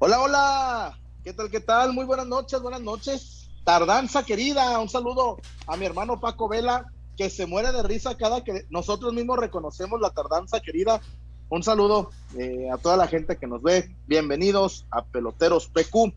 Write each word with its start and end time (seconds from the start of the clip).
Hola, 0.00 0.20
hola. 0.20 0.98
¿Qué 1.24 1.32
tal, 1.32 1.50
qué 1.50 1.58
tal? 1.58 1.92
Muy 1.92 2.04
buenas 2.04 2.28
noches, 2.28 2.62
buenas 2.62 2.80
noches. 2.80 3.50
Tardanza 3.64 4.22
querida, 4.22 4.78
un 4.78 4.88
saludo 4.88 5.38
a 5.66 5.76
mi 5.76 5.86
hermano 5.86 6.20
Paco 6.20 6.48
Vela, 6.48 6.86
que 7.16 7.28
se 7.28 7.46
muere 7.46 7.72
de 7.72 7.82
risa 7.82 8.16
cada 8.16 8.44
que 8.44 8.64
nosotros 8.70 9.12
mismos 9.12 9.40
reconocemos 9.40 10.00
la 10.00 10.10
tardanza 10.10 10.60
querida. 10.60 11.00
Un 11.48 11.64
saludo 11.64 12.10
eh, 12.38 12.68
a 12.72 12.76
toda 12.78 12.96
la 12.96 13.08
gente 13.08 13.38
que 13.38 13.48
nos 13.48 13.60
ve. 13.60 13.92
Bienvenidos 14.06 14.86
a 14.92 15.04
Peloteros 15.04 15.66
PQ, 15.66 16.14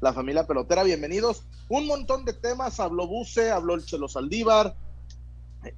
la 0.00 0.12
familia 0.12 0.46
pelotera. 0.46 0.84
Bienvenidos. 0.84 1.42
Un 1.68 1.88
montón 1.88 2.24
de 2.24 2.34
temas. 2.34 2.78
Habló 2.78 3.08
Buce, 3.08 3.50
habló 3.50 3.74
el 3.74 3.84
Chelo 3.84 4.06
Saldívar, 4.06 4.76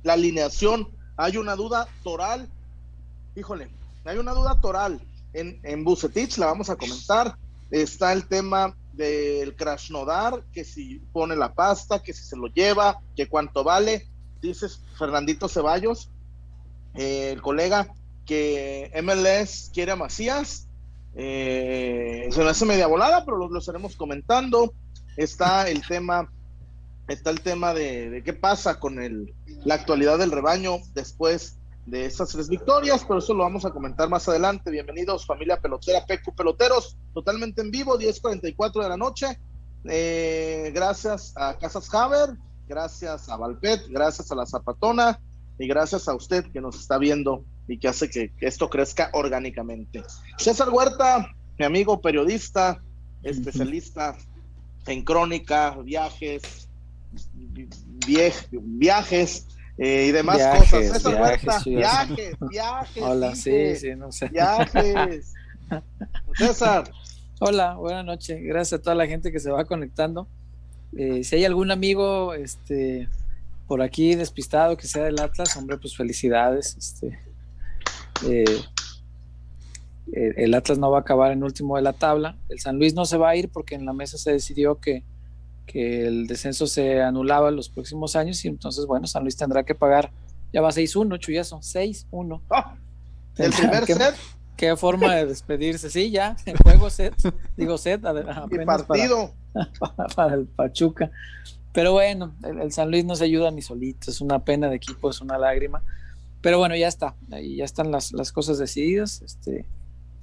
la 0.02 0.12
alineación. 0.12 0.86
Hay 1.16 1.38
una 1.38 1.56
duda 1.56 1.88
toral. 2.04 2.50
Híjole, 3.34 3.70
hay 4.04 4.18
una 4.18 4.34
duda 4.34 4.60
toral 4.60 5.00
en, 5.38 5.60
en 5.62 5.84
Bucetich, 5.84 6.38
la 6.38 6.46
vamos 6.46 6.70
a 6.70 6.76
comentar. 6.76 7.36
Está 7.70 8.12
el 8.12 8.26
tema 8.26 8.76
del 8.92 9.54
Krasnodar, 9.54 10.44
que 10.52 10.64
si 10.64 10.98
pone 11.12 11.36
la 11.36 11.54
pasta, 11.54 12.02
que 12.02 12.12
si 12.12 12.24
se 12.24 12.36
lo 12.36 12.48
lleva, 12.48 13.00
que 13.16 13.28
cuánto 13.28 13.62
vale. 13.62 14.08
Dices 14.40 14.82
Fernandito 14.98 15.48
Ceballos, 15.48 16.10
eh, 16.94 17.30
el 17.32 17.42
colega, 17.42 17.88
que 18.26 18.90
MLS 19.02 19.70
quiere 19.72 19.92
a 19.92 19.96
Macías. 19.96 20.68
Eh, 21.14 22.28
se 22.30 22.42
me 22.42 22.50
hace 22.50 22.66
media 22.66 22.86
volada, 22.86 23.24
pero 23.24 23.36
lo, 23.36 23.48
lo, 23.48 23.58
estaremos 23.58 23.96
comentando. 23.96 24.72
Está 25.16 25.68
el 25.68 25.86
tema, 25.86 26.30
está 27.08 27.30
el 27.30 27.40
tema 27.40 27.74
de, 27.74 28.10
de 28.10 28.22
qué 28.22 28.32
pasa 28.32 28.78
con 28.78 29.02
el, 29.02 29.34
la 29.64 29.74
actualidad 29.74 30.18
del 30.18 30.30
rebaño 30.30 30.78
después 30.94 31.57
de 31.90 32.04
esas 32.04 32.28
tres 32.28 32.48
victorias, 32.48 33.04
pero 33.06 33.18
eso 33.18 33.32
lo 33.32 33.44
vamos 33.44 33.64
a 33.64 33.70
comentar 33.70 34.08
más 34.08 34.28
adelante. 34.28 34.70
Bienvenidos, 34.70 35.24
familia 35.24 35.58
pelotera, 35.58 36.04
PQ 36.04 36.34
Peloteros, 36.36 36.98
totalmente 37.14 37.62
en 37.62 37.70
vivo, 37.70 37.98
10:44 37.98 38.82
de 38.82 38.88
la 38.88 38.96
noche. 38.96 39.38
Eh, 39.84 40.70
gracias 40.74 41.32
a 41.34 41.56
Casas 41.56 41.92
Haber, 41.94 42.36
gracias 42.68 43.28
a 43.30 43.36
Valpet, 43.36 43.86
gracias 43.88 44.30
a 44.30 44.34
la 44.34 44.44
Zapatona 44.44 45.18
y 45.58 45.66
gracias 45.66 46.08
a 46.08 46.14
usted 46.14 46.44
que 46.52 46.60
nos 46.60 46.78
está 46.78 46.98
viendo 46.98 47.44
y 47.66 47.78
que 47.78 47.88
hace 47.88 48.10
que, 48.10 48.32
esto 48.40 48.68
crezca 48.68 49.10
orgánicamente. 49.14 50.02
César 50.36 50.68
Huerta, 50.68 51.32
mi 51.58 51.64
amigo 51.64 52.00
periodista, 52.02 52.82
especialista 53.22 54.14
en 54.86 55.04
crónica, 55.04 55.76
viajes, 55.82 56.68
viajes 58.52 59.46
eh, 59.78 60.06
y 60.08 60.12
demás 60.12 60.36
viajes, 60.36 60.92
cosas. 60.92 61.04
Viajes, 61.04 61.64
viajes, 61.64 62.36
viajes. 62.50 63.02
Hola, 63.02 63.34
sí, 63.34 63.76
sí, 63.76 63.94
no 63.96 64.12
sé. 64.12 64.28
Viajes. 64.28 65.34
César, 66.36 66.90
Hola, 67.40 67.76
buenas 67.76 68.04
noches. 68.04 68.42
Gracias 68.42 68.80
a 68.80 68.82
toda 68.82 68.96
la 68.96 69.06
gente 69.06 69.30
que 69.30 69.38
se 69.38 69.48
va 69.48 69.64
conectando. 69.64 70.26
Eh, 70.96 71.22
si 71.22 71.36
hay 71.36 71.44
algún 71.44 71.70
amigo 71.70 72.34
este, 72.34 73.08
por 73.68 73.80
aquí 73.80 74.16
despistado 74.16 74.76
que 74.76 74.88
sea 74.88 75.04
del 75.04 75.20
Atlas, 75.20 75.56
hombre, 75.56 75.78
pues 75.78 75.96
felicidades. 75.96 76.76
Este, 76.76 77.20
eh, 78.26 78.64
el 80.12 80.52
Atlas 80.52 80.78
no 80.78 80.90
va 80.90 80.98
a 80.98 81.00
acabar 81.02 81.30
en 81.30 81.44
último 81.44 81.76
de 81.76 81.82
la 81.82 81.92
tabla. 81.92 82.36
El 82.48 82.58
San 82.58 82.76
Luis 82.76 82.94
no 82.94 83.04
se 83.04 83.18
va 83.18 83.28
a 83.28 83.36
ir 83.36 83.50
porque 83.50 83.76
en 83.76 83.86
la 83.86 83.92
mesa 83.92 84.18
se 84.18 84.32
decidió 84.32 84.80
que, 84.80 85.04
que 85.70 86.06
el 86.06 86.26
descenso 86.26 86.66
se 86.66 87.02
anulaba 87.02 87.50
en 87.50 87.56
los 87.56 87.68
próximos 87.68 88.16
años 88.16 88.42
y 88.44 88.48
entonces, 88.48 88.86
bueno, 88.86 89.06
San 89.06 89.22
Luis 89.22 89.36
tendrá 89.36 89.62
que 89.64 89.74
pagar. 89.74 90.10
Ya 90.52 90.62
va 90.62 90.70
6-1, 90.70 91.18
Chuyazo, 91.20 91.58
6-1. 91.60 92.40
ah, 92.50 92.74
el 93.36 93.52
primer 93.58 93.84
¿Qué, 93.84 93.94
set 93.94 94.14
qué 94.56 94.76
forma 94.76 95.14
de 95.14 95.26
despedirse. 95.26 95.90
Sí, 95.90 96.10
ya, 96.10 96.36
el 96.46 96.56
juego 96.56 96.90
set, 96.90 97.14
digo 97.56 97.76
set, 97.78 98.04
apenas 98.04 98.82
partido. 98.82 99.32
para, 99.78 100.06
para 100.16 100.34
el 100.34 100.46
Pachuca. 100.46 101.10
Pero 101.72 101.92
bueno, 101.92 102.34
el, 102.42 102.60
el 102.62 102.72
San 102.72 102.90
Luis 102.90 103.04
no 103.04 103.14
se 103.14 103.24
ayuda 103.24 103.50
ni 103.50 103.62
solito, 103.62 104.10
es 104.10 104.20
una 104.20 104.42
pena 104.44 104.68
de 104.68 104.76
equipo, 104.76 105.10
es 105.10 105.20
una 105.20 105.38
lágrima. 105.38 105.82
Pero 106.40 106.58
bueno, 106.58 106.74
ya 106.76 106.88
está, 106.88 107.14
ahí 107.30 107.56
ya 107.56 107.64
están 107.64 107.90
las, 107.90 108.12
las 108.12 108.32
cosas 108.32 108.58
decididas. 108.58 109.22
Este, 109.22 109.66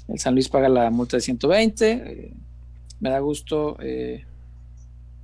el 0.07 0.19
San 0.19 0.33
Luis 0.33 0.49
paga 0.49 0.69
la 0.69 0.89
multa 0.89 1.17
de 1.17 1.21
120. 1.21 1.91
eh, 1.91 2.33
me 2.99 3.09
da 3.09 3.19
gusto 3.19 3.77
eh, 3.81 4.25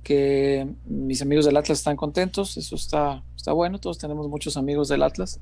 que 0.02 0.66
mis 0.86 1.22
amigos 1.22 1.44
del 1.44 1.56
Atlas 1.56 1.78
están 1.78 1.96
contentos, 1.96 2.56
eso 2.56 2.74
está, 2.74 3.22
está 3.36 3.52
bueno, 3.52 3.78
todos 3.78 3.98
tenemos 3.98 4.28
muchos 4.28 4.56
amigos 4.56 4.88
del 4.88 5.02
Atlas. 5.02 5.40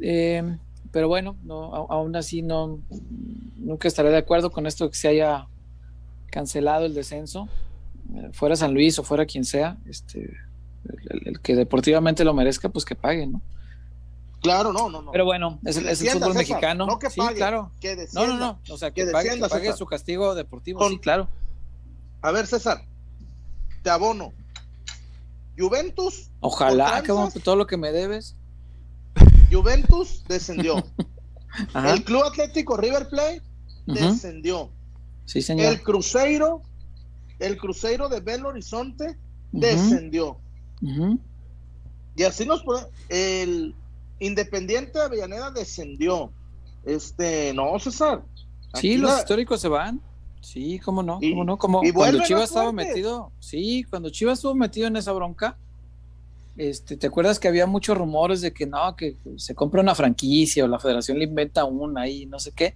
Eh, 0.00 0.56
pero 0.92 1.08
bueno, 1.08 1.36
no, 1.42 1.74
aún 1.74 2.14
así 2.16 2.42
no, 2.42 2.80
nunca 3.56 3.88
estaré 3.88 4.10
de 4.10 4.16
acuerdo 4.18 4.50
con 4.50 4.66
esto 4.66 4.88
que 4.90 4.96
se 4.96 5.08
haya 5.08 5.46
cancelado 6.30 6.86
el 6.86 6.94
descenso, 6.94 7.48
eh, 8.14 8.30
fuera 8.32 8.56
San 8.56 8.74
Luis 8.74 8.98
o 8.98 9.02
fuera 9.02 9.26
quien 9.26 9.44
sea, 9.44 9.76
este, 9.86 10.34
el, 11.24 11.40
que 11.40 11.54
deportivamente 11.56 12.24
lo 12.24 12.32
merezca, 12.34 12.68
pues 12.68 12.84
que 12.84 12.94
pague, 12.94 13.26
¿no? 13.26 13.40
Claro, 14.40 14.72
no, 14.72 14.88
no, 14.88 15.02
no. 15.02 15.10
Pero 15.10 15.24
bueno, 15.24 15.58
es, 15.64 15.76
el- 15.78 15.88
es 15.88 16.00
el 16.00 16.10
fútbol 16.10 16.28
César, 16.32 16.36
mexicano. 16.36 16.86
no 16.86 16.98
que 16.98 17.10
sí, 17.10 17.18
pague, 17.20 17.36
claro. 17.36 17.72
que 17.80 17.94
No, 17.96 18.00
descienda. 18.02 18.26
no, 18.28 18.38
no. 18.38 18.58
O 18.74 18.78
sea, 18.78 18.92
que, 18.92 19.04
que 19.04 19.10
pague, 19.10 19.30
que 19.62 19.72
su 19.72 19.84
castigo 19.86 20.34
deportivo, 20.34 20.78
Con- 20.78 20.92
sí, 20.92 20.98
claro. 20.98 21.28
A 22.22 22.30
ver, 22.30 22.46
César, 22.46 22.82
te 23.82 23.90
abono. 23.90 24.32
Juventus, 25.58 26.30
Ojalá, 26.40 27.02
cabrón, 27.02 27.30
todo 27.42 27.56
lo 27.56 27.66
que 27.66 27.76
me 27.76 27.90
debes. 27.90 28.36
Juventus 29.50 30.22
descendió. 30.28 30.84
Ajá. 31.72 31.92
El 31.94 32.04
Club 32.04 32.22
Atlético 32.24 32.76
River 32.76 33.08
Plate 33.08 33.42
descendió. 33.86 34.70
Sí, 35.24 35.42
señor. 35.42 35.66
El 35.72 35.82
Cruzeiro, 35.82 36.62
el 37.38 37.58
Cruzeiro 37.58 38.08
de 38.08 38.20
Belo 38.20 38.50
Horizonte 38.50 39.16
descendió. 39.52 40.38
Y 42.14 42.22
así 42.22 42.46
nos 42.46 42.62
el 43.08 43.74
Independiente 44.20 44.98
de 44.98 45.04
Avellaneda 45.04 45.50
descendió. 45.50 46.32
Este, 46.84 47.52
no, 47.54 47.78
César. 47.78 48.22
Sí, 48.74 48.96
los 48.96 49.10
la- 49.12 49.18
históricos 49.18 49.60
se 49.60 49.68
van. 49.68 50.00
Sí, 50.40 50.78
cómo 50.78 51.02
no, 51.02 51.18
Y- 51.20 51.30
cómo 51.30 51.44
no, 51.44 51.58
como 51.58 51.84
y 51.84 51.92
cuando 51.92 52.22
Chivas 52.22 52.44
estaba 52.44 52.72
metido, 52.72 53.32
sí, 53.40 53.84
cuando 53.90 54.08
Chivas 54.10 54.38
estuvo 54.38 54.54
metido 54.54 54.86
en 54.86 54.96
esa 54.96 55.12
bronca, 55.12 55.56
este, 56.56 56.96
¿te 56.96 57.06
acuerdas 57.06 57.38
que 57.38 57.48
había 57.48 57.66
muchos 57.66 57.96
rumores 57.96 58.40
de 58.40 58.52
que 58.52 58.66
no, 58.66 58.96
que 58.96 59.16
se 59.36 59.54
compra 59.54 59.80
una 59.80 59.94
franquicia 59.94 60.64
o 60.64 60.68
la 60.68 60.78
federación 60.78 61.18
le 61.18 61.24
inventa 61.24 61.64
una 61.64 62.02
ahí, 62.02 62.26
no 62.26 62.38
sé 62.38 62.52
qué? 62.52 62.74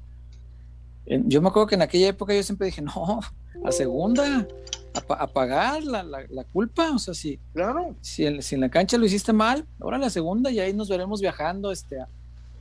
Yo 1.07 1.43
me 1.43 1.49
acuerdo 1.49 1.67
que 1.67 1.75
en 1.75 1.83
aquella 1.83 2.09
época 2.09 2.35
yo 2.35 2.43
siempre 2.43 2.67
dije, 2.67 2.81
no, 2.83 3.21
a 3.65 3.73
segunda, 3.73 4.47
a, 4.95 5.01
pa- 5.01 5.15
a 5.17 5.27
pagar 5.27 5.83
la, 5.83 6.03
la- 6.03 6.27
la 6.31 6.45
culpa, 6.45 6.93
o 6.93 6.99
sea, 6.99 7.15
si, 7.15 7.39
Claro. 7.55 7.97
si, 8.01 8.25
en, 8.27 8.43
si 8.43 8.55
en 8.55 8.61
la 8.61 8.69
cancha 8.69 8.99
lo 8.99 9.07
hiciste 9.07 9.33
mal, 9.33 9.67
ahora 9.81 9.99
la 9.99 10.11
segunda 10.11 10.51
y 10.51 10.61
ahí 10.61 10.73
nos 10.73 10.89
veremos 10.89 11.21
viajando 11.21 11.73
este, 11.73 12.01
a, 12.01 12.09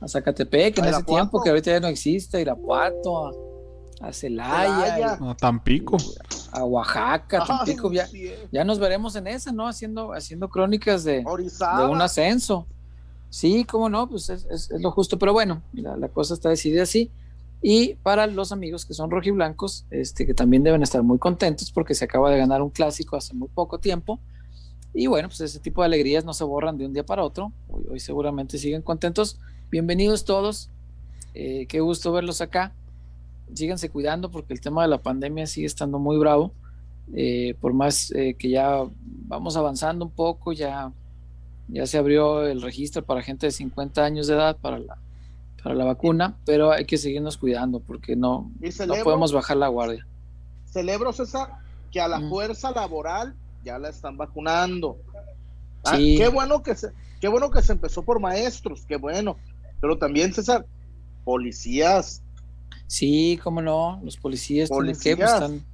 a 0.00 0.08
Zacatepec 0.08 0.78
en 0.78 0.86
ese 0.86 1.02
tiempo 1.04 1.40
que 1.42 1.50
ahorita 1.50 1.70
ya 1.70 1.80
no 1.80 1.86
existe, 1.88 2.38
a 2.38 2.40
Irapuato, 2.40 3.26
a, 3.28 3.32
a 4.02 4.12
Celaya, 4.12 4.94
Celaya. 4.96 5.18
A 5.30 5.34
Tampico. 5.36 5.96
a 6.52 6.64
Oaxaca, 6.64 7.44
Tampico, 7.46 7.88
Ay, 7.88 7.94
ya, 7.96 8.06
eh. 8.12 8.48
ya 8.52 8.64
nos 8.64 8.78
veremos 8.78 9.14
en 9.16 9.26
esa, 9.26 9.52
¿no? 9.52 9.66
Haciendo, 9.68 10.12
haciendo 10.12 10.48
crónicas 10.48 11.04
de, 11.04 11.22
de 11.22 11.84
un 11.90 12.00
ascenso. 12.02 12.66
Sí, 13.30 13.64
cómo 13.64 13.88
no, 13.88 14.08
pues 14.08 14.28
es, 14.28 14.44
es- 14.50 14.70
es 14.70 14.80
lo 14.82 14.90
justo, 14.90 15.18
pero 15.18 15.32
bueno, 15.32 15.62
la, 15.72 15.96
la 15.96 16.08
cosa 16.08 16.34
está 16.34 16.50
decidida 16.50 16.82
así. 16.82 17.10
Y 17.62 17.94
para 18.02 18.26
los 18.26 18.50
amigos 18.52 18.84
que 18.84 18.92
son 18.92 19.10
rojiblancos, 19.10 19.86
este, 19.90 20.26
que 20.26 20.34
también 20.34 20.64
deben 20.64 20.82
estar 20.82 21.02
muy 21.02 21.18
contentos 21.18 21.70
porque 21.70 21.94
se 21.94 22.04
acaba 22.04 22.28
de 22.30 22.36
ganar 22.38 22.60
un 22.60 22.70
clásico 22.70 23.16
hace 23.16 23.32
muy 23.34 23.48
poco 23.48 23.78
tiempo. 23.78 24.18
Y 24.92 25.06
bueno, 25.06 25.28
pues 25.28 25.40
ese 25.40 25.60
tipo 25.60 25.80
de 25.80 25.86
alegrías 25.86 26.24
no 26.24 26.34
se 26.34 26.44
borran 26.44 26.76
de 26.76 26.84
un 26.84 26.92
día 26.92 27.06
para 27.06 27.22
otro. 27.24 27.52
Hoy, 27.68 27.84
hoy 27.88 28.00
seguramente 28.00 28.58
siguen 28.58 28.82
contentos. 28.82 29.38
Bienvenidos 29.70 30.24
todos. 30.26 30.68
Eh, 31.34 31.66
qué 31.68 31.80
gusto 31.80 32.12
verlos 32.12 32.40
acá. 32.42 32.74
Síganse 33.54 33.90
cuidando 33.90 34.30
porque 34.30 34.52
el 34.54 34.60
tema 34.60 34.82
de 34.82 34.88
la 34.88 35.02
pandemia 35.02 35.46
sigue 35.46 35.66
estando 35.66 35.98
muy 35.98 36.16
bravo. 36.18 36.52
Eh, 37.14 37.54
por 37.60 37.72
más 37.74 38.10
eh, 38.12 38.34
que 38.38 38.48
ya 38.48 38.84
vamos 39.26 39.56
avanzando 39.56 40.04
un 40.04 40.10
poco, 40.10 40.52
ya, 40.52 40.92
ya 41.68 41.86
se 41.86 41.98
abrió 41.98 42.46
el 42.46 42.62
registro 42.62 43.04
para 43.04 43.22
gente 43.22 43.46
de 43.46 43.52
50 43.52 44.02
años 44.04 44.26
de 44.28 44.34
edad 44.34 44.56
para 44.56 44.78
la, 44.78 44.96
para 45.62 45.74
la 45.74 45.84
vacuna, 45.84 46.36
pero 46.46 46.70
hay 46.72 46.84
que 46.86 46.96
seguirnos 46.96 47.36
cuidando 47.36 47.80
porque 47.80 48.16
no, 48.16 48.50
no 48.86 48.94
podemos 49.04 49.32
bajar 49.32 49.56
la 49.56 49.68
guardia. 49.68 50.06
celebro, 50.66 51.12
César, 51.12 51.48
que 51.90 52.00
a 52.00 52.08
la 52.08 52.18
Mm. 52.20 52.30
fuerza 52.30 52.70
laboral 52.70 53.34
ya 53.62 53.78
la 53.78 53.90
están 53.90 54.16
vacunando. 54.16 54.96
Ah, 55.84 55.96
Sí. 55.96 56.16
qué 56.16 56.28
bueno 56.28 56.62
que 56.62 56.74
se, 56.74 56.92
qué 57.20 57.28
bueno 57.28 57.50
que 57.50 57.60
se 57.60 57.72
empezó 57.72 58.02
por 58.02 58.20
maestros, 58.20 58.86
qué 58.86 58.96
bueno. 58.96 59.36
Pero 59.80 59.98
también, 59.98 60.32
César, 60.32 60.64
policías, 61.24 62.21
Sí, 62.86 63.38
cómo 63.42 63.62
no, 63.62 64.00
los 64.04 64.16
policías, 64.16 64.68
tienen 64.68 64.96
que, 64.98 65.16
pues, 65.16 65.30
Policías, 65.30 65.32
están... 65.34 65.64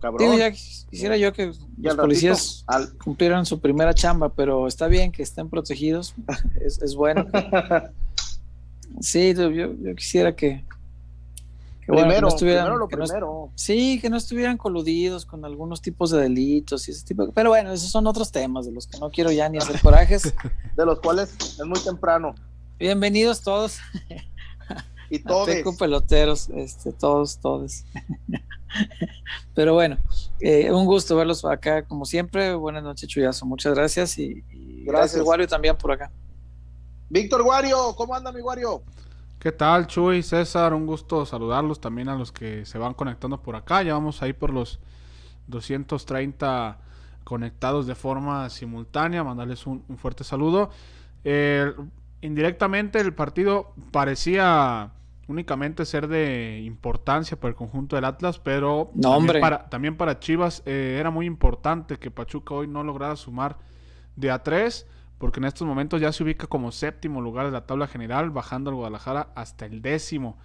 cabrón. 0.00 0.18
Digo, 0.18 0.38
ya 0.38 0.50
quisiera 0.52 1.16
yo 1.16 1.32
que 1.32 1.52
los 1.78 1.96
policías 1.96 2.64
al- 2.66 2.96
cumplieran 2.98 3.44
su 3.44 3.60
primera 3.60 3.92
chamba, 3.94 4.28
pero 4.28 4.66
está 4.68 4.86
bien 4.86 5.10
que 5.12 5.22
estén 5.22 5.48
protegidos, 5.50 6.14
es, 6.64 6.80
es 6.82 6.94
bueno. 6.94 7.26
Sí, 9.00 9.34
yo, 9.34 9.94
quisiera 9.94 10.34
que, 10.34 10.64
primero, 11.86 12.28
primero 12.34 12.78
lo 12.78 12.88
primero. 12.88 13.50
sí, 13.54 13.98
que 14.00 14.08
no 14.08 14.16
estuvieran 14.16 14.56
coludidos 14.56 15.26
con 15.26 15.44
algunos 15.44 15.82
tipos 15.82 16.10
de 16.10 16.20
delitos 16.20 16.88
y 16.88 16.92
ese 16.92 17.04
tipo. 17.04 17.30
Pero 17.32 17.50
bueno, 17.50 17.72
esos 17.72 17.90
son 17.90 18.06
otros 18.06 18.32
temas 18.32 18.64
de 18.64 18.72
los 18.72 18.86
que 18.86 18.98
no 18.98 19.10
quiero 19.10 19.30
ya 19.32 19.48
ni 19.50 19.58
hacer 19.58 19.80
corajes. 19.82 20.32
de 20.76 20.86
los 20.86 21.00
cuales 21.00 21.34
es 21.38 21.66
muy 21.66 21.78
temprano. 21.80 22.34
Bienvenidos 22.78 23.42
todos. 23.42 23.78
y 25.10 25.18
todos. 25.20 25.48
peloteros, 25.78 26.48
este, 26.50 26.92
todos, 26.92 27.38
todos. 27.38 27.84
Pero 29.54 29.74
bueno, 29.74 29.96
eh, 30.40 30.70
un 30.70 30.84
gusto 30.84 31.16
verlos 31.16 31.44
acá 31.44 31.82
como 31.82 32.04
siempre. 32.04 32.54
Buenas 32.54 32.82
noches, 32.82 33.08
Chuyazo. 33.08 33.46
Muchas 33.46 33.74
gracias 33.74 34.18
y, 34.18 34.44
gracias, 34.84 35.22
Wario, 35.22 35.46
también 35.46 35.76
por 35.76 35.92
acá. 35.92 36.10
Víctor 37.08 37.42
Wario, 37.42 37.94
¿cómo 37.96 38.14
anda 38.14 38.32
mi 38.32 38.40
Wario? 38.40 38.82
¿Qué 39.38 39.52
tal, 39.52 39.86
Chuy, 39.86 40.22
César? 40.22 40.74
Un 40.74 40.86
gusto 40.86 41.24
saludarlos 41.24 41.80
también 41.80 42.08
a 42.08 42.16
los 42.16 42.32
que 42.32 42.66
se 42.66 42.78
van 42.78 42.94
conectando 42.94 43.40
por 43.40 43.54
acá. 43.54 43.82
Ya 43.82 43.94
vamos 43.94 44.22
ahí 44.22 44.32
por 44.32 44.52
los 44.52 44.80
230 45.46 46.78
conectados 47.22 47.86
de 47.86 47.94
forma 47.94 48.48
simultánea. 48.50 49.22
Mandarles 49.22 49.66
un, 49.66 49.84
fuerte 49.98 50.24
saludo. 50.24 50.70
Indirectamente 52.20 53.00
el 53.00 53.14
partido 53.14 53.74
parecía 53.90 54.92
únicamente 55.28 55.84
ser 55.84 56.06
de 56.06 56.62
importancia 56.64 57.38
para 57.38 57.50
el 57.50 57.56
conjunto 57.56 57.96
del 57.96 58.04
Atlas, 58.04 58.38
pero 58.38 58.92
también, 59.00 59.40
para, 59.40 59.68
también, 59.68 59.96
para, 59.96 60.20
Chivas 60.20 60.62
eh, 60.66 60.96
era 61.00 61.10
muy 61.10 61.26
importante 61.26 61.98
que 61.98 62.10
Pachuca 62.10 62.54
hoy 62.54 62.68
no 62.68 62.84
lograra 62.84 63.16
sumar 63.16 63.58
de 64.14 64.30
a 64.30 64.42
tres, 64.42 64.86
porque 65.18 65.40
en 65.40 65.46
estos 65.46 65.66
momentos 65.66 66.00
ya 66.00 66.12
se 66.12 66.22
ubica 66.22 66.46
como 66.46 66.70
séptimo 66.70 67.20
lugar 67.20 67.46
de 67.46 67.52
la 67.52 67.66
tabla 67.66 67.86
general, 67.86 68.30
bajando 68.30 68.70
al 68.70 68.76
Guadalajara 68.76 69.30
hasta 69.34 69.66
el 69.66 69.82
décimo. 69.82 70.38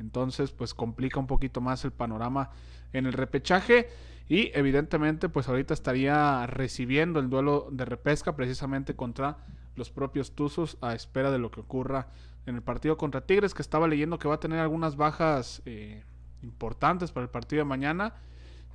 Entonces, 0.00 0.50
pues 0.50 0.74
complica 0.74 1.20
un 1.20 1.26
poquito 1.26 1.60
más 1.60 1.84
el 1.84 1.92
panorama 1.92 2.50
en 2.92 3.06
el 3.06 3.12
repechaje. 3.12 3.88
Y 4.26 4.50
evidentemente, 4.54 5.28
pues 5.28 5.48
ahorita 5.48 5.74
estaría 5.74 6.46
recibiendo 6.46 7.20
el 7.20 7.28
duelo 7.28 7.68
de 7.70 7.84
repesca 7.84 8.34
precisamente 8.34 8.96
contra 8.96 9.36
los 9.76 9.90
propios 9.90 10.32
Tuzos 10.32 10.76
a 10.80 10.94
espera 10.94 11.30
de 11.30 11.38
lo 11.38 11.50
que 11.50 11.60
ocurra 11.60 12.08
en 12.46 12.56
el 12.56 12.62
partido 12.62 12.96
contra 12.96 13.22
Tigres, 13.22 13.54
que 13.54 13.62
estaba 13.62 13.88
leyendo 13.88 14.18
que 14.18 14.28
va 14.28 14.34
a 14.34 14.40
tener 14.40 14.58
algunas 14.58 14.96
bajas 14.96 15.62
eh, 15.64 16.02
importantes 16.42 17.10
para 17.10 17.24
el 17.24 17.30
partido 17.30 17.60
de 17.60 17.64
mañana, 17.64 18.14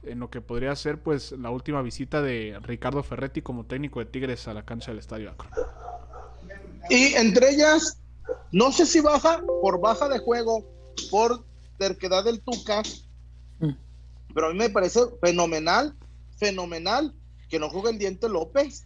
en 0.03 0.19
lo 0.19 0.29
que 0.29 0.41
podría 0.41 0.75
ser 0.75 0.99
pues 1.01 1.31
la 1.33 1.49
última 1.49 1.81
visita 1.81 2.21
de 2.21 2.57
Ricardo 2.61 3.03
Ferretti 3.03 3.41
como 3.41 3.65
técnico 3.65 3.99
de 3.99 4.05
Tigres 4.05 4.47
a 4.47 4.53
la 4.53 4.63
cancha 4.63 4.91
del 4.91 4.99
Estadio 4.99 5.29
Akron. 5.29 5.51
Y 6.89 7.13
entre 7.13 7.51
ellas, 7.51 7.99
no 8.51 8.71
sé 8.71 8.85
si 8.85 9.01
baja 9.01 9.41
por 9.61 9.79
baja 9.79 10.09
de 10.09 10.19
juego, 10.19 10.65
por 11.11 11.43
terquedad 11.77 12.23
del 12.23 12.41
Tuca, 12.41 12.81
mm. 13.59 13.71
pero 14.33 14.47
a 14.47 14.51
mí 14.51 14.57
me 14.57 14.69
parece 14.69 15.01
fenomenal, 15.21 15.95
fenomenal 16.37 17.13
que 17.49 17.59
no 17.59 17.69
juegue 17.69 17.91
el 17.91 17.99
Diente 17.99 18.29
López. 18.29 18.85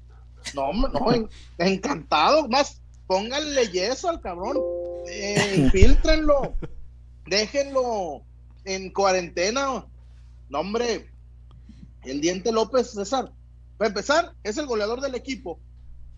No, 0.54 0.72
no, 0.74 1.30
encantado, 1.57 2.48
más 2.48 2.81
pónganle 3.07 3.68
yeso 3.69 4.10
al 4.10 4.22
cabrón, 4.22 4.57
eh, 5.10 5.56
infiltrenlo, 5.57 6.56
déjenlo 7.25 8.22
en 8.66 8.92
cuarentena. 8.92 9.86
No, 10.50 10.60
hombre, 10.60 11.10
el 12.04 12.22
Diente 12.22 12.51
López 12.51 12.92
César, 12.92 13.31
para 13.78 13.90
empezar, 13.90 14.34
es 14.44 14.57
el 14.57 14.66
goleador 14.66 15.01
del 15.01 15.16
equipo. 15.16 15.60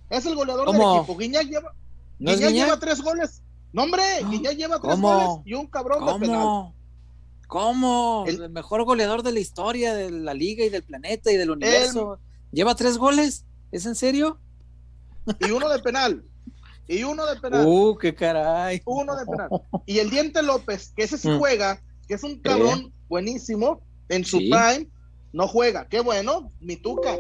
Es 0.10 0.26
el 0.26 0.36
goleador 0.36 0.72
del 0.72 0.82
equipo. 0.82 1.18
Guiñac 1.18 1.48
lleva, 1.48 1.74
lleva 2.20 2.80
tres 2.80 3.02
goles. 3.02 3.42
No, 3.74 3.84
hombre, 3.84 4.04
Guiñac 4.30 4.56
lleva 4.56 4.80
tres 4.80 5.00
goles 5.00 5.28
y 5.46 5.54
un 5.54 5.68
cabrón 5.68 6.06
de 6.06 6.20
penal. 6.20 6.72
¿Cómo? 7.48 8.26
El, 8.28 8.50
mejor 8.50 8.84
goleador 8.86 9.24
de 9.24 9.32
la 9.32 9.40
historia 9.40 9.94
de 9.94 10.10
la 10.12 10.34
liga 10.34 10.66
y 10.66 10.70
del 10.70 10.84
planeta 10.84 11.32
y 11.32 11.38
del 11.38 11.52
universo. 11.52 12.20
¿Lleva 12.52 12.76
tres 12.76 12.98
goles? 12.98 13.46
¿Es 13.76 13.86
en 13.86 13.96
serio? 13.96 14.40
Y 15.42 15.52
uno 15.52 15.68
de 15.68 15.80
penal. 15.80 16.24
Y 16.88 17.04
uno 17.04 17.26
de 17.26 17.36
penal. 17.42 17.66
Uh, 17.68 17.98
qué 17.98 18.16
caray. 18.16 18.82
Uno 18.86 19.18
de 19.18 19.26
penal. 19.26 19.50
Y 19.86 20.00
el 20.00 20.10
Diente 20.10 20.42
López, 20.42 20.94
que 20.96 21.04
ese 21.04 21.18
sí 21.18 21.28
mm. 21.28 21.40
juega, 21.40 21.82
que 22.08 22.14
es 22.14 22.24
un 22.24 22.40
cabrón 22.40 22.94
buenísimo, 23.10 23.82
en 24.08 24.24
su 24.24 24.38
prime, 24.38 24.88
no 25.34 25.50
juega. 25.50 25.90
Qué 25.90 26.00
bueno, 26.00 26.54
mi 26.62 26.78
tuca. 26.78 27.18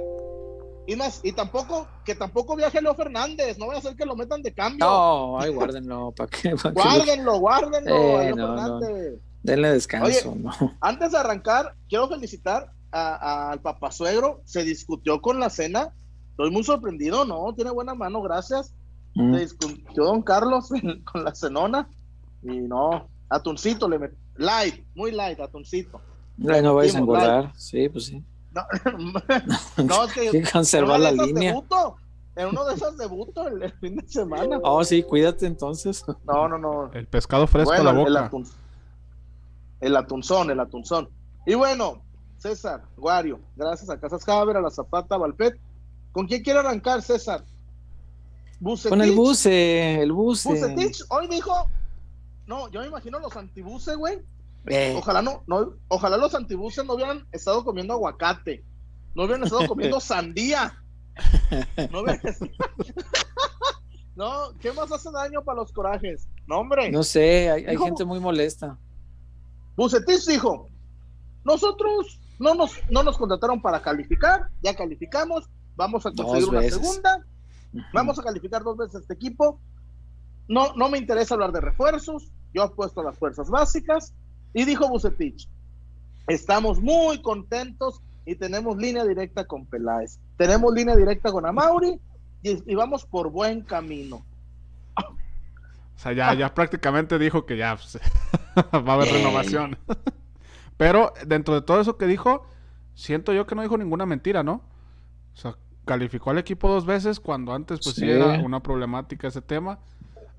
Y 0.87 0.95
más, 0.95 1.19
y 1.23 1.33
tampoco, 1.33 1.89
que 2.05 2.15
tampoco 2.15 2.55
viaje 2.55 2.81
Leo 2.81 2.95
Fernández, 2.95 3.57
no 3.57 3.65
voy 3.65 3.75
a 3.75 3.79
hacer 3.79 3.97
que 3.97 4.05
lo 4.05 4.15
metan 4.15 4.41
de 4.41 4.53
cambio. 4.53 4.85
No, 4.85 5.37
ay, 5.37 5.51
guárdenlo, 5.51 6.13
¿para 6.13 6.29
qué? 6.29 6.53
guárdenlo, 6.53 7.39
guárdenlo, 7.39 8.21
eh, 8.21 8.33
no, 8.33 8.79
Denle 9.43 9.71
descanso, 9.71 10.37
Antes 10.79 11.11
de 11.11 11.17
arrancar, 11.17 11.75
quiero 11.89 12.07
felicitar 12.07 12.71
al 12.91 13.59
papasuegro, 13.59 14.41
se 14.45 14.63
discutió 14.63 15.21
con 15.21 15.41
la 15.41 15.49
cena, 15.49 15.93
estoy 16.35 16.51
muy 16.51 16.65
sorprendido, 16.65 17.23
¿no? 17.23 17.53
Tiene 17.55 17.71
buena 17.71 17.95
mano, 17.95 18.21
gracias. 18.21 18.73
Mm. 19.15 19.33
Se 19.33 19.39
discutió 19.39 20.03
Don 20.03 20.21
Carlos 20.21 20.69
con 21.11 21.23
la 21.23 21.33
cenona 21.33 21.87
y 22.43 22.59
no, 22.59 23.07
atuncito 23.29 23.87
le 23.87 23.99
metió. 23.99 24.17
Light, 24.35 24.85
muy 24.95 25.11
light, 25.11 25.39
atuncito. 25.39 26.01
No, 26.37 26.61
no 26.61 26.75
vais 26.75 26.93
a 26.93 26.99
engordar, 26.99 27.53
sí, 27.55 27.87
pues 27.87 28.07
sí. 28.07 28.21
No, 28.51 28.63
no 29.85 30.03
es 30.03 30.13
que, 30.13 30.43
conservar 30.51 30.99
la 30.99 31.13
línea. 31.13 31.51
Debuto, 31.51 31.95
en 32.35 32.47
uno 32.47 32.65
de 32.65 32.73
esos 32.75 32.97
debutos 32.97 33.47
el, 33.47 33.71
fin 33.79 33.95
de 33.95 34.05
semana. 34.05 34.59
Oh, 34.61 34.83
sí, 34.83 35.03
cuídate 35.03 35.45
entonces. 35.45 36.03
No, 36.25 36.49
no, 36.49 36.57
no. 36.57 36.91
El 36.91 37.07
pescado 37.07 37.47
fresco 37.47 37.71
a 37.71 37.81
la 37.81 37.93
boca. 37.93 38.09
El, 38.09 38.17
atun, 38.17 38.45
el 39.79 39.95
atunzón, 39.95 40.51
el 40.51 40.59
atunzón. 40.59 41.09
Y 41.45 41.53
bueno, 41.53 42.03
César, 42.39 42.83
Guario, 42.97 43.39
gracias 43.55 43.89
a 43.89 43.97
Casas 43.97 44.25
Javier, 44.25 44.57
a 44.57 44.61
la 44.61 44.69
Zapata, 44.69 45.15
Valpet. 45.15 45.57
¿Con 46.15 46.27
quién 46.27 46.43
quiere 46.43 46.59
arrancar, 46.59 47.01
César? 47.01 47.43
Con 48.87 49.01
el 49.01 49.11
buce, 49.11 50.01
el 50.01 50.13
buce. 50.13 50.47
Bucetich 50.47 51.03
hoy 51.09 51.27
dijo, 51.27 51.69
no, 52.47 52.71
yo 52.71 52.79
me 52.79 52.87
imagino 52.87 53.19
los 53.19 53.35
antibuses, 53.35 53.97
güey. 53.97 54.19
Eh. 54.67 54.95
Ojalá 54.97 55.21
no, 55.21 55.43
no, 55.45 55.73
ojalá 55.89 56.15
los 56.15 56.33
antibuses 56.33 56.85
no 56.85 56.93
hubieran 56.93 57.27
estado 57.33 57.65
comiendo 57.65 57.95
aguacate, 57.95 58.63
no 59.13 59.23
hubieran 59.23 59.43
estado 59.43 59.63
comiendo 59.67 59.99
sandía. 59.99 60.81
No, 61.91 62.03
no, 64.15 64.57
¿qué 64.61 64.71
más 64.71 64.89
hace 64.93 65.11
daño 65.11 65.43
para 65.43 65.57
los 65.57 65.73
corajes? 65.73 66.29
No, 66.47 66.59
hombre. 66.59 66.89
No 66.91 67.03
sé, 67.03 67.51
hay, 67.51 67.77
gente 67.77 68.05
muy 68.05 68.21
molesta. 68.21 68.77
Bucetich 69.75 70.27
dijo, 70.27 70.69
nosotros 71.43 72.21
no 72.39 72.55
nos, 72.55 72.71
no 72.89 73.03
nos 73.03 73.17
contrataron 73.17 73.61
para 73.61 73.81
calificar, 73.81 74.49
ya 74.61 74.73
calificamos, 74.73 75.49
vamos 75.75 76.05
a 76.05 76.11
conseguir 76.11 76.49
una 76.49 76.61
segunda 76.63 77.25
Vamos 77.93 78.19
a 78.19 78.23
calificar 78.23 78.63
dos 78.63 78.77
veces 78.77 79.01
este 79.01 79.13
equipo. 79.13 79.59
No, 80.47 80.73
no 80.75 80.89
me 80.89 80.97
interesa 80.97 81.33
hablar 81.33 81.51
de 81.51 81.61
refuerzos. 81.61 82.31
Yo 82.53 82.63
apuesto 82.63 83.01
a 83.01 83.03
las 83.03 83.17
fuerzas 83.17 83.49
básicas. 83.49 84.13
Y 84.53 84.63
dijo 84.63 84.87
Bucetich, 84.87 85.49
estamos 86.27 86.79
muy 86.79 87.21
contentos 87.21 88.01
y 88.25 88.35
tenemos 88.35 88.77
línea 88.77 89.03
directa 89.03 89.45
con 89.45 89.65
Peláez. 89.65 90.19
Tenemos 90.37 90.73
línea 90.73 90.95
directa 90.95 91.31
con 91.31 91.45
Amauri 91.45 91.99
y, 92.41 92.75
vamos 92.75 93.05
por 93.05 93.29
buen 93.31 93.61
camino. 93.61 94.25
O 94.95 95.97
sea, 95.97 96.13
ya, 96.13 96.33
ya 96.33 96.53
prácticamente 96.53 97.19
dijo 97.19 97.45
que 97.45 97.57
ya 97.57 97.75
pues, 97.75 97.99
va 98.73 98.91
a 98.91 98.93
haber 98.93 99.11
renovación. 99.11 99.77
Pero 100.77 101.13
dentro 101.25 101.55
de 101.55 101.61
todo 101.61 101.81
eso 101.81 101.97
que 101.97 102.05
dijo, 102.05 102.45
siento 102.93 103.33
yo 103.33 103.45
que 103.45 103.55
no 103.55 103.61
dijo 103.61 103.77
ninguna 103.77 104.05
mentira, 104.05 104.43
¿no? 104.43 104.61
O 105.33 105.37
sea, 105.37 105.57
calificó 105.85 106.31
al 106.31 106.39
equipo 106.39 106.67
dos 106.67 106.85
veces 106.85 107.19
cuando 107.19 107.53
antes 107.53 107.79
pues 107.83 107.95
sí, 107.95 108.09
era 108.09 108.39
una 108.39 108.61
problemática 108.61 109.27
ese 109.27 109.41
tema. 109.41 109.79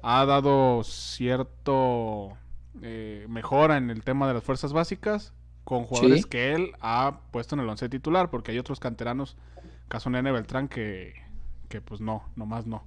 Ha 0.03 0.25
dado 0.27 0.83
cierto 0.85 2.37
eh, 2.83 3.27
mejora 3.29 3.77
en 3.77 3.91
el 3.91 4.03
tema 4.03 4.29
de 4.29 4.35
las 4.35 4.45
fuerzas 4.45 4.73
básicas 4.73 5.33
con 5.65 5.85
jugadores 5.85 6.27
que 6.27 6.55
él 6.55 6.73
ha 6.81 7.21
puesto 7.31 7.55
en 7.55 7.61
el 7.63 7.69
once 7.69 7.89
titular 7.89 8.31
porque 8.31 8.53
hay 8.53 8.59
otros 8.59 8.79
canteranos, 8.79 9.37
caso 9.89 10.11
Nene 10.11 10.31
Beltrán, 10.31 10.69
que, 10.69 11.15
que 11.69 11.81
pues 11.81 12.01
no, 12.01 12.25
nomás 12.37 12.67
no. 12.67 12.85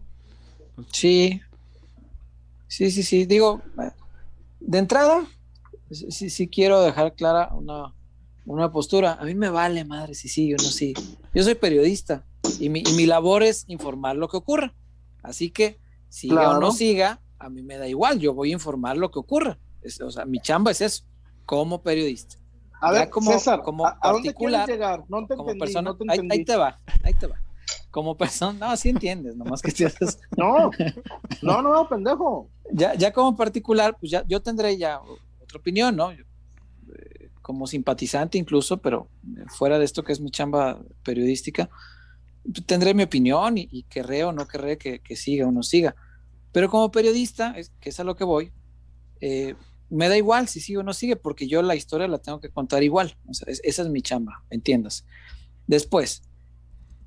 Sí, 0.92 1.42
sí, 2.68 2.92
sí, 2.92 3.04
sí. 3.04 3.26
Digo, 3.26 3.62
de 4.60 4.78
entrada, 4.78 5.26
sí, 5.92 6.30
sí 6.30 6.48
quiero 6.48 6.82
dejar 6.82 7.16
clara 7.16 7.50
una, 7.54 7.94
una 8.46 8.72
postura. 8.72 9.18
A 9.20 9.26
mí 9.26 9.36
me 9.36 9.50
vale 9.50 9.84
madre 9.84 10.14
si 10.14 10.30
sí 10.30 10.54
o 10.54 10.58
no 10.58 10.64
sí. 10.64 10.94
Yo 11.34 11.44
soy 11.44 11.56
periodista 11.56 12.24
y 12.60 12.70
mi, 12.70 13.06
labor 13.06 13.44
es 13.44 13.66
informar 13.68 14.16
lo 14.16 14.28
que 14.28 14.38
ocurra. 14.38 14.74
Así 15.24 15.50
que, 15.50 15.80
siga 16.10 16.50
o 16.50 16.60
no 16.60 16.72
siga, 16.72 17.22
a 17.38 17.50
mí 17.50 17.64
me 17.64 17.78
da 17.78 17.88
igual, 17.88 18.20
yo 18.20 18.34
voy 18.34 18.50
a 18.50 18.54
informar 18.54 18.98
lo 18.98 19.12
que 19.12 19.20
ocurra. 19.20 19.60
o 20.06 20.12
sea, 20.12 20.26
mi 20.26 20.40
chamba 20.40 20.72
es 20.72 20.82
eso, 20.82 21.04
como 21.46 21.82
periodista. 21.82 22.36
A 22.82 22.92
ver, 22.92 23.10
como, 23.10 23.32
César, 23.32 23.62
como 23.62 23.86
¿a, 23.86 24.00
particular, 24.00 24.68
llegar? 24.68 25.04
No 25.10 25.26
te 25.28 25.36
como 25.36 25.54
persona, 25.58 25.94
ahí, 26.08 26.46
te 26.46 26.56
va, 26.56 26.80
ahí 27.04 27.14
te 27.14 27.28
va. 27.28 27.36
Como 27.92 28.16
persona, 28.16 28.70
no, 28.70 28.78
sí 28.78 28.90
entiendes, 28.90 29.36
nomás 29.36 29.62
que 29.62 29.72
te 29.72 29.86
haces. 29.86 30.20
No, 30.38 30.72
no, 31.42 31.62
no, 31.62 31.90
pendejo. 31.90 32.50
Ya, 32.72 32.94
ya 32.96 33.12
como 33.12 33.36
particular, 33.36 33.98
pues 34.00 34.12
ya 34.12 34.24
yo 34.28 34.42
tendré 34.42 34.78
ya 34.78 35.02
otra 35.42 35.60
opinión, 35.60 35.96
¿no? 35.96 36.12
como 37.50 37.66
simpatizante 37.66 38.38
incluso, 38.38 38.78
pero 38.78 39.10
fuera 39.48 39.80
de 39.80 39.86
esto 39.86 40.04
que 40.04 40.14
es 40.14 40.22
mi 40.22 40.30
chamba 40.30 40.80
periodística, 41.04 41.68
tendré 42.66 42.94
mi 42.94 43.04
opinión 43.04 43.58
y, 43.58 43.84
querré 43.84 44.24
o 44.24 44.32
no 44.32 44.48
querré 44.48 44.78
que, 44.78 45.16
siga 45.16 45.48
o 45.48 45.52
no 45.52 45.64
siga. 45.64 45.96
Pero 46.52 46.70
como 46.70 46.92
periodista, 46.92 47.56
que 47.80 47.90
es 47.90 48.00
a 48.00 48.04
lo 48.04 48.16
que 48.16 48.24
voy, 48.24 48.52
eh, 49.22 49.56
me 49.90 50.08
da 50.08 50.18
igual 50.18 50.48
si 50.48 50.60
sigue 50.60 50.80
o 50.80 50.84
no 50.84 50.94
sigue, 50.94 51.16
porque 51.16 51.48
yo 51.48 51.62
la 51.62 51.76
historia 51.76 52.08
la 52.08 52.20
tengo 52.20 52.40
que 52.40 52.50
contar 52.50 52.84
igual. 52.84 53.18
esa 53.30 53.82
es 53.82 53.90
mi 53.90 54.02
chamba, 54.02 54.44
entiendas. 54.50 55.06
Después, 55.68 56.24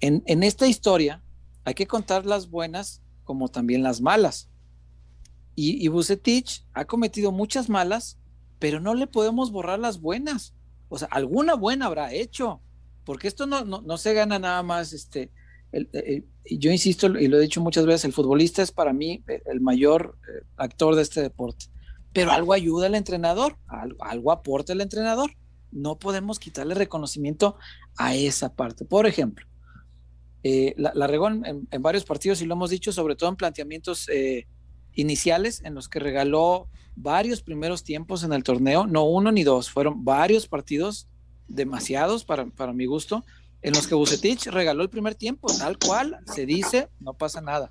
en, 0.01 0.23
en, 0.27 0.43
esta 0.43 0.67
historia 0.67 1.23
hay 1.65 1.75
que 1.75 1.87
contar 1.87 2.27
las 2.27 2.51
buenas 2.51 3.03
como 3.25 3.49
también 3.49 3.83
las 3.83 4.01
malas. 4.01 4.49
Y, 5.55 5.87
y 5.87 6.45
ha 6.73 6.85
cometido 6.87 7.31
muchas 7.31 7.69
malas, 7.69 8.19
pero 8.59 8.81
no 8.81 8.95
le 8.95 9.07
podemos 9.07 9.51
borrar 9.51 9.79
las 9.79 10.01
buenas. 10.01 10.55
O 10.89 10.99
sea, 10.99 11.09
alguna 11.11 11.55
buena 11.55 11.87
habrá 11.87 12.13
hecho, 12.13 12.61
porque 13.05 13.29
esto 13.29 13.47
no, 13.47 13.65
no, 13.65 13.99
se 13.99 14.15
gana 14.15 14.39
nada 14.39 14.63
más. 14.63 14.93
Este, 14.93 15.31
yo 16.45 16.71
insisto, 16.71 17.07
y 17.19 17.29
lo 17.29 17.39
he 17.39 17.43
dicho 17.43 17.61
muchas 17.61 17.87
veces, 17.87 18.05
el 18.05 18.13
futbolista 18.13 18.63
es 18.63 18.73
para 18.73 18.93
mí 18.93 19.25
el 19.47 19.61
mayor 19.61 20.19
eh, 20.29 20.45
actor 20.57 20.95
de 20.95 21.03
este 21.03 21.23
deporte, 21.23 21.67
pero 22.13 22.31
algo 22.33 22.53
ayuda 22.53 22.87
al 22.87 22.95
entrenador, 22.95 23.57
algo, 24.01 24.33
aporta 24.33 24.73
el 24.73 24.81
entrenador. 24.81 25.31
No 25.71 25.99
podemos 25.99 26.39
quitarle 26.39 26.75
reconocimiento 26.75 27.57
a 27.97 28.15
esa 28.15 28.55
parte. 28.55 28.85
Por 28.85 29.07
ejemplo, 29.07 29.47
eh, 30.43 30.75
la, 30.77 31.07
regó 31.07 31.29
en, 31.29 31.67
varios 31.81 32.05
partidos 32.05 32.43
y 32.43 32.47
lo 32.47 32.55
hemos 32.55 32.71
dicho, 32.71 32.93
sobre 32.93 33.17
todo 33.17 33.31
en 33.31 33.37
planteamientos 33.37 34.09
eh, 34.11 34.47
iniciales 34.95 35.63
en 35.65 35.75
los 35.75 35.89
que 35.89 36.01
regaló 36.01 36.69
varios 36.95 37.43
primeros 37.43 37.85
tiempos 37.85 38.23
en 38.25 38.33
el 38.33 38.43
torneo, 38.43 38.87
no 38.87 39.05
uno 39.05 39.33
ni 39.33 39.45
dos, 39.45 39.71
fueron 39.71 40.05
varios 40.05 40.47
partidos, 40.47 41.09
demasiados 41.49 42.25
para, 42.25 42.47
para 42.47 42.73
mi 42.73 42.87
gusto, 42.87 43.25
en 43.63 43.75
los 43.75 43.87
que 43.87 43.95
Bucetich 43.95 44.47
regaló 44.47 44.83
el 44.83 44.91
primer 44.91 45.15
tiempo, 45.15 45.49
tal 45.57 45.79
cual 45.79 46.19
se 46.27 46.47
dice, 46.47 46.89
no 47.01 47.15
pasa 47.15 47.41
nada. 47.41 47.71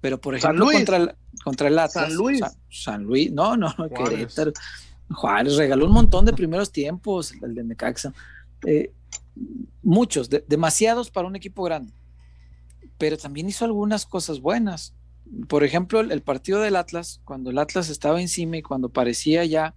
Pero 0.00 0.20
por 0.20 0.34
ejemplo, 0.34 0.66
contra 0.66 0.96
el, 0.98 1.14
contra 1.42 1.68
el 1.68 1.78
Atlas, 1.78 2.08
San 2.08 2.14
Luis. 2.14 2.40
San, 2.68 3.02
Luis, 3.04 3.32
no, 3.32 3.56
no, 3.56 3.72
Juárez. 3.72 4.36
Juárez 5.10 5.56
regaló 5.56 5.86
un 5.86 5.92
montón 5.92 6.24
de 6.24 6.32
primeros 6.32 6.70
tiempos, 6.70 7.32
el 7.42 7.54
de 7.54 7.64
Necaxa. 7.64 8.12
Eh, 8.66 8.92
muchos, 9.82 10.28
demasiados 10.46 11.10
para 11.10 11.26
un 11.26 11.36
equipo 11.36 11.62
grande. 11.62 11.92
Pero 12.98 13.16
también 13.16 13.48
hizo 13.48 13.64
algunas 13.64 14.04
cosas 14.04 14.40
buenas 14.40 14.94
por 15.48 15.64
ejemplo, 15.64 16.00
el, 16.00 16.22
partido 16.22 16.60
del 16.60 16.76
Atlas, 16.76 17.20
cuando 17.24 17.50
el 17.50 17.58
Atlas 17.58 17.88
estaba 17.88 18.20
encima 18.20 18.58
y 18.58 18.62
cuando 18.62 18.88
parecía 18.88 19.44
ya, 19.44 19.74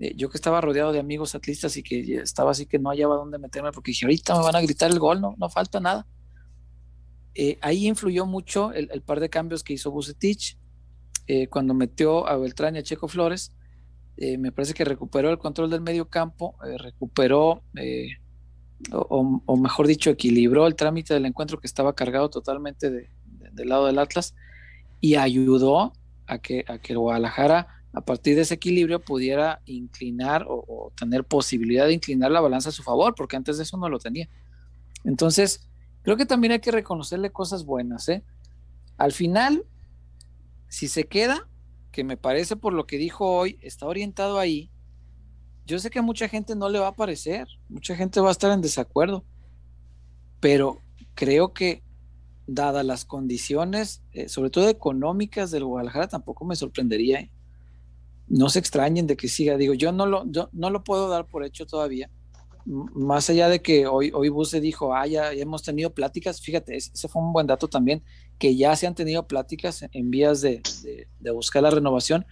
eh, 0.00 0.14
yo 0.16 0.30
que 0.30 0.36
estaba 0.36 0.60
rodeado 0.60 0.92
de 0.92 0.98
amigos 0.98 1.34
atlistas 1.34 1.76
y 1.76 1.82
que 1.82 2.14
estaba 2.16 2.52
así 2.52 2.66
que 2.66 2.78
no 2.78 2.90
hallaba 2.90 3.16
dónde 3.16 3.38
meterme 3.38 3.72
porque 3.72 3.90
dije, 3.90 4.06
ahorita 4.06 4.36
me 4.36 4.44
van 4.44 4.56
a 4.56 4.60
gritar 4.62 4.90
el 4.90 4.98
gol, 4.98 5.20
no, 5.20 5.34
no 5.38 5.48
falta 5.48 5.80
nada. 5.80 6.06
Eh, 7.34 7.58
ahí 7.62 7.86
influyó 7.86 8.26
mucho 8.26 8.72
el, 8.72 9.02
par 9.02 9.20
de 9.20 9.30
cambios 9.30 9.62
que 9.62 9.72
hizo 9.72 9.90
Bucetich 9.90 10.58
eh, 11.26 11.46
cuando 11.48 11.72
metió 11.72 12.26
a 12.26 12.36
Beltrán 12.36 12.76
y 12.76 12.80
a 12.80 12.82
Checo 12.82 13.08
Flores. 13.08 13.52
me 14.16 14.52
parece 14.52 14.74
que 14.74 14.84
recuperó 14.84 15.30
el 15.30 15.38
control 15.38 15.70
del 15.70 15.80
medio 15.80 16.08
campo, 16.08 16.56
recuperó, 16.78 17.62
o, 18.92 19.56
mejor 19.56 19.86
dicho, 19.86 20.10
equilibró 20.10 20.66
el 20.66 20.74
trámite 20.74 21.14
del 21.14 21.26
encuentro 21.26 21.58
que 21.58 21.66
estaba 21.66 21.94
cargado 21.94 22.28
totalmente 22.28 22.90
de, 22.90 23.08
del 23.52 23.68
lado 23.68 23.86
del 23.86 23.98
Atlas 23.98 24.34
y 25.00 25.16
ayudó 25.16 25.92
a 26.26 26.38
que, 26.38 26.64
a 26.68 26.78
que 26.78 26.94
Guadalajara, 26.94 27.81
a 27.92 28.00
partir 28.00 28.36
de 28.36 28.42
ese 28.42 28.54
equilibrio, 28.54 29.00
pudiera 29.00 29.60
inclinar 29.66 30.46
o, 30.48 30.92
tener 30.96 31.24
posibilidad 31.24 31.86
de 31.86 31.92
inclinar 31.92 32.30
la 32.30 32.40
balanza 32.40 32.70
a 32.70 32.72
su 32.72 32.82
favor, 32.82 33.14
porque 33.14 33.36
antes 33.36 33.58
de 33.58 33.64
eso 33.64 33.76
no 33.76 33.88
lo 33.88 33.98
tenía. 33.98 34.28
Entonces, 35.04 35.68
creo 36.02 36.16
que 36.16 36.26
también 36.26 36.52
hay 36.52 36.60
que 36.60 36.70
reconocerle 36.70 37.32
cosas 37.32 37.64
buenas. 37.64 38.08
¿eh? 38.08 38.24
Al 38.96 39.12
final, 39.12 39.64
si 40.68 40.88
se 40.88 41.04
queda, 41.04 41.48
que 41.90 42.04
me 42.04 42.16
parece 42.16 42.56
por 42.56 42.72
lo 42.72 42.86
que 42.86 42.96
dijo 42.96 43.30
hoy, 43.30 43.58
está 43.60 43.86
orientado 43.86 44.38
ahí, 44.38 44.70
yo 45.66 45.78
sé 45.78 45.90
que 45.90 45.98
a 45.98 46.02
mucha 46.02 46.28
gente 46.28 46.56
no 46.56 46.68
le 46.68 46.78
va 46.78 46.88
a 46.88 46.96
parecer, 46.96 47.46
mucha 47.68 47.94
gente 47.94 48.20
va 48.20 48.30
a 48.30 48.32
estar 48.32 48.50
en 48.50 48.62
desacuerdo, 48.62 49.24
pero 50.40 50.80
creo 51.14 51.52
que 51.52 51.82
dadas 52.46 52.84
las 52.84 53.04
condiciones, 53.04 54.02
eh, 54.12 54.28
sobre 54.28 54.50
todo 54.50 54.68
económicas 54.68 55.50
del 55.50 55.64
Guadalajara, 55.64 56.08
tampoco 56.08 56.44
me 56.44 56.56
sorprendería. 56.56 57.20
¿eh? 57.20 57.30
No 58.28 58.48
se 58.48 58.58
extrañen 58.58 59.06
de 59.06 59.16
que 59.16 59.28
siga. 59.28 59.56
Digo, 59.56 59.74
yo 59.74 59.92
no 59.92 60.06
lo, 60.06 60.24
yo 60.30 60.48
no 60.52 60.70
lo 60.70 60.84
puedo 60.84 61.08
dar 61.08 61.26
por 61.26 61.44
hecho 61.44 61.66
todavía. 61.66 62.10
más 62.64 63.28
allá 63.28 63.48
de 63.48 63.60
que 63.60 63.86
hoy, 63.86 64.12
hoy 64.14 64.28
Buse 64.28 64.60
dijo, 64.60 64.94
ah, 64.94 65.06
ya, 65.06 65.32
hemos 65.32 65.62
tenido 65.62 65.90
pláticas, 65.90 66.40
fíjate, 66.40 66.76
ese 66.76 67.08
fue 67.08 67.20
un 67.20 67.32
buen 67.32 67.46
dato 67.46 67.68
también, 67.68 68.02
que 68.38 68.56
ya 68.56 68.76
se 68.76 68.86
han 68.86 68.94
tenido 68.94 69.26
pláticas 69.26 69.84
en 69.90 70.10
vías 70.10 70.40
de, 70.40 70.62
de, 71.20 71.30
buscar 71.32 71.62
la 71.64 71.70
renovación, 71.70 72.24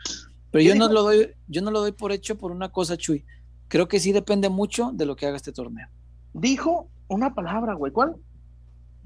pero 0.50 0.62
yo 0.62 0.74
no, 0.74 0.88
lo 0.88 1.02
doy, 1.02 1.30
yo 1.48 1.62
no 1.62 1.70
lo 1.70 1.80
doy 1.80 1.92
por 1.92 2.12
hecho 2.12 2.38
por 2.38 2.52
una 2.52 2.70
cosa, 2.70 2.96
Chuy. 2.96 3.24
Creo 3.68 3.86
que 3.86 4.00
sí 4.00 4.12
depende 4.12 4.48
mucho 4.48 4.90
de 4.92 5.06
lo 5.06 5.14
que 5.14 5.26
haga 5.26 5.36
este 5.36 5.52
torneo. 5.52 5.88
Dijo 6.32 6.88
una 7.08 7.34
palabra, 7.34 7.74
güey, 7.74 7.92
¿cuál? 7.92 8.16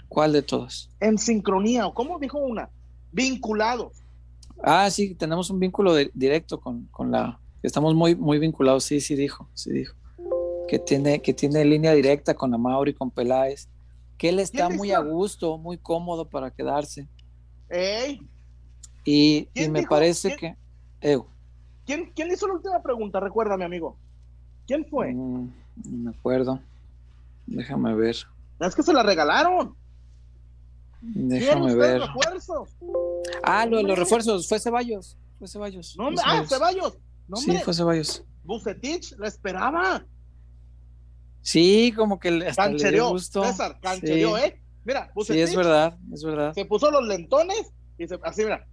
¿Cuál 0.09 0.33
de 0.33 0.43
todos? 0.43 0.91
En 1.00 1.19
sincronía, 1.19 1.87
o 1.87 1.95
cómo 1.95 2.19
dijo 2.19 2.38
una, 2.38 2.71
vinculados. 3.12 4.04
Ah, 4.66 4.90
sí, 4.90 5.14
tenemos 5.14 5.50
un 5.50 5.61
vínculo 5.61 5.94
directo 6.14 6.59
con, 6.61 6.88
la, 7.11 7.38
estamos 7.62 7.94
muy, 7.94 8.14
muy 8.14 8.38
vinculados, 8.38 8.85
sí, 8.85 9.00
sí 9.00 9.14
dijo, 9.14 9.49
sí 9.52 9.71
dijo. 9.71 9.94
Que 10.68 10.78
tiene, 10.78 11.21
que 11.21 11.35
tiene 11.35 11.64
línea 11.64 11.92
directa 11.92 12.35
con 12.35 12.52
Amauri 12.54 12.92
y 12.92 12.94
con 12.94 13.11
Peláez, 13.11 13.68
que 14.16 14.30
él 14.30 14.38
está 14.38 14.71
muy 14.71 14.92
a 14.92 15.00
gusto, 15.00 15.59
muy 15.59 15.76
cómodo 15.76 16.28
para 16.28 16.50
quedarse. 16.50 17.06
Ey. 17.68 18.26
Y, 19.04 19.49
me 19.71 19.83
parece 19.83 20.35
que... 20.37 20.56
¿Quién, 21.85 22.11
¿Quién 22.14 22.33
hizo 22.33 22.47
la 22.47 22.54
última 22.54 22.83
pregunta? 22.83 23.21
Recuérdame, 23.21 23.66
amigo. 23.66 23.99
¿Quién 24.66 24.87
fue? 24.87 25.12
Mm, 25.12 25.52
no 25.85 26.11
me 26.11 26.16
acuerdo. 26.16 26.61
Déjame 27.47 27.94
ver. 27.94 28.16
Es 28.61 28.75
que 28.75 28.83
se 28.83 28.94
la 28.94 29.02
regalaron. 29.02 29.76
Déjame 31.13 31.75
ver. 31.75 32.03
Ah, 33.43 33.67
lo 33.67 33.79
de 33.79 33.83
los 33.83 33.99
refuerzos, 33.99 34.49
fue 34.49 34.59
Ceballos. 34.59 35.19
Fue 35.39 35.49
Ceballos. 35.49 35.97
No, 35.99 36.11
ah, 36.25 36.45
Ceballos. 36.49 36.99
sí, 37.37 37.59
fue 37.59 37.75
Ceballos. 37.75 38.25
Bucetich 38.43 39.17
la 39.19 39.29
esperaba. 39.29 40.05
Sí, 41.43 41.93
como 41.95 42.19
que 42.19 42.31
le, 42.31 42.49
hasta 42.49 42.71
César, 42.79 43.79
canchereó, 43.81 44.39
¿eh? 44.39 44.61
Mira, 44.85 45.11
Bucetich. 45.15 45.47
Sí, 45.47 45.53
es 45.53 45.57
verdad, 45.57 45.99
es 46.13 46.25
verdad. 46.25 46.55
Se 46.55 46.65
puso 46.65 46.91
los 46.91 47.07
lentones 47.07 47.73
y 47.99 48.07
se, 48.07 48.19
así, 48.23 48.45
mira. 48.45 48.67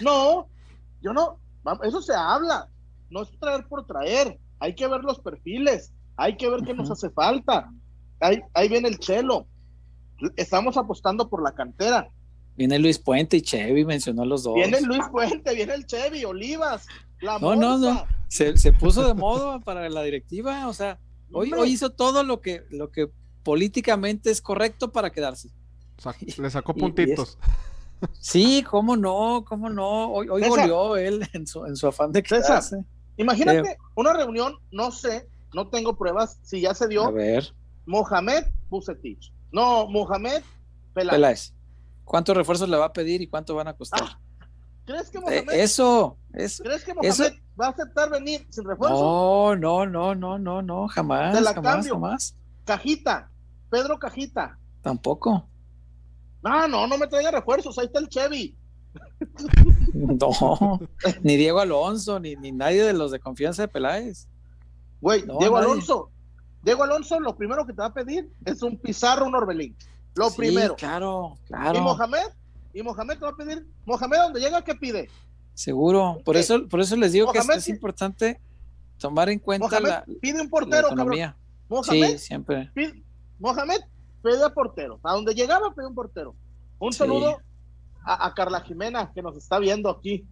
No, 0.00 0.48
yo 1.02 1.12
no, 1.12 1.38
eso 1.82 2.00
se 2.00 2.14
habla. 2.14 2.68
No 3.10 3.22
es 3.22 3.38
traer 3.38 3.66
por 3.66 3.86
traer. 3.86 4.38
Hay 4.60 4.74
que 4.74 4.86
ver 4.86 5.02
los 5.02 5.18
perfiles. 5.20 5.92
Hay 6.16 6.36
que 6.36 6.48
ver 6.48 6.62
qué 6.62 6.74
nos 6.74 6.90
hace 6.90 7.10
falta. 7.10 7.70
Ahí, 8.20 8.40
ahí 8.54 8.68
viene 8.68 8.88
el 8.88 8.98
chelo 8.98 9.46
estamos 10.36 10.76
apostando 10.76 11.28
por 11.28 11.42
la 11.42 11.52
cantera. 11.52 12.10
Viene 12.56 12.78
Luis 12.78 12.98
Puente 12.98 13.38
y 13.38 13.42
Chevy, 13.42 13.84
mencionó 13.84 14.24
los 14.24 14.44
dos. 14.44 14.54
Viene 14.54 14.80
Luis 14.80 15.02
Puente, 15.10 15.54
viene 15.54 15.74
el 15.74 15.86
Chevy, 15.86 16.24
Olivas, 16.24 16.86
la 17.20 17.38
No, 17.38 17.56
no, 17.56 17.78
no. 17.78 18.06
Se, 18.28 18.72
puso 18.72 19.06
de 19.06 19.14
modo 19.14 19.60
para 19.64 19.88
la 19.88 20.02
directiva. 20.02 20.68
O 20.68 20.72
sea, 20.72 20.98
hoy, 21.32 21.52
hoy 21.52 21.70
hizo 21.70 21.90
todo 21.90 22.22
lo 22.22 22.40
que, 22.40 22.64
lo 22.70 22.90
que 22.90 23.10
políticamente 23.42 24.30
es 24.30 24.40
correcto 24.40 24.92
para 24.92 25.10
quedarse. 25.10 25.50
Le 26.38 26.50
sacó 26.50 26.74
puntitos. 26.74 27.38
sí, 28.18 28.64
cómo 28.68 28.96
no, 28.96 29.44
cómo 29.46 29.70
no. 29.70 30.12
Hoy, 30.12 30.28
hoy 30.28 30.42
volvió 30.48 30.96
él 30.96 31.28
en 31.32 31.46
su, 31.46 31.64
en 31.66 31.76
su 31.76 31.86
afán 31.86 32.12
de 32.12 32.22
quedarse. 32.22 32.84
imagínate 33.16 33.70
eh, 33.72 33.78
una 33.94 34.12
reunión, 34.12 34.56
no 34.72 34.90
sé, 34.90 35.28
no 35.54 35.68
tengo 35.68 35.96
pruebas, 35.96 36.38
si 36.42 36.60
ya 36.60 36.74
se 36.74 36.88
dio. 36.88 37.04
A 37.04 37.10
ver. 37.10 37.54
Mohamed 37.86 38.44
Bucetich, 38.70 39.32
no, 39.54 39.86
Mohamed 39.88 40.42
Peláez. 40.92 41.54
¿Cuántos 42.04 42.36
refuerzos 42.36 42.68
le 42.68 42.76
va 42.76 42.86
a 42.86 42.92
pedir 42.92 43.22
y 43.22 43.28
cuánto 43.28 43.54
van 43.54 43.68
a 43.68 43.74
costar? 43.74 44.00
Ah, 44.02 44.20
¿Crees 44.84 45.08
que 45.10 45.20
Mohamed, 45.20 45.48
eso, 45.50 46.18
¿Crees 46.32 46.84
que 46.84 46.92
Mohamed 46.92 47.34
va 47.58 47.66
a 47.66 47.70
aceptar 47.70 48.10
venir 48.10 48.46
sin 48.50 48.64
refuerzo? 48.64 48.96
No, 48.96 49.56
no, 49.56 49.86
no, 49.86 50.14
no, 50.14 50.38
no, 50.38 50.60
no, 50.60 50.88
jamás, 50.88 51.40
la 51.40 51.54
jamás, 51.54 51.88
jamás. 51.88 52.36
Cajita, 52.64 53.30
Pedro 53.70 53.98
Cajita. 53.98 54.58
Tampoco. 54.82 55.48
No, 56.42 56.68
no, 56.68 56.86
no 56.88 56.98
me 56.98 57.06
traiga 57.06 57.30
refuerzos, 57.30 57.78
ahí 57.78 57.86
está 57.86 58.00
el 58.00 58.08
Chevy. 58.08 58.56
No, 59.94 60.80
ni 61.22 61.36
Diego 61.36 61.60
Alonso, 61.60 62.18
ni, 62.18 62.34
ni 62.34 62.50
nadie 62.50 62.82
de 62.82 62.92
los 62.92 63.12
de 63.12 63.20
confianza 63.20 63.62
de 63.62 63.68
Peláez. 63.68 64.26
Güey, 65.00 65.24
Diego 65.38 65.56
Alonso, 65.56 66.10
Diego 66.64 66.82
Alonso 66.82 67.20
lo 67.20 67.36
primero 67.36 67.66
que 67.66 67.72
te 67.72 67.82
va 67.82 67.86
a 67.86 67.92
pedir 67.92 68.30
es 68.44 68.62
un 68.62 68.78
Pizarro, 68.78 69.26
un 69.26 69.34
Orbelín. 69.34 69.76
Lo 70.14 70.30
primero. 70.30 70.76
Claro, 70.76 71.34
claro. 71.46 71.78
Y 71.78 71.82
Mohamed, 71.82 72.26
y 72.72 72.82
Mohamed 72.82 73.18
te 73.18 73.24
va 73.24 73.30
a 73.30 73.36
pedir, 73.36 73.66
Mohamed, 73.84 74.18
donde 74.18 74.40
llega, 74.40 74.62
¿qué 74.62 74.74
pide? 74.74 75.10
Seguro. 75.52 76.20
Por 76.24 76.36
eso, 76.36 76.66
por 76.68 76.80
eso 76.80 76.96
les 76.96 77.12
digo 77.12 77.30
que 77.32 77.38
es, 77.38 77.68
importante 77.68 78.40
tomar 78.98 79.28
en 79.28 79.38
cuenta 79.38 79.78
la. 79.78 80.04
Pide 80.20 80.40
un 80.40 80.48
portero, 80.48 80.88
cabrón. 80.88 81.34
Mohamed, 81.68 82.12
sí, 82.12 82.18
siempre. 82.18 82.70
Mohamed 83.38 83.80
pide 84.22 84.50
portero. 84.50 84.98
A 85.02 85.12
donde 85.12 85.34
llegaba 85.34 85.74
pide 85.74 85.86
un 85.86 85.94
portero. 85.94 86.34
Un 86.78 86.92
saludo 86.92 87.38
a, 88.04 88.32
Carla 88.34 88.60
Jimena, 88.60 89.12
que 89.12 89.22
nos 89.22 89.36
está 89.36 89.58
viendo 89.58 89.90
aquí. 89.90 90.26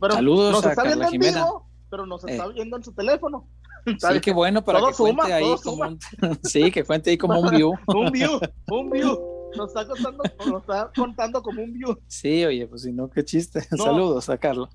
Pero 0.00 0.14
Saludos 0.14 0.52
nos 0.52 0.66
a 0.66 0.70
está 0.70 0.82
Carla 0.82 1.08
viendo 1.08 1.26
Jimena. 1.26 1.46
pero 1.90 2.06
nos 2.06 2.24
está 2.24 2.46
eh. 2.46 2.52
viendo 2.54 2.76
en 2.76 2.84
su 2.84 2.92
teléfono. 2.92 3.46
Sí, 3.98 4.20
qué 4.20 4.32
bueno 4.32 4.64
para 4.64 4.80
que 4.80 4.94
cuente 4.96 5.32
ahí 5.32 5.54
como 5.62 5.82
un, 5.82 5.98
sí, 6.44 6.70
que 6.70 6.84
cuente 6.84 7.10
ahí 7.10 7.18
como 7.18 7.40
un 7.40 7.50
view. 7.50 7.72
un 7.88 8.12
view, 8.12 8.40
un 8.70 8.90
view. 8.90 9.18
Nos 9.56 9.68
está 9.68 9.86
contando, 9.86 10.22
nos 10.46 10.60
está 10.62 10.90
contando 10.94 11.42
como 11.42 11.62
un 11.62 11.72
view. 11.72 11.98
Sí, 12.06 12.44
oye, 12.44 12.66
pues 12.66 12.82
si 12.82 12.92
no, 12.92 13.10
qué 13.10 13.24
chiste. 13.24 13.60
Saludos 13.60 14.28
a 14.30 14.38
Carla. 14.38 14.68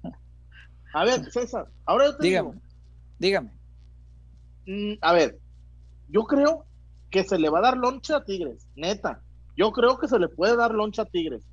A 0.93 1.03
ver, 1.03 1.31
César, 1.31 1.67
ahora 1.85 2.05
yo 2.05 2.17
te 2.17 2.23
dígame, 2.23 2.51
digo. 2.51 2.61
Dígame. 3.19 3.51
Mm, 4.67 4.97
a 5.01 5.13
ver, 5.13 5.39
yo 6.09 6.23
creo 6.23 6.65
que 7.09 7.23
se 7.23 7.39
le 7.39 7.49
va 7.49 7.59
a 7.59 7.63
dar 7.63 7.77
loncha 7.77 8.17
a 8.17 8.25
Tigres, 8.25 8.67
neta. 8.75 9.21
Yo 9.55 9.71
creo 9.71 9.97
que 9.97 10.07
se 10.07 10.19
le 10.19 10.27
puede 10.27 10.55
dar 10.55 10.73
loncha 10.73 11.03
a 11.03 11.05
Tigres. 11.05 11.43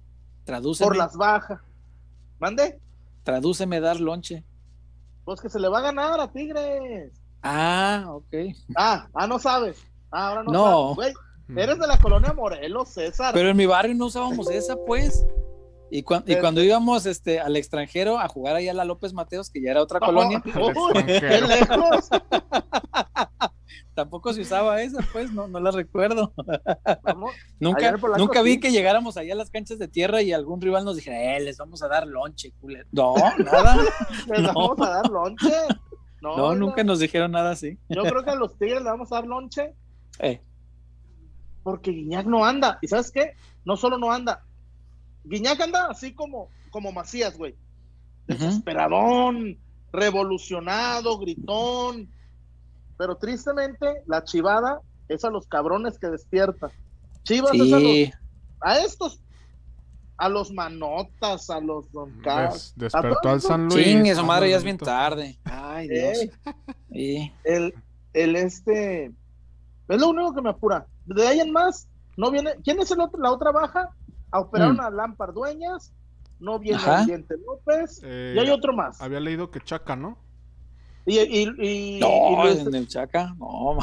Traduce. 0.45 0.85
Por 0.85 0.97
las 0.97 1.17
bajas. 1.17 1.61
¿Mande? 2.39 2.79
Tradúceme 3.23 3.81
dar 3.81 4.01
lonche. 4.01 4.45
Pues 5.25 5.41
que 5.41 5.49
se 5.49 5.59
le 5.59 5.69
va 5.69 5.79
a 5.79 5.83
ganar 5.83 6.21
a 6.21 6.31
Tigres. 6.31 7.13
Ah, 7.45 8.07
ok. 8.09 8.35
Ah, 8.75 9.07
ah, 9.15 9.27
no 9.27 9.39
sabes. 9.39 9.77
Ah, 10.11 10.29
ahora 10.29 10.43
no, 10.45 10.53
no. 10.53 10.95
sabes. 10.97 11.15
Güey, 11.47 11.63
eres 11.63 11.79
de 11.79 11.87
la 11.87 11.99
colonia 11.99 12.33
Morelos, 12.33 12.89
César. 12.89 13.35
Pero 13.35 13.51
en 13.51 13.57
mi 13.57 13.67
barrio 13.67 13.95
no 13.95 14.07
usábamos 14.07 14.51
esa, 14.51 14.77
pues. 14.87 15.27
Y, 15.91 15.99
y 15.99 16.03
cuando 16.41 16.63
íbamos 16.63 17.05
este, 17.05 17.39
al 17.39 17.57
extranjero 17.57 18.19
a 18.19 18.27
jugar 18.29 18.57
allá 18.57 18.71
a 18.71 18.75
la 18.75 18.87
López 18.87 19.13
Mateos, 19.13 19.51
que 19.51 19.61
ya 19.61 19.73
era 19.73 19.83
otra 19.83 20.01
colonia. 20.01 20.43
¡Qué 21.07 21.41
lejos! 21.41 22.09
Tampoco 23.95 24.33
se 24.33 24.41
usaba 24.41 24.83
esa, 24.83 25.07
pues, 25.13 25.31
no, 25.31 25.47
no 25.47 25.61
la 25.61 25.71
recuerdo. 25.71 26.33
nunca 27.61 27.93
nunca 28.17 28.43
vi 28.43 28.59
que 28.59 28.73
llegáramos 28.73 29.17
allá 29.17 29.35
a 29.35 29.37
las 29.37 29.51
canchas 29.51 29.79
de 29.79 29.87
tierra 29.87 30.21
y 30.23 30.33
algún 30.33 30.61
rival 30.61 30.85
nos 30.85 30.97
dijera, 30.97 31.37
eh, 31.37 31.41
les 31.41 31.59
vamos 31.59 31.81
a 31.83 31.89
dar 31.89 32.07
lonche, 32.07 32.53
culero. 32.61 32.89
No, 32.91 33.15
nada. 33.39 33.85
les 34.27 34.43
vamos 34.43 34.81
a 34.81 34.89
dar 34.89 35.09
lonche. 35.09 35.53
No, 36.25 36.55
nunca 36.55 36.83
nos 36.85 36.99
dijeron 36.99 37.33
nada 37.33 37.51
así. 37.51 37.79
Yo 37.89 38.03
creo 38.03 38.25
que 38.25 38.31
a 38.31 38.35
los 38.37 38.57
Tigres 38.57 38.83
le 38.83 38.91
vamos 38.91 39.13
a 39.13 39.17
dar 39.17 39.27
lonche. 39.27 39.75
Eh. 40.21 40.41
Porque 41.63 41.91
Guiñac 41.91 42.27
no 42.27 42.45
anda. 42.45 42.79
¿Y 42.83 42.89
sabes 42.89 43.11
qué? 43.11 43.35
No 43.65 43.77
solo 43.77 43.99
no 43.99 44.13
anda, 44.13 44.45
Guiñac 45.25 45.61
anda 45.61 45.87
así 45.87 46.13
como, 46.13 46.49
como 46.71 46.93
Macías, 46.93 47.37
güey. 47.37 47.55
Desesperadón, 48.27 49.59
revolucionado, 49.93 51.19
gritón. 51.19 52.09
Pero 52.97 53.17
tristemente, 53.17 54.03
la 54.07 54.23
chivada 54.25 54.81
es 55.09 55.25
a 55.25 55.31
los 55.31 55.47
cabrones 55.47 55.99
que 55.99 56.09
despierta. 56.09 56.71
Chivas 57.25 57.55
es 57.55 57.73
a, 57.73 57.81
los, 57.81 58.11
a 58.61 58.79
estos, 58.79 59.21
a 60.17 60.29
los 60.29 60.53
manotas, 60.53 61.51
a 61.51 61.61
los 61.61 61.91
don 61.93 62.21
Des, 62.23 62.73
despertó 62.77 63.31
al 63.31 63.41
San 63.41 63.69
Luis. 63.69 63.85
Sí, 63.85 64.09
eso 64.09 64.25
madre 64.25 64.51
ya 64.51 64.57
es 64.57 64.65
bien 64.65 64.79
tarde. 64.79 65.39
Ay, 65.45 65.89
Dios. 65.89 66.19
Eh, 66.93 67.33
el, 67.43 67.75
el 68.13 68.37
este, 68.37 69.07
es 69.89 70.01
lo 70.01 70.09
único 70.09 70.35
que 70.35 70.43
me 70.43 70.51
apura. 70.51 70.87
De 71.07 71.27
ahí 71.27 71.41
en 71.41 71.51
más, 71.51 71.89
no 72.17 72.31
viene. 72.31 72.53
¿Quién 72.63 72.81
es 72.81 72.91
el 72.91 73.01
otro, 73.01 73.21
la 73.21 73.33
otra 73.33 73.51
baja? 73.51 73.91
operaron 74.41 74.77
mm. 74.77 74.81
a 74.81 74.91
Lampard 74.91 75.35
Dueñas, 75.35 75.93
no 76.41 76.59
viene 76.59 76.81
el 76.85 77.07
Diente 77.07 77.37
López, 77.47 78.01
y 78.03 78.39
hay 78.39 78.49
eh, 78.49 78.53
otro 78.53 78.73
más. 78.73 79.01
Había 79.01 79.21
leído 79.21 79.51
que 79.51 79.61
Chaca, 79.61 79.97
¿no? 79.97 80.19
Y, 81.07 81.19
y, 81.19 81.99
no, 82.01 82.49
en 82.49 82.75
el 82.75 82.89
Chaca, 82.89 83.35
no, 83.39 83.79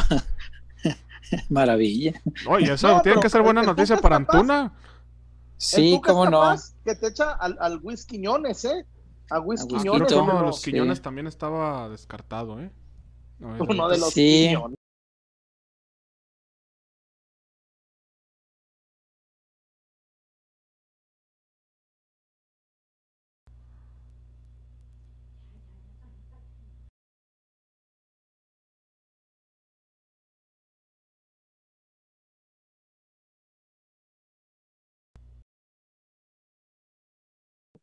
maravilla. 1.50 2.20
Oye, 2.48 2.74
eso 2.74 3.02
tiene 3.02 3.22
que 3.22 3.30
ser 3.30 3.42
buena 3.42 3.62
noticia 3.62 3.98
para 3.98 4.16
Antuna. 4.16 4.74
Sí, 5.62 6.02
cómo 6.04 6.28
no. 6.28 6.56
Que 6.84 6.96
te 6.96 7.10
echa 7.10 7.34
al, 7.34 7.56
al 7.60 7.80
Whisky 7.84 8.16
Quiñones, 8.16 8.66
¿eh? 8.66 8.84
A 9.30 9.40
Whisky 9.40 9.76
Quiñones. 9.78 10.12
Uno 10.12 10.38
de 10.38 10.42
los 10.42 10.62
Quiñones 10.62 11.02
también 11.04 11.28
estaba 11.28 11.88
descartado, 11.88 12.60
¿eh? 12.60 12.72
Uno 13.40 13.88
de 13.88 14.00
los 14.00 14.12
Quiñones. 14.12 14.78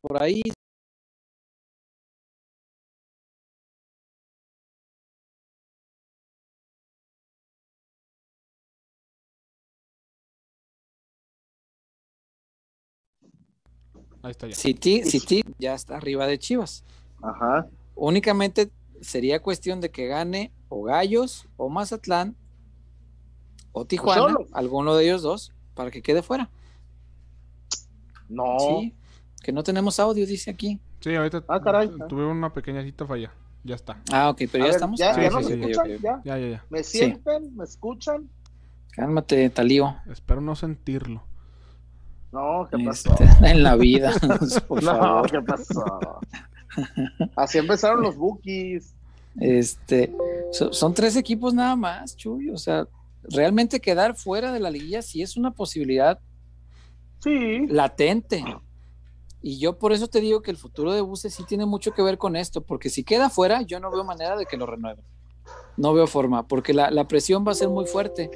Por 0.09 0.23
ahí. 0.23 0.40
Ahí 14.23 14.31
está 14.31 14.49
ya. 14.49 14.55
City, 14.55 15.05
City 15.05 15.44
ya 15.59 15.75
está 15.75 15.99
arriba 15.99 16.27
de 16.27 16.38
Chivas. 16.38 16.85
Ajá. 17.23 17.68
Únicamente 17.94 18.71
sería 19.03 19.42
cuestión 19.42 19.83
de 19.83 19.90
que 19.90 20.07
gane 20.07 20.53
o 20.71 20.83
Gallos 20.83 21.47
o 21.59 21.68
Mazatlán 21.68 22.35
o 23.73 23.85
Tijuana, 23.85 24.35
alguno 24.53 24.97
de 24.97 25.05
ellos 25.05 25.21
dos, 25.21 25.53
para 25.75 25.90
que 25.90 26.01
quede 26.01 26.23
fuera. 26.23 26.51
No. 28.29 28.57
Sí, 28.59 28.94
que 29.42 29.53
no 29.53 29.62
tenemos 29.62 29.98
audio, 30.01 30.27
dice 30.27 30.51
aquí. 30.51 30.79
Sí, 31.01 31.14
ahorita 31.14 31.44
ah, 31.48 31.61
caray. 31.61 31.90
tuve 32.09 32.24
una 32.24 32.53
pequeñita 32.53 33.07
falla. 33.07 33.33
Ya 33.64 33.74
está. 33.74 34.01
Ah, 34.12 34.31
ok, 34.31 34.42
pero 34.51 34.64
ya 34.64 34.70
estamos. 34.70 34.98
Ya, 34.98 35.14
sí, 35.14 35.20
ya, 35.20 35.31
sí, 35.31 35.55
sí, 35.55 35.98
ya. 36.03 36.20
Ya, 36.24 36.38
ya, 36.38 36.64
¿Me 36.70 36.83
sienten? 36.83 37.57
¿Me 37.57 37.64
escuchan? 37.64 38.29
Cálmate, 38.92 39.51
Talío. 39.51 39.96
Espero 40.11 40.40
no 40.40 40.57
sentirlo. 40.57 41.22
No, 42.33 42.68
¿qué 42.70 42.77
este, 42.77 43.11
pasó? 43.11 43.16
en 43.44 43.62
la 43.62 43.77
vida. 43.77 44.12
Por 44.68 44.83
no, 44.85 44.96
favor. 44.96 45.31
¿qué 45.31 45.42
pasó? 45.42 46.20
Así 47.37 47.59
empezaron 47.59 48.03
los 48.03 48.16
bookies. 48.16 48.94
Este, 49.40 50.12
son 50.51 50.94
tres 50.94 51.16
equipos 51.16 51.55
nada 51.55 51.77
más, 51.77 52.16
Chuy. 52.16 52.51
O 52.51 52.59
sea, 52.59 52.87
realmente 53.22 53.81
quedar 53.81 54.16
fuera 54.16 54.53
de 54.53 54.61
la 54.61 54.70
liguilla 54.70 55.03
sí 55.03 55.22
es 55.22 55.37
una 55.37 55.53
posibilidad 55.53 56.18
sí. 57.20 57.66
latente. 57.68 58.44
Y 59.40 59.59
yo 59.59 59.79
por 59.79 59.92
eso 59.92 60.09
te 60.09 60.20
digo 60.20 60.42
que 60.42 60.51
el 60.51 60.57
futuro 60.57 60.92
de 60.92 61.01
Buse 61.01 61.31
sí 61.31 61.44
tiene 61.44 61.64
mucho 61.64 61.92
que 61.92 62.03
ver 62.03 62.18
con 62.18 62.35
esto, 62.35 62.61
porque 62.62 62.90
si 62.90 63.05
queda 63.05 63.31
fuera, 63.31 63.62
yo 63.62 63.79
no 63.79 63.90
veo 63.90 64.05
manera 64.05 64.37
de 64.37 64.46
que 64.46 64.57
lo 64.57 64.66
renueven. 64.66 65.05
No 65.77 65.94
veo 65.94 66.07
forma, 66.07 66.46
porque 66.46 66.74
la, 66.74 67.07
presión 67.07 67.46
va 67.46 67.53
a 67.53 67.55
ser 67.55 67.68
muy 67.68 67.87
fuerte. 67.87 68.31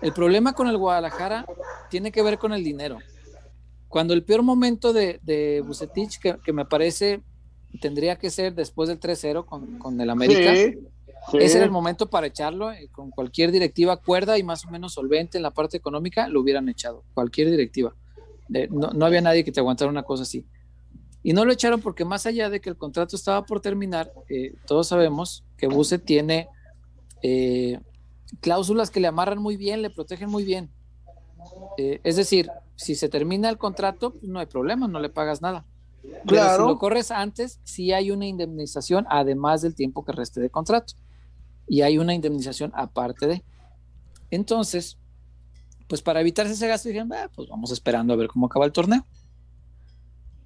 El 0.00 0.12
problema 0.12 0.52
con 0.52 0.66
el 0.66 0.76
Guadalajara 0.76 1.46
tiene 1.90 2.10
que 2.10 2.22
ver 2.22 2.38
con 2.38 2.52
el 2.52 2.64
dinero. 2.64 2.98
Cuando 3.86 4.14
el 4.14 4.24
peor 4.24 4.42
momento 4.42 4.92
de, 4.92 5.20
de 5.22 5.62
Bucetich, 5.64 6.18
que, 6.18 6.52
me 6.52 6.64
parece 6.64 7.22
tendría 7.80 8.16
que 8.16 8.30
ser 8.30 8.54
después 8.54 8.88
del 8.88 8.98
3-0 8.98 9.46
con, 9.78 10.00
el 10.00 10.10
América, 10.10 10.52
ese 10.52 11.56
era 11.56 11.64
el 11.64 11.70
momento 11.70 12.10
para 12.10 12.26
echarlo. 12.26 12.72
Eh, 12.72 12.88
con 12.90 13.10
cualquier 13.10 13.52
directiva 13.52 13.96
cuerda 13.96 14.38
y 14.38 14.42
más 14.42 14.64
o 14.64 14.70
menos 14.70 14.94
solvente 14.94 15.38
en 15.38 15.42
la 15.42 15.52
parte 15.52 15.76
económica, 15.76 16.26
lo 16.26 16.40
hubieran 16.40 16.68
echado. 16.68 17.04
Cualquier 17.14 17.48
directiva 17.48 17.94
no, 18.70 19.06
había 19.06 19.20
nadie 19.20 19.44
que 19.44 19.52
te 19.52 19.60
aguantara 19.60 19.90
una 19.90 20.02
cosa 20.02 20.22
así. 20.22 20.46
Y 21.22 21.32
no 21.32 21.44
lo 21.44 21.52
echaron 21.52 21.80
porque 21.80 22.04
más 22.04 22.26
allá 22.26 22.50
de 22.50 22.60
que 22.60 22.70
el 22.70 22.76
contrato 22.76 23.16
estaba 23.16 23.44
por 23.44 23.60
terminar, 23.60 24.12
eh, 24.28 24.54
todos 24.66 24.88
sabemos 24.88 25.44
que 25.56 25.68
Buse 25.68 25.98
tiene 25.98 26.48
eh, 27.22 27.78
cláusulas 28.40 28.90
que 28.90 29.00
le 29.00 29.06
amarran 29.06 29.38
muy 29.38 29.56
bien, 29.56 29.82
le 29.82 29.90
protegen 29.90 30.28
muy 30.28 30.44
bien. 30.44 30.70
Eh, 31.78 32.00
es 32.02 32.16
decir, 32.16 32.50
si 32.76 32.94
se 32.94 33.08
termina 33.08 33.48
el 33.48 33.58
contrato, 33.58 34.10
pues 34.10 34.24
no 34.24 34.40
hay 34.40 34.46
problema, 34.46 34.88
no 34.88 34.98
le 34.98 35.08
pagas 35.08 35.42
nada. 35.42 35.64
Pero 36.26 36.56
si 36.56 36.58
lo 36.58 36.78
corres 36.78 37.12
antes, 37.12 37.60
sí 37.62 37.92
hay 37.92 38.10
una 38.10 38.26
indemnización 38.26 39.06
además 39.08 39.62
del 39.62 39.74
tiempo 39.74 40.04
que 40.04 40.12
reste 40.12 40.40
de 40.40 40.50
contrato. 40.50 40.94
Y 41.68 41.82
hay 41.82 41.98
una 41.98 42.12
indemnización 42.12 42.72
aparte 42.74 43.28
de. 43.28 43.44
Entonces, 44.30 44.98
pues 45.88 46.02
para 46.02 46.20
evitarse 46.20 46.52
ese 46.52 46.68
gasto 46.68 46.88
dijeron, 46.88 47.12
ah, 47.12 47.30
pues 47.34 47.48
vamos 47.48 47.70
esperando 47.72 48.12
a 48.12 48.16
ver 48.16 48.28
cómo 48.28 48.46
acaba 48.46 48.64
el 48.64 48.72
torneo. 48.72 49.06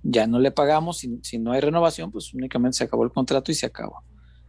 Ya 0.02 0.26
no 0.26 0.38
le 0.38 0.50
pagamos, 0.50 0.98
si, 0.98 1.38
no 1.38 1.52
hay 1.52 1.60
renovación, 1.60 2.12
pues 2.12 2.32
únicamente 2.32 2.78
se 2.78 2.84
acabó 2.84 3.04
el 3.04 3.10
contrato 3.10 3.50
y 3.50 3.54
se 3.54 3.66
acabó. 3.66 4.02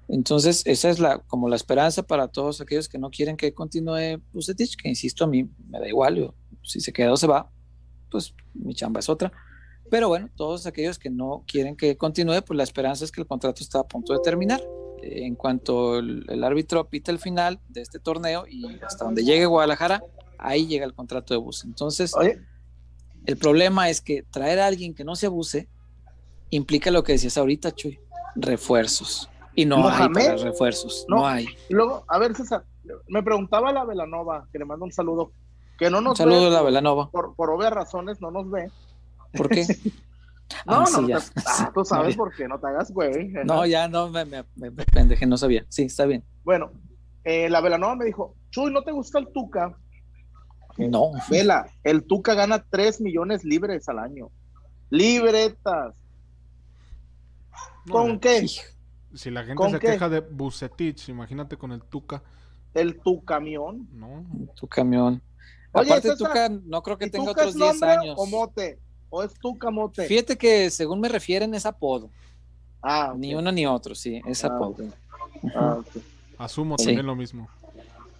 Entonces, 0.07 0.61
esa 0.65 0.89
es 0.89 0.99
la, 0.99 1.19
como 1.19 1.49
la 1.49 1.55
esperanza 1.55 2.03
para 2.03 2.27
todos 2.27 2.61
aquellos 2.61 2.87
que 2.87 2.97
no 2.97 3.09
quieren 3.09 3.35
que 3.35 3.53
continúe 3.53 4.21
Bucetich, 4.31 4.77
que 4.77 4.87
insisto, 4.87 5.25
a 5.25 5.27
mí 5.27 5.49
me 5.69 5.79
da 5.79 5.87
igual, 5.87 6.33
si 6.63 6.79
se 6.79 6.93
queda 6.93 7.11
o 7.11 7.17
se 7.17 7.27
va, 7.27 7.49
pues 8.09 8.33
mi 8.53 8.73
chamba 8.73 8.99
es 8.99 9.09
otra. 9.09 9.31
Pero 9.89 10.09
bueno, 10.09 10.29
todos 10.35 10.65
aquellos 10.65 10.99
que 10.99 11.09
no 11.09 11.43
quieren 11.47 11.75
que 11.75 11.95
continúe, 11.97 12.41
pues 12.45 12.57
la 12.57 12.63
esperanza 12.63 13.05
es 13.05 13.11
que 13.11 13.21
el 13.21 13.27
contrato 13.27 13.63
está 13.63 13.79
a 13.79 13.87
punto 13.87 14.13
de 14.13 14.19
terminar. 14.19 14.61
en 15.01 15.35
cuanto 15.35 15.99
el, 15.99 16.43
árbitro 16.43 16.89
pita 16.89 17.11
el 17.11 17.19
final 17.19 17.59
de 17.69 17.81
este 17.81 17.99
torneo 17.99 18.45
y 18.49 18.65
hasta 18.81 19.05
donde 19.05 19.23
llegue 19.23 19.45
Guadalajara, 19.45 20.03
ahí 20.37 20.67
llega 20.67 20.85
el 20.85 20.93
contrato 20.93 21.33
de 21.33 21.39
Buse. 21.39 21.67
Entonces, 21.67 22.13
el 23.25 23.37
problema 23.37 23.89
es 23.89 24.01
que 24.01 24.23
traer 24.23 24.59
a 24.59 24.67
alguien 24.67 24.93
que 24.93 25.03
no 25.03 25.15
se 25.15 25.25
abuse 25.25 25.67
implica 26.49 26.91
lo 26.91 27.03
que 27.03 27.13
decías 27.13 27.37
ahorita, 27.37 27.73
Chuy, 27.73 27.99
refuerzos. 28.35 29.29
Y 29.53 29.65
no 29.65 29.89
hay 29.89 30.07
refuerzos, 30.37 31.05
no, 31.09 31.25
hay. 31.25 31.47
Luego, 31.69 32.05
a 32.07 32.19
ver, 32.19 32.35
César, 32.35 32.63
me 33.07 33.23
preguntaba 33.23 33.71
la 33.73 33.83
Velanova, 33.85 34.47
que 34.51 34.59
le 34.59 34.65
mando 34.65 34.85
un 34.85 34.91
saludo, 34.91 35.31
que 35.77 35.89
no 35.89 35.99
nos 35.99 36.11
un 36.11 36.17
saludo 36.17 36.47
a 36.47 36.51
la 36.51 36.61
Velanova. 36.61 37.09
Por, 37.09 37.35
por 37.35 37.49
obvias 37.49 37.73
razones 37.73 38.21
no 38.21 38.29
nos 38.31 38.49
ve. 38.49 38.69
¿Por 39.33 39.49
qué? 39.49 39.65
No, 40.65 40.75
ah, 40.75 40.85
no, 41.01 41.17
ah, 41.45 41.71
tú 41.73 41.83
sabes 41.85 42.15
por 42.15 42.33
qué, 42.33 42.47
no 42.47 42.57
te 42.57 42.67
hagas 42.67 42.89
güey. 42.91 43.27
No, 43.43 43.65
ya 43.65 43.89
no, 43.89 44.09
me, 44.09 44.23
me, 44.23 44.45
me, 44.55 44.71
no 45.27 45.37
sabía. 45.37 45.65
Sí, 45.67 45.83
está 45.83 46.05
bien. 46.05 46.23
Bueno, 46.45 46.71
eh, 47.25 47.49
la 47.49 47.59
Velanova 47.59 47.97
me 47.97 48.05
dijo, 48.05 48.33
Chuy, 48.49 48.71
¿no 48.71 48.81
te 48.81 48.93
gusta 48.93 49.19
el 49.19 49.27
Tuca? 49.33 49.75
No. 50.77 51.11
Vela, 51.29 51.67
el 51.83 52.03
Tuca 52.03 52.33
gana 52.33 52.63
3 52.69 53.01
millones 53.01 53.43
libres 53.43 53.89
al 53.89 53.99
año. 53.99 54.29
Libretas. 54.89 55.95
¿Con 57.89 58.19
qué? 58.19 58.47
Si 59.13 59.31
la 59.31 59.43
gente 59.43 59.69
se 59.71 59.79
queja 59.79 60.09
de 60.09 60.19
Bucetich, 60.19 61.09
imagínate 61.09 61.57
con 61.57 61.71
el 61.71 61.81
Tuca. 61.81 62.21
El 62.73 62.99
tu 62.99 63.23
camión. 63.23 63.87
No. 63.91 64.25
Tu 64.55 64.67
camión. 64.67 65.21
Oye, 65.71 65.91
Aparte, 65.91 66.15
Tuca 66.15 66.49
no 66.49 66.83
creo 66.83 66.97
que 66.97 67.09
tenga 67.09 67.31
otros 67.31 67.55
10 67.55 67.83
años. 67.83 68.15
O 68.17 68.25
mote. 68.27 68.79
¿O 69.09 69.23
es 69.23 69.33
tu 69.33 69.57
camote? 69.57 70.05
Fíjate 70.05 70.37
que 70.37 70.69
según 70.69 70.99
me 70.99 71.07
refieren 71.09 71.53
es 71.55 71.65
apodo. 71.65 72.09
Ah, 72.81 73.13
Ni 73.17 73.33
uno 73.33 73.51
ni 73.51 73.65
otro, 73.65 73.95
sí, 73.95 74.21
es 74.25 74.43
ah, 74.43 74.47
apodo. 74.47 74.85
Ah, 75.55 75.79
Asumo 76.37 76.75
también 76.75 77.05
lo 77.05 77.15
mismo. 77.15 77.49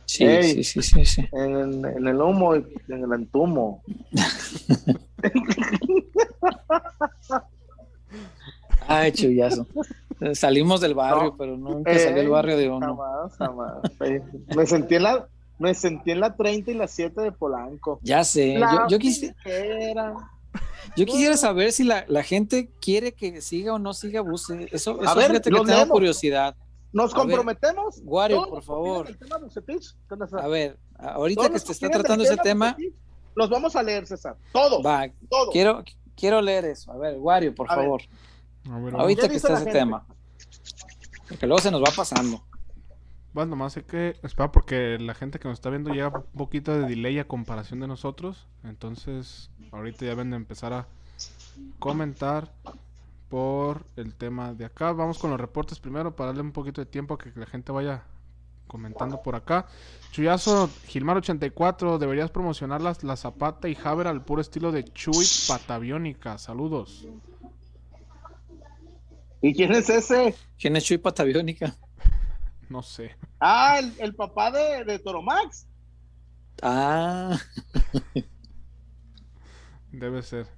Sí, 0.08 0.26
sí, 0.42 0.64
sí, 0.64 0.82
sí, 0.82 1.06
sí, 1.06 1.30
En, 1.34 1.86
en, 1.86 2.08
el 2.08 2.22
humo 2.22 2.56
y 2.56 2.66
en 2.88 3.04
el 3.04 3.12
entumo. 3.12 3.84
Ay, 8.88 9.12
chullazo. 9.12 9.68
Salimos 10.34 10.80
del 10.80 10.96
barrio, 10.96 11.36
pero 11.38 11.58
nunca 11.58 11.92
eh, 11.92 12.00
salió 12.00 12.22
el 12.22 12.30
barrio 12.30 12.56
de 12.58 12.70
uno. 12.70 12.96
Jamás, 12.96 13.36
jamás. 13.38 13.74
Me 14.56 14.66
sentí 14.66 14.96
en 14.96 15.04
la, 15.04 15.28
me 15.60 15.74
sentí 15.74 16.12
en 16.12 16.22
la 16.22 16.38
30 16.38 16.72
y 16.72 16.76
la 16.76 16.88
7 16.88 17.22
de 17.22 17.34
Polanco. 17.34 18.00
Ya 18.02 18.24
sé. 18.24 18.54
yo, 18.54 18.88
yo 18.90 19.00
quise... 19.00 19.36
Yo 20.96 21.06
quisiera 21.06 21.36
saber 21.36 21.74
si 21.74 21.84
la, 21.84 22.06
gente 22.24 22.70
quiere 22.80 23.12
que 23.12 23.42
siga 23.42 23.74
o 23.74 23.80
no 23.80 23.94
siga 23.94 24.22
Buse. 24.22 24.70
Eso, 24.72 25.02
eso 25.02 25.10
a 25.10 25.16
ver, 25.16 25.34
que 25.34 25.42
tengo 25.42 25.66
curiosidad. 25.90 26.56
¿Nos 26.98 27.14
comprometemos? 27.14 28.02
Wario, 28.04 28.50
por 28.50 28.64
favor. 28.64 29.08
A 30.42 30.48
ver, 30.48 30.80
ahorita 30.98 31.50
que 31.52 31.60
se 31.60 31.72
está 31.72 31.90
tratando 31.90 32.24
ese 32.24 32.38
tema. 32.38 32.76
Los 33.36 33.52
vamos 33.52 33.76
a 33.76 33.84
leer, 33.84 34.08
César. 34.08 34.36
Todo. 34.52 34.82
Va, 34.82 35.08
todo. 35.30 35.52
Quiero, 35.52 35.84
quiero 36.16 36.42
leer 36.42 36.66
eso. 36.66 36.92
A 36.92 36.98
ver, 36.98 37.18
Wario, 37.20 37.54
por 37.54 37.68
favor. 37.68 38.02
ahorita 38.94 39.30
que 39.30 39.36
está 39.36 39.54
ese 39.54 39.72
tema. 39.72 40.08
Porque 41.30 41.46
luego 41.46 41.62
se 41.62 41.70
nos 41.70 41.84
va 41.84 41.92
pasando. 41.96 42.44
Bueno, 43.32 43.52
nomás 43.52 43.78
hay 43.78 43.84
que 43.84 44.16
esperar 44.24 44.52
porque 44.52 44.98
la 45.00 45.14
gente 45.14 45.38
que 45.38 45.48
nos 45.48 45.60
está 45.60 45.70
viendo 45.70 45.92
llega 45.92 46.08
un 46.08 46.24
poquito 46.36 46.74
de 46.74 46.88
delay 46.88 47.20
a 47.20 47.28
comparación 47.28 47.80
de 47.80 47.88
nosotros. 47.88 48.48
Entonces, 48.64 49.52
ahorita 49.72 50.04
ya 50.04 50.16
ven 50.16 50.32
de 50.32 50.38
empezar 50.38 50.74
a 50.74 50.88
comentar 51.78 52.52
por 53.30 53.86
el 53.96 54.16
tema 54.16 54.54
de 54.54 54.66
acá. 54.66 54.92
Vamos 54.92 55.18
con 55.18 55.32
los 55.32 55.40
reportes 55.40 55.80
primero 55.80 56.16
para 56.16 56.28
darle 56.28 56.42
un 56.42 56.52
poquito 56.52 56.82
de 56.82 56.86
tiempo 56.86 57.16
a 57.16 57.18
que 57.18 57.32
la 57.36 57.46
gente 57.46 57.72
vaya 57.72 58.04
comentando 58.68 59.22
por 59.22 59.36
acá. 59.36 59.66
Chuyazo 60.12 60.70
Gilmar 60.86 61.18
84, 61.18 62.00
deberías 62.00 62.32
promocionar 62.32 62.82
las, 62.82 63.04
la 63.04 63.16
Zapata 63.16 63.68
y 63.70 63.78
Haber 63.84 64.08
al 64.08 64.24
puro 64.24 64.42
estilo 64.42 64.72
de 64.72 64.84
Chuy 64.84 65.26
Pataviónica. 65.48 66.38
Saludos. 66.38 67.08
¿Y 69.42 69.54
quién 69.54 69.72
es 69.72 69.90
ese? 69.90 70.36
¿Quién 70.60 70.76
es 70.76 70.84
Chuy 70.84 70.98
Pataviónica? 70.98 71.76
No 72.70 72.84
sé. 72.84 73.16
Ah, 73.40 73.80
el, 73.98 74.14
papá 74.14 74.52
de, 74.52 74.84
de 74.84 75.00
Toromax. 75.00 75.68
Ah. 76.62 77.40
Debe 79.94 80.22
ser. 80.22 80.57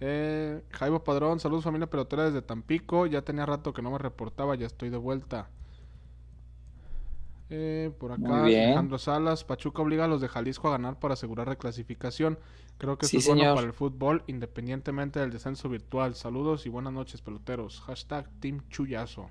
Eh, 0.00 0.62
Jaibo 0.70 1.04
Padrón, 1.04 1.40
saludos 1.40 1.64
familia 1.64 1.88
pelotera 1.88 2.24
desde 2.24 2.42
Tampico. 2.42 3.06
Ya 3.06 3.22
tenía 3.22 3.46
rato 3.46 3.72
que 3.72 3.82
no 3.82 3.90
me 3.90 3.98
reportaba, 3.98 4.54
ya 4.54 4.66
estoy 4.66 4.88
de 4.90 4.96
vuelta. 4.96 5.50
Eh, 7.52 7.92
por 7.98 8.12
acá, 8.12 8.44
Alejandro 8.44 8.96
Salas, 8.96 9.42
Pachuca 9.42 9.82
obliga 9.82 10.04
a 10.04 10.08
los 10.08 10.20
de 10.20 10.28
Jalisco 10.28 10.68
a 10.68 10.72
ganar 10.72 10.98
para 11.00 11.14
asegurar 11.14 11.48
reclasificación. 11.48 12.38
Creo 12.78 12.96
que 12.96 13.06
eso 13.06 13.18
es 13.18 13.26
bueno 13.26 13.54
para 13.54 13.66
el 13.66 13.72
fútbol, 13.72 14.22
independientemente 14.28 15.18
del 15.18 15.32
descenso 15.32 15.68
virtual. 15.68 16.14
Saludos 16.14 16.64
y 16.64 16.70
buenas 16.70 16.92
noches, 16.92 17.20
peloteros. 17.20 17.80
Hashtag 17.80 18.30
Team 18.40 18.62
Chuyazo. 18.68 19.28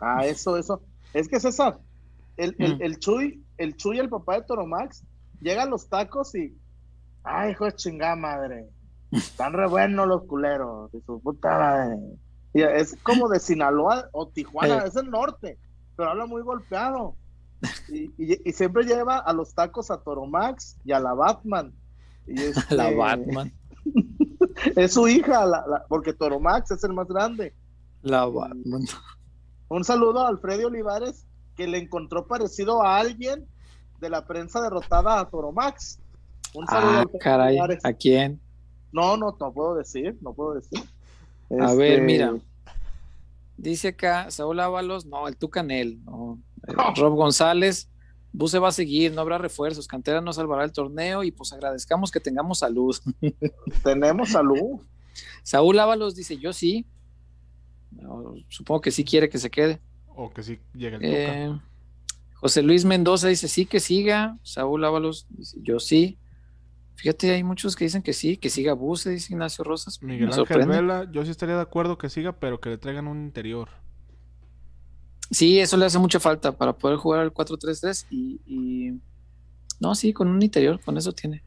Ah, 0.00 0.26
eso, 0.26 0.56
eso. 0.56 0.80
Es 1.12 1.28
que 1.28 1.38
César, 1.38 1.78
el, 2.38 2.56
el, 2.58 2.78
mm. 2.78 2.82
el 2.82 2.98
Chuy, 2.98 3.44
el 3.58 3.76
Chuy, 3.76 3.98
el 3.98 4.08
papá 4.08 4.36
de 4.36 4.46
Toromax, 4.46 5.04
llega 5.40 5.62
a 5.62 5.66
los 5.66 5.88
tacos 5.88 6.34
y. 6.34 6.56
Ay, 7.22 7.52
hijo 7.52 7.66
de 7.66 7.72
chingada 7.74 8.16
madre. 8.16 8.68
Están 9.14 9.52
re 9.52 9.68
buenos 9.68 10.08
los 10.08 10.24
culeros. 10.24 10.90
De 10.92 11.00
su 11.02 11.20
puta 11.20 11.58
madre. 11.58 11.98
Es 12.54 12.96
como 13.02 13.28
de 13.28 13.40
Sinaloa 13.40 14.08
o 14.12 14.28
Tijuana, 14.28 14.84
es 14.84 14.94
el 14.94 15.10
norte, 15.10 15.58
pero 15.96 16.10
habla 16.10 16.26
muy 16.26 16.42
golpeado. 16.42 17.16
Y, 17.88 18.12
y, 18.18 18.52
siempre 18.52 18.84
lleva 18.84 19.18
a 19.18 19.32
los 19.32 19.54
tacos 19.54 19.90
a 19.90 19.98
Toromax 19.98 20.76
y 20.84 20.92
a 20.92 21.00
la 21.00 21.14
Batman. 21.14 21.72
Y 22.26 22.34
la 22.74 22.90
Batman. 22.90 23.52
es 24.76 24.92
su 24.92 25.08
hija, 25.08 25.46
la, 25.46 25.84
porque 25.88 26.12
Toromax 26.12 26.70
es 26.72 26.84
el 26.84 26.92
más 26.92 27.08
grande. 27.08 27.54
La 28.02 28.26
Batman. 28.26 28.82
Un 29.68 29.82
saludo 29.82 30.20
a 30.20 30.28
Alfredo 30.28 30.68
Olivares, 30.68 31.26
que 31.56 31.66
le 31.66 31.78
encontró 31.78 32.26
parecido 32.26 32.82
a 32.82 32.98
alguien 32.98 33.46
de 34.00 34.10
la 34.10 34.26
prensa 34.26 34.60
derrotada 34.60 35.18
a 35.18 35.28
Toromax. 35.28 35.98
Un 36.54 36.66
saludo 36.66 37.10
ah, 37.14 37.18
caray, 37.18 37.58
¿a 37.58 37.92
quién? 37.94 38.40
No, 38.94 39.16
no, 39.16 39.36
no 39.38 39.52
puedo 39.52 39.74
decir, 39.74 40.16
no 40.20 40.32
puedo 40.32 40.54
decir. 40.54 40.80
A 41.60 41.74
ver, 41.74 41.94
este, 41.94 42.04
mira. 42.04 42.36
Dice 43.56 43.88
acá 43.88 44.30
Saúl 44.30 44.60
Ábalos, 44.60 45.04
no, 45.04 45.26
el 45.26 45.36
Tucanel, 45.36 46.02
no. 46.04 46.38
Eh, 46.68 46.72
Rob 46.96 47.16
González, 47.16 47.90
Buse 48.32 48.60
va 48.60 48.68
a 48.68 48.72
seguir, 48.72 49.12
no 49.12 49.20
habrá 49.20 49.36
refuerzos, 49.38 49.88
Cantera 49.88 50.20
no 50.20 50.32
salvará 50.32 50.62
el 50.62 50.72
torneo 50.72 51.24
y 51.24 51.32
pues 51.32 51.52
agradezcamos 51.52 52.12
que 52.12 52.20
tengamos 52.20 52.60
salud. 52.60 52.96
Tenemos 53.82 54.30
salud. 54.30 54.80
Saúl 55.42 55.76
Ábalos 55.80 56.14
dice, 56.14 56.36
yo 56.36 56.52
sí, 56.52 56.86
supongo 58.48 58.80
que 58.80 58.92
sí 58.92 59.04
quiere 59.04 59.28
que 59.28 59.38
se 59.38 59.50
quede. 59.50 59.80
O 60.14 60.30
que 60.30 60.44
sí 60.44 60.60
llegue 60.72 60.96
el 60.96 61.02
eh, 61.02 61.60
José 62.34 62.62
Luis 62.62 62.84
Mendoza 62.84 63.26
dice 63.26 63.48
sí 63.48 63.66
que 63.66 63.80
siga. 63.80 64.38
Saúl 64.44 64.84
Ábalos 64.84 65.26
dice 65.30 65.58
yo 65.62 65.80
sí. 65.80 66.16
Fíjate, 66.96 67.32
hay 67.32 67.42
muchos 67.42 67.76
que 67.76 67.84
dicen 67.84 68.02
que 68.02 68.12
sí, 68.12 68.36
que 68.36 68.50
siga 68.50 68.72
Buse, 68.72 69.10
dice 69.10 69.32
Ignacio 69.32 69.64
Rosas. 69.64 70.02
Miguel 70.02 70.32
Ángel 70.32 70.66
Vela, 70.66 71.10
yo 71.10 71.24
sí 71.24 71.30
estaría 71.30 71.56
de 71.56 71.62
acuerdo 71.62 71.98
que 71.98 72.08
siga, 72.08 72.32
pero 72.32 72.60
que 72.60 72.70
le 72.70 72.78
traigan 72.78 73.08
un 73.08 73.24
interior. 73.24 73.68
Sí, 75.30 75.58
eso 75.58 75.76
le 75.76 75.86
hace 75.86 75.98
mucha 75.98 76.20
falta 76.20 76.52
para 76.52 76.76
poder 76.76 76.96
jugar 76.96 77.20
al 77.20 77.32
4-3-3 77.32 78.06
y, 78.10 78.40
y, 78.46 79.00
No, 79.80 79.94
sí, 79.94 80.12
con 80.12 80.28
un 80.28 80.40
interior, 80.42 80.80
con 80.84 80.96
eso 80.96 81.12
tiene. 81.12 81.42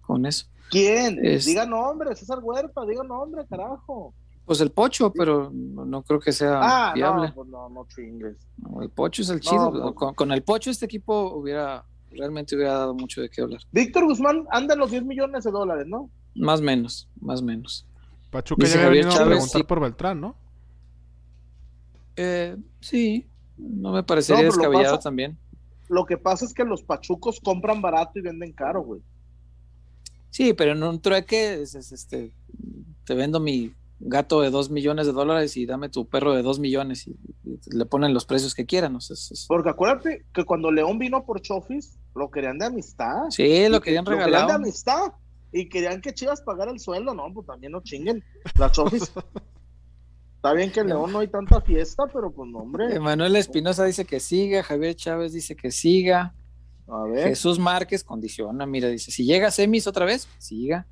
Con 0.00 0.24
eso. 0.24 0.46
¿Quién? 0.70 1.16
Diga 1.16 1.66
nombre, 1.66 2.14
César 2.14 2.38
Huerta, 2.42 2.84
diga 2.86 3.02
nombre, 3.04 3.44
carajo. 3.48 4.14
Pues 4.44 4.62
el 4.62 4.70
pocho, 4.70 5.12
pero 5.12 5.50
no, 5.52 6.02
creo 6.02 6.20
que 6.20 6.32
sea 6.32 6.60
ah, 6.62 6.92
viable. 6.94 7.28
No, 7.28 7.34
pues 7.34 7.48
no, 7.48 7.68
no 7.68 7.86
chingues. 7.94 8.36
el 8.80 8.90
pocho 8.90 9.20
es 9.20 9.28
el 9.28 9.40
chido. 9.40 9.94
Pues 9.94 10.14
con, 10.14 10.32
el 10.32 10.42
pocho 10.42 10.70
este 10.70 10.86
equipo 10.86 11.34
hubiera, 11.34 11.84
realmente 12.10 12.54
hubiera 12.56 12.72
dado 12.72 12.94
mucho 12.94 13.20
de 13.20 13.28
qué 13.28 13.42
hablar. 13.42 13.60
Víctor 13.72 14.04
Guzmán 14.04 14.46
anda 14.50 14.74
en 14.74 14.80
los 14.80 14.90
10 14.90 15.04
millones 15.04 15.44
de 15.44 15.50
dólares, 15.50 15.86
¿no? 15.86 16.10
Más 16.34 16.60
menos, 16.60 17.08
más 17.20 17.42
menos. 17.42 17.86
Pachuca 18.30 18.66
ya 18.66 18.86
había 18.86 19.02
venido 19.02 19.22
a 19.22 19.26
preguntar 19.26 19.66
por 19.66 19.80
Beltrán, 19.80 20.20
¿no? 20.20 20.36
Eh, 22.16 22.56
sí, 22.80 23.26
no 23.56 23.92
me 23.92 24.02
parecería 24.02 24.44
descabellado 24.44 24.98
también. 24.98 25.38
Lo 25.88 26.04
que 26.04 26.18
pasa 26.18 26.44
es 26.44 26.52
que 26.52 26.64
los 26.64 26.82
pachucos 26.82 27.40
compran 27.40 27.80
barato 27.80 28.18
y 28.18 28.22
venden 28.22 28.52
caro, 28.52 28.82
güey. 28.82 29.00
Sí, 30.30 30.52
pero 30.52 30.72
en 30.72 30.82
un 30.82 31.00
trueque 31.00 31.62
es, 31.62 31.74
este, 31.74 32.32
te 33.04 33.14
vendo 33.14 33.40
mi 33.40 33.72
gato 34.00 34.40
de 34.40 34.50
dos 34.50 34.70
millones 34.70 35.06
de 35.06 35.12
dólares 35.12 35.56
y 35.56 35.66
dame 35.66 35.88
tu 35.88 36.08
perro 36.08 36.34
de 36.34 36.42
dos 36.42 36.58
millones 36.58 37.06
y, 37.06 37.16
le 37.70 37.86
ponen 37.86 38.14
los 38.14 38.24
precios 38.24 38.54
que 38.54 38.66
quieran. 38.66 38.92
¿no? 38.92 38.98
Porque 39.48 39.70
acuérdate 39.70 40.26
que 40.32 40.44
cuando 40.44 40.70
León 40.70 40.98
vino 40.98 41.24
por 41.24 41.40
Chofis, 41.40 41.98
lo 42.14 42.30
querían 42.30 42.58
de 42.58 42.66
amistad. 42.66 43.30
Sí, 43.30 43.68
lo 43.68 43.80
querían 43.80 44.06
regalar. 44.06 44.28
Lo 44.28 44.34
querían 44.34 44.62
de 44.62 44.68
amistad 44.68 45.12
y 45.52 45.68
querían 45.68 46.00
que 46.00 46.14
Chivas 46.14 46.40
pagara 46.42 46.70
el 46.70 46.78
sueldo, 46.78 47.14
no, 47.14 47.32
pues 47.32 47.46
también 47.46 47.72
no 47.72 47.82
chinguen. 47.82 48.22
La 48.58 48.70
Chofis. 48.70 49.12
Está 50.36 50.52
bien 50.52 50.70
que 50.70 50.80
en 50.80 50.86
León 50.86 51.10
no 51.10 51.18
hay 51.18 51.26
tanta 51.26 51.60
fiesta, 51.60 52.04
pero 52.12 52.30
pues 52.30 52.48
no, 52.48 52.58
hombre. 52.58 53.00
Manuel 53.00 53.34
Espinosa 53.34 53.84
dice 53.84 54.04
que 54.04 54.20
siga, 54.20 54.62
Javier 54.62 54.94
Chávez 54.94 55.32
dice 55.32 55.56
que 55.56 55.72
siga. 55.72 56.32
A 56.86 57.02
ver. 57.02 57.28
Jesús 57.28 57.58
Márquez 57.58 58.04
condiciona, 58.04 58.64
mira, 58.64 58.88
dice, 58.88 59.10
si 59.10 59.24
llega 59.24 59.48
a 59.48 59.50
semis 59.50 59.88
otra 59.88 60.06
vez, 60.06 60.28
siga. 60.38 60.86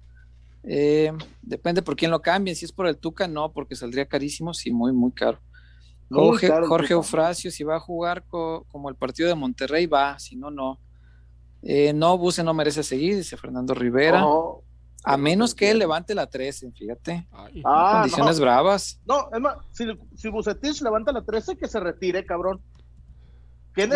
Eh, 0.68 1.12
depende 1.42 1.81
por 1.81 1.94
quién 1.94 2.11
lo 2.11 2.20
cambien, 2.20 2.57
si 2.57 2.64
es 2.64 2.72
por 2.72 2.88
el 2.88 2.98
Tuca, 2.98 3.29
no, 3.29 3.52
porque 3.52 3.76
saldría 3.76 4.07
carísimo, 4.07 4.52
sí, 4.52 4.72
muy, 4.72 4.92
muy 4.92 5.12
caro. 5.12 5.38
Jorge, 6.11 6.48
Jorge 6.66 6.92
Eufrasio, 6.92 7.50
si 7.50 7.64
va 7.64 7.76
a 7.76 7.81
jugar 7.81 8.24
como 8.29 8.88
el 8.88 8.96
partido 8.96 9.29
de 9.29 9.35
Monterrey, 9.35 9.87
va, 9.87 10.18
si 10.18 10.37
no, 10.37 10.50
no. 10.50 10.81
Eh, 11.62 11.92
no, 11.92 12.18
Buse 12.18 12.44
no 12.44 12.55
merece 12.55 12.83
seguir, 12.83 13.16
dice 13.16 13.37
Fernando 13.37 13.74
Rivera. 13.74 14.24
a 15.05 15.16
menos 15.16 15.55
que 15.55 15.70
él 15.70 15.79
levante 15.79 16.14
la 16.14 16.26
13, 16.29 16.72
fíjate. 16.72 17.26
Ah, 17.64 18.00
condiciones 18.00 18.38
bravas. 18.40 19.00
No, 19.05 19.29
es 19.33 19.40
más, 19.40 19.57
si, 19.72 19.87
si 20.16 20.29
Bucetich 20.29 20.81
levanta 20.83 21.12
la 21.12 21.22
13, 21.22 21.57
que 21.57 21.66
se 21.66 21.81
retire, 21.81 22.24
cabrón. 22.24 22.61
¿Qué 23.74 23.88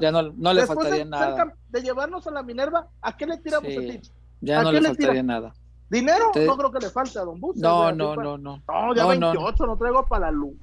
ya 0.00 0.12
no, 0.12 0.52
le 0.52 0.66
faltaría 0.66 1.04
nada. 1.04 1.54
De 1.68 1.82
llevarnos 1.82 2.26
a 2.26 2.30
la 2.30 2.42
Minerva, 2.42 2.88
¿a 3.00 3.16
qué 3.16 3.26
le 3.26 3.38
tira 3.38 3.58
Bucetich? 3.58 4.10
Ya 4.40 4.62
no 4.62 4.70
le 4.70 4.82
faltaría 4.82 5.22
nada. 5.22 5.54
¿Dinero? 5.90 6.32
No 6.34 6.56
creo 6.56 6.72
que 6.72 6.80
le 6.80 6.90
falte 6.90 7.18
a 7.18 7.22
Don 7.22 7.40
Buse. 7.40 7.60
No, 7.60 7.92
no, 7.92 8.16
no, 8.16 8.38
no. 8.38 8.62
No, 8.66 8.94
ya 8.94 9.06
28, 9.06 9.66
no, 9.66 9.76
traigo 9.76 10.06
para 10.06 10.26
la 10.26 10.32
luz. 10.32 10.56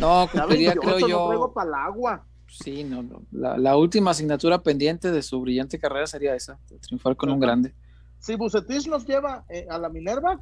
No, 0.00 0.28
cumpliría, 0.32 0.74
creo 0.74 0.98
yo. 0.98 1.08
No 1.08 1.26
traigo 1.28 1.52
para 1.52 1.68
el 1.68 1.74
agua. 1.74 2.26
Sí, 2.48 2.84
no, 2.84 3.02
no. 3.02 3.22
La, 3.30 3.76
última 3.76 4.12
asignatura 4.12 4.62
pendiente 4.62 5.10
de 5.10 5.22
su 5.22 5.40
brillante 5.40 5.78
carrera 5.78 6.06
sería 6.06 6.34
esa, 6.34 6.58
triunfar 6.80 7.16
con 7.16 7.30
un 7.30 7.40
grande. 7.40 7.74
Si 8.18 8.36
Bucetich 8.36 8.86
nos 8.88 9.06
lleva 9.06 9.44
eh, 9.48 9.66
a 9.70 9.78
la 9.78 9.88
Minerva. 9.88 10.40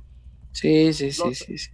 Sí, 0.52 0.92
sí, 0.92 1.12
sí, 1.12 1.34
sí, 1.34 1.58
sí. 1.58 1.70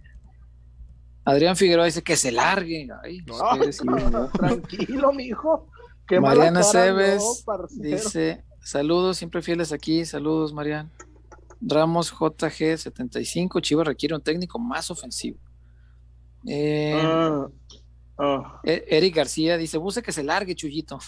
Adrián 1.25 1.55
Figueroa 1.55 1.85
dice 1.85 2.01
que 2.01 2.17
se 2.17 2.31
largue. 2.31 2.87
Ay, 3.01 3.23
tranquilo, 4.33 5.13
mijo. 5.13 5.67
Mariana 6.19 6.63
Cebes 6.63 7.45
dice: 7.71 8.43
Saludos, 8.61 9.17
siempre 9.17 9.41
fieles 9.41 9.71
aquí. 9.71 10.03
Saludos, 10.05 10.53
Mariana. 10.53 10.91
Ramos 11.65 12.13
JG75. 12.13 13.61
Chivas 13.61 13.87
requiere 13.87 14.15
un 14.15 14.21
técnico 14.21 14.59
más 14.59 14.91
ofensivo. 14.91 15.37
Eh, 16.45 16.99
ah. 17.01 17.47
Oh. 18.17 18.43
E-, 18.63 18.85
Eric 18.89 19.15
García 19.15 19.57
dice, 19.57 19.77
buse 19.77 20.01
que 20.01 20.11
se 20.11 20.23
largue, 20.23 20.55
Chuyito. 20.55 20.99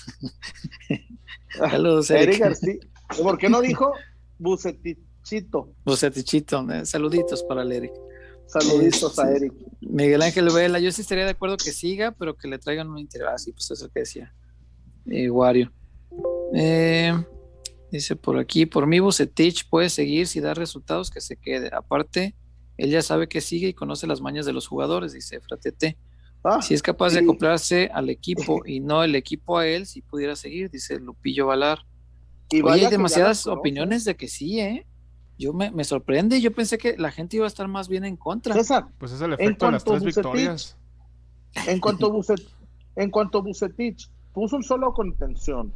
Saludos, 1.50 2.10
Eric. 2.10 2.39
García. 2.39 2.76
¿Por 3.22 3.38
qué 3.38 3.50
no 3.50 3.62
dijo 3.62 3.94
Bucetichito? 4.39 5.70
Bucetichito. 5.86 6.70
Eh, 6.72 6.86
saluditos 6.86 7.44
para 7.44 7.62
el 7.62 7.72
Eric. 7.72 7.94
Saluditos 8.48 9.18
a 9.20 9.32
Eric. 9.32 9.54
Miguel 9.82 10.22
Ángel 10.22 10.50
Vela, 10.50 10.80
yo 10.80 10.91
sí 10.91 11.02
estaría 11.02 11.26
de 11.26 11.32
acuerdo 11.32 11.58
que 11.58 11.72
siga, 11.72 12.12
pero 12.12 12.36
que 12.36 12.48
le 12.48 12.60
traigan 12.60 12.89
un 12.89 12.98
interés. 12.98 13.28
Así, 13.28 13.52
ah, 13.52 13.54
pues 13.56 13.72
eso 13.72 13.89
que 13.89 14.00
decía. 14.02 14.34
Iguario. 15.06 15.72
Eh, 16.54 17.13
dice 17.95 18.15
por 18.15 18.38
aquí, 18.38 18.65
por 18.65 18.88
mí 18.88 18.99
Bucetich 18.99 19.67
puede 19.69 19.89
seguir 19.89 20.27
si 20.27 20.39
da 20.39 20.53
resultados 20.53 21.10
que 21.10 21.21
se 21.21 21.38
quede. 21.38 21.69
Aparte, 21.73 22.36
él 22.77 22.89
ya 22.89 23.01
sabe 23.01 23.27
que 23.27 23.41
sigue 23.41 23.67
y 23.69 23.73
conoce 23.73 24.08
las 24.08 24.21
mañas 24.21 24.45
de 24.45 24.53
los 24.53 24.67
jugadores, 24.67 25.13
dice 25.13 25.39
Fratete. 25.41 25.97
Ah, 26.43 26.62
si 26.62 26.75
es 26.75 26.84
capaz 26.84 27.13
de 27.13 27.19
acoplarse 27.19 27.89
al 27.91 28.10
equipo 28.10 28.62
y 28.65 28.79
no 28.79 29.03
el 29.03 29.15
equipo 29.15 29.58
a 29.58 29.67
él, 29.67 29.88
si 29.88 30.01
pudiera 30.01 30.36
seguir, 30.36 30.69
dice 30.69 30.99
Lupillo 30.99 31.47
Valar. 31.47 31.79
Y 32.51 32.67
hay 32.67 32.88
demasiadas 32.88 33.47
opiniones 33.47 34.05
de 34.05 34.15
que 34.15 34.27
sí, 34.27 34.60
¿eh? 34.60 34.86
Yo 35.38 35.51
me, 35.51 35.84
sorprende, 35.84 36.39
yo 36.39 36.53
pensé 36.53 36.77
que 36.77 36.95
la 36.97 37.12
gente 37.12 37.36
iba 37.38 37.45
a 37.45 37.47
estar 37.47 37.67
más 37.67 37.89
bien 37.89 38.05
en 38.05 38.15
contra. 38.15 38.53
César, 38.53 38.88
pues 38.97 39.12
es 39.12 39.19
el 39.19 39.34
efecto 39.34 39.65
de 39.65 39.71
las 39.73 39.84
tres 39.84 40.03
victorias. 40.03 40.77
En 41.67 41.79
cuanto, 41.81 42.10
Bucet, 42.13 42.41
en 42.95 43.10
cuanto 43.10 43.41
Bucetich 43.41 44.10
puso 44.34 44.55
un 44.55 44.63
solo 44.63 44.93
contención 44.93 45.73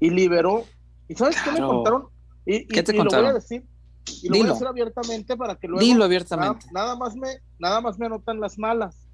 y 0.00 0.10
liberó, 0.10 0.64
¿y 1.08 1.14
sabes 1.14 1.36
qué 1.42 1.52
me 1.52 1.60
contaron? 1.60 2.08
Y, 2.46 2.66
¿Qué 2.66 2.82
te 2.82 2.92
lo 2.92 3.04
voy 3.04 3.26
a 3.26 3.32
decir, 3.32 3.64
y 4.22 4.28
lo 4.28 4.38
voy 4.38 4.48
a 4.48 4.52
decir 4.52 4.66
abiertamente 4.66 5.36
para 5.36 5.56
que 5.56 5.66
luego 5.66 5.84
Dilo 5.84 6.04
abiertamente. 6.04 6.66
Nada, 6.72 6.94
más 6.96 7.16
me, 7.16 7.28
nada 7.58 7.80
más 7.80 7.98
me 7.98 8.06
anotan 8.06 8.40
las 8.40 8.58
malas 8.58 9.04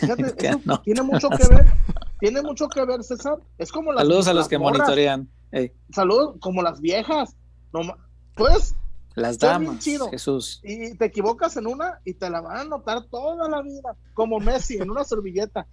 tiene 0.84 1.02
mucho 1.02 1.28
que 1.28 1.48
ver, 1.48 1.66
tiene 2.20 2.42
mucho 2.42 2.68
que 2.68 2.84
ver, 2.84 3.02
César. 3.02 3.38
Es 3.58 3.70
como 3.72 3.92
las 3.92 4.02
Saludos 4.02 4.28
a 4.28 4.34
los 4.34 4.48
que 4.48 4.58
monitorean. 4.58 5.28
Saludos 5.92 6.36
como 6.40 6.62
las 6.62 6.80
viejas. 6.80 7.36
pues 8.34 8.74
las 9.14 9.38
damas, 9.38 9.84
Jesús. 10.10 10.60
Y 10.62 10.94
te 10.94 11.06
equivocas 11.06 11.56
en 11.56 11.66
una 11.66 12.00
y 12.04 12.14
te 12.14 12.30
la 12.30 12.40
van 12.40 12.56
a 12.56 12.64
notar 12.64 13.04
toda 13.10 13.48
la 13.48 13.60
vida, 13.60 13.96
como 14.14 14.38
Messi 14.38 14.76
en 14.76 14.90
una 14.90 15.04
servilleta. 15.04 15.66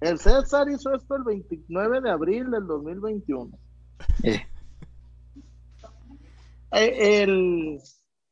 El 0.00 0.18
César 0.18 0.68
hizo 0.68 0.94
esto 0.94 1.16
el 1.16 1.24
29 1.24 2.00
de 2.00 2.10
abril 2.10 2.50
del 2.50 2.66
2021. 2.66 3.50
Eh. 4.22 4.46
El, 6.70 7.80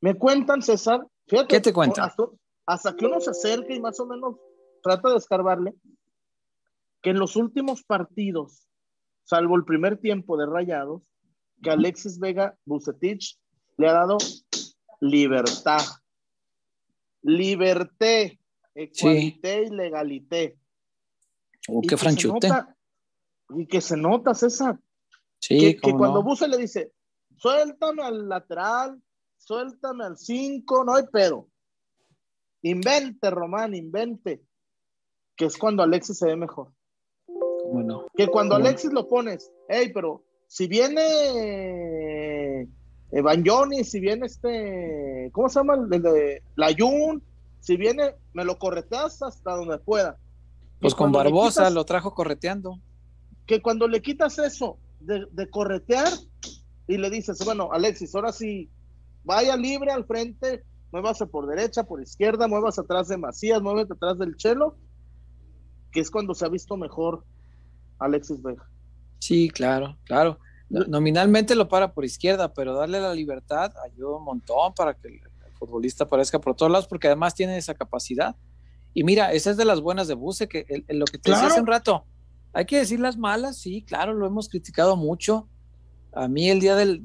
me 0.00 0.14
cuentan, 0.14 0.62
César, 0.62 1.00
fíjate, 1.26 1.48
¿qué 1.48 1.60
te 1.60 1.72
cuentan? 1.72 2.10
hasta, 2.66 2.96
que 2.96 3.06
uno 3.06 3.20
se 3.20 3.30
acerque 3.30 3.74
y 3.74 3.80
más 3.80 3.98
o 4.00 4.06
menos 4.06 4.36
trata 4.82 5.10
de 5.10 5.16
escarbarle, 5.16 5.74
que 7.02 7.10
en 7.10 7.18
los 7.18 7.36
últimos 7.36 7.82
partidos, 7.82 8.68
salvo 9.24 9.56
el 9.56 9.64
primer 9.64 9.98
tiempo 9.98 10.36
de 10.36 10.46
Rayados, 10.46 11.02
que 11.62 11.70
Alexis 11.70 12.18
Vega 12.18 12.56
Bucetich 12.64 13.38
le 13.76 13.88
ha 13.88 13.92
dado 13.92 14.18
libertad. 15.00 15.82
Liberté, 17.22 18.38
equalité 18.74 19.64
y 19.64 19.70
legalité. 19.70 20.56
Oh, 21.68 21.82
qué 21.82 21.96
franchute. 21.96 22.48
y 23.50 23.66
que 23.66 23.80
se 23.80 23.96
nota, 23.96 24.34
César. 24.34 24.78
Sí, 25.38 25.76
que, 25.76 25.92
cuando 25.92 26.22
Buce 26.22 26.48
le 26.48 26.58
dice, 26.58 26.92
suéltame 27.36 28.02
al 28.02 28.28
lateral, 28.28 29.00
suéltame 29.38 30.04
al 30.04 30.16
5, 30.16 30.84
no 30.84 30.94
hay 30.94 31.04
pedo. 31.12 31.48
Invente, 32.62 33.30
Román, 33.30 33.74
invente 33.74 34.42
que 35.36 35.44
es 35.44 35.56
cuando 35.56 35.82
Alexis 35.82 36.18
se 36.18 36.26
ve 36.26 36.36
mejor. 36.36 36.72
Bueno. 37.70 38.06
Que 38.16 38.26
cuando 38.28 38.56
Alexis 38.56 38.92
lo 38.92 39.08
pones, 39.08 39.52
hey, 39.68 39.90
pero 39.92 40.24
si 40.48 40.66
viene 40.66 42.68
Johnny, 43.44 43.84
si 43.84 44.00
viene 44.00 44.26
este, 44.26 45.30
¿cómo 45.32 45.48
se 45.48 45.60
llama? 45.60 45.74
El 45.74 46.02
de 46.02 46.42
Layun, 46.56 47.22
si 47.60 47.76
viene, 47.76 48.14
me 48.32 48.44
lo 48.44 48.58
correteas 48.58 49.22
hasta 49.22 49.56
donde 49.56 49.78
pueda. 49.78 50.16
Pues 50.80 50.94
con 50.94 51.12
Barbosa 51.12 51.70
lo 51.70 51.84
trajo 51.84 52.14
correteando. 52.14 52.80
Que 53.46 53.62
cuando 53.62 53.88
le 53.88 54.02
quitas 54.02 54.38
eso 54.38 54.78
de, 55.00 55.26
de, 55.32 55.48
corretear 55.48 56.12
y 56.86 56.98
le 56.98 57.10
dices, 57.10 57.42
bueno, 57.44 57.70
Alexis, 57.72 58.14
ahora 58.14 58.32
sí, 58.32 58.68
vaya 59.24 59.56
libre 59.56 59.90
al 59.90 60.04
frente, 60.04 60.64
muévase 60.92 61.26
por 61.26 61.46
derecha, 61.46 61.84
por 61.84 62.00
izquierda, 62.02 62.48
muevas 62.48 62.78
atrás 62.78 63.08
de 63.08 63.16
Macías, 63.16 63.62
muévete 63.62 63.94
atrás 63.94 64.18
del 64.18 64.36
Chelo, 64.36 64.76
que 65.92 66.00
es 66.00 66.10
cuando 66.10 66.34
se 66.34 66.44
ha 66.44 66.48
visto 66.48 66.76
mejor 66.76 67.24
Alexis 67.98 68.42
Vega. 68.42 68.68
Sí, 69.18 69.50
claro, 69.50 69.96
claro. 70.04 70.38
Nominalmente 70.68 71.54
lo 71.54 71.68
para 71.68 71.92
por 71.92 72.04
izquierda, 72.04 72.52
pero 72.52 72.74
darle 72.74 73.00
la 73.00 73.14
libertad 73.14 73.72
ayuda 73.84 74.16
un 74.16 74.24
montón 74.24 74.74
para 74.74 74.94
que 74.94 75.08
el, 75.08 75.20
futbolista 75.58 76.04
aparezca 76.04 76.38
por 76.38 76.54
todos 76.54 76.70
lados, 76.70 76.86
porque 76.86 77.06
además 77.06 77.34
tiene 77.34 77.56
esa 77.56 77.72
capacidad. 77.72 78.36
Y 78.96 79.04
mira, 79.04 79.30
esa 79.32 79.50
es 79.50 79.58
de 79.58 79.66
las 79.66 79.82
buenas 79.82 80.08
de 80.08 80.14
Buse, 80.14 80.48
que 80.48 80.64
lo 80.88 81.04
que 81.04 81.18
te 81.18 81.30
decía 81.30 81.48
hace 81.48 81.60
un 81.60 81.66
rato, 81.66 82.06
hay 82.54 82.64
que 82.64 82.78
decir 82.78 82.98
las 82.98 83.18
malas, 83.18 83.58
sí, 83.58 83.82
claro, 83.82 84.14
lo 84.14 84.26
hemos 84.26 84.48
criticado 84.48 84.96
mucho. 84.96 85.46
A 86.14 86.28
mí 86.28 86.48
el 86.48 86.60
día 86.60 86.74
del, 86.76 87.02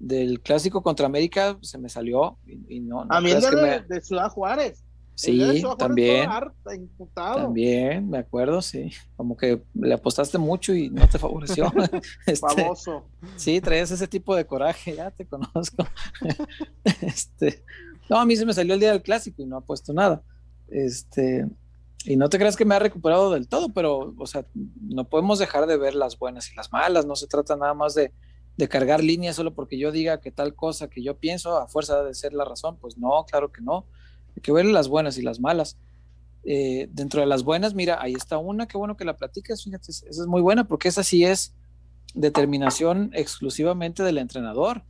del, 0.00 0.40
clásico 0.40 0.82
contra 0.82 1.06
América 1.06 1.56
se 1.62 1.78
me 1.78 1.88
salió 1.88 2.38
y, 2.68 2.80
no, 2.80 3.06
A 3.08 3.20
mí 3.20 3.30
el 3.30 3.40
día 3.40 3.84
de 3.88 4.00
Ciudad 4.00 4.28
Juárez 4.30 4.82
Sí, 5.14 5.62
también. 5.78 6.28
También, 7.14 8.10
me 8.10 8.18
acuerdo, 8.18 8.60
sí. 8.60 8.90
Como 9.16 9.36
que 9.36 9.62
le 9.74 9.94
apostaste 9.94 10.38
mucho 10.38 10.74
y 10.74 10.90
no 10.90 11.08
te 11.08 11.20
favoreció. 11.20 11.72
este, 12.26 12.48
Famoso. 12.48 13.04
Sí, 13.36 13.60
traías 13.60 13.92
ese 13.92 14.08
tipo 14.08 14.34
de 14.34 14.44
coraje, 14.44 14.96
ya 14.96 15.12
te 15.12 15.24
conozco. 15.24 15.86
este, 17.00 17.62
no, 18.10 18.18
a 18.18 18.26
mí 18.26 18.34
se 18.34 18.44
me 18.44 18.52
salió 18.52 18.74
el 18.74 18.80
día 18.80 18.90
del 18.90 19.02
clásico 19.02 19.40
y 19.40 19.46
no 19.46 19.58
ha 19.58 19.60
puesto 19.60 19.92
nada. 19.92 20.20
Este, 20.68 21.46
y 22.04 22.16
no 22.16 22.28
te 22.28 22.38
creas 22.38 22.56
que 22.56 22.64
me 22.64 22.74
ha 22.74 22.78
recuperado 22.78 23.30
del 23.30 23.48
todo, 23.48 23.72
pero, 23.72 24.14
o 24.18 24.26
sea, 24.26 24.46
no 24.54 25.08
podemos 25.08 25.38
dejar 25.38 25.66
de 25.66 25.76
ver 25.76 25.94
las 25.94 26.18
buenas 26.18 26.50
y 26.52 26.54
las 26.54 26.72
malas. 26.72 27.06
No 27.06 27.16
se 27.16 27.26
trata 27.26 27.56
nada 27.56 27.74
más 27.74 27.94
de, 27.94 28.12
de 28.56 28.68
cargar 28.68 29.02
líneas 29.02 29.36
solo 29.36 29.54
porque 29.54 29.78
yo 29.78 29.92
diga 29.92 30.20
que 30.20 30.30
tal 30.30 30.54
cosa 30.54 30.88
que 30.88 31.02
yo 31.02 31.16
pienso 31.16 31.56
a 31.56 31.68
fuerza 31.68 32.02
de 32.02 32.14
ser 32.14 32.32
la 32.32 32.44
razón. 32.44 32.76
Pues 32.78 32.98
no, 32.98 33.24
claro 33.24 33.50
que 33.52 33.62
no 33.62 33.86
hay 34.36 34.42
que 34.42 34.52
ver 34.52 34.66
las 34.66 34.88
buenas 34.88 35.18
y 35.18 35.22
las 35.22 35.40
malas. 35.40 35.76
Eh, 36.44 36.88
dentro 36.92 37.20
de 37.20 37.26
las 37.26 37.42
buenas, 37.42 37.74
mira, 37.74 38.02
ahí 38.02 38.12
está 38.12 38.36
una, 38.36 38.66
qué 38.66 38.76
bueno 38.76 38.96
que 38.96 39.06
la 39.06 39.16
platicas, 39.16 39.64
fíjate, 39.64 39.90
esa 39.90 40.06
es 40.06 40.26
muy 40.26 40.42
buena 40.42 40.68
porque 40.68 40.88
esa 40.88 41.02
sí 41.02 41.24
es 41.24 41.54
determinación 42.12 43.10
exclusivamente 43.14 44.02
del 44.02 44.18
entrenador. 44.18 44.82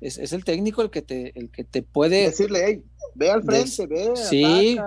Es, 0.00 0.32
el 0.32 0.44
técnico 0.44 0.82
el 0.82 0.90
que 0.90 1.02
te, 1.02 1.38
el 1.38 1.50
que 1.50 1.64
te 1.64 1.82
puede 1.82 2.24
decirle, 2.24 2.84
Ve 3.14 3.30
al 3.30 3.42
frente, 3.42 3.86
ve. 3.86 4.12
Sí, 4.16 4.78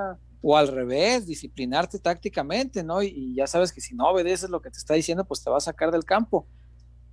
o 0.47 0.55
al 0.55 0.67
revés, 0.67 1.25
disciplinarte 1.25 1.97
tácticamente, 1.97 2.83
¿no? 2.83 3.01
Y, 3.01 3.33
ya 3.33 3.47
sabes 3.47 3.73
que 3.73 3.81
si 3.81 3.95
no 3.95 4.09
obedeces 4.09 4.51
lo 4.51 4.61
que 4.61 4.69
te 4.69 4.77
está 4.77 4.93
diciendo, 4.93 5.25
pues 5.25 5.43
te 5.43 5.49
va 5.49 5.57
a 5.57 5.59
sacar 5.59 5.89
del 5.89 6.05
campo. 6.05 6.45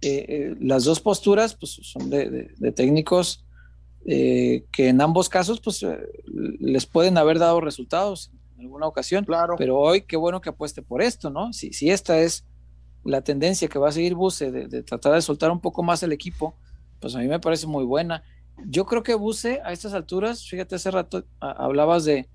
Eh, 0.03 0.27
eh, 0.29 0.57
las 0.61 0.85
dos 0.85 1.01
posturas, 1.01 1.55
pues 1.55 1.81
son 1.83 2.11
de, 2.11 2.53
técnicos 2.77 3.47
eh, 4.05 4.67
que 4.71 4.89
en 4.89 5.01
ambos 5.01 5.31
casos, 5.31 5.63
pues 5.63 5.83
les 6.27 6.85
pueden 6.85 7.17
haber 7.17 7.39
dado 7.39 7.63
resultados 7.63 8.31
en 8.59 8.65
alguna 8.65 8.87
ocasión. 8.87 9.25
Claro. 9.25 9.55
Pero 9.57 9.79
hoy, 9.79 10.03
qué 10.03 10.19
bueno 10.19 10.43
que 10.43 10.51
apueste 10.51 10.83
por 10.83 11.01
esto, 11.01 11.31
¿no? 11.31 11.55
Si, 11.55 11.73
si 11.73 11.89
esta 11.89 12.19
es 12.19 12.45
la 13.03 13.23
tendencia 13.23 13.67
que 13.67 13.79
va 13.79 13.89
a 13.89 13.93
seguir 13.93 14.15
Buse 14.15 14.53
de, 14.53 14.83
tratar 14.83 15.15
de 15.15 15.23
soltar 15.23 15.51
un 15.51 15.61
poco 15.61 15.83
más 15.83 16.03
el 16.03 16.13
equipo, 16.13 16.55
pues 17.01 17.15
a 17.15 17.21
mí 17.21 17.29
me 17.29 17.41
parece 17.41 17.67
muy 17.67 17.85
buena. 17.85 18.25
Yo 18.67 18.85
creo 18.85 19.03
que 19.03 19.15
Buse 19.15 19.63
a 19.65 19.73
estas 19.73 19.95
alturas, 19.95 20.47
fíjate, 20.47 20.75
hace 20.75 20.91
rato 20.91 21.25
hablabas 21.41 22.05
de, 22.05 22.29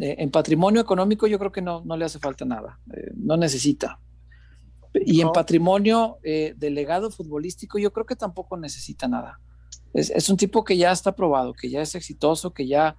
en 0.00 0.30
patrimonio 0.30 0.80
económico, 0.80 1.26
yo 1.26 1.38
creo 1.38 1.52
que 1.52 1.62
no, 1.62 1.82
no 1.84 1.96
le 1.96 2.04
hace 2.04 2.18
falta 2.18 2.44
nada, 2.44 2.78
eh, 2.94 3.12
no 3.16 3.36
necesita. 3.36 3.98
Y 4.94 5.22
en 5.22 5.32
patrimonio 5.32 6.18
eh, 6.22 6.54
de 6.56 6.70
legado 6.70 7.10
futbolístico, 7.10 7.78
yo 7.78 7.92
creo 7.92 8.04
que 8.04 8.16
tampoco 8.16 8.56
necesita 8.56 9.08
nada. 9.08 9.40
Es, 9.94 10.10
es, 10.10 10.28
un 10.28 10.36
tipo 10.36 10.64
que 10.64 10.76
ya 10.76 10.92
está 10.92 11.12
probado, 11.12 11.54
que 11.54 11.70
ya 11.70 11.80
es 11.80 11.94
exitoso, 11.94 12.52
que 12.52 12.66
ya 12.66 12.96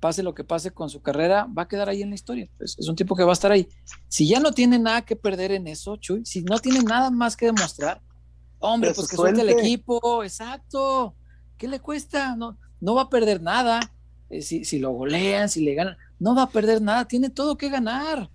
pase 0.00 0.22
lo 0.22 0.34
que 0.34 0.44
pase 0.44 0.70
con 0.70 0.90
su 0.90 1.02
carrera, 1.02 1.46
va 1.46 1.62
a 1.62 1.68
quedar 1.68 1.88
ahí 1.88 2.02
en 2.02 2.10
la 2.10 2.14
historia. 2.14 2.48
Es, 2.58 2.78
es, 2.78 2.88
un 2.88 2.96
tipo 2.96 3.14
que 3.14 3.24
va 3.24 3.30
a 3.30 3.32
estar 3.34 3.52
ahí. 3.52 3.68
Si 4.08 4.26
ya 4.26 4.40
no 4.40 4.52
tiene 4.52 4.78
nada 4.78 5.02
que 5.02 5.16
perder 5.16 5.52
en 5.52 5.66
eso, 5.66 5.96
Chuy, 5.96 6.24
si 6.24 6.42
no 6.42 6.58
tiene 6.58 6.82
nada 6.82 7.10
más 7.10 7.36
que 7.36 7.46
demostrar, 7.46 8.00
hombre, 8.58 8.92
pues 8.94 9.08
que 9.08 9.16
suelte 9.16 9.42
el 9.42 9.50
equipo, 9.50 10.24
exacto. 10.24 11.14
¿Qué 11.56 11.68
le 11.68 11.80
cuesta? 11.80 12.36
No, 12.36 12.58
no 12.80 12.94
va 12.94 13.02
a 13.02 13.10
perder 13.10 13.42
nada. 13.42 13.80
Eh, 14.30 14.42
si, 14.42 14.64
si, 14.64 14.78
lo 14.78 14.90
golean, 14.92 15.48
si 15.48 15.62
le 15.62 15.74
ganan, 15.74 15.96
no 16.20 16.34
va 16.34 16.42
a 16.42 16.50
perder 16.50 16.80
nada, 16.80 17.06
tiene 17.06 17.30
todo 17.30 17.56
que 17.56 17.68
ganar. 17.68 18.30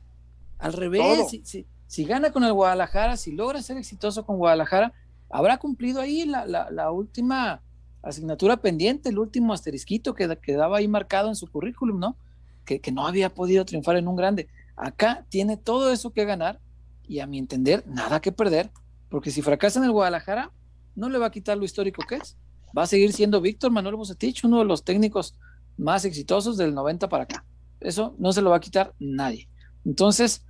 Al 0.57 0.73
revés, 0.73 1.29
si, 1.29 1.41
si, 1.45 1.65
si, 1.87 2.03
gana 2.03 2.31
con 2.31 2.43
el 2.43 2.51
Guadalajara, 2.51 3.15
si 3.15 3.31
logra 3.31 3.61
ser 3.61 3.77
exitoso 3.77 4.25
con 4.25 4.37
Guadalajara, 4.37 4.91
habrá 5.29 5.57
cumplido 5.57 6.01
ahí 6.01 6.25
la, 6.25 6.45
la, 6.45 6.69
la 6.71 6.91
última 6.91 7.61
asignatura 8.01 8.57
pendiente, 8.57 9.09
el 9.09 9.19
último 9.19 9.53
asterisquito 9.53 10.13
que 10.13 10.37
quedaba 10.41 10.77
ahí 10.77 10.87
marcado 10.87 11.29
en 11.29 11.35
su 11.35 11.47
currículum, 11.47 11.99
¿no? 11.99 12.17
Que, 12.65 12.81
que, 12.81 12.91
no 12.91 13.07
había 13.07 13.33
podido 13.33 13.65
triunfar 13.65 13.97
en 13.97 14.07
un 14.07 14.15
grande. 14.15 14.47
Acá 14.75 15.25
tiene 15.29 15.55
todo 15.55 15.91
eso 15.91 16.11
que 16.11 16.25
ganar 16.25 16.59
y 17.07 17.19
a 17.19 17.27
mi 17.27 17.37
entender, 17.37 17.83
nada 17.87 18.19
que 18.19 18.31
perder, 18.31 18.71
porque 19.09 19.29
si 19.29 19.41
fracasa 19.41 19.79
en 19.79 19.85
el 19.85 19.91
Guadalajara, 19.91 20.51
no 20.95 21.09
le 21.09 21.19
va 21.19 21.27
a 21.27 21.31
quitar 21.31 21.57
lo 21.57 21.65
histórico 21.65 22.03
que 22.07 22.15
es. 22.15 22.35
Va 22.75 22.83
a 22.83 22.87
seguir 22.87 23.13
siendo 23.13 23.41
Víctor 23.41 23.71
Manuel 23.71 23.95
Bucetich, 23.95 24.43
uno 24.43 24.59
de 24.59 24.65
los 24.65 24.83
técnicos 24.83 25.35
más 25.77 26.05
exitosos 26.05 26.57
del 26.57 26.73
90 26.73 27.09
para 27.09 27.25
acá. 27.25 27.45
Eso 27.79 28.15
no 28.17 28.31
se 28.33 28.41
lo 28.41 28.49
va 28.49 28.57
a 28.57 28.61
quitar 28.61 28.93
nadie. 28.99 29.49
Entonces, 29.85 30.45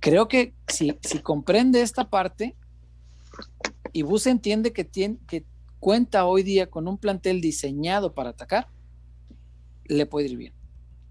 creo 0.00 0.28
que 0.28 0.54
si, 0.68 0.96
si 1.02 1.20
comprende 1.20 1.82
esta 1.82 2.08
parte 2.10 2.56
y 3.92 4.02
Bus 4.02 4.26
entiende 4.26 4.72
que, 4.72 4.84
tiene, 4.84 5.18
que 5.26 5.44
cuenta 5.78 6.26
hoy 6.26 6.42
día 6.42 6.68
con 6.68 6.88
un 6.88 6.98
plantel 6.98 7.40
diseñado 7.40 8.14
para 8.14 8.30
atacar, 8.30 8.68
le 9.84 10.06
puede 10.06 10.28
ir 10.28 10.36
bien. 10.36 10.52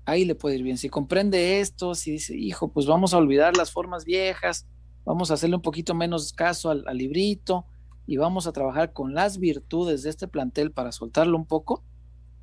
Ahí 0.05 0.25
le 0.25 0.35
puede 0.35 0.57
ir 0.57 0.63
bien. 0.63 0.77
Si 0.77 0.89
comprende 0.89 1.59
esto, 1.59 1.95
si 1.95 2.11
dice, 2.11 2.37
hijo, 2.37 2.71
pues 2.71 2.85
vamos 2.85 3.13
a 3.13 3.17
olvidar 3.17 3.57
las 3.57 3.71
formas 3.71 4.05
viejas, 4.05 4.67
vamos 5.03 5.31
a 5.31 5.35
hacerle 5.35 5.55
un 5.55 5.61
poquito 5.61 5.95
menos 5.95 6.33
caso 6.33 6.69
al, 6.69 6.83
al 6.87 6.97
librito 6.97 7.65
y 8.05 8.17
vamos 8.17 8.47
a 8.47 8.51
trabajar 8.51 8.93
con 8.93 9.13
las 9.13 9.39
virtudes 9.39 10.03
de 10.03 10.09
este 10.09 10.27
plantel 10.27 10.71
para 10.71 10.91
soltarlo 10.91 11.37
un 11.37 11.45
poco, 11.45 11.83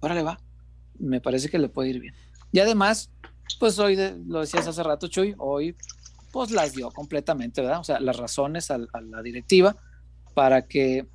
órale 0.01 0.22
va. 0.22 0.40
Me 0.98 1.20
parece 1.20 1.48
que 1.48 1.59
le 1.59 1.68
puede 1.68 1.90
ir 1.90 2.01
bien. 2.01 2.14
Y 2.53 2.61
además, 2.61 3.11
pues 3.59 3.79
hoy, 3.79 3.97
lo 4.27 4.41
decías 4.41 4.67
hace 4.67 4.83
rato, 4.83 5.09
Chuy, 5.09 5.35
hoy 5.38 5.75
pues 6.33 6.51
las 6.51 6.73
dio 6.73 6.91
completamente, 6.91 7.61
¿verdad? 7.61 7.81
O 7.81 7.85
sea, 7.85 8.01
las 8.01 8.17
razones 8.17 8.71
a, 8.71 8.79
la 8.79 9.23
directiva 9.23 9.77
para 10.35 10.62
que 10.62 11.07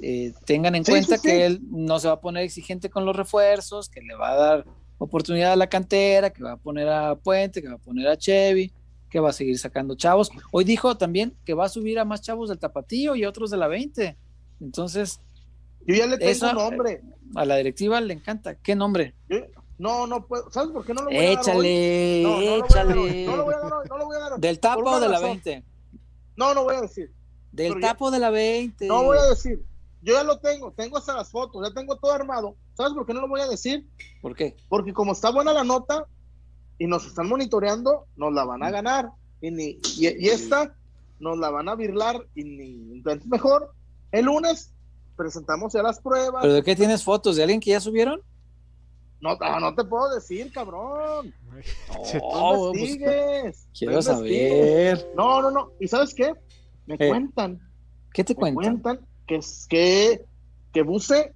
eh, 0.00 0.32
tengan 0.46 0.74
en 0.74 0.84
cuenta 0.84 1.18
que 1.18 1.44
él 1.44 1.60
no 1.70 1.98
se 1.98 2.08
va 2.08 2.14
a 2.14 2.20
poner 2.20 2.44
exigente 2.44 2.88
con 2.88 3.04
los 3.04 3.14
refuerzos, 3.14 3.88
que 3.90 4.00
le 4.00 4.14
va 4.14 4.30
a 4.30 4.36
dar 4.36 4.64
oportunidad 4.98 5.52
a 5.52 5.56
la 5.56 5.68
cantera, 5.68 6.30
que 6.30 6.42
va 6.42 6.52
a 6.52 6.56
poner 6.56 6.88
a 6.88 7.14
Puente, 7.14 7.60
que 7.60 7.68
va 7.68 7.74
a 7.74 7.78
poner 7.78 8.08
a 8.08 8.16
Chevy, 8.16 8.72
que 9.10 9.20
va 9.20 9.30
a 9.30 9.34
seguir 9.34 9.58
sacando 9.58 9.94
chavos. 9.94 10.30
Hoy 10.50 10.64
dijo 10.64 10.96
también 10.96 11.36
que 11.44 11.54
va 11.54 11.66
a 11.66 11.68
subir 11.68 11.98
a 11.98 12.04
más 12.04 12.22
chavos 12.22 12.48
del 12.48 12.58
Tapatío 12.58 13.14
y 13.14 13.26
otros 13.26 13.50
de 13.50 13.58
la 13.58 13.68
20. 13.68 14.16
Entonces, 14.60 15.20
yo 15.86 15.94
ya 15.94 16.06
le 16.06 16.16
tengo 16.16 16.50
un 16.50 16.56
nombre. 16.56 17.02
A 17.34 17.44
la 17.44 17.56
directiva 17.56 18.00
le 18.00 18.14
encanta. 18.14 18.54
¿Qué 18.54 18.74
nombre? 18.74 19.14
No, 19.78 20.06
no 20.06 20.26
puedo. 20.26 20.50
¿Sabes 20.50 20.70
por 20.70 20.84
qué 20.84 20.94
no 20.94 21.02
lo 21.02 21.08
voy 21.08 21.16
a 21.16 21.22
dar? 21.22 21.38
Échale, 21.38 22.22
no, 22.22 22.40
échale. 22.40 23.26
No 23.26 23.36
lo 23.36 23.44
voy 23.44 23.54
a 23.54 23.58
dar, 23.58 23.70
no 23.88 23.98
lo 23.98 24.06
voy 24.06 24.16
a 24.16 24.20
dar. 24.20 24.40
¿Del 24.40 24.60
tapo 24.60 24.90
o 24.90 25.00
de 25.00 25.08
la 25.08 25.20
20? 25.20 25.64
No, 26.36 26.54
no 26.54 26.64
voy 26.64 26.76
a 26.76 26.80
decir. 26.80 27.12
Del 27.52 27.80
tapo 27.80 28.10
de 28.10 28.18
la 28.18 28.30
20. 28.30 28.86
No 28.86 29.04
voy 29.04 29.18
a 29.18 29.24
decir. 29.24 29.64
Yo 30.02 30.12
ya 30.12 30.22
lo 30.22 30.38
tengo, 30.38 30.70
tengo 30.72 30.98
hasta 30.98 31.14
las 31.14 31.30
fotos, 31.30 31.66
ya 31.66 31.72
tengo 31.72 31.96
todo 31.96 32.12
armado. 32.12 32.56
¿Sabes 32.74 32.92
por 32.92 33.06
qué 33.06 33.14
no 33.14 33.22
lo 33.22 33.28
voy 33.28 33.40
a 33.40 33.48
decir? 33.48 33.86
¿Por 34.20 34.36
qué? 34.36 34.54
Porque 34.68 34.92
como 34.92 35.12
está 35.12 35.30
buena 35.30 35.54
la 35.54 35.64
nota 35.64 36.06
y 36.78 36.86
nos 36.86 37.06
están 37.06 37.26
monitoreando, 37.26 38.06
nos 38.16 38.34
la 38.34 38.44
van 38.44 38.62
a 38.62 38.70
ganar. 38.70 39.10
Y, 39.40 39.50
ni, 39.50 39.78
y, 39.96 40.28
esta 40.28 40.74
nos 41.20 41.38
la 41.38 41.50
van 41.50 41.70
a 41.70 41.74
virlar 41.74 42.26
y 42.34 42.44
ni. 42.44 42.96
Entonces, 42.96 43.26
mejor 43.26 43.72
el 44.12 44.26
lunes 44.26 44.72
presentamos 45.16 45.72
ya 45.72 45.82
las 45.82 46.00
pruebas. 46.00 46.42
¿Pero 46.42 46.54
de 46.54 46.62
qué 46.62 46.76
tienes 46.76 47.02
fotos? 47.02 47.36
¿De 47.36 47.42
alguien 47.42 47.60
que 47.60 47.70
ya 47.70 47.80
subieron? 47.80 48.20
No, 49.24 49.38
no, 49.58 49.74
te 49.74 49.84
puedo 49.84 50.14
decir, 50.14 50.52
cabrón. 50.52 51.34
No, 52.14 52.72
pues, 52.72 52.90
sigues? 52.90 53.68
Quiero 53.78 54.02
saber. 54.02 55.10
No, 55.16 55.40
no, 55.40 55.50
no. 55.50 55.70
¿Y 55.80 55.88
sabes 55.88 56.12
qué? 56.14 56.34
Me 56.84 56.96
eh, 56.98 57.08
cuentan. 57.08 57.58
¿Qué 58.12 58.22
te 58.22 58.34
me 58.34 58.52
cuentan? 58.52 59.00
que, 59.26 59.40
que, 59.70 60.24
que 60.72 60.82
Buse 60.82 61.32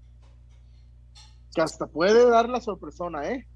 que 1.54 1.62
hasta 1.62 1.86
puede 1.86 2.28
dar 2.28 2.50
la 2.50 2.60
sorpresona, 2.60 3.26
¿eh? 3.30 3.46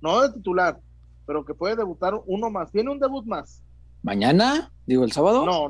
No 0.00 0.22
de 0.22 0.32
titular, 0.32 0.80
pero 1.26 1.44
que 1.44 1.52
puede 1.52 1.76
debutar 1.76 2.14
uno 2.24 2.48
más. 2.48 2.70
Tiene 2.70 2.90
un 2.90 2.98
debut 2.98 3.26
más. 3.26 3.62
¿Mañana? 4.02 4.72
Digo, 4.86 5.04
el 5.04 5.12
sábado. 5.12 5.44
No, 5.44 5.68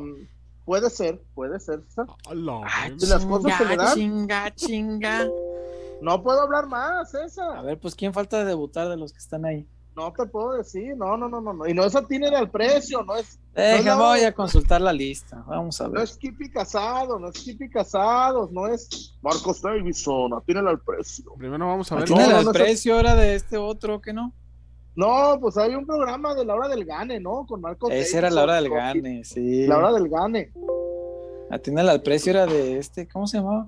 puede 0.64 0.91
ser, 0.91 1.20
puede 1.34 1.59
ser. 1.59 1.82
Ay, 2.64 2.95
las 3.01 3.26
cosas 3.26 3.59
se 3.59 3.64
le 3.64 3.76
dan. 3.76 3.95
Chinga, 3.97 4.55
chinga. 4.55 5.28
No 6.01 6.22
puedo 6.22 6.40
hablar 6.42 6.66
más, 6.66 7.14
esa. 7.14 7.59
A 7.59 7.62
ver, 7.62 7.78
pues 7.78 7.94
¿quién 7.94 8.12
falta 8.12 8.38
de 8.38 8.44
debutar 8.46 8.88
de 8.88 8.96
los 8.96 9.12
que 9.12 9.18
están 9.18 9.44
ahí? 9.44 9.66
No 9.96 10.12
te 10.12 10.24
puedo 10.24 10.53
decir, 10.53 10.96
no, 10.96 11.16
no, 11.16 11.28
no, 11.28 11.40
no, 11.40 11.66
Y 11.66 11.74
no 11.74 11.84
es 11.84 11.94
tiene 12.09 12.28
al 12.28 12.51
precio, 12.51 13.03
no 13.03 13.16
es. 13.16 13.38
Deja, 13.55 13.96
voy 13.96 14.20
a 14.20 14.32
consultar 14.32 14.80
la 14.80 14.92
lista. 14.92 15.44
Vamos 15.46 15.80
a 15.80 15.88
ver. 15.88 15.94
No 15.94 16.01
es 16.01 16.16
Kipi 16.16 16.51
Casado, 16.51 17.18
no 17.18 17.28
es 17.28 17.38
Kipi 17.40 17.68
Casados, 17.68 18.51
no 18.53 18.68
es 18.68 19.18
Marcos 19.20 19.61
Davison, 19.61 20.30
tiene 20.46 20.61
al 20.61 20.80
precio. 20.80 21.32
Primero 21.36 21.66
vamos 21.66 21.90
a 21.90 21.96
ver. 21.96 22.05
¿Tiene 22.05 22.22
al 22.24 22.51
precio 22.53 22.96
ahora 22.96 23.14
de 23.16 23.34
este 23.34 23.59
otro 23.59 24.01
que 24.01 24.12
no? 24.12 24.32
No, 24.94 25.38
pues 25.40 25.57
hay 25.57 25.74
un 25.74 25.86
programa 25.86 26.34
de 26.34 26.44
la 26.44 26.55
hora 26.55 26.68
del 26.68 26.84
gane, 26.84 27.20
¿no? 27.20 27.44
Con 27.46 27.61
Marcos 27.61 27.90
Esa 27.92 28.18
era 28.18 28.30
la 28.30 28.42
hora 28.44 28.55
del 28.57 28.70
gane, 28.70 29.24
sí. 29.24 29.66
La 29.66 29.78
hora 29.78 29.92
del 29.92 30.09
gane. 30.09 30.53
Atiende 31.51 31.82
al 31.82 32.03
precio 32.03 32.30
era 32.30 32.46
de 32.46 32.78
este, 32.78 33.09
¿cómo 33.09 33.26
se 33.26 33.38
llamaba? 33.38 33.66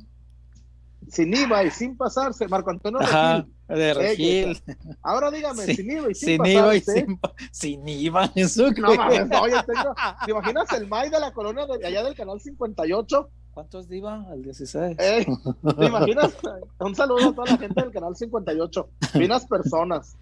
Sin 1.13 1.35
IVA 1.35 1.65
y 1.65 1.71
sin 1.71 1.97
pasarse, 1.97 2.49
Marco 2.49 2.71
Antonio 2.71 3.01
Ajá, 3.01 3.47
de 3.69 3.95
Regil. 3.95 4.63
Ahora 5.03 5.31
dígame, 5.31 5.63
sin 5.75 5.91
IVA 5.91 6.11
y 6.11 6.15
sin, 6.15 6.29
sin 6.29 6.39
pasarse. 6.39 6.59
IVA 6.59 6.75
y 6.75 6.81
sin, 6.81 7.21
sin 7.53 7.89
IVA, 7.89 8.33
eso 8.35 8.71
No 8.73 8.95
mames, 8.95 9.29
oye, 9.41 9.55
tengo, 9.67 9.95
¿te 10.25 10.31
imaginas 10.31 10.73
el 10.73 10.89
MAI 10.89 11.11
de 11.11 11.21
la 11.21 11.33
colonia 11.33 11.67
de 11.67 11.87
allá 11.87 12.03
del 12.03 12.15
canal 12.15 12.41
58? 12.41 13.29
¿Cuántos 13.53 13.89
de 13.89 13.99
IVA? 13.99 14.27
Al 14.31 14.43
16. 14.43 14.97
¿Te 14.97 15.87
imaginas? 15.87 16.35
Un 16.79 16.95
saludo 16.95 17.29
a 17.29 17.35
toda 17.35 17.53
la 17.53 17.59
gente 17.59 17.83
del 17.83 17.93
canal 17.93 18.17
58. 18.17 18.89
Finas 19.13 19.47
personas. 19.47 20.17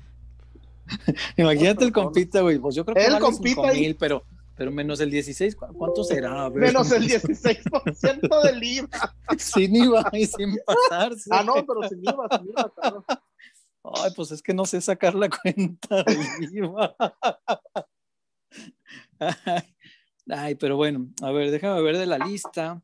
Imagínate 1.36 1.84
el 1.84 1.92
compita, 1.92 2.40
güey. 2.40 2.58
Pues 2.58 2.74
yo 2.74 2.84
creo 2.84 2.96
que 2.96 3.04
el 3.04 3.12
vale 3.12 3.24
compita 3.24 3.72
mil, 3.72 3.94
pero 3.94 4.24
pero 4.60 4.70
menos 4.70 5.00
el 5.00 5.10
16, 5.10 5.56
¿cuánto 5.56 6.04
será? 6.04 6.50
Menos 6.50 6.92
el 6.92 7.08
16% 7.08 8.42
del 8.42 8.62
IVA. 8.62 9.16
sin 9.38 9.74
IVA 9.74 10.10
y 10.12 10.26
sin 10.26 10.58
pasarse. 10.66 11.30
Ah, 11.32 11.42
no, 11.42 11.64
pero 11.64 11.88
sin 11.88 12.00
IVA, 12.04 12.28
sin 12.30 12.50
IVA, 12.50 12.70
claro. 12.74 13.04
Ay, 13.82 14.10
pues 14.14 14.32
es 14.32 14.42
que 14.42 14.52
no 14.52 14.66
sé 14.66 14.82
sacar 14.82 15.14
la 15.14 15.30
cuenta 15.30 16.02
del 16.02 16.54
IVA. 16.54 16.94
Ay, 20.28 20.54
pero 20.56 20.76
bueno, 20.76 21.08
a 21.22 21.32
ver, 21.32 21.50
déjame 21.50 21.80
ver 21.80 21.96
de 21.96 22.04
la 22.04 22.18
lista. 22.18 22.82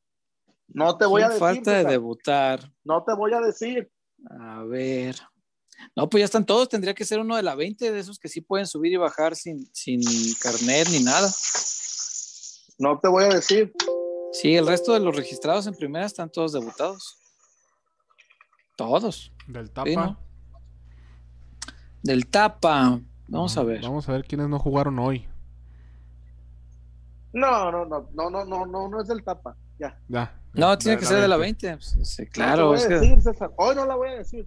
No 0.69 0.97
te 0.97 1.05
voy 1.05 1.21
a 1.21 1.27
decir. 1.27 1.41
Falta 1.41 1.73
de 1.73 1.85
debutar. 1.85 2.73
No 2.85 3.05
te 3.05 3.13
voy 3.15 3.35
a 3.35 3.41
decir. 3.43 3.93
A 4.31 4.63
ver. 4.63 5.17
No, 5.95 6.09
pues 6.09 6.21
ya 6.21 6.25
están 6.27 6.47
todos. 6.47 6.69
Tendría 6.69 6.95
que 6.95 7.05
ser 7.05 7.19
uno 7.19 7.37
de 7.37 7.43
la 7.43 7.55
20 7.55 7.91
de 7.91 7.99
esos 7.99 8.19
que 8.19 8.29
sí 8.29 8.41
pueden 8.41 8.67
subir 8.67 8.93
y 8.93 8.97
bajar 8.97 9.37
sin, 9.37 9.69
sin 9.73 10.01
carnet 10.41 10.89
ni 10.91 11.01
nada. 11.01 11.31
No 12.79 12.99
te 13.01 13.09
voy 13.09 13.25
a 13.25 13.29
decir. 13.29 13.73
Sí, 14.33 14.55
el 14.55 14.67
resto 14.67 14.93
de 14.93 15.01
los 15.01 15.17
registrados 15.17 15.67
en 15.67 15.75
primera 15.75 16.05
están 16.05 16.31
todos 16.31 16.53
debutados. 16.53 17.19
Todos. 18.77 19.33
Del 19.47 19.71
tapa. 19.71 20.19
Del 22.03 22.29
Tapa. 22.29 23.01
Vamos 23.29 23.57
a 23.57 23.63
ver. 23.65 23.83
Vamos 23.83 24.09
a 24.09 24.13
ver 24.13 24.25
quiénes 24.25 24.49
no 24.49 24.59
jugaron 24.59 24.99
hoy. 24.99 25.27
No, 27.33 27.73
no, 27.73 27.85
no, 27.85 28.09
no, 28.15 28.31
no, 28.31 28.45
no, 28.45 28.67
no, 28.67 28.89
no 28.89 29.01
es 29.01 29.09
del 29.09 29.25
Tapa. 29.25 29.57
Ya. 29.79 29.99
Ya. 30.09 30.41
No, 30.53 30.79
tiene 30.79 30.99
que 30.99 31.05
ser 31.05 31.21
de 31.21 31.29
la 31.29 31.37
20. 31.37 31.77
Pues, 31.77 32.23
claro. 32.33 32.73
No 32.75 32.81
decir, 32.81 33.21
César. 33.21 33.51
Hoy 33.57 33.75
no 33.75 33.87
la 33.87 33.97
voy 33.97 34.11
a 34.11 34.15
decir. 34.17 34.47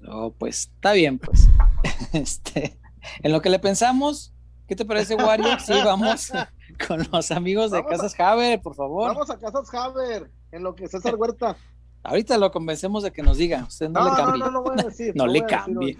No, 0.00 0.30
pues 0.30 0.70
está 0.74 0.92
bien, 0.92 1.18
pues. 1.18 1.48
este, 2.12 2.78
en 3.22 3.32
lo 3.32 3.40
que 3.40 3.50
le 3.50 3.58
pensamos, 3.58 4.32
¿qué 4.66 4.76
te 4.76 4.84
parece, 4.84 5.14
Wario? 5.14 5.58
Sí, 5.60 5.72
vamos 5.84 6.32
con 6.86 7.06
los 7.10 7.30
amigos 7.30 7.70
de 7.70 7.84
Casas 7.84 8.18
Haber, 8.18 8.60
por 8.60 8.74
favor. 8.74 9.08
Vamos 9.08 9.30
a 9.30 9.38
Casas 9.38 9.72
Haber, 9.74 10.30
en 10.52 10.62
lo 10.62 10.74
que 10.74 10.88
César 10.88 11.14
Huerta. 11.18 11.56
Ahorita 12.02 12.38
lo 12.38 12.52
convencemos 12.52 13.02
de 13.02 13.10
que 13.10 13.22
nos 13.22 13.36
diga, 13.36 13.64
usted 13.66 13.88
no, 13.88 14.04
le 14.04 14.16
cambie. 14.16 14.38
No, 14.38 14.44
no, 14.46 14.50
no, 14.52 14.62
voy 14.62 14.76
a 14.78 14.84
decir, 14.84 15.12
no, 15.16 15.26
le 15.26 15.44
cambie. 15.44 15.98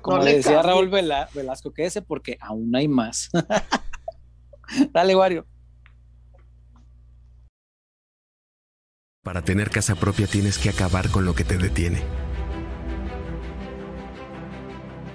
Como 0.00 0.18
le 0.18 0.36
decía 0.36 0.62
Raúl 0.62 0.88
Velasco, 0.88 1.72
quédese 1.72 2.02
porque 2.02 2.38
aún 2.40 2.74
hay 2.76 2.86
más. 2.86 3.30
Dale, 4.92 5.16
Wario. 5.16 5.44
Para 9.24 9.42
tener 9.42 9.70
casa 9.70 9.96
propia 9.96 10.28
tienes 10.28 10.56
que 10.56 10.70
acabar 10.70 11.10
con 11.10 11.24
lo 11.24 11.34
que 11.34 11.44
te 11.44 11.58
detiene. 11.58 12.00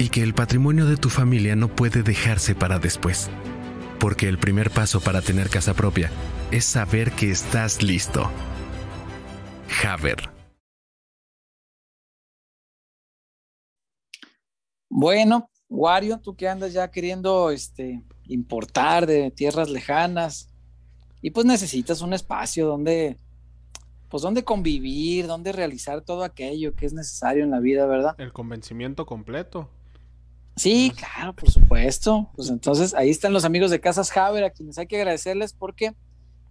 y 0.00 0.08
que 0.08 0.22
el 0.22 0.32
patrimonio 0.32 0.86
de 0.86 0.96
tu 0.96 1.10
familia 1.10 1.54
no 1.56 1.68
puede 1.68 2.02
dejarse 2.02 2.54
para 2.54 2.78
después. 2.78 3.28
Porque 3.98 4.28
el 4.28 4.38
primer 4.38 4.70
paso 4.70 5.02
para 5.02 5.20
tener 5.20 5.50
casa 5.50 5.74
propia 5.74 6.10
es 6.50 6.64
saber 6.64 7.12
que 7.12 7.30
estás 7.30 7.82
listo. 7.82 8.30
Haber. 9.86 10.30
Bueno, 14.88 15.50
Wario, 15.68 16.18
tú 16.18 16.34
que 16.34 16.48
andas 16.48 16.72
ya 16.72 16.90
queriendo 16.90 17.50
este, 17.50 18.02
importar 18.26 19.06
de 19.06 19.30
tierras 19.30 19.68
lejanas 19.68 20.48
y 21.20 21.30
pues 21.30 21.44
necesitas 21.44 22.00
un 22.00 22.14
espacio 22.14 22.66
donde, 22.66 23.18
pues 24.08 24.22
donde 24.22 24.44
convivir, 24.44 25.26
donde 25.26 25.52
realizar 25.52 26.00
todo 26.00 26.24
aquello 26.24 26.74
que 26.74 26.86
es 26.86 26.94
necesario 26.94 27.44
en 27.44 27.50
la 27.50 27.60
vida, 27.60 27.84
¿verdad? 27.84 28.14
El 28.16 28.32
convencimiento 28.32 29.04
completo. 29.04 29.68
Sí, 30.56 30.92
claro, 30.96 31.34
por 31.34 31.50
supuesto. 31.50 32.30
Pues 32.36 32.50
entonces 32.50 32.94
ahí 32.94 33.10
están 33.10 33.32
los 33.32 33.44
amigos 33.44 33.70
de 33.70 33.80
Casas 33.80 34.14
Haber, 34.16 34.44
a 34.44 34.50
quienes 34.50 34.78
hay 34.78 34.86
que 34.86 34.96
agradecerles 34.96 35.52
porque 35.52 35.94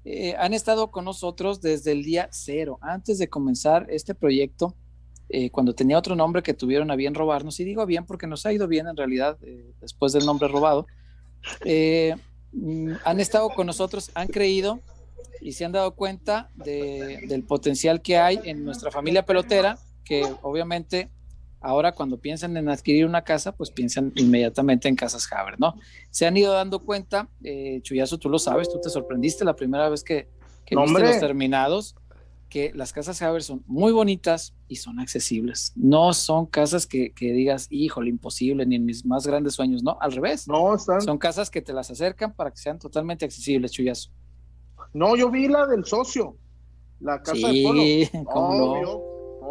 eh, 0.06 0.36
han 0.40 0.54
estado 0.54 0.92
con 0.92 1.06
nosotros 1.06 1.62
desde 1.62 1.92
el 1.92 2.04
día 2.04 2.30
cero, 2.32 2.80
antes 2.82 3.20
de 3.20 3.28
comenzar 3.28 3.86
este 3.90 4.16
proyecto 4.16 4.76
eh, 5.28 5.52
cuando 5.52 5.76
tenía 5.76 5.98
otro 5.98 6.16
nombre 6.16 6.42
que 6.42 6.54
tuvieron 6.56 6.90
a 6.90 6.96
bien 6.96 7.14
robarnos, 7.14 7.60
y 7.60 7.66
digo 7.66 7.86
bien 7.86 8.06
porque 8.06 8.26
nos 8.26 8.46
ha 8.46 8.54
ido 8.54 8.68
bien 8.68 8.88
en 8.88 8.98
realidad 8.98 9.38
eh, 9.44 9.74
después 9.80 10.14
del 10.14 10.26
nombre 10.26 10.48
robado, 10.48 10.88
mm, 12.52 12.92
han 13.04 13.20
estado 13.20 13.50
con 13.50 13.68
nosotros, 13.68 14.10
han 14.16 14.28
creído 14.28 14.80
y 15.42 15.52
se 15.52 15.66
han 15.66 15.72
dado 15.72 15.94
cuenta 15.94 16.50
del 16.56 17.44
potencial 17.44 18.02
que 18.02 18.18
hay 18.18 18.40
en 18.44 18.66
nuestra 18.66 18.90
familia 18.90 19.26
pelotera, 19.26 19.78
que 20.04 20.26
obviamente 20.42 21.12
ahora 21.62 21.94
cuando 21.94 22.18
piensan 22.18 22.56
en 22.58 22.70
adquirir 22.70 23.06
una 23.06 23.24
casa, 23.24 23.52
pues 23.52 23.72
piensan 23.72 24.12
inmediatamente 24.16 24.88
en 24.88 24.96
Casas 24.96 25.28
Haber, 25.32 25.60
¿no? 25.60 25.76
Se 26.10 26.26
han 26.26 26.38
ido 26.38 26.54
dando 26.54 26.80
cuenta, 26.80 27.30
Chuyazo, 27.82 28.18
tú 28.18 28.30
lo 28.30 28.40
sabes, 28.40 28.70
tú 28.70 28.80
te 28.82 28.90
sorprendiste 28.90 29.46
la 29.46 29.56
primera 29.56 29.90
vez 29.90 30.04
que, 30.04 30.30
que 30.66 30.76
viste 30.76 31.00
los 31.00 31.20
terminados 31.20 31.96
que 32.50 32.72
las 32.74 32.92
casas 32.92 33.22
Haber 33.22 33.44
son 33.44 33.64
muy 33.68 33.92
bonitas 33.92 34.54
y 34.68 34.78
son 34.78 35.00
accesibles. 35.00 35.72
No 35.76 36.14
son 36.14 36.48
casas 36.48 36.86
que, 36.88 37.14
digas, 37.18 37.68
híjole, 37.70 38.10
imposible, 38.10 38.66
ni 38.66 38.76
en 38.76 38.86
mis 38.86 39.06
más 39.06 39.26
grandes 39.26 39.54
sueños, 39.54 39.84
no, 39.84 39.98
al 40.02 40.12
revés. 40.12 40.48
No, 40.48 40.76
están... 40.76 41.02
Son 41.02 41.18
casas 41.18 41.50
que 41.50 41.62
te 41.62 41.72
las 41.72 41.90
acercan 41.92 42.34
para 42.34 42.52
que 42.52 42.58
sean 42.58 42.80
totalmente 42.80 43.24
accesibles, 43.24 43.72
Chuyazo. 43.72 44.10
No, 44.94 45.16
yo 45.16 45.30
vi 45.30 45.48
la 45.48 45.68
del 45.68 45.86
socio, 45.86 46.36
la 47.00 47.22
casa 47.22 47.48
de 47.48 47.64
Polo. 47.64 48.26
¿cómo 48.34 49.09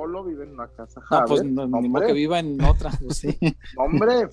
Polo 0.08 0.24
vive 0.24 0.44
en 0.44 0.54
una 0.54 0.68
casa 0.68 1.02
No, 1.10 1.24
pues 1.26 1.44
no, 1.44 2.00
que 2.00 2.12
viva 2.14 2.38
en 2.38 2.62
otra, 2.64 2.90
pues 2.98 3.18
sí. 3.18 3.38
Hombre, 3.76 4.30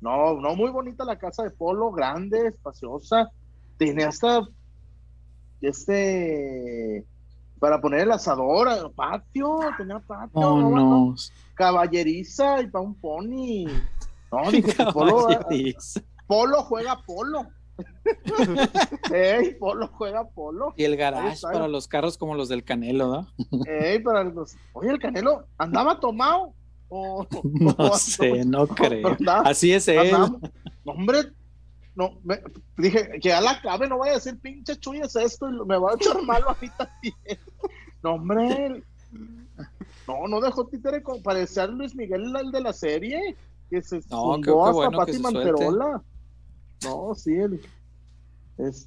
no, 0.00 0.40
no, 0.40 0.56
muy 0.56 0.70
bonita 0.70 1.04
la 1.04 1.18
casa 1.18 1.42
de 1.42 1.50
Polo, 1.50 1.92
grande, 1.92 2.46
espaciosa, 2.48 3.30
tiene 3.76 4.04
hasta 4.04 4.48
este 5.60 7.04
para 7.58 7.80
poner 7.80 8.00
el 8.00 8.12
asador, 8.12 8.68
el 8.68 8.90
patio, 8.92 9.58
tenía 9.76 9.98
patio, 9.98 10.40
oh, 10.40 10.70
no, 10.70 11.14
caballeriza 11.54 12.62
y 12.62 12.68
para 12.68 12.84
un 12.84 12.94
pony. 12.94 13.66
No, 14.32 14.50
dije, 14.50 14.74
polo, 14.94 15.28
polo 16.26 16.62
juega 16.62 17.02
polo. 17.06 17.46
Ey, 19.12 19.54
Polo 19.54 19.88
juega 19.88 20.28
Polo. 20.28 20.74
Y 20.76 20.84
el 20.84 20.96
garage 20.96 21.40
para 21.42 21.68
los 21.68 21.88
carros 21.88 22.16
como 22.16 22.34
los 22.34 22.48
del 22.48 22.64
Canelo, 22.64 23.08
¿no? 23.08 23.64
Ey, 23.66 23.98
para 24.00 24.24
los... 24.24 24.56
Oye, 24.72 24.90
el 24.90 24.98
Canelo 24.98 25.46
andaba 25.58 26.00
tomado. 26.00 26.52
no 26.88 27.94
sé, 27.94 28.44
no 28.44 28.66
creo. 28.66 29.16
Así 29.44 29.72
es 29.72 29.88
él. 29.88 30.14
hombre, 30.84 31.32
no, 31.94 32.18
me, 32.22 32.40
dije 32.76 33.18
que 33.20 33.32
a 33.32 33.40
la 33.40 33.60
clave 33.60 33.88
no 33.88 33.98
vaya 33.98 34.12
a 34.12 34.16
decir 34.16 34.38
pinche 34.38 34.76
chuy 34.76 35.00
es 35.00 35.16
esto 35.16 35.48
y 35.48 35.66
me 35.66 35.78
va 35.78 35.92
a 35.92 35.94
echar 35.94 36.22
malo 36.22 36.50
a 36.50 36.56
mí 36.60 36.68
también. 36.76 37.40
No, 38.02 38.14
hombre. 38.14 38.84
No, 40.06 40.28
no 40.28 40.40
dejó 40.40 40.66
títere 40.66 41.02
como 41.02 41.22
parecer 41.22 41.70
Luis 41.70 41.94
Miguel 41.94 42.34
el 42.36 42.52
de 42.52 42.60
la 42.60 42.72
serie. 42.72 43.36
Que 43.70 43.82
se 43.82 44.00
no, 44.10 44.34
hasta 44.34 44.52
bueno 44.52 44.98
Pati 44.98 45.18
Manterola. 45.18 46.02
No, 46.84 47.14
sí, 47.14 47.34
él 47.34 47.60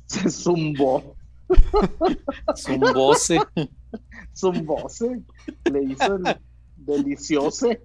se 0.05 0.29
zumbó. 0.29 1.15
Zumbose. 2.55 3.39
Zumbose. 4.35 5.21
Le 5.71 5.83
hizo 5.83 6.15
el 6.15 6.37
delicioso. 6.77 7.71
Eh, 7.71 7.81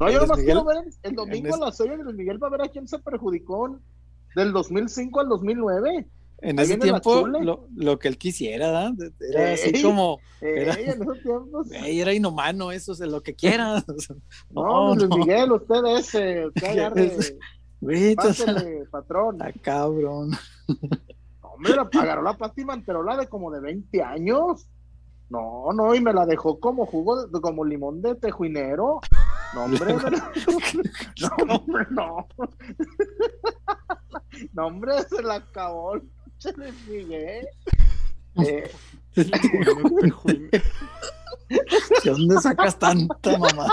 no, 0.00 0.10
yo 0.10 0.20
nomás 0.20 0.38
quiero 0.38 0.64
ver 0.64 0.84
el, 1.02 1.14
domingo 1.14 1.54
a 1.54 1.66
la 1.66 1.72
serie 1.72 1.96
de 1.96 2.04
Luis 2.04 2.16
Miguel 2.16 2.38
para 2.38 2.58
ver 2.58 2.66
a 2.66 2.70
quién 2.70 2.86
se 2.86 2.98
perjudicó 2.98 3.78
del 4.34 4.52
2005 4.52 5.20
al 5.20 5.28
2009. 5.28 6.06
En 6.42 6.58
ese 6.58 6.76
tiempo, 6.76 7.26
lo, 7.28 7.98
que 8.00 8.08
él 8.08 8.18
quisiera, 8.18 8.66
¿verdad? 8.66 9.12
Era 9.20 9.52
así 9.52 9.80
como. 9.80 10.18
era, 10.40 10.74
en 10.74 11.02
esos 11.02 11.22
tiempos. 11.22 11.68
era 11.86 12.12
inhumano, 12.12 12.72
eso, 12.72 12.92
es 12.92 13.00
lo 13.00 13.22
que 13.22 13.34
quiera. 13.34 13.84
No, 14.50 14.94
Luis 14.94 15.08
Miguel, 15.08 15.52
usted 15.52 15.84
ese, 15.96 16.46
usted 16.48 16.66
agarre. 16.78 17.12
Patrón. 18.90 19.40
Ah, 19.40 19.52
cabrón. 19.62 20.32
Hombre, 21.40 21.74
agarró 22.00 22.22
la 22.22 22.36
Pati 22.36 22.64
Manterola 22.64 23.16
de 23.16 23.28
como 23.28 23.50
de 23.52 23.60
20 23.60 24.02
años. 24.02 24.66
No, 25.30 25.72
no, 25.72 25.94
y 25.94 26.00
me 26.00 26.12
la 26.12 26.26
dejó 26.26 26.60
como 26.60 26.84
jugo, 26.86 27.26
de, 27.26 27.40
como 27.40 27.64
limón 27.64 28.02
de 28.02 28.16
tejuinero. 28.16 29.00
No, 29.54 29.64
hombre, 29.64 29.94
no, 29.94 31.54
hombre, 31.54 31.86
no. 31.90 32.26
No, 34.52 34.66
hombre, 34.66 34.92
se 35.08 35.22
la 35.22 35.36
acabó. 35.36 35.94
Se 36.42 36.52
le 36.56 36.72
Miguel. 36.88 37.46
Eh. 38.44 38.70
¿De 42.04 42.10
dónde 42.10 42.40
sacas 42.40 42.78
tanta 42.78 43.38
mamá? 43.38 43.66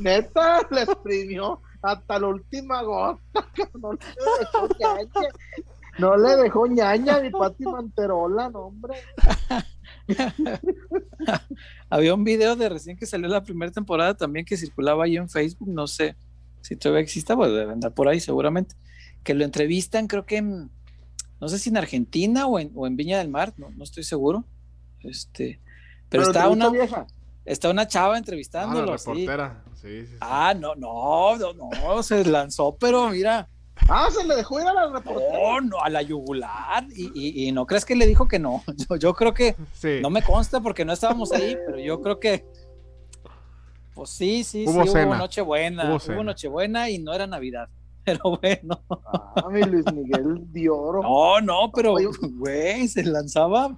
Neta, 0.00 0.66
le 0.70 0.82
exprimió 0.82 1.60
hasta 1.82 2.18
la 2.18 2.26
última 2.26 2.82
gota. 2.82 3.20
No 3.80 3.92
le 3.92 3.98
dejó 4.40 4.68
ñaña. 4.78 5.28
No 5.98 6.16
le 6.16 6.36
dejó 6.36 6.66
ñaña 6.66 7.20
ni 7.20 7.30
Pati 7.30 7.64
Manterola, 7.64 8.48
no, 8.50 8.66
hombre. 8.66 8.94
Había 11.90 12.14
un 12.14 12.24
video 12.24 12.56
de 12.56 12.68
recién 12.68 12.96
que 12.96 13.06
salió 13.06 13.28
la 13.28 13.42
primera 13.42 13.70
temporada 13.70 14.16
también 14.16 14.44
que 14.44 14.56
circulaba 14.56 15.04
ahí 15.04 15.16
en 15.16 15.28
Facebook, 15.28 15.68
no 15.68 15.86
sé 15.86 16.16
si 16.60 16.76
todavía 16.76 17.02
exista, 17.02 17.36
pues 17.36 17.52
debe 17.52 17.72
andar 17.72 17.94
por 17.94 18.08
ahí 18.08 18.20
seguramente, 18.20 18.74
que 19.22 19.34
lo 19.34 19.44
entrevistan 19.44 20.06
creo 20.06 20.24
que 20.26 20.36
en, 20.38 20.70
no 21.40 21.48
sé 21.48 21.58
si 21.58 21.70
en 21.70 21.76
Argentina 21.76 22.46
o 22.46 22.58
en, 22.58 22.96
Viña 22.96 23.18
del 23.18 23.28
Mar, 23.28 23.54
no, 23.56 23.70
no 23.70 23.84
estoy 23.84 24.04
seguro. 24.04 24.44
Este, 25.00 25.60
pero, 26.08 26.24
está 26.24 26.48
una... 26.48 26.68
Vieja. 26.70 27.06
Está 27.44 27.70
una 27.70 27.88
chava 27.88 28.18
entrevistándolo. 28.18 28.92
Ah, 28.92 28.96
reportera. 28.96 29.62
Sí. 29.74 30.06
Sí, 30.06 30.16
Ah, 30.20 30.54
no, 30.58 30.74
no, 30.74 31.36
no, 31.36 31.52
no, 31.54 32.02
se 32.02 32.24
lanzó, 32.24 32.76
pero 32.76 33.10
mira. 33.10 33.48
Ah, 33.88 34.08
se 34.10 34.26
le 34.26 34.34
dejó 34.34 34.60
ir 34.60 34.66
a 34.66 34.72
la 34.74 34.88
reportera. 34.88 35.32
No, 35.32 35.60
no, 35.60 35.80
a 35.80 35.88
la 35.88 36.02
yugular. 36.02 36.84
Y, 36.94 37.46
y, 37.46 37.52
no 37.52 37.64
crees 37.64 37.84
que 37.84 37.94
le 37.94 38.06
dijo 38.06 38.26
que 38.26 38.38
no. 38.38 38.62
Yo, 38.88 38.96
yo 38.96 39.14
creo 39.14 39.32
que 39.32 39.54
no 40.02 40.10
me 40.10 40.22
consta 40.22 40.60
porque 40.60 40.84
no 40.84 40.92
estábamos 40.92 41.32
ahí, 41.32 41.56
pero 41.64 41.78
yo 41.78 42.02
creo 42.02 42.18
que. 42.18 42.44
Pues 43.94 44.10
sí, 44.10 44.44
sí, 44.44 44.64
sí, 44.64 44.68
hubo 44.68 44.84
Nochebuena. 45.16 45.96
Hubo, 45.96 46.24
Nochebuena 46.24 46.90
y 46.90 46.98
no 46.98 47.14
era 47.14 47.26
Navidad. 47.26 47.68
Pero 48.08 48.38
bueno. 48.40 48.80
Ah, 48.90 49.48
mi 49.50 49.62
Luis 49.62 49.84
Miguel 49.92 50.50
de 50.52 50.70
oro. 50.70 51.02
No, 51.02 51.40
no, 51.40 51.72
pero, 51.72 51.94
güey, 52.38 52.88
se 52.88 53.04
lanzaba. 53.04 53.76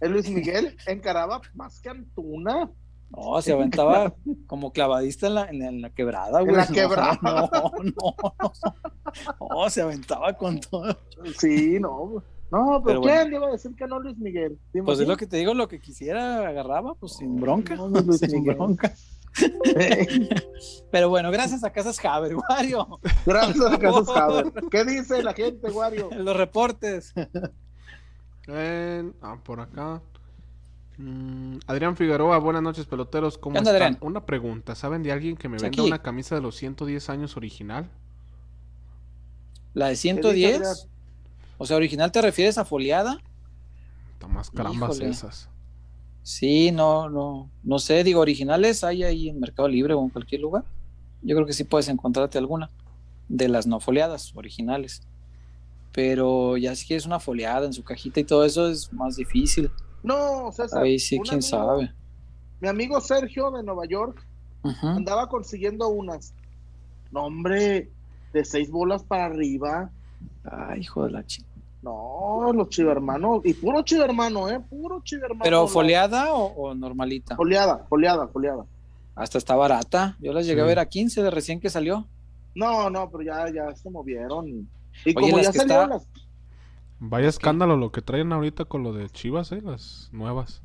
El 0.00 0.12
Luis 0.12 0.30
Miguel 0.30 0.76
encaraba 0.86 1.40
más 1.54 1.80
que 1.80 1.88
Antuna. 1.88 2.70
No, 3.10 3.40
se 3.42 3.52
aventaba 3.52 4.14
como 4.46 4.72
clavadista 4.72 5.26
en 5.26 5.34
la, 5.34 5.48
en 5.48 5.82
la 5.82 5.90
quebrada, 5.90 6.40
güey. 6.40 6.52
En 6.52 6.56
la 6.56 6.66
quebrada. 6.66 7.18
No, 7.22 7.48
no, 7.50 7.72
no. 7.96 9.50
No, 9.50 9.70
se 9.70 9.82
aventaba 9.82 10.32
con 10.34 10.60
todo. 10.60 10.96
Sí, 11.38 11.78
no. 11.80 12.22
No, 12.50 12.82
pero, 12.84 13.00
¿quién 13.00 13.32
iba 13.32 13.48
a 13.48 13.52
decir 13.52 13.74
que 13.74 13.86
no 13.86 13.98
Luis 13.98 14.16
Miguel? 14.18 14.58
Pues 14.84 15.00
es 15.00 15.08
lo 15.08 15.16
que 15.16 15.26
te 15.26 15.38
digo, 15.38 15.54
lo 15.54 15.66
que 15.66 15.80
quisiera 15.80 16.46
agarraba, 16.46 16.94
pues 16.94 17.14
sin 17.14 17.40
bronca. 17.40 17.76
sin 18.28 18.44
bronca. 18.44 18.94
Pero 20.90 21.08
bueno, 21.08 21.30
gracias 21.30 21.64
a 21.64 21.70
Casas 21.70 21.98
Javer, 21.98 22.36
Wario. 22.36 23.00
Gracias 23.26 23.72
a 23.72 23.78
Casas 23.78 24.06
Javer. 24.06 24.52
¿Qué 24.70 24.84
dice 24.84 25.22
la 25.22 25.32
gente, 25.32 25.70
Wario? 25.70 26.10
Los 26.12 26.36
reportes. 26.36 27.12
ah, 28.48 29.36
por 29.42 29.60
acá. 29.60 30.00
Mm, 30.96 31.56
Adrián 31.66 31.96
Figueroa, 31.96 32.38
buenas 32.38 32.62
noches, 32.62 32.86
peloteros. 32.86 33.36
¿Cómo 33.38 33.56
están? 33.58 33.98
Una 34.00 34.24
pregunta: 34.24 34.74
¿saben 34.74 35.02
de 35.02 35.12
alguien 35.12 35.36
que 35.36 35.48
me 35.48 35.58
venda 35.58 35.82
una 35.82 36.02
camisa 36.02 36.36
de 36.36 36.40
los 36.40 36.56
110 36.56 37.10
años 37.10 37.36
original? 37.36 37.90
¿La 39.72 39.88
de 39.88 39.96
110? 39.96 40.88
O 41.58 41.66
sea, 41.66 41.76
¿original 41.76 42.12
te 42.12 42.22
refieres 42.22 42.58
a 42.58 42.64
foliada? 42.64 43.20
Está 44.12 44.28
más 44.28 44.50
carambas 44.50 45.00
esas. 45.00 45.48
Sí, 46.24 46.72
no, 46.72 47.10
no, 47.10 47.50
no 47.62 47.78
sé, 47.78 48.02
digo, 48.02 48.20
originales 48.20 48.82
hay 48.82 49.02
ahí 49.04 49.28
en 49.28 49.38
Mercado 49.38 49.68
Libre 49.68 49.92
o 49.92 50.02
en 50.02 50.08
cualquier 50.08 50.40
lugar. 50.40 50.64
Yo 51.20 51.36
creo 51.36 51.46
que 51.46 51.52
sí 51.52 51.64
puedes 51.64 51.86
encontrarte 51.88 52.38
alguna 52.38 52.70
de 53.28 53.46
las 53.48 53.66
no 53.66 53.78
foliadas 53.78 54.34
originales. 54.34 55.02
Pero 55.92 56.56
ya 56.56 56.74
si 56.74 56.86
quieres 56.86 57.04
una 57.04 57.20
foliada 57.20 57.66
en 57.66 57.74
su 57.74 57.84
cajita 57.84 58.20
y 58.20 58.24
todo 58.24 58.42
eso 58.44 58.68
es 58.68 58.90
más 58.90 59.16
difícil. 59.16 59.70
No, 60.02 60.50
César. 60.50 60.82
Ahí 60.82 60.98
sí, 60.98 61.18
quién 61.20 61.42
sabe. 61.42 61.92
Mi 62.58 62.68
amigo 62.68 63.00
Sergio 63.02 63.50
de 63.50 63.62
Nueva 63.62 63.84
York 63.86 64.26
andaba 64.82 65.28
consiguiendo 65.28 65.88
unas. 65.88 66.32
No, 67.12 67.26
hombre, 67.26 67.90
de 68.32 68.44
seis 68.46 68.70
bolas 68.70 69.04
para 69.04 69.26
arriba. 69.26 69.90
Ay, 70.42 70.80
hijo 70.80 71.04
de 71.04 71.10
la 71.10 71.26
chica. 71.26 71.48
No, 71.84 72.50
los 72.54 72.70
chivermanos, 72.70 73.42
y 73.44 73.52
puro 73.52 73.82
chivermano, 73.82 74.48
¿eh? 74.48 74.58
Puro 74.58 75.02
chivermano. 75.04 75.44
¿Pero 75.44 75.68
foliada 75.68 76.32
o, 76.32 76.74
normalita? 76.74 77.36
Foliada, 77.36 77.84
foliada, 77.90 78.26
foliada. 78.28 78.64
Hasta 79.14 79.36
está 79.36 79.54
barata. 79.54 80.16
Yo 80.18 80.32
las 80.32 80.46
llegué 80.46 80.62
a 80.62 80.64
ver 80.64 80.78
a 80.78 80.86
15 80.86 81.22
de 81.22 81.30
recién 81.30 81.60
que 81.60 81.68
salió. 81.68 82.06
No, 82.54 82.88
no, 82.88 83.10
pero 83.10 83.22
ya, 83.22 83.52
ya 83.52 83.74
se 83.74 83.90
movieron. 83.90 84.66
Y 85.04 85.12
como 85.12 85.38
ya 85.38 85.52
salieron 85.52 85.90
las 85.90 86.08
Vaya 87.00 87.28
escándalo 87.28 87.76
lo 87.76 87.92
que 87.92 88.00
traen 88.00 88.32
ahorita 88.32 88.64
con 88.64 88.82
lo 88.82 88.94
de 88.94 89.10
Chivas, 89.10 89.52
¿eh? 89.52 89.60
Las 89.62 90.08
nuevas. 90.10 90.62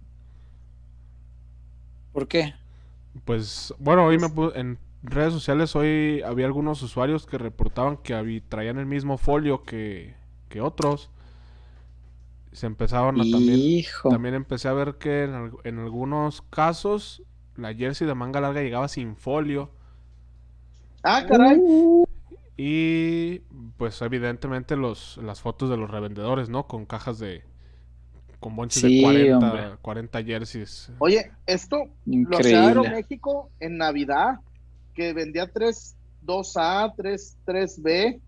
¿Por 2.13 2.29
qué? 2.29 2.53
Pues, 3.25 3.73
bueno, 3.77 4.05
hoy 4.05 4.19
me 4.19 4.29
puse, 4.29 4.57
en 4.57 4.79
redes 5.03 5.33
sociales 5.33 5.75
hoy 5.75 6.21
había 6.21 6.45
algunos 6.45 6.81
usuarios 6.81 7.25
que 7.25 7.37
reportaban 7.37 7.97
que 7.97 8.41
traían 8.47 8.77
el 8.77 8.85
mismo 8.85 9.17
folio 9.17 9.63
que, 9.63 10.15
otros. 10.57 11.09
Se 12.51 12.65
empezaban 12.65 13.21
a 13.21 13.23
también... 13.29 13.85
También 14.09 14.33
empecé 14.33 14.67
a 14.67 14.73
ver 14.73 14.95
que 14.95 15.23
en, 15.23 15.79
algunos 15.79 16.41
casos 16.49 17.21
la 17.55 17.73
jersey 17.73 18.07
de 18.07 18.15
manga 18.15 18.41
larga 18.41 18.61
llegaba 18.61 18.87
sin 18.87 19.15
folio. 19.15 19.71
Ah, 21.03 21.23
caray. 21.27 21.57
Uh. 21.59 22.05
Y 22.57 23.39
pues 23.77 24.01
evidentemente 24.01 24.75
los, 24.75 25.17
las 25.23 25.39
fotos 25.39 25.69
de 25.69 25.77
los 25.77 25.89
revendedores, 25.89 26.49
¿no? 26.49 26.67
Con 26.67 26.85
cajas 26.85 27.19
de... 27.19 27.43
Con 28.39 28.55
bonches 28.55 28.81
de 28.81 29.01
40, 29.01 29.77
40, 29.81 30.23
jerseys. 30.23 30.91
Oye, 30.99 31.31
esto 31.45 31.89
Increíble. 32.05 32.73
lo 32.73 32.83
México 32.83 33.49
en 33.59 33.77
Navidad, 33.77 34.39
que 34.93 35.13
vendía 35.13 35.51
3, 35.51 35.95
2A, 36.25 36.93
3, 36.95 37.37
3B, 37.45 38.21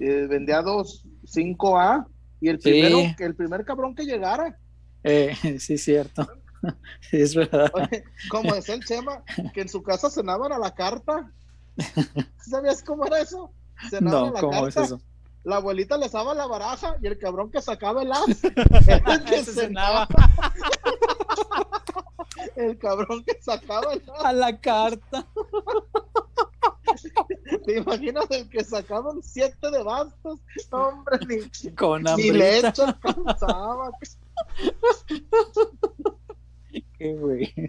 eh, 0.00 0.26
vendía 0.26 0.62
2, 0.62 1.06
5A, 1.24 2.06
y 2.40 2.48
el 2.48 2.58
primero, 2.58 2.98
el 3.18 3.36
primer 3.36 3.64
cabrón 3.64 3.94
que 3.94 4.04
llegara. 4.04 4.58
Eh, 5.04 5.34
sí, 5.60 5.78
cierto. 5.78 6.26
es 7.12 7.34
verdad. 7.34 7.70
Oye, 7.74 8.04
como 8.30 8.54
decía 8.54 8.74
el 8.74 8.84
Chema, 8.84 9.22
que 9.52 9.62
en 9.62 9.68
su 9.68 9.82
casa 9.82 10.10
cenaban 10.10 10.52
a 10.52 10.58
la 10.58 10.74
carta. 10.74 11.30
¿Sabías 12.38 12.82
cómo 12.82 13.06
era 13.06 13.20
eso? 13.20 13.52
no, 14.00 14.32
¿cómo 14.34 14.66
es 14.66 14.76
eso? 14.76 15.00
La 15.42 15.56
abuelita 15.56 15.96
le 15.96 16.08
daba 16.08 16.34
la 16.34 16.46
baraja 16.46 16.96
y 17.00 17.06
el 17.06 17.18
cabrón 17.18 17.50
que 17.50 17.62
sacaba 17.62 18.02
el 18.02 18.12
as. 18.12 18.44
el 18.44 19.24
que 19.24 19.44
cenaba. 19.44 20.06
el 22.56 22.76
cabrón 22.76 23.24
que 23.24 23.38
sacaba 23.40 23.94
el 23.94 24.02
A 24.22 24.32
la 24.34 24.60
carta. 24.60 25.26
¿Te 27.64 27.78
imaginas 27.78 28.26
el 28.30 28.48
que 28.48 28.64
sacaba 28.64 29.10
un 29.10 29.22
siete 29.22 29.70
de 29.70 29.82
bastos? 29.82 30.40
Hombre, 30.70 31.18
ni, 31.28 31.70
Con 31.74 32.04
ni 32.16 32.30
leche 32.30 32.82
alcanzaba. 32.82 33.92
Qué 36.98 37.14
güey. 37.14 37.52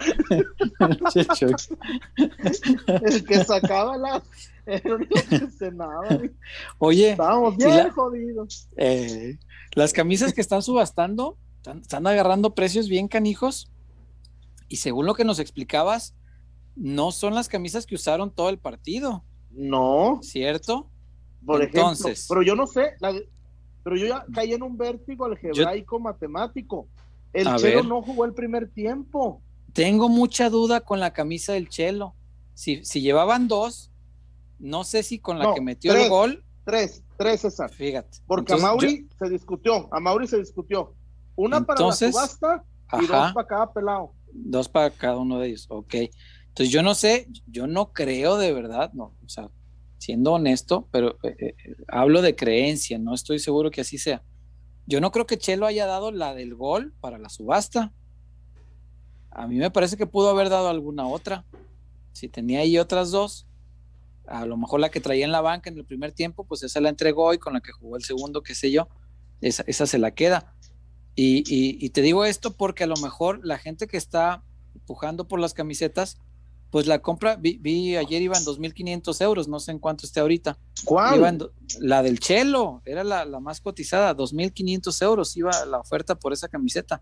el 2.88 3.26
que 3.26 3.44
sacaba 3.44 3.98
la 3.98 4.22
Oye, 6.78 7.12
estábamos 7.12 7.58
bien 7.58 7.90
jodidos. 7.90 8.70
Eh, 8.78 9.38
las 9.74 9.94
camisas 9.94 10.34
que 10.34 10.42
están 10.42 10.62
subastando 10.62 11.38
están, 11.58 12.08
agarrando 12.08 12.54
precios 12.54 12.88
bien 12.90 13.08
canijos. 13.08 13.72
Y 14.68 14.78
según 14.78 15.06
lo 15.06 15.16
que 15.16 15.26
nos 15.26 15.40
explicabas, 15.40 16.16
no 16.76 17.12
son 17.12 17.36
las 17.36 17.48
camisas 17.48 17.86
que 17.86 17.96
usaron 17.96 18.32
todo 18.32 18.50
el 18.50 18.58
partido. 18.58 19.24
No. 19.52 20.20
¿Cierto? 20.22 20.90
Por 21.46 21.64
Entonces, 21.64 22.28
pero 22.30 22.44
yo 22.44 22.56
no 22.56 22.68
sé, 22.68 22.94
pero 23.84 23.96
yo 23.96 24.06
ya 24.08 24.26
caí 24.32 24.54
en 24.54 24.62
un 24.62 24.78
vértigo 24.78 25.26
algebraico 25.26 26.00
matemático. 26.00 26.88
El 27.34 27.56
Chelo 27.56 27.84
no 27.84 28.02
jugó 28.02 28.26
el 28.26 28.34
primer 28.34 28.70
tiempo. 28.70 29.42
Tengo 29.74 30.10
mucha 30.10 30.50
duda 30.50 30.82
con 30.82 31.00
la 31.00 31.14
camisa 31.14 31.54
del 31.54 31.70
Chelo. 31.70 32.14
Si, 32.54 32.84
si 32.86 33.02
llevaban 33.02 33.48
dos, 33.48 33.92
no 34.60 34.84
sé 34.84 35.02
si 35.02 35.18
con 35.18 35.40
la 35.40 35.54
que 35.54 35.62
metió 35.62 35.94
el 35.94 36.10
gol. 36.10 36.44
Tres, 36.64 37.04
tres, 37.18 37.42
César. 37.42 37.72
Fíjate. 37.72 38.20
Porque 38.28 38.54
a 38.54 38.58
Mauri 38.58 39.08
se 39.18 39.30
discutió, 39.30 39.90
a 39.92 40.00
Mauri 40.00 40.28
se 40.28 40.38
discutió. 40.38 40.94
Una 41.36 41.66
para 41.66 41.88
la 41.88 41.92
subasta 41.92 42.64
y 43.02 43.08
dos 43.08 43.34
para 43.34 43.48
cada 43.48 43.74
pelado. 43.74 44.14
Dos 44.34 44.70
para 44.70 44.92
cada 44.92 45.18
uno 45.18 45.40
de 45.40 45.48
ellos, 45.48 45.66
ok. 45.70 45.96
Entonces 46.52 46.72
yo 46.72 46.84
no 46.84 46.96
sé, 46.96 47.30
yo 47.48 47.66
no 47.66 47.94
creo 47.94 48.38
de 48.38 48.52
verdad, 48.52 48.92
o 48.98 49.14
sea, 49.28 49.50
siendo 50.00 50.34
honesto, 50.34 50.90
pero 50.92 51.18
eh, 51.24 51.36
eh, 51.40 51.56
hablo 51.88 52.22
de 52.22 52.36
creencia, 52.36 53.00
no 53.00 53.14
estoy 53.14 53.40
seguro 53.40 53.72
que 53.72 53.82
así 53.82 53.98
sea. 53.98 54.22
Yo 54.86 55.00
no 55.00 55.12
creo 55.12 55.26
que 55.26 55.38
Chelo 55.38 55.66
haya 55.66 55.86
dado 55.86 56.12
la 56.12 56.34
del 56.34 56.56
gol 56.56 56.94
para 57.00 57.18
la 57.18 57.30
subasta. 57.30 57.94
A 59.30 59.48
mí 59.48 59.56
me 59.56 59.72
parece 59.72 59.96
que 59.96 60.08
pudo 60.08 60.30
haber 60.30 60.50
dado 60.50 60.68
alguna 60.68 61.08
otra. 61.08 61.46
Si 62.12 62.28
tenía 62.28 62.60
ahí 62.60 62.78
otras 62.78 63.12
dos, 63.12 63.48
a 64.28 64.46
lo 64.46 64.58
mejor 64.58 64.82
la 64.82 64.90
que 64.90 65.00
traía 65.00 65.24
en 65.24 65.32
la 65.32 65.40
banca 65.40 65.70
en 65.70 65.78
el 65.78 65.86
primer 65.86 66.12
tiempo, 66.12 66.44
pues 66.44 66.64
esa 66.64 66.82
la 66.82 66.90
entregó 66.90 67.34
y 67.34 67.38
con 67.38 67.54
la 67.54 67.62
que 67.62 67.72
jugó 67.72 67.96
el 67.96 68.04
segundo, 68.04 68.44
qué 68.44 68.56
sé 68.56 68.72
yo, 68.72 68.90
esa, 69.40 69.64
esa 69.68 69.86
se 69.86 70.00
la 70.00 70.12
queda. 70.12 70.54
Y, 71.16 71.44
y, 71.48 71.90
te 71.90 72.02
digo 72.02 72.24
esto 72.26 72.56
porque 72.56 72.86
a 72.86 72.88
lo 72.88 72.96
mejor 72.98 73.42
la 73.44 73.58
gente 73.58 73.88
que 73.88 73.98
está 73.98 74.44
empujando 74.74 75.28
por 75.28 75.40
las 75.40 75.54
camisetas, 75.54 76.18
pues 76.72 76.88
la 76.88 77.00
compra, 77.00 77.36
vi, 77.36 77.96
ayer 77.96 78.22
iban 78.22 78.44
2.500 78.44 79.22
euros, 79.22 79.48
no 79.48 79.60
sé 79.60 79.72
en 79.72 79.80
cuánto 79.80 80.06
esté 80.06 80.22
ahorita. 80.22 80.58
¿Cuál? 80.86 81.52
la 81.80 82.02
del 82.02 82.20
Chelo, 82.20 82.82
era 82.86 83.04
la, 83.04 83.26
la 83.26 83.40
más 83.40 83.62
cotizada, 83.62 84.16
2.500 84.16 85.02
euros 85.04 85.38
iba 85.38 85.52
la 85.66 85.80
oferta 85.80 86.16
por 86.16 86.34
esa 86.34 86.48
camiseta. 86.48 87.02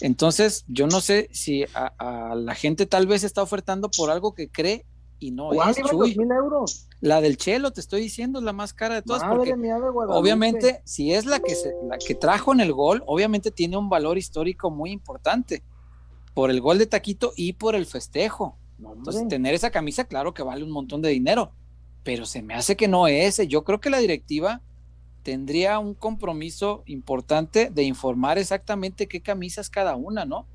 Entonces, 0.00 0.64
yo 0.68 0.86
no 0.86 1.00
sé 1.00 1.28
si 1.32 1.64
a, 1.74 1.92
a, 1.98 2.34
la 2.34 2.54
gente 2.54 2.84
tal 2.84 3.06
vez 3.06 3.24
está 3.24 3.42
ofertando 3.42 3.90
por 3.90 4.10
algo 4.10 4.34
que 4.34 4.50
cree 4.50 4.84
y 5.18 5.30
no 5.30 5.52
es 5.52 5.76
Chuy. 5.88 6.14
euros? 6.14 6.88
La 7.00 7.20
del 7.22 7.38
Chelo, 7.38 7.72
te 7.72 7.80
estoy 7.80 8.02
diciendo, 8.02 8.38
es 8.38 8.44
la 8.44 8.52
más 8.52 8.74
cara 8.74 8.96
de 8.96 9.02
todas. 9.02 9.22
porque 9.24 9.54
obviamente, 10.08 10.82
si 10.84 11.12
es 11.14 11.24
la 11.24 11.40
que, 11.40 11.54
se, 11.54 11.72
la 11.88 11.96
que 11.96 12.14
trajo 12.14 12.52
en 12.52 12.60
el 12.60 12.72
gol, 12.72 13.02
obviamente 13.06 13.50
tiene 13.50 13.78
un 13.78 13.88
valor 13.88 14.18
histórico 14.18 14.70
muy 14.70 14.90
importante. 14.90 15.62
por 16.34 16.50
el 16.50 16.60
gol 16.60 16.78
de 16.78 16.86
Taquito 16.86 17.32
y 17.36 17.54
por 17.54 17.74
el 17.74 17.86
festejo. 17.86 18.58
Entonces, 18.92 19.26
tener 19.28 19.54
esa 19.54 19.70
camisa, 19.70 20.04
claro 20.04 20.34
que 20.34 20.42
vale 20.42 20.64
un 20.64 20.70
montón 20.70 21.02
de 21.02 21.10
dinero, 21.10 21.52
pero 22.02 22.26
se 22.26 22.42
me 22.42 22.54
hace 22.54 22.76
que 22.76 22.88
no 22.88 23.06
es 23.06 23.28
ese. 23.28 23.48
Yo 23.48 23.64
creo 23.64 23.80
que 23.80 23.90
la 23.90 23.98
directiva 23.98 24.60
tendría 25.22 25.78
un 25.78 25.94
compromiso 25.94 26.82
importante 26.86 27.70
de 27.70 27.82
informar 27.82 28.38
exactamente 28.38 29.08
qué 29.08 29.22
camisas 29.22 29.70
cada 29.70 29.96
una, 29.96 30.24
¿no? 30.24 30.46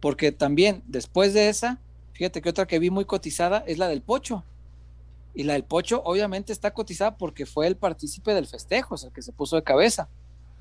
Porque 0.00 0.32
también 0.32 0.82
después 0.86 1.32
de 1.32 1.48
esa, 1.48 1.80
fíjate 2.12 2.42
que 2.42 2.50
otra 2.50 2.66
que 2.66 2.78
vi 2.78 2.90
muy 2.90 3.06
cotizada 3.06 3.64
es 3.66 3.78
la 3.78 3.88
del 3.88 4.02
Pocho. 4.02 4.44
Y 5.34 5.44
la 5.44 5.54
del 5.54 5.64
Pocho 5.64 6.02
obviamente 6.04 6.52
está 6.52 6.72
cotizada 6.72 7.16
porque 7.16 7.46
fue 7.46 7.66
el 7.66 7.76
partícipe 7.76 8.34
del 8.34 8.46
festejo, 8.46 8.96
o 8.96 8.98
sea, 8.98 9.10
que 9.10 9.22
se 9.22 9.32
puso 9.32 9.56
de 9.56 9.62
cabeza. 9.62 10.10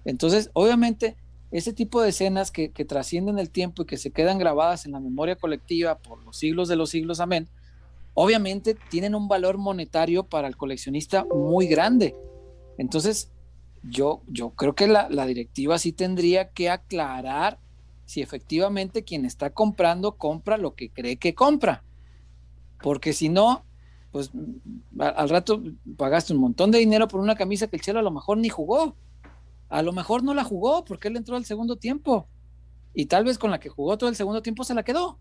Entonces, 0.06 0.50
obviamente, 0.54 1.18
ese 1.52 1.74
tipo 1.74 2.02
de 2.02 2.10
escenas 2.10 2.50
que, 2.50 2.70
trascienden 2.70 3.38
el 3.38 3.50
tiempo 3.50 3.84
y 3.84 3.86
que 3.86 3.98
se 3.98 4.12
quedan 4.12 4.38
grabadas 4.38 4.86
en 4.86 4.94
la 4.94 5.00
memoria 5.00 5.36
colectiva 5.36 5.98
por 5.98 6.24
los 6.24 6.38
siglos 6.38 6.70
de 6.70 6.78
los 6.78 6.90
siglos, 6.90 7.20
amén, 7.20 7.50
obviamente 8.14 8.76
tienen 8.90 9.16
un 9.16 9.28
valor 9.28 9.58
monetario 9.58 10.24
para 10.24 10.48
el 10.48 10.56
coleccionista 10.56 11.26
muy 11.26 11.68
grande. 11.68 12.16
Entonces, 12.78 13.32
yo, 13.84 14.22
yo 14.28 14.52
creo 14.52 14.76
que 14.76 14.88
la, 14.88 15.10
la 15.10 15.26
directiva 15.26 15.78
sí 15.78 15.92
tendría 15.92 16.50
que 16.50 16.70
aclarar 16.70 17.60
si 18.06 18.22
efectivamente 18.22 19.04
quien 19.04 19.26
está 19.26 19.52
comprando 19.52 20.18
compra 20.18 20.58
lo 20.58 20.76
que 20.76 20.90
cree 20.90 21.18
que 21.18 21.36
compra. 21.36 21.84
Porque 22.82 23.14
si 23.14 23.30
no, 23.30 23.64
pues 24.12 24.32
al 25.00 25.30
rato 25.30 25.64
pagaste 25.98 26.34
un 26.34 26.40
montón 26.40 26.72
de 26.72 26.80
dinero 26.80 27.08
por 27.08 27.20
una 27.20 27.36
camisa 27.36 27.68
que 27.68 27.78
el 27.78 27.82
Chelo 27.82 28.00
a 28.00 28.04
lo 28.04 28.12
mejor 28.12 28.38
ni 28.38 28.50
jugó. 28.50 28.96
A 29.72 29.82
lo 29.82 29.94
mejor 29.94 30.22
no 30.22 30.34
la 30.34 30.44
jugó 30.44 30.84
porque 30.84 31.08
él 31.08 31.16
entró 31.16 31.38
al 31.38 31.46
segundo 31.46 31.78
tiempo. 31.78 32.28
Y 32.94 33.06
tal 33.06 33.24
vez 33.24 33.38
con 33.38 33.52
la 33.52 33.60
que 33.60 33.70
jugó 33.70 33.98
todo 33.98 34.10
el 34.10 34.18
segundo 34.18 34.42
tiempo 34.42 34.66
se 34.66 34.74
la 34.74 34.84
quedó. 34.84 35.18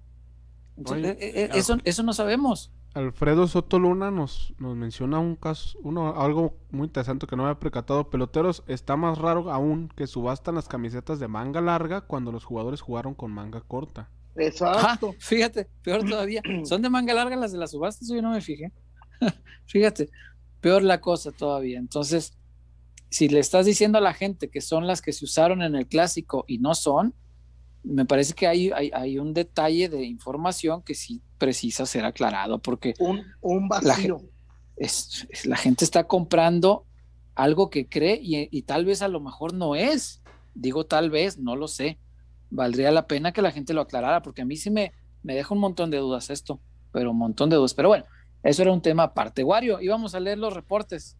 E, 0.76 1.18
e, 1.20 1.50
eso, 1.56 1.78
eso 1.84 2.02
no 2.02 2.12
sabemos. 2.12 2.72
Alfredo 2.94 3.46
Soto 3.46 3.78
Luna 3.78 4.10
nos, 4.10 4.52
nos 4.58 4.76
menciona 4.76 5.20
un 5.20 5.36
caso, 5.36 5.78
uno, 5.82 6.20
algo 6.20 6.56
muy 6.72 6.86
interesante 6.86 7.28
que 7.28 7.36
no 7.36 7.44
me 7.44 7.50
había 7.50 7.60
percatado. 7.60 8.10
Peloteros, 8.10 8.64
está 8.66 8.96
más 8.96 9.18
raro 9.18 9.52
aún 9.52 9.88
que 9.94 10.08
subastan 10.08 10.56
las 10.56 10.66
camisetas 10.66 11.20
de 11.20 11.28
manga 11.28 11.60
larga 11.60 12.00
cuando 12.00 12.32
los 12.32 12.44
jugadores 12.44 12.80
jugaron 12.80 13.14
con 13.14 13.30
manga 13.30 13.60
corta. 13.60 14.10
Exacto. 14.34 15.14
fíjate, 15.20 15.68
peor 15.84 16.04
todavía. 16.04 16.42
Son 16.64 16.82
de 16.82 16.90
manga 16.90 17.14
larga 17.14 17.36
las 17.36 17.52
de 17.52 17.58
las 17.58 17.70
subastas, 17.70 18.08
yo 18.08 18.20
no 18.20 18.32
me 18.32 18.40
fijé. 18.40 18.72
fíjate, 19.66 20.10
peor 20.60 20.82
la 20.82 21.00
cosa 21.00 21.30
todavía. 21.30 21.78
Entonces, 21.78 22.36
si 23.10 23.28
le 23.28 23.40
estás 23.40 23.66
diciendo 23.66 23.98
a 23.98 24.00
la 24.00 24.14
gente 24.14 24.48
que 24.48 24.60
son 24.60 24.86
las 24.86 25.02
que 25.02 25.12
se 25.12 25.24
usaron 25.24 25.62
en 25.62 25.74
el 25.74 25.86
clásico 25.86 26.44
y 26.46 26.58
no 26.58 26.74
son, 26.74 27.14
me 27.82 28.04
parece 28.04 28.34
que 28.34 28.46
hay, 28.46 28.70
hay, 28.70 29.18
un 29.18 29.32
detalle 29.32 29.88
de 29.88 30.04
información 30.04 30.82
que 30.82 30.94
sí 30.94 31.22
precisa 31.38 31.86
ser 31.86 32.04
aclarado, 32.04 32.58
porque 32.58 32.94
un, 32.98 33.24
un 33.40 33.68
vacío. 33.68 34.18
La, 34.18 34.84
es, 34.86 35.26
la 35.44 35.56
gente 35.56 35.84
está 35.84 36.04
comprando 36.04 36.86
algo 37.34 37.70
que 37.70 37.88
cree 37.88 38.20
y, 38.22 38.48
y, 38.50 38.62
tal 38.62 38.84
vez 38.84 39.02
a 39.02 39.08
lo 39.08 39.20
mejor 39.20 39.54
no 39.54 39.74
es. 39.74 40.22
Digo 40.54 40.84
tal 40.84 41.10
vez, 41.10 41.38
no 41.38 41.56
lo 41.56 41.68
sé. 41.68 41.98
Valdría 42.50 42.90
la 42.90 43.06
pena 43.06 43.32
que 43.32 43.42
la 43.42 43.52
gente 43.52 43.72
lo 43.72 43.80
aclarara, 43.80 44.22
porque 44.22 44.42
a 44.42 44.44
mí 44.44 44.56
sí 44.56 44.70
me, 44.70 44.92
me 45.22 45.34
deja 45.34 45.54
un 45.54 45.60
montón 45.60 45.90
de 45.90 45.98
dudas 45.98 46.28
esto, 46.28 46.60
pero 46.92 47.12
un 47.12 47.18
montón 47.18 47.48
de 47.48 47.56
dudas. 47.56 47.74
Pero 47.74 47.88
bueno, 47.88 48.04
eso 48.42 48.62
era 48.62 48.72
un 48.72 48.82
tema 48.82 49.04
aparte. 49.04 49.42
Wario, 49.42 49.80
íbamos 49.80 50.14
a 50.14 50.20
leer 50.20 50.38
los 50.38 50.52
reportes. 50.52 51.16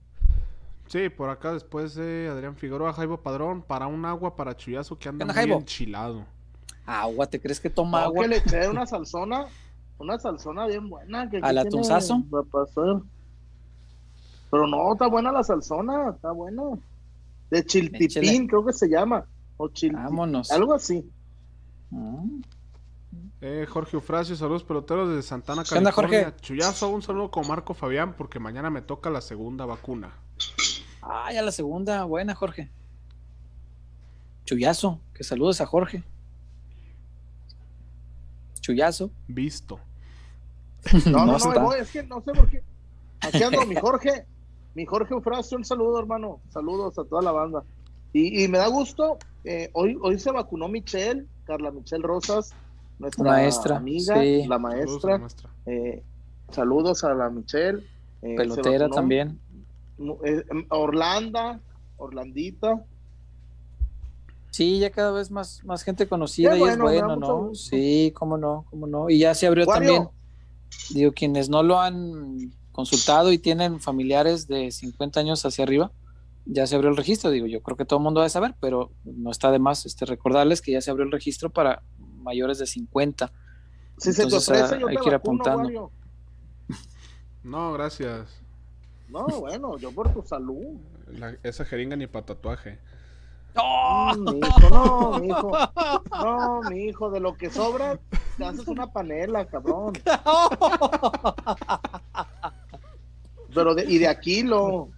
Sí, 0.91 1.09
por 1.09 1.31
acá 1.31 1.53
después 1.53 1.95
de 1.95 2.29
Adrián 2.29 2.57
Figueroa, 2.57 2.93
Jaibo 2.93 3.23
Padrón, 3.23 3.63
para 3.63 3.87
un 3.87 4.05
agua 4.05 4.35
para 4.35 4.57
Chuyazo 4.57 4.99
que 4.99 5.09
anda 5.09 5.25
muy 5.25 5.53
enchilado. 5.53 6.27
Agua, 6.85 7.27
¿te 7.27 7.41
crees 7.41 7.61
que 7.61 7.71
toma 7.71 8.03
agua? 8.03 8.23
que 8.23 8.29
le 8.29 8.37
eché 8.45 8.69
una 8.69 8.85
salsona, 8.87 9.47
una 9.99 10.19
salsona 10.19 10.67
bien 10.67 10.89
buena. 10.89 11.31
Que 11.31 11.39
¿Al 11.39 11.59
atunzazo? 11.59 12.25
Pero 14.51 14.67
no, 14.67 14.93
está 14.93 15.07
buena 15.07 15.31
la 15.31 15.45
salsona, 15.45 16.11
está 16.11 16.33
buena. 16.33 16.63
De 17.51 17.65
chiltipín, 17.65 18.49
creo 18.49 18.67
que 18.67 18.73
se 18.73 18.89
llama. 18.89 19.25
O 19.59 19.71
Vámonos. 19.93 20.51
Algo 20.51 20.75
así. 20.75 21.09
Ah. 21.93 22.25
Eh, 23.43 23.65
Jorge 23.69 23.97
Eufrasio, 23.97 24.35
saludos 24.35 24.65
peloteros 24.65 25.09
desde 25.09 25.23
Santana, 25.23 25.63
California. 25.63 26.25
Jorge? 26.25 26.41
Chuyazo, 26.41 26.89
un 26.89 27.03
saludo 27.03 27.31
con 27.31 27.47
Marco 27.47 27.75
Fabián 27.75 28.15
porque 28.17 28.41
mañana 28.41 28.71
me 28.71 28.83
toca 28.83 29.09
la 29.09 29.21
segunda 29.21 29.67
vacuna. 29.67 30.13
Ah, 31.03 31.33
ya 31.33 31.43
la 31.43 31.53
segunda, 31.53 32.05
buena 32.05 32.35
Jorge. 32.35 32.71
Chuyazo, 34.45 35.01
que 35.15 35.25
saludos 35.25 35.61
a 35.61 35.67
Jorge. 35.67 36.03
Chuyazo. 38.61 39.11
Visto. 39.29 39.79
No, 41.07 41.27
no, 41.27 41.39
no, 41.39 41.75
es 41.75 41.91
que 41.91 42.03
no 42.03 42.23
sé 42.23 42.33
por 42.33 42.49
qué. 42.49 42.63
Aquí 43.21 43.43
ando, 43.43 43.67
mi 43.67 43.77
Jorge, 43.77 44.25
mi 44.75 44.87
Jorge 44.87 45.15
Eufrasio, 45.15 45.59
un 45.59 45.65
saludo, 45.65 45.99
hermano. 45.99 46.41
Saludos 46.49 46.99
a 46.99 47.05
toda 47.05 47.23
la 47.23 47.33
banda. 47.33 47.65
Y, 48.13 48.49
me 48.49 48.59
da 48.59 48.67
gusto, 48.67 49.19
eh, 49.45 49.71
hoy, 49.73 49.97
hoy 50.03 50.19
se 50.19 50.33
vacunó 50.33 50.69
Michelle, 50.69 51.27
Carla 51.45 51.71
Michelle 51.71 52.03
Rosas, 52.03 52.53
nuestra 52.99 53.25
maestra, 53.25 53.77
amiga, 53.77 54.17
la 54.17 54.59
maestra. 54.59 55.21
Eh, 55.67 56.03
saludos, 56.51 57.05
a 57.05 57.15
la 57.15 57.31
Michelle. 57.31 57.87
Eh, 58.23 58.35
Pelotera 58.37 58.89
también. 58.89 59.39
Orlanda, 60.69 61.61
Orlandita. 61.97 62.85
Sí, 64.51 64.81
ya 64.81 64.91
cada 64.91 65.13
vez 65.13 65.31
más, 65.31 65.65
más 65.65 65.85
gente 65.85 66.09
conocida 66.09 66.57
y 66.57 66.63
es 66.63 66.77
bueno, 66.77 67.17
¿no? 67.17 67.55
Sí, 67.55 68.13
cómo 68.17 68.37
no, 68.37 68.67
cómo 68.69 68.87
no. 68.87 69.09
Y 69.09 69.19
ya 69.19 69.35
se 69.35 69.47
abrió 69.47 69.65
también, 69.67 70.09
digo, 70.93 71.13
quienes 71.13 71.49
no 71.49 71.63
lo 71.63 71.81
han 71.81 72.53
consultado 72.73 73.33
y 73.33 73.39
tienen 73.39 73.81
familiares 73.81 74.49
de 74.49 74.73
50 74.73 75.21
años 75.21 75.45
hacia 75.45 75.65
arriba, 75.65 75.93
ya 76.47 76.67
se 76.67 76.75
abrió 76.75 76.91
el 76.91 76.97
registro, 76.97 77.31
digo, 77.31 77.47
yo 77.47 77.63
creo 77.63 77.77
que 77.77 77.85
todo 77.85 77.99
el 77.99 78.05
mundo 78.05 78.21
debe 78.21 78.31
saber, 78.31 78.55
pero 78.61 78.91
no 79.05 79.31
está 79.31 79.53
de 79.53 79.59
más 79.59 79.87
este, 79.87 80.05
recordarles 80.05 80.61
que 80.61 80.73
ya 80.73 80.81
se 80.81 80.91
abrió 80.91 81.07
el 81.07 81.13
registro 81.13 81.51
para 81.51 81.83
mayores 82.19 82.59
de 82.59 82.67
50. 82.67 83.33
Si 83.99 84.13
se 84.13 84.27
te 84.27 84.35
ofrece, 84.35 84.81
yo 84.81 84.89
hay 84.89 84.97
que 84.97 85.09
ir 85.09 85.15
apuntando. 85.15 85.93
No, 87.43 87.73
gracias. 87.73 88.40
No, 89.11 89.27
bueno, 89.27 89.77
yo 89.79 89.93
por 89.93 90.13
tu 90.13 90.23
salud. 90.23 90.79
esa 91.43 91.65
jeringa 91.65 91.97
ni 91.97 92.07
para 92.07 92.27
tatuaje. 92.27 92.79
¡Oh! 93.57 94.15
mi 94.17 94.39
hijo, 94.39 94.71
no, 94.71 95.19
mi 95.19 95.27
hijo. 95.29 95.53
No, 96.23 96.63
mi 96.71 96.85
hijo, 96.85 97.11
de 97.11 97.19
lo 97.19 97.35
que 97.37 97.51
sobra, 97.51 97.99
te 98.37 98.45
haces 98.45 98.69
una 98.69 98.87
panela, 98.87 99.45
cabrón. 99.47 99.93
Pero 103.55 103.75
de, 103.75 103.85
y 103.85 103.99
de 103.99 104.07
aquí 104.07 104.43
lo. 104.43 104.91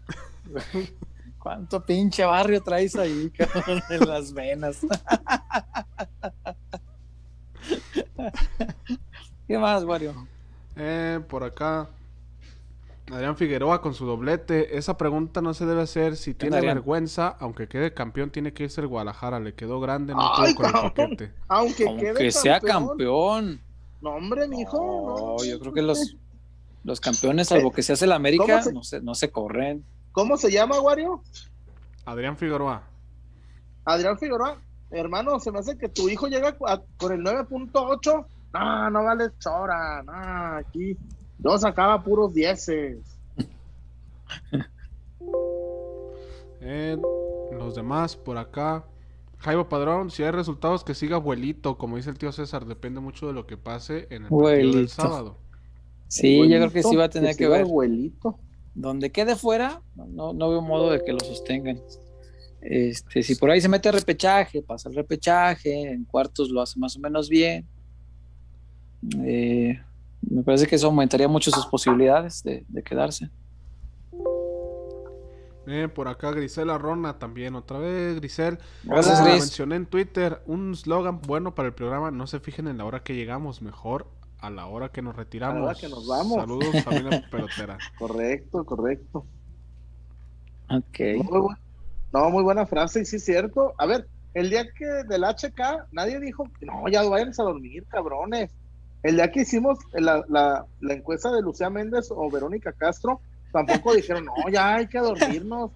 ¿Cuánto 1.39 1.85
pinche 1.85 2.25
barrio 2.25 2.63
traes 2.63 2.95
ahí, 2.95 3.31
cabrón, 3.37 3.83
en 3.91 4.09
las 4.09 4.33
venas? 4.33 4.81
¿Qué 9.49 9.59
más, 9.59 9.85
Wario? 9.85 10.15
Eh, 10.77 11.21
por 11.29 11.43
acá. 11.43 11.89
Adrián 13.11 13.37
Figueroa 13.37 13.81
con 13.81 13.95
su 13.95 14.07
doblete. 14.07 14.77
Esa 14.77 14.97
pregunta 14.97 15.41
no 15.43 15.55
se 15.55 15.67
debe 15.67 15.83
hacer 15.83 16.17
si 16.17 16.35
tiene 16.35 16.61
vergüenza, 16.61 17.29
aunque 17.41 17.69
quede 17.69 17.93
campeón, 17.93 18.31
tiene 18.31 18.53
que 18.53 18.65
irse 18.65 18.81
el 18.81 18.87
Guadalajara. 18.87 19.41
Le 19.41 19.55
quedó 19.55 19.81
grande, 19.81 20.15
no 20.15 20.21
Ay, 20.35 20.55
con 20.55 20.67
el 20.67 20.73
Aunque, 21.49 21.87
aunque 21.87 22.31
sea 22.31 22.61
campeón. 22.61 23.61
No, 24.01 24.11
hombre, 24.11 24.49
mijo. 24.49 25.37
No, 25.39 25.45
yo 25.45 25.59
creo 25.61 25.73
que 25.73 25.83
los, 25.83 26.17
los 26.85 27.01
campeones, 27.01 27.49
salvo 27.49 27.69
eh, 27.69 27.73
que 27.75 27.83
se 27.83 27.93
hace 27.93 28.07
la 28.07 28.17
América, 28.17 28.63
no, 28.73 28.83
se, 28.83 29.01
no 29.01 29.15
se 29.15 29.31
corren. 29.31 29.85
¿Cómo 30.13 30.37
se 30.37 30.51
llama, 30.51 30.81
Wario? 30.81 31.23
Adrián 32.05 32.37
Figueroa. 32.37 32.83
Adrián 33.85 34.19
Figueroa, 34.19 34.59
hermano, 34.91 35.39
se 35.41 35.51
me 35.51 35.59
hace 35.59 35.77
que 35.77 35.89
tu 35.89 36.09
hijo 36.09 36.29
llega 36.29 36.57
con 36.57 37.13
el 37.13 37.21
9.8. 37.21 38.27
No, 38.55 38.91
no 38.91 39.05
vale 39.05 39.31
chora, 39.39 40.03
no, 40.03 40.57
aquí 40.59 40.97
yo 41.43 41.59
sacaba 41.59 42.03
puros 42.03 42.33
dieces. 42.35 42.99
Eh, 46.65 46.97
los 47.59 47.75
demás 47.75 48.15
por 48.15 48.39
acá. 48.39 48.85
Jaibo 49.39 49.69
Padrón, 49.69 50.13
si 50.13 50.23
hay 50.23 50.31
resultados 50.31 50.85
que 50.85 50.95
siga 50.95 51.17
abuelito, 51.17 51.77
como 51.77 51.97
dice 51.97 52.11
el 52.11 52.19
tío 52.19 52.31
César, 52.31 52.67
depende 52.67 53.01
mucho 53.01 53.27
de 53.27 53.33
lo 53.33 53.49
que 53.49 53.57
pase 53.57 54.07
en 54.11 54.25
el 54.25 54.29
partido 54.29 54.73
del 54.77 54.89
sábado. 54.89 55.37
Sí, 56.07 56.39
yo 56.39 56.59
creo 56.59 56.71
que 56.71 56.85
sí 56.85 56.95
va 56.95 57.07
a 57.07 57.09
tener 57.09 57.35
que, 57.37 57.49
ver. 57.49 57.63
Abuelito. 57.63 58.39
Donde 58.75 59.11
quede 59.11 59.35
fuera, 59.35 59.83
no, 59.97 60.33
no 60.33 60.51
veo 60.51 60.63
modo 60.63 60.93
de 60.93 61.03
que 61.03 61.13
lo 61.13 61.19
sostengan. 61.19 61.81
Este, 62.61 63.25
si 63.25 63.35
por 63.35 63.51
ahí 63.51 63.61
se 63.61 63.69
mete 63.69 63.91
repechaje, 63.91 64.63
pasa 64.63 64.89
el 64.89 64.95
repechaje, 64.95 65.91
en 65.91 66.05
cuartos 66.05 66.49
lo 66.49 66.61
hace 66.61 66.79
más 66.79 66.97
o 66.97 67.01
menos 67.01 67.29
bien. 67.29 67.67
Eh, 69.25 69.81
me 70.29 70.43
parece 70.43 70.67
que 70.67 70.77
eso 70.77 70.87
aumentaría 70.87 71.29
mucho 71.29 71.51
sus 71.51 71.67
posibilidades 71.67 72.43
de, 72.43 72.65
quedarse. 72.85 73.31
Eh, 75.67 75.89
por 75.89 76.09
acá 76.09 76.33
Grisela 76.33 76.77
Rona 76.77 77.19
también, 77.19 77.55
otra 77.55 77.79
vez 77.79 78.17
Grisel. 78.17 78.59
Gracias, 78.83 79.23
Gris. 79.23 79.41
mencioné 79.41 79.77
en 79.77 79.87
Twitter 79.87 80.43
un 80.47 80.75
slogan 80.75 81.21
bueno 81.23 81.55
para 81.55 81.69
el 81.69 81.75
programa, 81.75 82.11
no 82.11 82.27
se 82.27 82.41
fijen 82.41 82.67
en 82.67 82.79
la 82.79 82.85
hora 82.85 83.03
que 83.03 83.15
llegamos, 83.15 83.63
mejor 83.63 84.09
a 84.43 84.51
la 84.51 84.67
hora 84.67 84.91
que 84.91 85.03
nos 85.03 85.15
retiramos. 85.15 85.57
A 85.57 85.61
la 85.61 85.67
hora 85.67 85.75
que 85.79 85.89
nos 85.89 86.07
vamos. 86.07 86.37
Saludos, 86.37 86.83
familia 86.83 87.25
pelotera. 87.31 87.79
Correcto, 87.97 88.65
correcto. 88.65 89.25
Ok. 90.69 90.99
no, 92.13 92.31
muy 92.31 92.43
buena 92.43 92.67
frase, 92.67 93.03
y 93.03 93.05
sí 93.05 93.17
es 93.17 93.25
cierto. 93.25 93.73
A 93.79 93.87
ver, 93.87 94.09
el 94.35 94.51
día 94.51 94.65
que 94.77 94.85
del 94.85 95.23
HK, 95.23 95.93
nadie 95.93 96.19
dijo, 96.19 96.49
no, 96.61 96.89
ya 96.89 97.03
vayan 97.05 97.29
a 97.29 97.43
dormir, 97.43 97.87
cabrones. 97.89 98.51
El 99.03 99.17
día 99.17 99.31
que 99.31 99.41
hicimos 99.41 99.79
la, 99.93 100.25
la, 100.29 100.65
la 100.81 100.95
encuesta 100.95 101.31
de 101.33 101.43
Lucía 101.43 101.71
Méndez 101.71 102.09
o 102.11 102.31
Verónica 102.31 102.73
Castro, 102.73 103.21
tampoco 103.53 103.95
dijeron, 103.95 104.25
no, 104.25 104.35
ya 104.51 104.77
hay 104.77 104.87
que 104.87 104.99
dormirnos. 104.99 105.73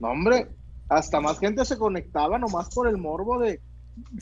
No, 0.00 0.08
hombre, 0.08 0.48
hasta 0.88 1.20
más 1.20 1.38
gente 1.38 1.64
se 1.64 1.78
conectaba 1.78 2.38
nomás 2.38 2.74
por 2.74 2.88
el 2.88 2.98
morbo 2.98 3.38
de. 3.38 3.60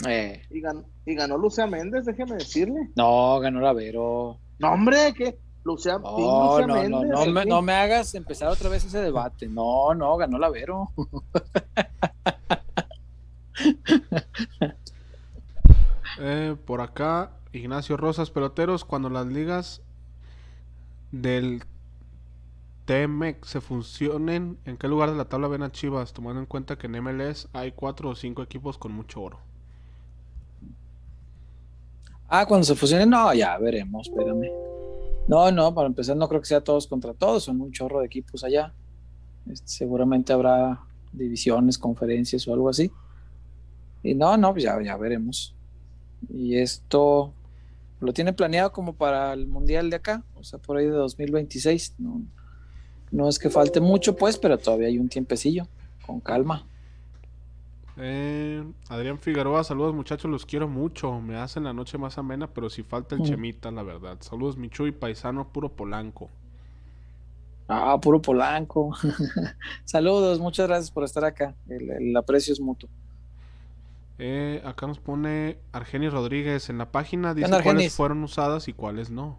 Eh. 0.06 0.42
Y, 0.50 0.60
ganó, 0.60 0.84
y 1.06 1.14
ganó 1.14 1.38
Lucía 1.38 1.66
Méndez, 1.66 2.04
déjeme 2.04 2.36
decirle. 2.36 2.90
No, 2.96 3.40
ganó 3.40 3.60
la 3.60 3.72
Vero. 3.72 4.38
No, 4.58 4.72
hombre, 4.72 5.14
que 5.14 5.38
Lucía, 5.64 5.98
no, 5.98 6.60
no, 6.60 6.74
Méndez. 6.74 6.90
No, 6.90 7.04
no, 7.04 7.26
me, 7.32 7.46
no 7.46 7.62
me 7.62 7.72
hagas 7.72 8.14
empezar 8.14 8.48
otra 8.48 8.68
vez 8.68 8.84
ese 8.84 9.00
debate. 9.00 9.48
No, 9.48 9.94
no, 9.94 10.16
ganó 10.16 10.38
la 10.38 10.50
Vero. 10.50 10.88
eh, 16.20 16.56
por 16.66 16.80
acá, 16.80 17.30
Ignacio 17.52 17.96
Rosas 17.96 18.30
Peloteros, 18.30 18.84
cuando 18.84 19.08
las 19.08 19.26
ligas 19.26 19.82
del 21.12 21.62
TMEC 22.84 23.44
se 23.44 23.60
funcionen, 23.60 24.58
¿en 24.64 24.76
qué 24.76 24.88
lugar 24.88 25.10
de 25.10 25.16
la 25.16 25.26
tabla 25.26 25.48
ven 25.48 25.62
a 25.62 25.72
Chivas? 25.72 26.12
Tomando 26.12 26.40
en 26.40 26.46
cuenta 26.46 26.76
que 26.76 26.86
en 26.86 27.02
MLS 27.02 27.48
hay 27.52 27.72
cuatro 27.72 28.10
o 28.10 28.14
cinco 28.14 28.42
equipos 28.42 28.78
con 28.78 28.92
mucho 28.92 29.22
oro. 29.22 29.38
Ah, 32.28 32.46
cuando 32.46 32.64
se 32.64 32.74
fusionen, 32.74 33.08
no, 33.08 33.32
ya 33.32 33.56
veremos, 33.58 34.08
espérame. 34.08 34.50
No, 35.26 35.50
no, 35.50 35.74
para 35.74 35.86
empezar 35.86 36.16
no 36.16 36.28
creo 36.28 36.40
que 36.40 36.46
sea 36.46 36.62
todos 36.62 36.86
contra 36.86 37.14
todos, 37.14 37.44
son 37.44 37.60
un 37.60 37.72
chorro 37.72 38.00
de 38.00 38.06
equipos 38.06 38.44
allá. 38.44 38.72
Este, 39.50 39.68
seguramente 39.68 40.32
habrá 40.32 40.80
divisiones, 41.12 41.78
conferencias 41.78 42.46
o 42.48 42.52
algo 42.52 42.68
así. 42.68 42.90
Y 44.02 44.14
no, 44.14 44.36
no, 44.36 44.52
pues 44.52 44.64
ya, 44.64 44.80
ya 44.82 44.96
veremos. 44.96 45.54
Y 46.28 46.56
esto 46.56 47.32
lo 48.00 48.12
tiene 48.12 48.32
planeado 48.32 48.72
como 48.72 48.94
para 48.94 49.32
el 49.32 49.46
Mundial 49.46 49.90
de 49.90 49.96
acá, 49.96 50.24
o 50.34 50.44
sea, 50.44 50.58
por 50.58 50.76
ahí 50.76 50.86
de 50.86 50.92
2026. 50.92 51.96
No, 51.98 52.22
no 53.10 53.28
es 53.28 53.38
que 53.38 53.50
falte 53.50 53.80
mucho, 53.80 54.16
pues, 54.16 54.38
pero 54.38 54.58
todavía 54.58 54.88
hay 54.88 54.98
un 54.98 55.08
tiempecillo. 55.08 55.66
Con 56.06 56.20
calma. 56.20 56.66
Eh, 58.00 58.64
Adrián 58.88 59.18
Figueroa, 59.18 59.64
saludos 59.64 59.94
muchachos, 59.94 60.30
los 60.30 60.46
quiero 60.46 60.68
mucho. 60.68 61.20
Me 61.20 61.36
hacen 61.36 61.64
la 61.64 61.72
noche 61.72 61.98
más 61.98 62.16
amena, 62.16 62.46
pero 62.46 62.70
si 62.70 62.82
falta 62.82 63.14
el 63.14 63.22
mm. 63.22 63.24
chemita, 63.24 63.70
la 63.70 63.82
verdad. 63.82 64.18
Saludos, 64.20 64.56
Michu 64.56 64.86
y 64.86 64.92
paisano, 64.92 65.48
puro 65.48 65.68
polanco. 65.68 66.30
Ah, 67.66 67.98
puro 68.00 68.22
polanco. 68.22 68.92
saludos, 69.84 70.38
muchas 70.40 70.68
gracias 70.68 70.90
por 70.90 71.04
estar 71.04 71.24
acá. 71.24 71.54
El, 71.68 72.16
aprecio 72.16 72.52
es 72.52 72.60
mutuo. 72.60 72.88
Eh, 74.18 74.60
acá 74.64 74.86
nos 74.86 74.98
pone 74.98 75.58
Argenis 75.72 76.12
Rodríguez 76.12 76.70
en 76.70 76.78
la 76.78 76.90
página, 76.90 77.34
dice 77.34 77.50
cuáles 77.62 77.94
fueron 77.94 78.22
usadas 78.24 78.66
y 78.66 78.72
cuáles 78.72 79.10
no 79.10 79.38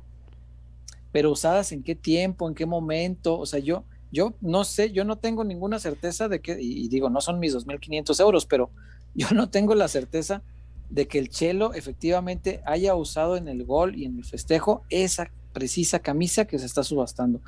pero 1.11 1.31
usadas 1.31 1.71
en 1.71 1.83
qué 1.83 1.95
tiempo, 1.95 2.47
en 2.47 2.55
qué 2.55 2.65
momento, 2.65 3.37
o 3.37 3.45
sea, 3.45 3.59
yo, 3.59 3.83
yo 4.11 4.33
no 4.41 4.63
sé, 4.63 4.91
yo 4.91 5.05
no 5.05 5.17
tengo 5.17 5.43
ninguna 5.43 5.79
certeza 5.79 6.27
de 6.27 6.39
que, 6.39 6.57
y 6.59 6.87
digo, 6.87 7.09
no 7.09 7.21
son 7.21 7.39
mis 7.39 7.55
2.500 7.55 8.19
euros, 8.19 8.45
pero 8.45 8.69
yo 9.15 9.29
no 9.31 9.49
tengo 9.49 9.75
la 9.75 9.87
certeza 9.87 10.43
de 10.89 11.07
que 11.07 11.19
el 11.19 11.29
Chelo 11.29 11.73
efectivamente 11.73 12.61
haya 12.65 12.95
usado 12.95 13.37
en 13.37 13.47
el 13.47 13.63
gol 13.63 13.95
y 13.95 14.05
en 14.05 14.17
el 14.17 14.25
festejo 14.25 14.83
esa 14.89 15.31
precisa 15.53 15.99
camisa 15.99 16.45
que 16.45 16.59
se 16.59 16.65
está 16.65 16.83
subastando. 16.83 17.41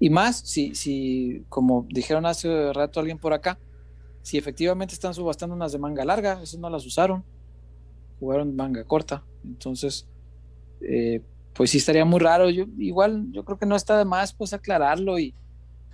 Y 0.00 0.10
más, 0.10 0.38
si, 0.38 0.74
si 0.74 1.44
como 1.48 1.86
dijeron 1.88 2.26
hace 2.26 2.72
rato 2.72 3.00
alguien 3.00 3.18
por 3.18 3.32
acá, 3.32 3.58
si 4.22 4.38
efectivamente 4.38 4.94
están 4.94 5.14
subastando 5.14 5.54
unas 5.54 5.72
de 5.72 5.78
manga 5.78 6.04
larga, 6.04 6.42
esas 6.42 6.60
no 6.60 6.68
las 6.70 6.84
usaron, 6.84 7.24
jugaron 8.20 8.54
manga 8.54 8.84
corta. 8.84 9.24
Entonces, 9.44 10.06
eh, 10.80 11.22
pues 11.54 11.70
sí 11.70 11.78
estaría 11.78 12.04
muy 12.04 12.20
raro. 12.20 12.50
Yo, 12.50 12.66
igual 12.78 13.26
yo 13.32 13.44
creo 13.44 13.58
que 13.58 13.66
no 13.66 13.76
está 13.76 13.98
de 13.98 14.04
más 14.04 14.32
pues 14.32 14.52
aclararlo 14.52 15.18
y 15.18 15.34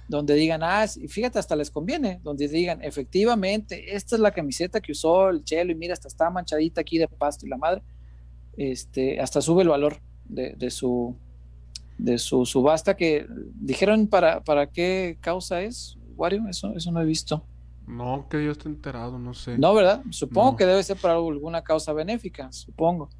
donde 0.08 0.34
digan, 0.34 0.62
ah, 0.62 0.84
y 0.96 1.08
fíjate, 1.08 1.38
hasta 1.38 1.56
les 1.56 1.70
conviene, 1.70 2.20
donde 2.22 2.46
digan, 2.48 2.82
efectivamente, 2.82 3.96
esta 3.96 4.16
es 4.16 4.20
la 4.20 4.32
camiseta 4.32 4.80
que 4.80 4.92
usó 4.92 5.30
el 5.30 5.44
Chelo 5.44 5.72
y 5.72 5.74
mira, 5.74 5.94
hasta 5.94 6.08
está 6.08 6.28
manchadita 6.28 6.82
aquí 6.82 6.98
de 6.98 7.08
pasto 7.08 7.46
y 7.46 7.48
la 7.48 7.56
madre, 7.56 7.82
este, 8.56 9.20
hasta 9.20 9.40
sube 9.40 9.62
el 9.62 9.68
valor 9.68 10.00
de, 10.26 10.70
su 10.70 11.16
de 11.98 12.18
su 12.18 12.44
subasta 12.44 12.96
que 12.96 13.26
dijeron 13.54 14.06
para, 14.06 14.42
para 14.42 14.70
qué 14.70 15.16
causa 15.20 15.62
es, 15.62 15.96
Wario, 16.16 16.46
eso, 16.48 16.74
eso 16.74 16.92
no 16.92 17.00
he 17.00 17.04
visto. 17.04 17.46
No, 17.86 18.26
que 18.30 18.44
yo 18.44 18.52
esté 18.52 18.68
enterado, 18.68 19.18
no 19.18 19.34
sé. 19.34 19.58
No, 19.58 19.74
¿verdad? 19.74 20.02
Supongo 20.10 20.56
que 20.56 20.66
debe 20.66 20.82
ser 20.82 20.96
para 20.96 21.14
alguna 21.14 21.62
causa 21.62 21.92
benéfica, 21.92 22.50
supongo. 22.50 23.10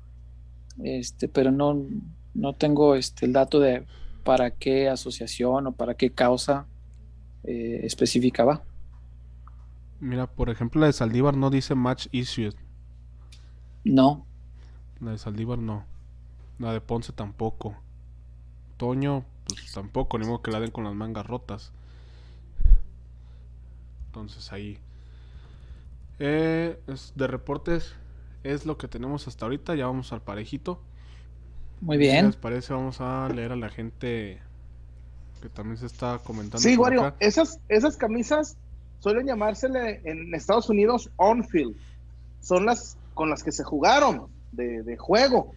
Este, 0.83 1.29
pero 1.29 1.51
no, 1.51 1.87
no 2.33 2.53
tengo 2.55 2.95
este, 2.95 3.27
el 3.27 3.33
dato 3.33 3.61
de 3.61 3.87
para 4.25 4.51
qué 4.51 4.89
asociación 4.89 5.67
o 5.67 5.73
para 5.73 5.95
qué 5.95 6.13
causa 6.13 6.67
eh, 7.45 7.81
específica 7.85 8.45
va. 8.45 8.63
Mira, 10.01 10.27
por 10.27 10.51
ejemplo, 10.51 10.81
la 10.81 10.87
de 10.87 10.93
Saldívar 10.93 11.37
no 11.37 11.51
dice 11.51 11.75
match 11.75 12.09
issued. 12.11 12.55
No. 13.85 14.27
La 15.01 15.13
de 15.13 15.19
Saldívar 15.19 15.59
no. 15.59 15.85
La 16.59 16.73
de 16.73 16.81
Ponce 16.81 17.13
tampoco. 17.13 17.77
Toño, 18.77 19.25
pues 19.47 19.73
tampoco, 19.73 20.19
ni 20.19 20.27
modo 20.27 20.43
que 20.43 20.51
la 20.51 20.61
den 20.61 20.71
con 20.71 20.85
las 20.85 20.95
mangas 20.95 21.27
rotas. 21.27 21.73
Entonces 24.15 24.53
ahí. 24.53 24.79
Eh, 26.21 26.79
de 27.17 27.27
reportes 27.27 27.97
es 28.45 28.65
lo 28.65 28.79
que 28.79 28.87
tenemos 28.87 29.27
hasta 29.27 29.45
ahorita. 29.45 29.75
Ya 29.75 29.87
vamos 29.87 30.13
al 30.13 30.23
parejito. 30.23 30.81
Muy 31.81 31.97
bien. 31.97 32.21
Si 32.21 32.27
les 32.27 32.37
parece, 32.37 32.73
vamos 32.73 33.01
a 33.01 33.29
leer 33.29 33.51
a 33.51 33.57
la 33.57 33.69
gente 33.69 34.41
que 35.43 35.49
también 35.49 35.79
se 35.79 35.87
está 35.87 36.21
comentando. 36.23 36.59
Sí, 36.59 36.77
Wario, 36.77 37.13
esas, 37.19 37.59
esas 37.69 37.97
camisas 37.97 38.57
suelen 39.01 39.27
llamársele 39.27 40.01
en 40.05 40.33
Estados 40.33 40.71
Unidos 40.71 41.11
on-field. 41.17 41.75
Son 42.41 42.65
las 42.65 42.97
con 43.15 43.31
las 43.31 43.43
que 43.43 43.51
se 43.51 43.65
jugaron 43.65 44.29
de, 44.53 44.97
juego. 44.97 45.55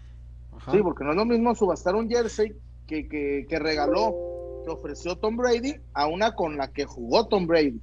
Sí, 0.72 0.80
porque 0.82 1.04
no 1.04 1.12
es 1.12 1.18
lo 1.18 1.26
mismo 1.26 1.54
subastar 1.54 1.94
un 1.96 2.10
jersey 2.10 2.56
que, 2.88 3.08
que, 3.08 3.60
regaló, 3.60 4.64
que 4.66 4.72
ofreció 4.72 5.16
Tom 5.16 5.38
Brady, 5.38 5.76
a 5.94 6.08
una 6.08 6.34
con 6.34 6.58
la 6.58 6.70
que 6.70 6.86
jugó 6.86 7.28
Tom 7.28 7.46
Brady. 7.46 7.80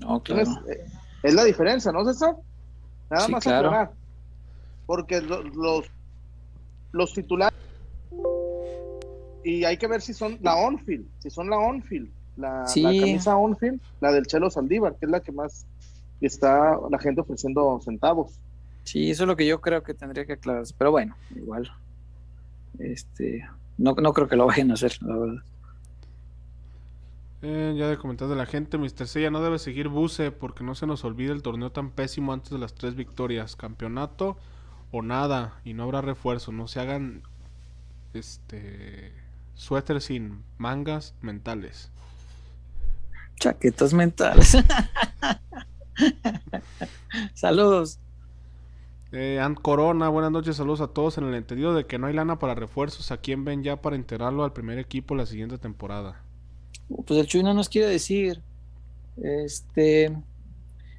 Eh, 0.00 0.86
es 1.22 1.34
la 1.34 1.44
diferencia, 1.44 1.92
¿no, 1.92 2.04
César? 2.04 2.36
Nada 3.10 3.28
más 3.28 3.46
aclarar. 3.46 3.92
Porque 4.86 5.20
los, 5.20 5.86
los 6.92 7.12
titulares 7.12 7.54
y 9.42 9.64
hay 9.64 9.76
que 9.76 9.86
ver 9.86 10.00
si 10.02 10.12
son 10.12 10.38
la 10.42 10.54
on-field, 10.56 11.06
si 11.18 11.30
son 11.30 11.48
la 11.48 11.58
on-field, 11.58 12.10
la, 12.36 12.64
camisa 12.66 13.36
on-field, 13.36 13.80
la 14.00 14.12
del 14.12 14.26
Chelo 14.26 14.50
Saldívar, 14.50 14.96
que 14.96 15.06
es 15.06 15.10
la 15.10 15.20
que 15.20 15.32
más 15.32 15.66
está 16.20 16.78
la 16.90 16.98
gente 16.98 17.20
ofreciendo 17.20 17.80
centavos. 17.82 18.38
Sí, 18.84 19.10
eso 19.10 19.24
es 19.24 19.28
lo 19.28 19.36
que 19.36 19.46
yo 19.46 19.60
creo 19.60 19.82
que 19.82 19.94
tendría 19.94 20.26
que 20.26 20.34
aclararse, 20.34 20.74
pero 20.76 20.90
bueno, 20.90 21.16
igual. 21.34 21.70
Este, 22.78 23.46
no, 23.78 23.94
no 23.94 24.12
creo 24.12 24.28
que 24.28 24.36
lo 24.36 24.46
vayan 24.46 24.70
a 24.70 24.74
hacer, 24.74 24.92
la 25.02 25.16
verdad. 25.16 25.42
Eh, 27.42 27.74
ya 27.76 27.88
de 27.88 27.96
comentarios 27.96 28.30
de 28.30 28.36
la 28.36 28.46
gente, 28.46 28.76
Mr. 28.76 29.06
Sella 29.06 29.30
no 29.30 29.40
debe 29.40 29.58
seguir 29.58 29.88
Buse 29.88 30.30
porque 30.30 30.62
no 30.62 30.74
se 30.74 30.86
nos 30.86 31.04
olvide 31.04 31.32
el 31.32 31.42
torneo 31.42 31.72
tan 31.72 31.90
pésimo 31.90 32.34
antes 32.34 32.50
de 32.50 32.58
las 32.58 32.74
tres 32.74 32.94
victorias. 32.94 33.56
Campeonato 33.56 34.36
o 34.92 35.02
nada 35.02 35.60
y 35.64 35.72
no 35.72 35.84
habrá 35.84 36.02
refuerzo. 36.02 36.52
No 36.52 36.68
se 36.68 36.80
hagan 36.80 37.22
este 38.12 39.14
suéter 39.54 40.02
sin 40.02 40.44
mangas 40.58 41.14
mentales. 41.22 41.90
Chaquetas 43.36 43.94
mentales. 43.94 44.54
saludos. 47.34 48.00
Eh, 49.12 49.40
Ant 49.40 49.58
Corona, 49.60 50.08
buenas 50.08 50.30
noches, 50.30 50.56
saludos 50.56 50.80
a 50.80 50.88
todos 50.88 51.18
en 51.18 51.24
el 51.24 51.34
entendido 51.34 51.74
de 51.74 51.86
que 51.86 51.98
no 51.98 52.06
hay 52.06 52.12
lana 52.12 52.38
para 52.38 52.54
refuerzos. 52.54 53.10
¿A 53.10 53.16
quién 53.16 53.44
ven 53.44 53.62
ya 53.62 53.80
para 53.80 53.96
integrarlo 53.96 54.44
al 54.44 54.52
primer 54.52 54.78
equipo 54.78 55.14
la 55.14 55.26
siguiente 55.26 55.56
temporada? 55.56 56.22
Pues 57.06 57.20
el 57.20 57.26
Chuy 57.26 57.42
no 57.42 57.54
nos 57.54 57.68
quiere 57.68 57.88
decir. 57.88 58.42
Este, 59.16 60.16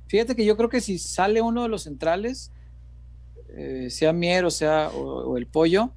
fíjate 0.07 0.35
que 0.35 0.45
yo 0.45 0.55
creo 0.57 0.69
que 0.69 0.81
si 0.81 0.97
sale 0.97 1.41
uno 1.41 1.63
de 1.63 1.69
los 1.69 1.83
centrales, 1.83 2.51
eh, 3.49 3.87
sea 3.89 4.13
Mier 4.13 4.45
o 4.45 4.51
sea 4.51 4.89
o 4.89 5.37
el 5.37 5.47
Pollo, 5.47 5.91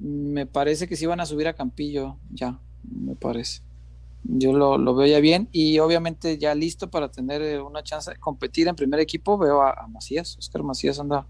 me 0.00 0.46
parece 0.46 0.86
que 0.86 0.96
sí 0.96 1.06
van 1.06 1.20
a 1.20 1.26
subir 1.26 1.48
a 1.48 1.54
Campillo, 1.54 2.16
ya, 2.30 2.58
me 2.82 3.14
parece. 3.14 3.62
Yo 4.24 4.52
lo, 4.52 4.94
veo 4.94 5.06
ya 5.06 5.20
bien 5.20 5.48
y 5.52 5.78
obviamente 5.78 6.38
ya 6.38 6.54
listo 6.54 6.90
para 6.90 7.10
tener 7.10 7.40
eh, 7.40 7.60
una 7.60 7.82
chance 7.82 8.10
de 8.10 8.16
competir 8.16 8.68
en 8.68 8.76
primer 8.76 9.00
equipo. 9.00 9.38
Veo 9.38 9.62
a, 9.62 9.86
Macías, 9.88 10.36
Oscar 10.38 10.62
Macías 10.62 10.98
anda, 10.98 11.26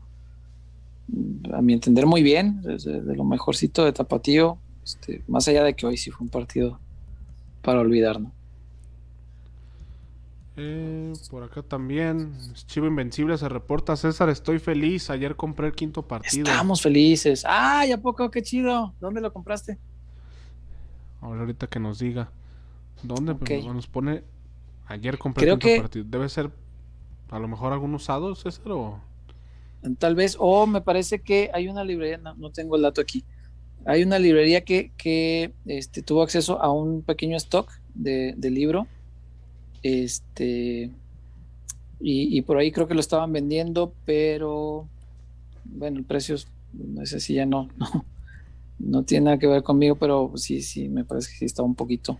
mm, 1.08 1.54
a 1.54 1.62
mi 1.62 1.74
entender, 1.74 2.06
muy 2.06 2.22
bien, 2.22 2.60
desde 2.62 3.00
de 3.00 3.16
lo 3.16 3.24
mejorcito 3.24 3.84
de 3.84 3.92
Tapatío, 3.92 4.58
este, 4.84 5.22
más 5.28 5.46
allá 5.48 5.64
de 5.64 5.74
que 5.74 5.86
hoy 5.86 5.96
sí 5.96 6.10
fue 6.10 6.24
un 6.24 6.30
partido 6.30 6.80
para 7.62 7.80
olvidar, 7.80 8.20
¿no? 8.20 8.32
Eh, 10.60 11.12
por 11.30 11.44
acá 11.44 11.62
también, 11.62 12.32
Chivo 12.66 12.86
Invencible 12.86 13.38
se 13.38 13.48
reporta, 13.48 13.94
César, 13.96 14.28
estoy 14.28 14.58
feliz, 14.58 15.08
ayer 15.08 15.36
compré 15.36 15.68
el 15.68 15.72
quinto 15.74 16.02
partido. 16.02 16.50
Estamos 16.50 16.82
felices. 16.82 17.44
¡Ay, 17.46 17.92
a 17.92 18.00
poco? 18.00 18.28
¡Qué 18.30 18.42
chido! 18.42 18.92
¿Dónde 19.00 19.20
lo 19.20 19.32
compraste? 19.32 19.78
ahorita 21.20 21.66
que 21.66 21.78
nos 21.80 21.98
diga. 21.98 22.30
¿Dónde? 23.02 23.34
Pues 23.34 23.64
nos 23.64 23.86
pone, 23.86 24.24
ayer 24.86 25.18
compré 25.18 25.48
el 25.48 25.58
quinto 25.58 25.82
partido. 25.82 26.04
Debe 26.08 26.28
ser 26.28 26.50
a 27.30 27.38
lo 27.38 27.48
mejor 27.48 27.72
algún 27.72 27.94
usado, 27.94 28.34
César, 28.34 28.72
o... 28.72 29.00
Tal 29.98 30.16
vez, 30.16 30.36
o 30.40 30.66
me 30.66 30.80
parece 30.80 31.20
que 31.20 31.50
hay 31.54 31.68
una 31.68 31.84
librería, 31.84 32.18
no, 32.18 32.50
tengo 32.50 32.74
el 32.74 32.82
dato 32.82 33.00
aquí, 33.00 33.24
hay 33.84 34.02
una 34.02 34.18
librería 34.18 34.62
que, 34.62 34.92
que 34.96 35.52
este, 35.66 36.02
tuvo 36.02 36.22
acceso 36.22 36.60
a 36.60 36.70
un 36.72 37.02
pequeño 37.02 37.36
stock 37.36 37.70
de, 37.94 38.34
de 38.36 38.50
libro 38.50 38.86
este, 39.82 40.90
y, 42.00 42.42
por 42.42 42.58
ahí 42.58 42.70
creo 42.70 42.86
que 42.86 42.94
lo 42.94 43.00
estaban 43.00 43.32
vendiendo, 43.32 43.92
pero 44.04 44.88
bueno, 45.64 45.98
el 45.98 46.04
precio, 46.04 46.36
no 46.72 47.04
sé 47.06 47.20
si 47.20 47.34
ya 47.34 47.46
no, 47.46 47.68
no, 48.78 49.02
tiene 49.02 49.26
nada 49.26 49.38
que 49.38 49.46
ver 49.46 49.62
conmigo, 49.62 49.96
pero 49.96 50.32
sí, 50.36 50.62
sí, 50.62 50.88
me 50.88 51.04
parece 51.04 51.32
que 51.32 51.38
sí 51.38 51.44
está 51.44 51.62
un 51.62 51.74
poquito 51.74 52.18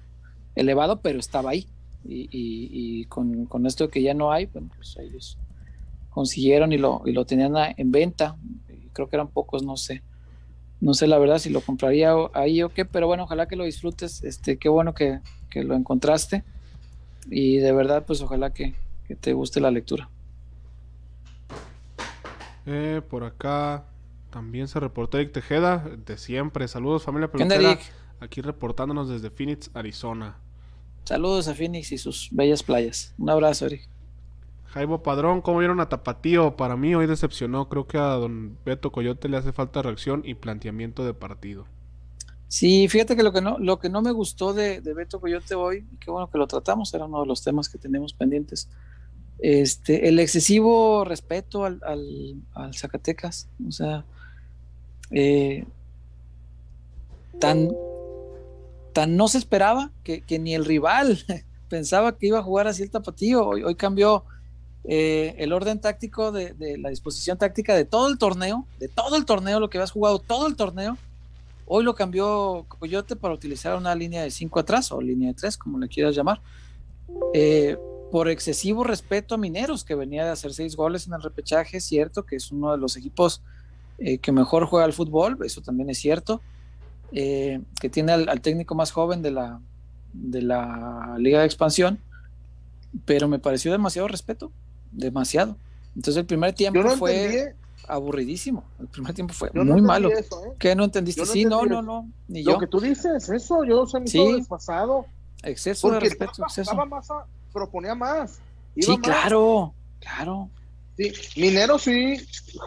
elevado, 0.54 1.00
pero 1.00 1.18
estaba 1.18 1.50
ahí. 1.50 1.66
Y, 2.10 3.04
con, 3.06 3.44
con, 3.46 3.66
esto 3.66 3.90
que 3.90 4.00
ya 4.00 4.14
no 4.14 4.32
hay, 4.32 4.46
bueno, 4.46 4.70
pues 4.74 4.96
ellos 4.98 5.36
consiguieron 6.08 6.72
y 6.72 6.78
lo, 6.78 7.02
y 7.04 7.12
lo 7.12 7.26
tenían 7.26 7.54
en 7.76 7.90
venta. 7.92 8.36
Creo 8.94 9.08
que 9.08 9.16
eran 9.16 9.28
pocos, 9.28 9.62
no 9.62 9.76
sé. 9.76 10.02
No 10.80 10.94
sé 10.94 11.06
la 11.06 11.18
verdad 11.18 11.38
si 11.38 11.50
lo 11.50 11.60
compraría 11.60 12.14
ahí 12.34 12.62
o 12.62 12.68
qué, 12.68 12.84
pero 12.84 13.06
bueno, 13.06 13.24
ojalá 13.24 13.46
que 13.46 13.56
lo 13.56 13.64
disfrutes. 13.64 14.22
Este, 14.22 14.58
qué 14.58 14.68
bueno 14.68 14.94
que, 14.94 15.20
que 15.50 15.64
lo 15.64 15.74
encontraste 15.74 16.44
y 17.30 17.58
de 17.58 17.72
verdad, 17.72 18.04
pues 18.06 18.20
ojalá 18.22 18.52
que, 18.52 18.74
te 19.20 19.32
guste 19.32 19.60
la 19.60 19.70
lectura. 19.70 20.08
Eh, 22.66 23.00
por 23.08 23.24
acá 23.24 23.84
también 24.30 24.68
se 24.68 24.78
reportó 24.78 25.18
Eric 25.18 25.32
Tejeda, 25.32 25.78
de 25.78 26.18
siempre. 26.18 26.68
Saludos, 26.68 27.04
familia 27.04 27.30
peluquera. 27.30 27.78
Aquí 28.20 28.42
reportándonos 28.42 29.08
desde 29.08 29.30
Phoenix, 29.30 29.70
Arizona. 29.74 30.36
Saludos 31.04 31.48
a 31.48 31.54
Phoenix 31.54 31.92
y 31.92 31.98
sus 31.98 32.28
bellas 32.32 32.62
playas. 32.62 33.14
Un 33.16 33.30
abrazo, 33.30 33.66
Eric. 33.66 33.88
Jaibo 34.68 35.02
Padrón, 35.02 35.40
¿cómo 35.40 35.58
vieron 35.58 35.80
a 35.80 35.88
Tapatío? 35.88 36.56
Para 36.56 36.76
mí 36.76 36.94
hoy 36.94 37.06
decepcionó. 37.06 37.68
Creo 37.68 37.86
que 37.86 37.96
a 37.96 38.14
don 38.14 38.58
Beto 38.64 38.92
Coyote 38.92 39.28
le 39.28 39.38
hace 39.38 39.52
falta 39.52 39.80
reacción 39.80 40.22
y 40.24 40.34
planteamiento 40.34 41.06
de 41.06 41.14
partido. 41.14 41.66
Sí, 42.48 42.88
fíjate 42.88 43.16
que 43.16 43.22
lo 43.22 43.32
que 43.32 43.42
no, 43.42 43.58
lo 43.58 43.78
que 43.78 43.88
no 43.88 44.02
me 44.02 44.10
gustó 44.10 44.54
de, 44.54 44.80
Beto 44.80 45.20
Coyote 45.20 45.54
hoy, 45.54 45.86
y 45.92 45.96
qué 45.96 46.10
bueno 46.10 46.30
que 46.30 46.38
lo 46.38 46.46
tratamos, 46.46 46.92
era 46.94 47.04
uno 47.04 47.20
de 47.20 47.26
los 47.26 47.42
temas 47.42 47.68
que 47.68 47.76
tenemos 47.76 48.14
pendientes, 48.14 48.70
este, 49.38 50.08
el 50.08 50.18
excesivo 50.18 51.04
respeto 51.04 51.64
al, 51.64 51.80
al, 51.82 52.74
Zacatecas, 52.74 53.48
o 53.66 53.70
sea, 53.70 54.04
eh, 55.10 55.66
tan, 57.38 57.70
tan 58.94 59.16
no 59.16 59.28
se 59.28 59.38
esperaba 59.38 59.92
que, 60.02 60.22
ni 60.38 60.54
el 60.54 60.64
rival 60.64 61.18
pensaba 61.68 62.16
que 62.16 62.28
iba 62.28 62.38
a 62.38 62.42
jugar 62.42 62.66
así 62.66 62.82
el 62.82 62.90
tapatío, 62.90 63.46
hoy, 63.46 63.62
hoy 63.62 63.74
cambió 63.74 64.24
eh, 64.84 65.34
el 65.38 65.52
orden 65.52 65.80
táctico 65.80 66.32
de, 66.32 66.54
la 66.78 66.90
disposición 66.90 67.38
táctica 67.38 67.74
de 67.74 67.84
todo 67.84 68.08
el 68.08 68.18
torneo, 68.18 68.66
de 68.78 68.88
todo 68.88 69.16
el 69.16 69.24
torneo, 69.24 69.60
lo 69.60 69.70
que 69.70 69.78
habías 69.78 69.92
jugado 69.92 70.18
todo 70.18 70.46
el 70.46 70.56
torneo, 70.56 70.96
Hoy 71.70 71.84
lo 71.84 71.94
cambió 71.94 72.64
Coyote 72.66 73.14
para 73.14 73.34
utilizar 73.34 73.76
una 73.76 73.94
línea 73.94 74.22
de 74.22 74.30
5 74.30 74.58
atrás 74.58 74.90
o 74.90 75.02
línea 75.02 75.28
de 75.28 75.34
3, 75.34 75.58
como 75.58 75.78
le 75.78 75.86
quieras 75.86 76.16
llamar. 76.16 76.40
Eh, 77.34 77.76
por 78.10 78.28
excesivo 78.28 78.84
respeto 78.84 79.34
a 79.34 79.38
Mineros, 79.38 79.84
que 79.84 79.94
venía 79.94 80.24
de 80.24 80.30
hacer 80.30 80.54
seis 80.54 80.76
goles 80.76 81.06
en 81.06 81.12
el 81.12 81.22
repechaje, 81.22 81.80
cierto 81.80 82.24
que 82.24 82.36
es 82.36 82.50
uno 82.50 82.72
de 82.72 82.78
los 82.78 82.96
equipos 82.96 83.42
eh, 83.98 84.16
que 84.16 84.32
mejor 84.32 84.64
juega 84.64 84.86
al 84.86 84.94
fútbol, 84.94 85.36
eso 85.44 85.60
también 85.60 85.90
es 85.90 85.98
cierto, 85.98 86.40
eh, 87.12 87.60
que 87.78 87.90
tiene 87.90 88.12
al, 88.12 88.40
técnico 88.40 88.74
más 88.74 88.90
joven 88.90 89.20
de 89.20 89.30
la, 89.30 89.60
de 90.14 90.40
la 90.40 91.16
Liga 91.18 91.40
de 91.40 91.46
Expansión, 91.46 91.98
pero 93.04 93.28
me 93.28 93.38
pareció 93.38 93.72
demasiado 93.72 94.08
respeto, 94.08 94.50
demasiado. 94.90 95.56
Entonces 95.96 96.20
el 96.20 96.26
primer 96.26 96.52
tiempo 96.54 96.82
fue 96.96 97.54
aburridísimo. 97.88 98.64
El 98.78 98.88
primer 98.88 99.14
tiempo 99.14 99.34
fue 99.34 99.50
muy 99.52 99.82
malo. 99.82 100.10
¿eh? 100.10 100.24
¿Qué 100.58 100.74
no 100.74 100.84
entendiste? 100.84 101.24
sí, 101.26 101.44
no, 101.44 101.64
no, 101.64 101.82
no, 101.82 102.08
ni 102.28 102.42
Lo 102.42 102.58
que 102.58 102.66
tú 102.66 102.80
dices, 102.80 103.28
eso, 103.28 103.64
yo 103.64 103.84
me 104.00 104.06
sí. 104.06 104.32
desfasado. 104.34 105.06
Exceso 105.42 105.90
de 105.90 106.00
respeto, 106.00 106.42
exceso. 106.42 106.74
Más 106.74 107.08
proponía 107.52 107.94
más. 107.94 108.40
sí, 108.76 108.98
claro, 108.98 109.72
claro. 110.00 110.50
Sí, 110.96 111.12
Minero 111.36 111.78
sí 111.78 112.16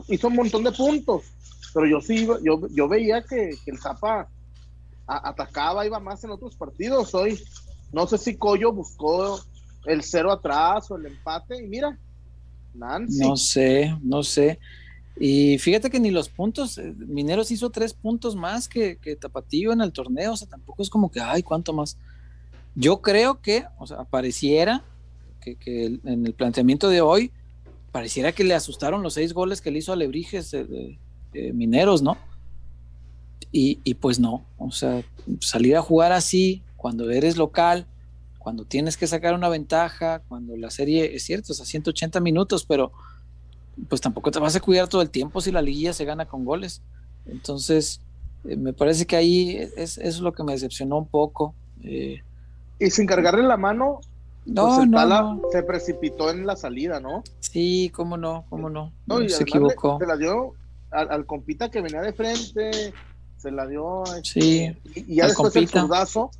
hizo 0.08 0.28
un 0.28 0.36
montón 0.36 0.64
de 0.64 0.72
puntos, 0.72 1.24
pero 1.74 1.86
yo 1.86 2.00
sí, 2.00 2.26
yo, 2.26 2.68
yo 2.70 2.88
veía 2.88 3.22
que, 3.24 3.52
el 3.66 3.78
Zapa 3.78 4.30
atacaba, 5.06 5.86
iba 5.86 6.00
más 6.00 6.24
en 6.24 6.32
otros 6.32 6.56
partidos. 6.56 7.14
Hoy, 7.14 7.42
no 7.92 8.08
sé 8.08 8.18
si 8.18 8.38
Coyo 8.38 8.72
buscó 8.72 9.40
el 9.86 10.04
cero 10.04 10.32
atrás 10.32 10.90
o 10.92 10.96
el 10.96 11.08
empate, 11.08 11.62
y 11.62 11.68
mira, 11.68 11.98
Nancy. 12.74 13.20
No 13.20 13.38
sé, 13.38 13.96
no 14.02 14.24
sé. 14.24 14.60
Y 15.20 15.58
fíjate 15.60 15.90
que 15.90 16.00
ni 16.00 16.10
los 16.10 16.30
puntos, 16.30 16.78
eh, 16.78 16.94
Mineros 16.98 17.52
hizo 17.52 17.70
tres 17.70 17.94
puntos 17.94 18.36
más 18.36 18.68
que, 18.68 18.98
que, 18.98 19.16
Tapatío 19.16 19.72
en 19.72 19.82
el 19.82 19.92
torneo, 19.92 20.34
o 20.34 20.38
sea, 20.38 20.48
tampoco 20.48 20.82
es 20.82 20.90
como 20.90 21.12
que, 21.12 21.20
ay, 21.20 21.44
¿cuánto 21.44 21.74
más? 21.74 21.98
Yo 22.76 23.02
creo 23.02 23.42
que, 23.42 23.66
o 23.78 23.86
sea, 23.86 24.04
pareciera 24.06 24.84
que, 25.42 25.56
que 25.56 26.00
en 26.04 26.26
el 26.26 26.34
planteamiento 26.34 26.90
de 26.90 27.02
hoy, 27.02 27.32
pareciera 27.92 28.32
que 28.32 28.44
le 28.44 28.54
asustaron 28.54 29.04
los 29.04 29.16
seis 29.16 29.34
goles 29.34 29.62
que 29.62 29.72
le 29.72 29.80
hizo 29.80 29.94
a 29.94 29.96
Lebrijes 29.96 30.52
de, 30.52 30.98
Mineros, 31.54 32.02
¿no? 32.02 32.18
Y, 33.52 33.80
y, 33.84 33.94
pues 33.94 34.20
no, 34.20 34.44
o 34.58 34.72
sea, 34.72 35.04
salir 35.40 35.76
a 35.76 35.82
jugar 35.82 36.12
así, 36.12 36.62
cuando 36.76 37.10
eres 37.10 37.38
local, 37.38 37.86
cuando 38.42 38.66
tienes 38.66 38.98
que 38.98 39.08
sacar 39.08 39.36
una 39.36 39.50
ventaja, 39.50 40.20
cuando 40.28 40.58
la 40.58 40.72
serie 40.72 41.16
es 41.16 41.24
cierto, 41.24 41.54
es 41.54 41.62
a 41.62 41.66
180 41.66 42.20
minutos, 42.20 42.66
pero 42.66 42.92
pues 43.88 44.02
tampoco 44.02 44.32
te 44.32 44.40
vas 44.40 44.56
a 44.56 44.60
cuidar 44.60 44.88
todo 44.88 45.02
el 45.02 45.10
tiempo 45.10 45.42
si 45.42 45.52
la 45.52 45.62
liguilla 45.62 45.94
se 45.94 46.06
gana 46.06 46.26
con 46.26 46.44
goles. 46.44 46.82
Entonces, 47.26 48.02
eh, 48.46 48.56
me 48.56 48.74
parece 48.74 49.06
que 49.06 49.16
ahí 49.16 49.58
es, 49.78 49.98
es, 49.98 50.20
lo 50.20 50.34
que 50.34 50.44
me 50.44 50.54
decepcionó 50.54 50.98
un 50.98 51.08
poco. 51.08 51.54
Eh. 51.84 52.22
y 52.80 52.90
sin 52.90 53.06
cargarle 53.06 53.44
la 53.44 53.58
mano, 53.58 54.02
no, 54.46 54.86
no, 54.86 55.42
se 55.52 55.64
precipitó 55.64 56.32
en 56.32 56.48
la 56.48 56.56
salida, 56.56 57.00
¿no? 57.00 57.24
Sí, 57.40 57.92
cómo 57.94 58.18
no, 58.18 58.46
cómo 58.50 58.70
no. 58.70 58.92
se 59.28 59.44
equivocó. 59.44 60.00
se 60.00 60.08
la 60.08 60.18
dio 60.18 60.54
al, 60.90 61.26
compita 61.26 61.70
que 61.70 61.82
venía 61.82 62.02
de 62.02 62.14
frente, 62.14 62.94
se 63.38 63.52
la 63.52 63.68
dio. 63.68 64.04
Este, 64.04 64.24
sí, 64.24 64.78
y, 64.96 65.16
ya 65.16 65.28
después 65.28 65.56
el 65.56 65.68
zurdazo, 65.68 66.32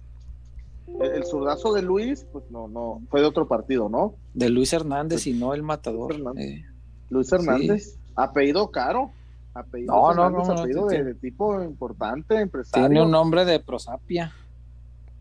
el, 0.88 1.26
zurdazo 1.26 1.74
de 1.74 1.82
Luis, 1.82 2.26
pues 2.32 2.46
no, 2.50 2.68
no, 2.68 3.02
fue 3.10 3.22
de 3.22 3.28
otro 3.28 3.48
partido, 3.48 3.90
¿no? 3.90 4.16
De 4.34 4.50
Luis 4.50 4.74
Hernández 4.74 5.28
y 5.28 5.34
no 5.34 5.54
el 5.54 5.64
matador. 5.64 6.16
Eh, 6.38 6.64
Luis 7.10 7.32
Hernández, 7.32 7.98
apellido 8.16 8.72
caro. 8.72 9.12
Apellido 9.54 9.94
no, 9.94 10.14
no, 10.14 10.30
no, 10.30 10.44
apellido 10.44 10.88
de, 10.88 11.14
tipo 11.16 11.62
importante, 11.62 12.40
empresario. 12.40 12.88
Tiene 12.88 13.04
un 13.04 13.12
nombre 13.12 13.46
de 13.46 13.60
prosapia. 13.60 14.34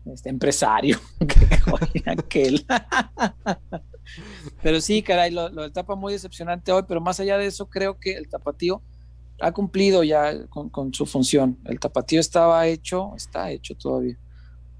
Este 0.05 0.29
empresario. 0.29 0.97
aquel. 2.05 2.65
pero 4.63 4.81
sí, 4.81 5.03
caray, 5.03 5.31
lo, 5.31 5.49
del 5.49 5.71
tapa 5.71 5.95
muy 5.95 6.13
decepcionante 6.13 6.71
hoy, 6.71 6.83
pero 6.87 7.01
más 7.01 7.19
allá 7.19 7.37
de 7.37 7.45
eso, 7.45 7.67
creo 7.67 7.99
que 7.99 8.13
el 8.13 8.27
tapatío 8.27 8.81
ha 9.41 9.51
cumplido 9.51 10.03
ya 10.03 10.45
con, 10.47 10.93
su 10.93 11.05
función. 11.05 11.57
El 11.65 11.79
tapatío 11.79 12.19
estaba 12.19 12.65
hecho, 12.67 13.13
está 13.15 13.51
hecho 13.51 13.75
todavía, 13.75 14.17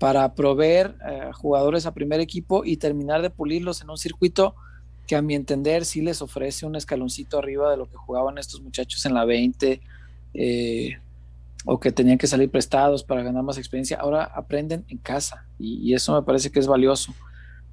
para 0.01 0.33
proveer 0.33 0.95
eh, 1.07 1.29
jugadores 1.31 1.85
a 1.85 1.93
primer 1.93 2.19
equipo 2.21 2.65
y 2.65 2.77
terminar 2.77 3.21
de 3.21 3.29
pulirlos 3.29 3.83
en 3.83 3.91
un 3.91 3.99
circuito 3.99 4.55
que 5.05 5.15
a 5.15 5.21
mi 5.21 5.35
entender 5.35 5.85
sí 5.85 6.01
les 6.01 6.23
ofrece 6.23 6.65
un 6.65 6.75
escaloncito 6.75 7.37
arriba 7.37 7.69
de 7.69 7.77
lo 7.77 7.87
que 7.87 7.97
jugaban 7.97 8.39
estos 8.39 8.61
muchachos 8.61 9.05
en 9.05 9.13
la 9.13 9.25
20 9.25 9.79
eh, 10.33 10.97
o 11.65 11.79
que 11.79 11.91
tenían 11.91 12.17
que 12.17 12.25
salir 12.25 12.49
prestados 12.49 13.03
para 13.03 13.21
ganar 13.21 13.43
más 13.43 13.59
experiencia. 13.59 13.97
Ahora 13.97 14.23
aprenden 14.23 14.85
en 14.87 14.97
casa 14.97 15.45
y, 15.59 15.93
eso 15.93 16.15
me 16.15 16.23
parece 16.23 16.49
que 16.49 16.57
es 16.57 16.65
valioso. 16.65 17.13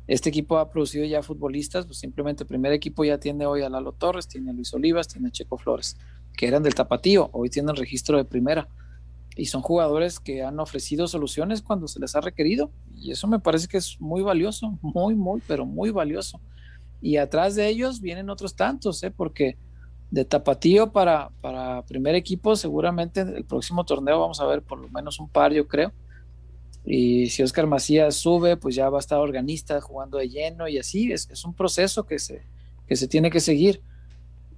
Este 0.07 0.29
equipo 0.29 0.59
ha 0.59 0.71
producido 0.71 1.07
ya 1.07 1.23
futbolistas, 1.23 1.87
pues 1.87 1.97
simplemente 1.97 2.43
el 2.43 2.47
primer 2.47 2.75
equipo 2.75 3.07
ya 3.07 3.17
tiene 3.17 3.47
hoy 3.47 3.63
a 3.63 3.71
Lalo 3.71 3.93
Torres, 3.93 4.29
tiene 4.29 4.51
a 4.51 4.53
Luis 4.53 4.75
Olivas, 4.75 5.09
tiene 5.09 5.29
a 5.29 5.31
Checo 5.31 5.57
Flores, 5.57 5.97
que 6.37 6.47
eran 6.47 6.63
del 6.63 6.75
Tapatío, 6.75 7.31
hoy 7.33 7.49
tienen 7.49 7.75
registro 7.75 8.19
de 8.19 8.27
primera. 8.27 8.69
Y 9.39 9.47
son 9.47 9.63
jugadores 9.63 10.19
que 10.19 10.43
han 10.43 10.59
ofrecido 10.59 11.07
soluciones 11.07 11.63
cuando 11.63 11.87
se 11.87 12.01
les 12.01 12.17
ha 12.17 12.21
requerido 12.21 12.73
y 12.97 13.13
eso 13.13 13.29
me 13.29 13.39
parece 13.39 13.69
que 13.69 13.77
es 13.77 14.01
muy 14.01 14.21
valioso, 14.21 14.77
muy, 14.83 15.15
muy, 15.15 15.41
pero 15.47 15.65
muy 15.65 15.91
valioso. 15.91 16.41
Y 17.01 17.19
atrás 17.19 17.55
de 17.55 17.69
ellos 17.69 18.01
vienen 18.01 18.31
otros 18.31 18.57
tantos, 18.57 19.01
¿eh? 19.05 19.13
porque 19.13 19.57
de 20.11 20.25
tapatío 20.25 20.91
para, 20.91 21.31
para 21.41 21.83
primer 21.83 22.17
equipo 22.17 22.57
seguramente 22.57 23.21
el 23.21 23.45
próximo 23.45 23.85
torneo 23.85 24.19
vamos 24.19 24.41
a 24.41 24.47
ver 24.47 24.63
por 24.63 24.81
lo 24.81 24.89
menos 24.89 25.21
un 25.21 25.29
par, 25.29 25.53
yo 25.53 25.69
creo. 25.69 25.93
Y 26.85 27.29
si 27.29 27.45
Oscar 27.45 27.69
Macías 27.69 28.17
sube, 28.17 28.57
pues 28.57 28.75
ya 28.75 28.91
va 28.91 28.99
a 28.99 29.01
estar 29.01 29.21
organista 29.21 29.81
jugando 29.81 30.19
de 30.19 30.29
lleno 30.29 30.67
y 30.67 30.79
así, 30.79 31.13
es, 31.13 31.31
es 31.31 31.45
un 31.45 31.55
proceso 31.55 32.07
que 32.07 32.19
se, 32.19 32.43
que 32.89 32.97
se 32.97 33.07
tiene 33.07 33.31
que 33.31 33.39
seguir 33.39 33.83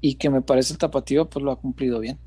y 0.00 0.14
que 0.14 0.30
me 0.30 0.40
parece 0.40 0.72
el 0.72 0.78
tapatío 0.78 1.28
pues 1.28 1.44
lo 1.44 1.52
ha 1.52 1.60
cumplido 1.60 2.00
bien. 2.00 2.18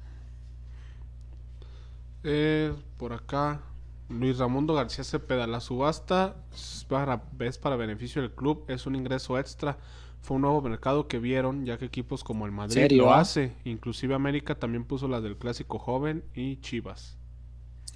Eh, 2.24 2.74
por 2.98 3.14
acá, 3.14 3.62
Luis 4.10 4.38
Ramundo 4.38 4.74
García 4.74 5.04
Cepeda, 5.04 5.48
la 5.48 5.60
subasta 5.60 6.36
es 6.54 6.86
para, 6.88 7.24
para 7.62 7.76
beneficio 7.76 8.22
del 8.22 8.32
club, 8.32 8.66
es 8.68 8.86
un 8.86 8.96
ingreso 8.96 9.38
extra. 9.38 9.78
Fue 10.22 10.36
un 10.36 10.42
nuevo 10.44 10.62
mercado 10.62 11.08
que 11.10 11.20
vieron, 11.20 11.66
ya 11.66 11.78
que 11.78 11.86
equipos 11.86 12.24
como 12.24 12.46
el 12.46 12.54
Madrid 12.54 12.92
lo 12.92 13.14
hace. 13.14 13.52
Inclusive 13.66 14.16
América 14.16 14.56
también 14.56 14.86
puso 14.86 15.10
las 15.10 15.22
del 15.22 15.36
clásico 15.36 15.80
joven 15.80 16.24
y 16.34 16.62
Chivas. 16.62 17.18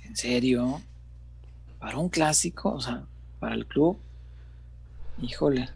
¿En 0.03 0.15
serio? 0.15 0.81
Para 1.79 1.97
un 1.97 2.09
clásico, 2.09 2.73
o 2.73 2.81
sea, 2.81 3.05
para 3.39 3.55
el 3.55 3.65
club. 3.65 3.97
Híjole. 5.21 5.69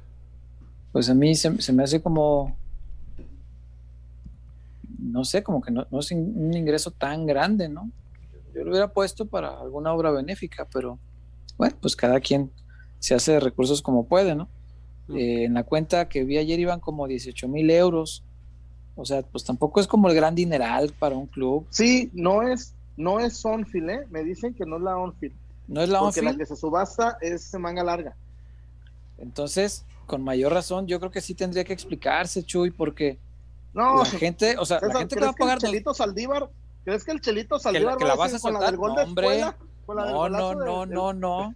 Pues 0.91 1.09
a 1.09 1.13
mí 1.13 1.35
se, 1.35 1.61
se 1.61 1.71
me 1.71 1.83
hace 1.83 2.01
como 2.01 2.57
no 4.99 5.25
sé, 5.25 5.41
como 5.41 5.61
que 5.61 5.71
no, 5.71 5.87
no, 5.89 5.99
es 5.99 6.11
un 6.11 6.53
ingreso 6.53 6.91
tan 6.91 7.25
grande, 7.25 7.67
¿no? 7.67 7.89
Yo 8.53 8.63
lo 8.63 8.71
hubiera 8.71 8.91
puesto 8.91 9.25
para 9.25 9.59
alguna 9.59 9.93
obra 9.93 10.11
benéfica, 10.11 10.67
pero 10.71 10.99
bueno, 11.57 11.75
pues 11.81 11.95
cada 11.95 12.19
quien 12.19 12.51
se 12.99 13.15
hace 13.15 13.33
de 13.33 13.39
recursos 13.39 13.81
como 13.81 14.05
puede, 14.05 14.35
¿no? 14.35 14.49
Eh, 15.09 15.45
en 15.45 15.53
la 15.55 15.63
cuenta 15.63 16.07
que 16.07 16.23
vi 16.23 16.37
ayer 16.37 16.59
iban 16.59 16.79
como 16.79 17.07
18 17.07 17.47
mil 17.47 17.69
euros. 17.69 18.23
O 18.95 19.05
sea, 19.05 19.23
pues 19.23 19.43
tampoco 19.43 19.79
es 19.79 19.87
como 19.87 20.09
el 20.09 20.15
gran 20.15 20.35
dineral 20.35 20.93
para 20.97 21.15
un 21.15 21.27
club. 21.27 21.65
Sí, 21.69 22.09
no 22.13 22.43
es, 22.43 22.75
no 22.97 23.19
es 23.19 23.43
Onfield, 23.43 23.89
¿eh? 23.89 24.07
Me 24.09 24.23
dicen 24.23 24.53
que 24.53 24.65
no 24.65 24.77
es 24.77 24.83
la 24.83 24.97
Onfield. 24.97 25.35
No 25.67 25.81
es 25.81 25.89
la 25.89 25.99
Porque 25.99 26.21
la 26.21 26.35
que 26.35 26.45
se 26.45 26.55
subasta 26.55 27.17
es 27.21 27.53
manga 27.55 27.83
larga. 27.83 28.15
Entonces, 29.17 29.85
con 30.05 30.23
mayor 30.23 30.53
razón, 30.53 30.87
yo 30.87 30.99
creo 30.99 31.11
que 31.11 31.21
sí 31.21 31.33
tendría 31.33 31.63
que 31.63 31.73
explicarse, 31.73 32.43
Chuy, 32.43 32.71
porque 32.71 33.17
no, 33.73 33.99
la 33.99 34.05
gente, 34.05 34.57
o 34.57 34.65
sea, 34.65 34.79
la 34.81 34.99
gente 34.99 35.15
que 35.15 35.21
va 35.21 35.29
a 35.29 35.33
pagar. 35.33 35.59
Chelito 35.59 35.93
Saldívar 35.93 36.49
¿Crees 36.83 37.03
que 37.03 37.11
el 37.11 37.21
Chelito 37.21 37.59
Saldívar 37.59 37.97
que, 37.97 38.05
la 38.05 38.15
vas 38.15 38.33
a 38.33 38.39
soltar? 38.39 38.75
Con 38.75 38.95
la 38.95 39.05
del 39.05 39.13
gol 39.15 39.25
no, 39.87 40.29
no, 40.29 40.55
no, 40.55 40.55
no, 40.55 40.85
no, 40.85 41.13
no. 41.13 41.55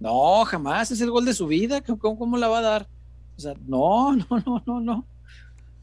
No, 0.00 0.44
jamás. 0.44 0.90
Es 0.90 1.00
el 1.00 1.10
gol 1.10 1.24
de 1.24 1.34
su 1.34 1.46
vida. 1.46 1.82
¿Cómo, 1.82 2.18
¿Cómo, 2.18 2.36
la 2.36 2.48
va 2.48 2.58
a 2.58 2.62
dar? 2.62 2.88
O 3.36 3.40
sea, 3.40 3.54
no, 3.66 4.16
no, 4.16 4.26
no, 4.44 4.62
no, 4.66 4.80
no. 4.80 5.06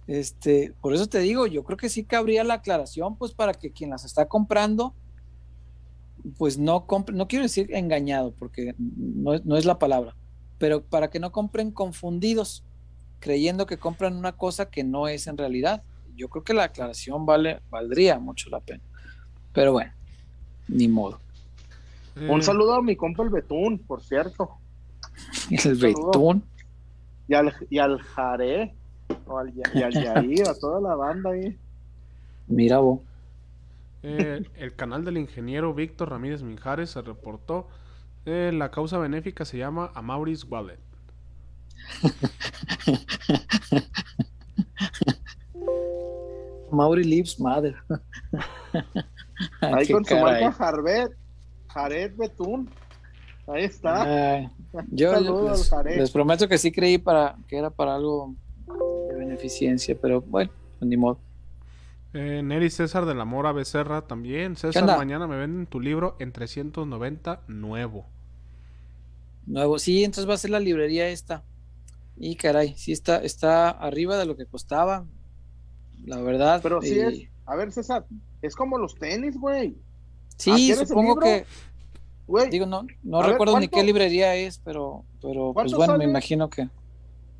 Este, 0.07 0.73
por 0.81 0.93
eso 0.93 1.07
te 1.07 1.19
digo, 1.19 1.47
yo 1.47 1.63
creo 1.63 1.77
que 1.77 1.89
sí 1.89 2.03
cabría 2.03 2.43
la 2.43 2.55
aclaración, 2.55 3.15
pues 3.15 3.31
para 3.31 3.53
que 3.53 3.71
quien 3.71 3.91
las 3.91 4.03
está 4.03 4.27
comprando, 4.27 4.93
pues 6.37 6.57
no 6.57 6.85
compre, 6.87 7.15
no 7.15 7.27
quiero 7.27 7.43
decir 7.43 7.73
engañado, 7.73 8.33
porque 8.37 8.75
no, 8.77 9.39
no 9.45 9.55
es 9.55 9.63
la 9.63 9.79
palabra, 9.79 10.13
pero 10.57 10.83
para 10.83 11.09
que 11.09 11.19
no 11.19 11.31
compren 11.31 11.71
confundidos, 11.71 12.65
creyendo 13.19 13.65
que 13.65 13.77
compran 13.77 14.17
una 14.17 14.33
cosa 14.33 14.69
que 14.69 14.83
no 14.83 15.07
es 15.07 15.27
en 15.27 15.37
realidad 15.37 15.83
yo 16.15 16.29
creo 16.29 16.43
que 16.43 16.53
la 16.53 16.65
aclaración 16.65 17.25
vale, 17.25 17.61
valdría 17.69 18.19
mucho 18.19 18.49
la 18.49 18.59
pena. 18.59 18.81
Pero 19.53 19.73
bueno, 19.73 19.91
ni 20.67 20.87
modo. 20.87 21.19
Un 22.15 22.39
mm. 22.39 22.41
saludo 22.41 22.75
a 22.75 22.81
mi 22.81 22.95
compa 22.95 23.23
el 23.23 23.29
Betún, 23.29 23.79
por 23.79 24.01
cierto. 24.01 24.57
El 25.63 25.75
Betún. 25.75 26.43
Y 27.27 27.35
al, 27.35 27.53
y 27.69 27.79
al 27.79 27.99
Jare, 27.99 28.73
o 29.25 29.37
al, 29.37 29.53
y 29.55 29.81
al 29.81 29.93
Yair, 29.93 30.47
a 30.47 30.55
toda 30.55 30.81
la 30.81 30.95
banda 30.95 31.31
ahí. 31.31 31.57
Mira 32.47 32.79
vos. 32.79 32.99
Eh, 34.03 34.43
el 34.55 34.75
canal 34.75 35.05
del 35.05 35.17
ingeniero 35.17 35.73
Víctor 35.73 36.09
Ramírez 36.09 36.43
Minjares 36.43 36.89
se 36.89 37.01
reportó. 37.01 37.69
Eh, 38.25 38.51
la 38.53 38.71
causa 38.71 38.97
benéfica 38.97 39.45
se 39.45 39.57
llama 39.57 39.91
Amauris 39.95 40.43
Wallet. 40.43 40.79
Mauri 46.73 47.03
Lives 47.03 47.39
Mother. 47.39 47.75
Ahí 49.61 49.87
con 49.87 50.03
su 50.03 50.15
marca 50.15 50.51
Jared 51.67 52.15
Betún. 52.15 52.69
Ahí 53.47 53.65
está. 53.65 54.49
yo 54.91 55.13
les, 55.85 56.11
prometo 56.11 56.47
que 56.47 56.57
sí 56.57 56.71
creí 56.71 56.97
para 56.97 57.35
que 57.47 57.57
era 57.57 57.69
para 57.69 57.95
algo 57.95 58.35
de 59.09 59.15
beneficencia, 59.15 59.97
pero 59.99 60.21
bueno, 60.21 60.51
pues 60.79 60.89
ni 60.89 60.97
modo. 60.97 61.19
Eh, 62.13 62.41
Neri 62.43 62.69
César 62.69 63.05
de 63.05 63.15
la 63.15 63.25
Mora 63.25 63.51
Becerra 63.51 64.07
también. 64.07 64.55
César, 64.55 64.85
mañana 64.85 65.27
me 65.27 65.35
venden 65.35 65.65
tu 65.65 65.79
libro 65.79 66.15
en 66.19 66.31
390 66.31 67.41
nuevo. 67.47 68.05
Nuevo, 69.45 69.77
sí, 69.79 70.03
entonces 70.03 70.29
va 70.29 70.35
a 70.35 70.37
ser 70.37 70.51
la 70.51 70.59
librería 70.59 71.09
esta. 71.09 71.43
Y 72.15 72.35
caray, 72.35 72.75
sí 72.77 72.91
está, 72.91 73.17
está 73.17 73.69
arriba 73.69 74.17
de 74.17 74.25
lo 74.25 74.37
que 74.37 74.45
costaba 74.45 75.05
la 76.05 76.21
verdad. 76.21 76.59
Pero 76.61 76.81
sí 76.81 76.99
es, 76.99 77.23
a 77.45 77.55
ver 77.55 77.71
César, 77.71 78.05
es 78.41 78.55
como 78.55 78.77
los 78.77 78.95
tenis, 78.95 79.39
güey. 79.39 79.75
Sí, 80.37 80.73
supongo 80.73 81.17
que... 81.17 81.45
Digo, 82.49 82.65
no, 82.65 82.87
no 83.03 83.21
recuerdo 83.21 83.59
ni 83.59 83.67
qué 83.67 83.83
librería 83.83 84.33
es, 84.35 84.57
pero, 84.59 85.03
pero 85.21 85.53
pues 85.53 85.73
bueno, 85.73 85.97
me 85.97 86.05
imagino 86.05 86.49
que... 86.49 86.69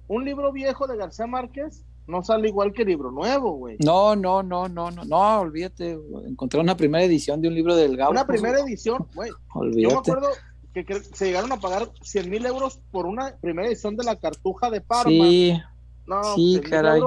Un 0.08 0.26
libro 0.26 0.52
viejo 0.52 0.86
de 0.88 0.98
García 0.98 1.26
Márquez 1.26 1.86
no 2.06 2.22
sale 2.22 2.50
igual 2.50 2.74
que 2.74 2.84
libro 2.84 3.12
nuevo, 3.12 3.54
güey. 3.54 3.78
No, 3.80 4.16
no, 4.16 4.44
no, 4.44 4.68
no, 4.68 4.92
no, 4.92 5.06
no, 5.06 5.40
olvídate. 5.40 5.98
Encontré 6.28 6.60
una 6.60 6.76
primera 6.76 7.04
edición 7.04 7.42
de 7.42 7.48
un 7.48 7.56
libro 7.56 7.76
del 7.76 7.96
Gabo. 7.96 8.12
Una 8.12 8.28
primera 8.28 8.60
edición, 8.60 9.08
güey. 9.16 9.32
Yo 9.78 9.90
me 9.90 9.96
acuerdo 9.96 10.28
que, 10.74 10.86
se 11.14 11.28
llegaron 11.28 11.52
a 11.54 11.60
pagar 11.60 11.90
100 12.02 12.30
mil 12.30 12.46
euros 12.46 12.80
por 12.92 13.06
una 13.06 13.38
primera 13.38 13.68
edición 13.70 13.96
de 13.96 14.04
la 14.04 14.18
Cartuja 14.18 14.70
de 14.70 14.82
Parma. 14.82 15.10
Sí, 15.10 15.58
no, 16.06 16.36
sí, 16.36 16.60
caray. 16.70 17.02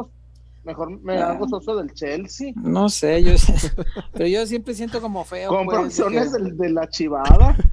Mejor 0.67 1.01
me 1.01 1.17
hago 1.19 1.49
socio 1.49 1.77
del 1.77 1.93
Chelsea. 1.95 2.53
No 2.57 2.89
sé, 2.89 3.23
yo 3.23 3.33
pero 4.13 4.27
yo 4.27 4.45
siempre 4.47 4.75
siento 4.75 5.01
como 5.01 5.25
feo. 5.25 5.49
Con 5.49 5.65
pues, 5.65 5.97
de, 5.97 6.71
la 6.71 6.89
chivada. 6.89 7.57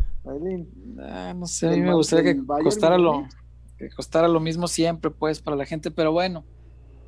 Ah, 1.00 1.34
no 1.36 1.46
sé, 1.48 1.68
a 1.68 1.72
mí 1.72 1.82
me 1.82 1.94
gustaría 1.94 2.34
que 2.34 2.42
costara 2.46 2.98
lo, 2.98 3.28
que 3.78 3.90
costara 3.90 4.30
lo 4.30 4.40
mismo 4.40 4.70
siempre, 4.70 5.12
pues, 5.12 5.42
para 5.42 5.58
la 5.58 5.66
gente, 5.66 5.92
pero 5.92 6.14
bueno, 6.14 6.46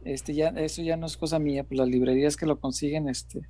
este 0.04 0.34
ya, 0.34 0.50
eso 0.50 0.82
ya 0.82 0.98
no 0.98 1.06
es 1.06 1.16
cosa 1.16 1.40
mía, 1.40 1.64
pues 1.64 1.78
las 1.78 1.88
librerías 1.88 2.36
que 2.36 2.46
lo 2.46 2.60
consiguen, 2.60 3.08
este, 3.08 3.48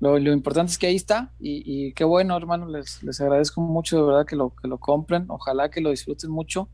lo, 0.00 0.18
importante 0.18 0.72
es 0.72 0.76
que 0.76 0.88
ahí 0.88 0.96
está, 0.96 1.32
y, 1.40 1.94
qué 1.94 2.04
bueno, 2.04 2.36
hermano, 2.36 2.68
les, 2.68 3.02
les 3.02 3.18
agradezco 3.22 3.62
mucho 3.62 3.96
de 3.96 4.02
verdad 4.02 4.26
que 4.26 4.36
lo, 4.36 4.54
que 4.54 4.68
lo 4.68 4.76
compren, 4.76 5.24
ojalá 5.28 5.70
que 5.70 5.80
lo 5.80 5.88
disfruten 5.88 6.30
mucho, 6.30 6.68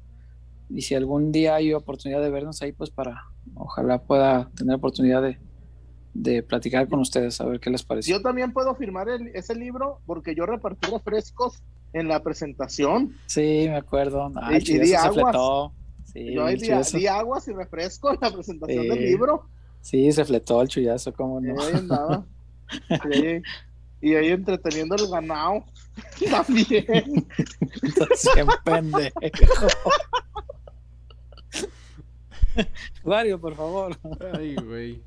y 0.69 0.83
si 0.83 0.95
algún 0.95 1.33
día 1.33 1.57
hay 1.57 1.73
oportunidad 1.73 2.23
de 2.23 2.31
vernos 2.31 2.61
ahí, 2.63 2.73
pues 2.73 2.91
para, 2.91 3.25
ojalá 3.55 4.03
pueda 4.03 4.51
tener 4.57 4.77
oportunidad 4.77 5.23
de, 5.23 5.39
de 6.15 6.43
platicar 6.43 6.89
con 6.89 7.01
ustedes, 7.01 7.41
a 7.41 7.45
ver 7.45 7.61
qué 7.61 7.71
les 7.71 7.83
parece. 7.83 8.11
Yo 8.11 8.23
también 8.23 8.53
puedo 8.53 8.75
firmar 8.75 9.09
ese 9.35 9.55
libro 9.55 10.01
porque 10.07 10.35
yo 10.35 10.47
repartí 10.47 10.91
refrescos 10.91 11.63
en 11.93 12.09
la 12.09 12.23
presentación. 12.23 13.17
Sí, 13.27 13.67
me 13.69 13.77
acuerdo. 13.77 14.31
y, 14.51 14.79
di 14.79 14.95
aguas. 14.95 15.37
Sí, 16.13 16.33
yo 16.33 16.47
di, 16.47 17.07
aguas 17.07 17.49
y 17.49 17.53
refresco 17.53 18.13
en 18.13 18.19
la 18.21 18.31
presentación 18.33 18.89
del 18.89 19.05
libro. 19.05 19.49
Sí, 19.81 20.11
se 20.13 20.25
fletó 20.25 20.63
el 20.63 20.69
chullazo, 20.69 21.13
como 21.13 21.41
no. 21.41 21.55
sí. 23.11 23.43
Y 24.01 24.15
ahí 24.15 24.29
entreteniendo 24.29 24.95
el 24.97 25.09
ganado. 25.09 25.65
También. 26.31 26.67
Qué 28.35 28.47
pendejo. 28.65 29.21
Mario, 33.05 33.41
por 33.41 33.55
favor. 33.55 33.97
Ay, 34.33 34.57
güey. 34.57 35.03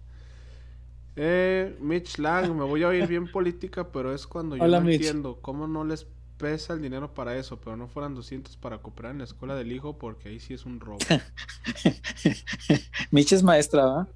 Eh, 1.16 1.76
Mitch 1.80 2.20
Lang, 2.20 2.54
me 2.54 2.64
voy 2.64 2.84
a 2.84 2.89
oír 2.89 3.08
bien 3.08 3.32
política, 3.32 3.91
pero 3.91 4.14
es 4.14 4.28
cuando 4.28 4.56
yo 4.56 4.68
no 4.68 4.89
entiendo 4.89 5.39
cómo 5.41 5.68
no 5.68 5.84
les 5.84 6.06
pesa 6.38 6.74
el 6.74 6.82
dinero 6.82 7.14
para 7.14 7.36
eso, 7.36 7.60
pero 7.60 7.76
no 7.76 7.88
fueran 7.88 8.14
200 8.14 8.56
para 8.58 8.80
comprar 8.80 9.12
en 9.12 9.18
la 9.18 9.24
escuela 9.24 9.56
del 9.56 9.72
hijo, 9.72 9.98
porque 9.98 10.30
ahí 10.30 10.39
sí 10.39 10.54
es 10.54 10.66
un 10.66 10.80
robo. 10.80 11.00
Mitch 13.12 13.34
es 13.34 13.41
maestra, 13.41 13.86
¿va? 13.86 14.08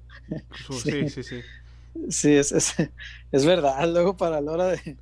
Sí, 0.70 1.08
sí, 1.08 1.22
sí. 1.24 1.40
Sí, 2.08 2.32
es, 2.32 2.52
es, 3.32 3.44
verdad. 3.44 3.86
Luego 3.88 4.16
para 4.16 4.40
la 4.40 4.52
hora 4.52 4.66
de, 4.68 4.96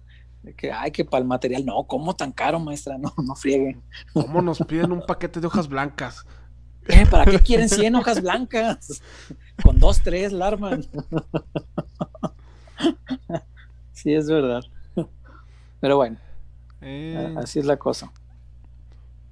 que, 0.57 0.72
ay, 0.72 0.91
que 0.91 1.05
para 1.05 1.20
el 1.20 1.28
material, 1.28 1.64
no, 1.64 1.85
¿cómo 1.85 2.16
tan 2.16 2.33
caro, 2.33 2.59
maestra? 2.59 2.99
No, 2.99 3.14
no 3.22 3.37
frieguen. 3.37 3.83
¿Cómo 4.14 4.43
nos 4.43 4.59
piden 4.61 4.93
un 4.93 5.05
paquete 5.05 5.41
de 5.41 5.47
hojas 5.47 5.68
blancas? 5.68 6.24
¿Eh? 6.93 7.07
¿Para 7.11 7.30
qué 7.30 7.38
quieren 7.38 7.68
100 7.68 7.95
hojas 7.95 8.22
blancas? 8.22 9.03
Con 9.62 9.78
dos, 9.78 10.01
tres 10.03 10.32
larman. 10.32 10.84
sí, 13.93 14.14
es 14.14 14.28
verdad. 14.28 14.62
Pero 15.80 15.97
bueno, 15.97 16.18
eh, 16.80 17.34
así 17.38 17.59
es 17.59 17.66
la 17.66 17.76
cosa. 17.76 18.12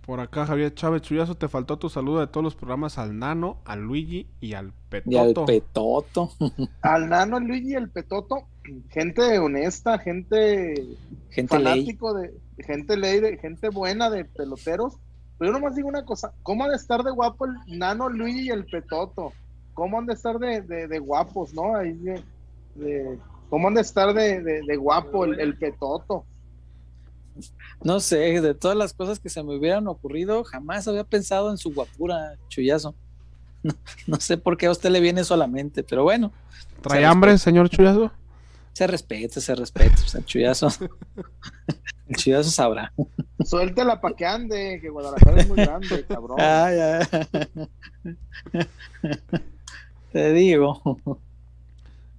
Por 0.09 0.21
acá, 0.21 0.47
Javier 0.47 0.73
Chávez 0.73 1.03
Chuyazo, 1.03 1.35
te 1.35 1.49
faltó 1.49 1.79
tu 1.79 1.91
saludo 1.91 2.21
de 2.21 2.29
todos 2.29 2.43
los 2.43 2.55
programas 2.55 2.97
al 2.97 3.19
Nano, 3.19 3.59
al 3.67 3.81
Luigi 3.81 4.27
y 4.41 4.55
al 4.55 4.73
Petoto. 4.89 5.11
Y 5.11 5.19
al 5.19 5.35
Petoto. 5.35 6.33
al 6.81 7.11
Nano, 7.11 7.37
al 7.37 7.45
Luigi 7.45 7.73
y 7.73 7.75
al 7.75 7.91
Petoto. 7.91 8.47
Gente 8.89 9.39
honesta, 9.39 9.99
gente, 9.99 10.87
gente 11.31 11.55
fanático 11.55 12.15
de 12.15 12.35
gente 12.59 12.97
ley, 12.97 13.21
de 13.21 13.37
gente 13.37 13.69
buena 13.69 14.09
de 14.09 14.25
peloteros. 14.25 14.97
Pero 15.39 15.53
yo 15.53 15.59
nomás 15.59 15.77
digo 15.77 15.89
una 15.89 16.05
cosa, 16.05 16.33
¿cómo 16.43 16.65
han 16.65 16.71
de 16.71 16.77
estar 16.77 17.03
de 17.03 17.11
guapo 17.11 17.47
el 17.47 17.79
Nano, 17.79 18.09
Luigi 18.09 18.47
y 18.47 18.51
el 18.51 18.67
Petoto? 18.67 19.33
¿Cómo 19.75 19.99
han 19.99 20.07
de 20.07 20.15
estar 20.15 20.39
de, 20.39 20.99
guapos, 20.99 21.55
no? 21.55 21.77
Ahí 21.77 21.93
de, 22.75 23.19
¿Cómo 23.49 23.69
han 23.69 23.75
de 23.75 23.81
estar 23.81 24.13
de, 24.13 24.77
guapo 24.77 25.25
el, 25.25 25.39
el 25.39 25.57
Petoto? 25.57 26.25
No 27.83 28.01
sé, 28.01 28.41
de 28.41 28.55
todas 28.55 28.77
las 28.77 28.93
cosas 28.93 29.21
que 29.21 29.29
se 29.29 29.43
me 29.43 29.57
hubieran 29.57 29.87
ocurrido, 29.87 30.43
jamás 30.43 30.89
había 30.89 31.05
pensado 31.05 31.51
en 31.51 31.59
su 31.59 31.73
guapura, 31.73 32.37
chullazo. 32.49 32.95
No, 34.07 34.19
sé 34.21 34.39
por 34.39 34.57
qué 34.57 34.67
a 34.67 34.71
usted 34.71 34.91
le 34.91 35.01
viene 35.01 35.25
solamente, 35.25 35.83
pero 35.83 36.05
bueno. 36.05 36.33
¿Trae 36.81 37.05
hambre, 37.05 37.37
señor 37.39 37.69
Chuyazo? 37.69 38.13
Se 38.73 38.87
respeta, 38.87 39.41
se 39.41 39.55
respeta, 39.55 39.97
o 40.05 40.09
sea, 40.09 40.25
Chuyazo. 40.25 40.69
El 42.09 42.17
Chuyazo 42.17 42.51
sabrá. 42.51 42.93
Suéltela 43.45 44.01
para 44.01 44.17
que 44.17 44.27
ande, 44.27 44.79
que 44.81 44.89
Guadalajara 44.89 45.41
es 45.43 45.49
muy 45.49 45.57
grande, 45.57 46.05
cabrón. 46.09 46.39
Ah, 46.41 47.01
Te 50.13 50.33
digo. 50.33 50.99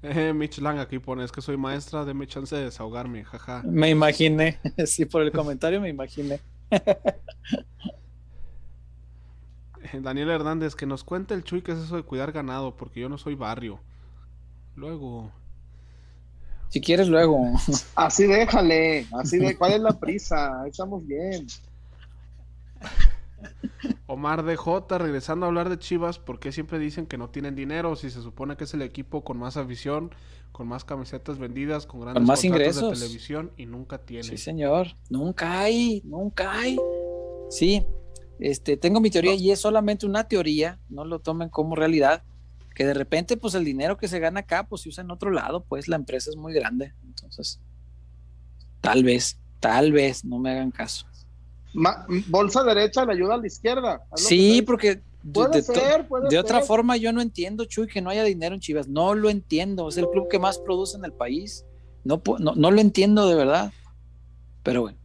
Eh, 0.03 0.31
Mitch 0.31 0.59
Lang 0.59 0.79
aquí 0.79 0.99
pone, 0.99 1.23
es 1.23 1.31
que 1.31 1.41
soy 1.41 1.57
maestra, 1.57 2.05
déme 2.05 2.27
chance 2.27 2.55
de 2.55 2.65
desahogarme, 2.65 3.25
jaja. 3.25 3.63
Me 3.65 3.89
imaginé, 3.89 4.59
sí, 4.85 5.05
por 5.05 5.23
el 5.23 5.31
comentario 5.31 5.81
me 5.81 5.89
imaginé. 5.89 6.39
Daniel 10.01 10.29
Hernández, 10.29 10.75
que 10.75 10.85
nos 10.85 11.03
cuente 11.03 11.33
el 11.33 11.43
Chuy 11.43 11.63
qué 11.63 11.71
es 11.71 11.79
eso 11.79 11.95
de 11.95 12.03
cuidar 12.03 12.31
ganado, 12.31 12.75
porque 12.77 12.99
yo 12.99 13.09
no 13.09 13.17
soy 13.17 13.35
barrio. 13.35 13.79
Luego. 14.75 15.31
Si 16.69 16.81
quieres, 16.81 17.07
luego. 17.07 17.51
Así 17.95 18.25
déjale, 18.27 19.07
así 19.13 19.37
de, 19.37 19.57
¿cuál 19.57 19.73
es 19.73 19.81
la 19.81 19.99
prisa? 19.99 20.63
Estamos 20.67 21.05
bien. 21.05 21.47
Omar 24.07 24.43
DJ, 24.43 24.97
regresando 24.97 25.45
a 25.45 25.49
hablar 25.49 25.69
de 25.69 25.79
Chivas, 25.79 26.19
¿por 26.19 26.39
qué 26.39 26.51
siempre 26.51 26.79
dicen 26.79 27.05
que 27.05 27.17
no 27.17 27.29
tienen 27.29 27.55
dinero? 27.55 27.95
Si 27.95 28.09
se 28.09 28.21
supone 28.21 28.57
que 28.57 28.65
es 28.65 28.73
el 28.73 28.81
equipo 28.81 29.23
con 29.23 29.37
más 29.37 29.57
afición, 29.57 30.11
con 30.51 30.67
más 30.67 30.83
camisetas 30.83 31.37
vendidas, 31.37 31.85
con 31.85 32.01
grandes 32.01 32.23
más 32.23 32.43
ingresos 32.43 32.91
de 32.91 32.99
televisión 32.99 33.51
y 33.57 33.65
nunca 33.65 33.99
tiene. 33.99 34.23
Sí, 34.23 34.37
señor, 34.37 34.87
nunca 35.09 35.61
hay, 35.61 36.01
nunca 36.05 36.51
hay. 36.51 36.77
Sí, 37.49 37.85
este, 38.39 38.77
tengo 38.77 38.99
mi 38.99 39.09
teoría 39.09 39.33
y 39.33 39.51
es 39.51 39.59
solamente 39.59 40.05
una 40.05 40.27
teoría, 40.27 40.79
no 40.89 41.05
lo 41.05 41.19
tomen 41.19 41.49
como 41.49 41.75
realidad, 41.75 42.23
que 42.73 42.85
de 42.85 42.93
repente 42.93 43.37
pues 43.37 43.55
el 43.55 43.65
dinero 43.65 43.97
que 43.97 44.07
se 44.07 44.19
gana 44.19 44.41
acá 44.41 44.63
pues 44.63 44.81
se 44.83 44.89
usa 44.89 45.03
en 45.03 45.11
otro 45.11 45.31
lado, 45.31 45.63
pues 45.63 45.87
la 45.87 45.95
empresa 45.95 46.29
es 46.29 46.35
muy 46.35 46.53
grande, 46.53 46.93
entonces 47.05 47.59
tal 48.81 49.03
vez, 49.03 49.37
tal 49.59 49.91
vez, 49.91 50.23
no 50.23 50.39
me 50.39 50.51
hagan 50.51 50.71
caso 50.71 51.09
bolsa 52.27 52.63
derecha 52.63 53.05
le 53.05 53.13
ayuda 53.13 53.35
a 53.35 53.37
la 53.37 53.47
izquierda. 53.47 54.01
Sí, 54.15 54.61
porque 54.61 55.01
de, 55.21 56.39
otra 56.39 56.61
forma 56.61 56.97
yo 56.97 57.11
no 57.11 57.21
entiendo, 57.21 57.65
Chuy, 57.65 57.87
que 57.87 58.01
no 58.01 58.09
haya 58.09 58.23
dinero 58.23 58.55
en 58.55 58.61
Chivas. 58.61 58.87
No 58.87 59.13
lo 59.15 59.29
entiendo. 59.29 59.89
Es 59.89 59.97
el 59.97 60.07
club 60.07 60.27
que 60.29 60.39
más 60.39 60.57
produce 60.57 60.97
en 60.97 61.05
el 61.05 61.13
país. 61.13 61.65
No, 62.03 62.21
no, 62.39 62.71
lo 62.71 62.81
entiendo 62.81 63.27
de 63.27 63.35
verdad. 63.35 63.71
Pero 64.63 64.81
bueno. 64.81 64.98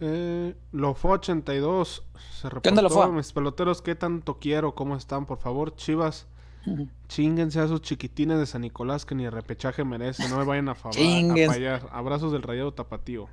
Eh, 0.00 0.54
fue 0.94 1.10
82 1.12 2.06
se 2.40 2.48
reportó. 2.48 3.12
Mis 3.12 3.32
peloteros, 3.32 3.82
¿qué 3.82 3.94
tanto 3.94 4.38
quiero? 4.38 4.74
¿Cómo 4.74 4.96
están? 4.96 5.26
Por 5.26 5.38
favor, 5.38 5.74
Chivas. 5.76 6.26
Chinguense 7.08 7.58
a 7.58 7.64
esos 7.64 7.80
chiquitines 7.80 8.38
de 8.38 8.46
San 8.46 8.60
Nicolás 8.60 9.06
que 9.06 9.14
ni 9.14 9.28
repechaje 9.28 9.84
merece. 9.84 10.28
No 10.28 10.38
me 10.38 10.44
vayan 10.44 10.68
a, 10.68 10.74
favor, 10.74 10.96
a 10.98 11.52
fallar. 11.52 11.88
Abrazos 11.90 12.32
del 12.32 12.42
rayado 12.42 12.72
tapatío. 12.72 13.28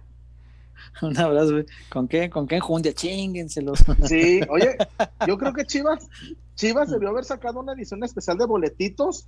Un 1.01 1.18
abrazo, 1.18 1.53
¿Con 1.89 2.07
qué? 2.07 2.30
¿Con 2.30 2.47
qué 2.47 2.57
enjundia? 2.57 2.93
Chinguenselos. 2.93 3.80
Sí, 4.05 4.41
oye, 4.49 4.78
yo 5.28 5.38
creo 5.38 5.53
que 5.53 5.65
Chivas, 5.65 6.09
Chivas 6.55 6.89
debió 6.89 7.09
haber 7.09 7.26
sacado 7.26 7.59
una 7.59 7.74
edición 7.74 8.03
especial 8.03 8.38
de 8.38 8.45
boletitos 8.45 9.28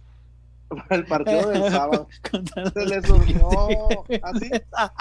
el 0.89 1.05
partido 1.05 1.49
del 1.49 1.63
sábado. 1.71 2.07
Se 2.73 2.85
les 2.85 3.03
durmió 3.03 3.49
así, 4.23 4.49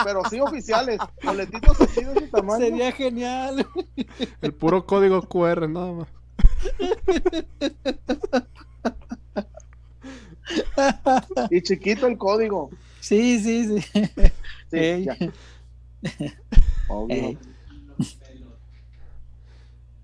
pero 0.04 0.22
sí 0.28 0.40
oficiales, 0.40 0.98
boletitos 1.22 1.80
así 1.80 2.04
de 2.04 2.12
ese 2.12 2.28
tamaño. 2.28 2.64
Sería 2.64 2.92
genial. 2.92 3.66
El 4.40 4.54
puro 4.54 4.86
código 4.86 5.22
QR, 5.22 5.68
nada 5.68 5.92
más. 5.92 6.08
Y 11.50 11.62
chiquito 11.62 12.06
el 12.06 12.16
código. 12.16 12.70
Sí, 13.00 13.38
sí, 13.40 13.80
sí. 13.80 14.02
sí 14.70 15.06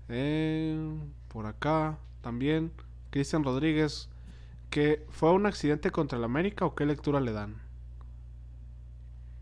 Eh, 0.07 0.77
por 1.29 1.47
acá 1.47 1.97
también 2.21 2.71
Cristian 3.09 3.43
Rodríguez, 3.43 4.07
que 4.69 5.05
fue 5.09 5.31
un 5.31 5.45
accidente 5.45 5.91
contra 5.91 6.17
el 6.17 6.23
América 6.23 6.65
o 6.65 6.75
qué 6.75 6.85
lectura 6.85 7.19
le 7.21 7.31
dan? 7.33 7.61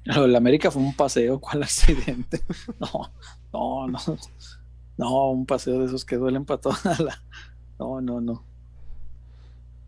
El 0.05 0.35
América 0.35 0.71
fue 0.71 0.81
un 0.81 0.95
paseo, 0.95 1.39
¿cuál 1.39 1.63
accidente? 1.63 2.41
No, 2.79 3.11
no, 3.53 3.87
no. 3.87 3.99
No, 4.97 5.31
un 5.31 5.45
paseo 5.45 5.79
de 5.79 5.85
esos 5.85 6.05
que 6.05 6.17
duelen 6.17 6.45
para 6.45 6.61
toda 6.61 6.97
la. 6.99 7.21
No, 7.79 8.01
no, 8.01 8.21
no. 8.21 8.45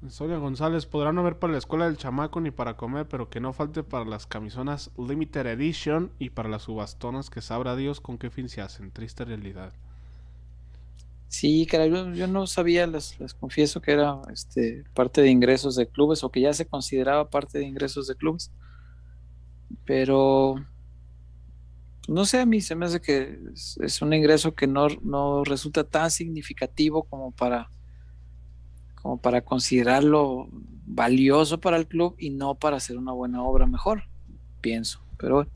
Sonia 0.10 0.38
González, 0.38 0.86
podrá 0.86 1.12
no 1.14 1.24
ver 1.24 1.40
para 1.40 1.53
la 1.53 1.60
escuela 1.60 1.86
del 1.86 1.98
chamaco 1.98 2.40
ni 2.41 2.52
para 2.52 2.78
comer, 2.78 3.07
pero 3.07 3.30
que 3.30 3.40
no 3.40 3.53
falte 3.53 3.84
para 3.84 4.06
las 4.06 4.28
camisonas 4.28 4.91
Limited 4.98 5.48
Edition 5.48 6.12
y 6.20 6.32
para 6.32 6.49
las 6.49 6.64
subastonas 6.64 7.30
que 7.30 7.41
sabrá 7.41 7.76
Dios 7.76 8.02
con 8.02 8.18
qué 8.18 8.30
fin 8.30 8.49
se 8.49 8.62
hacen. 8.62 8.91
Triste 8.91 9.26
realidad. 9.26 9.74
Sí, 11.28 11.66
caray, 11.66 11.90
yo, 11.90 12.28
no 12.28 12.48
sabía, 12.48 12.88
les, 12.88 13.18
confieso 13.40 13.82
que 13.82 13.92
era 13.92 14.22
este, 14.32 14.84
parte 14.94 15.22
de 15.22 15.30
ingresos 15.30 15.76
de 15.76 15.88
clubes 15.88 16.24
o 16.24 16.32
que 16.32 16.42
ya 16.42 16.54
se 16.54 16.66
consideraba 16.66 17.30
parte 17.30 17.60
de 17.60 17.66
ingresos 17.66 18.08
de 18.08 18.16
clubes. 18.16 18.52
Pero 19.86 20.56
no 22.08 22.26
sé, 22.26 22.40
a 22.40 22.46
mí 22.46 22.62
se 22.62 22.76
me 22.76 22.86
hace 22.86 23.02
que 23.02 23.40
es, 23.82 24.02
un 24.02 24.14
ingreso 24.14 24.54
que 24.54 24.68
no, 24.68 25.44
resulta 25.44 25.84
tan 25.84 26.12
significativo 26.12 27.04
como 27.04 27.32
para 27.32 27.70
como 29.02 29.18
para 29.18 29.42
considerarlo 29.42 30.48
valioso 30.88 31.60
para 31.60 31.78
el 31.78 31.88
club 31.88 32.16
y 32.18 32.32
no 32.32 32.56
para 32.56 32.78
hacer 32.78 32.98
una 32.98 33.12
buena 33.12 33.44
obra 33.44 33.68
mejor, 33.68 34.04
pienso. 34.62 35.00
Pero 35.18 35.48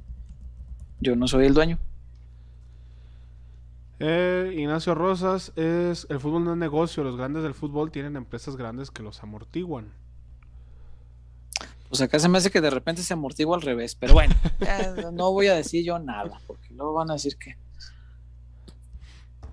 yo 1.00 1.16
no 1.16 1.28
soy 1.28 1.48
el 1.48 1.56
dueño. 1.56 1.80
Eh, 4.00 4.54
Ignacio 4.56 4.96
Rosas 4.96 5.52
es 5.58 6.08
el 6.10 6.20
fútbol 6.20 6.46
no 6.46 6.52
es 6.54 6.58
negocio, 6.58 7.04
los 7.04 7.18
grandes 7.18 7.44
del 7.44 7.54
fútbol 7.54 7.92
tienen 7.92 8.16
empresas 8.16 8.56
grandes 8.56 8.92
que 8.92 9.04
los 9.04 9.22
amortiguan. 9.22 9.92
Pues 11.90 12.02
acá 12.02 12.20
se 12.20 12.30
me 12.30 12.38
hace 12.38 12.52
que 12.52 12.62
de 12.62 12.70
repente 12.70 13.02
se 13.02 13.14
amortigua 13.14 13.56
al 13.56 13.62
revés, 13.62 13.96
pero 13.96 14.14
bueno, 14.14 14.36
no 15.12 15.32
voy 15.32 15.48
a 15.48 15.56
decir 15.56 15.84
yo 15.84 16.00
nada, 16.00 16.40
porque 16.48 16.70
luego 16.70 16.94
van 16.94 17.10
a 17.10 17.14
decir 17.14 17.38
que. 17.38 17.58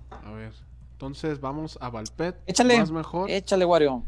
A 0.09 0.31
ver. 0.31 0.53
Entonces 0.93 1.39
vamos 1.39 1.77
a 1.81 1.89
Valpet. 1.89 2.35
Échale. 2.47 2.83
mejor. 2.87 3.29
Échale, 3.29 3.65
Wario. 3.65 4.03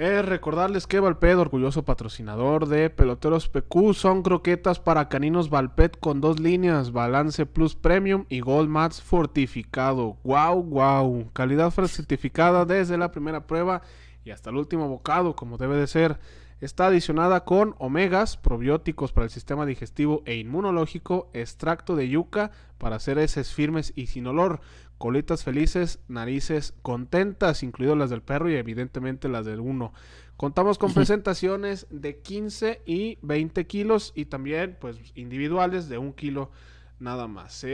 Es 0.00 0.24
recordarles 0.24 0.86
que 0.86 0.98
Valpet, 0.98 1.36
orgulloso 1.36 1.84
patrocinador 1.84 2.68
de 2.68 2.88
Peloteros 2.88 3.50
PQ, 3.50 3.92
son 3.92 4.22
croquetas 4.22 4.80
para 4.80 5.10
caninos 5.10 5.50
Valpet 5.50 6.00
con 6.00 6.22
dos 6.22 6.40
líneas, 6.40 6.90
Balance 6.90 7.44
Plus 7.44 7.74
Premium 7.74 8.24
y 8.30 8.40
Gold 8.40 8.70
Mats 8.70 9.02
fortificado. 9.02 10.16
¡Wow, 10.24 10.62
wow! 10.62 11.30
Calidad 11.34 11.70
certificada 11.70 12.64
desde 12.64 12.96
la 12.96 13.10
primera 13.10 13.46
prueba 13.46 13.82
y 14.24 14.30
hasta 14.30 14.48
el 14.48 14.56
último 14.56 14.88
bocado, 14.88 15.36
como 15.36 15.58
debe 15.58 15.76
de 15.76 15.86
ser. 15.86 16.18
Está 16.62 16.86
adicionada 16.86 17.44
con 17.44 17.74
omegas, 17.78 18.38
probióticos 18.38 19.12
para 19.12 19.24
el 19.24 19.30
sistema 19.30 19.66
digestivo 19.66 20.22
e 20.24 20.36
inmunológico, 20.36 21.30
extracto 21.34 21.94
de 21.94 22.08
yuca 22.08 22.52
para 22.78 22.96
hacer 22.96 23.18
heces 23.18 23.52
firmes 23.52 23.92
y 23.96 24.06
sin 24.06 24.26
olor, 24.26 24.60
colitas 25.00 25.44
felices, 25.44 25.98
narices 26.08 26.74
contentas, 26.82 27.62
incluidas 27.62 27.96
las 27.96 28.10
del 28.10 28.20
perro 28.20 28.50
y 28.50 28.56
evidentemente 28.56 29.30
las 29.30 29.46
del 29.46 29.58
uno. 29.58 29.94
Contamos 30.36 30.76
con 30.76 30.92
presentaciones 30.92 31.86
de 31.88 32.18
15 32.18 32.82
y 32.84 33.16
20 33.22 33.66
kilos 33.66 34.12
y 34.14 34.26
también 34.26 34.76
pues 34.78 34.98
individuales 35.14 35.88
de 35.88 35.96
un 35.96 36.12
kilo 36.12 36.50
nada 36.98 37.28
más. 37.28 37.64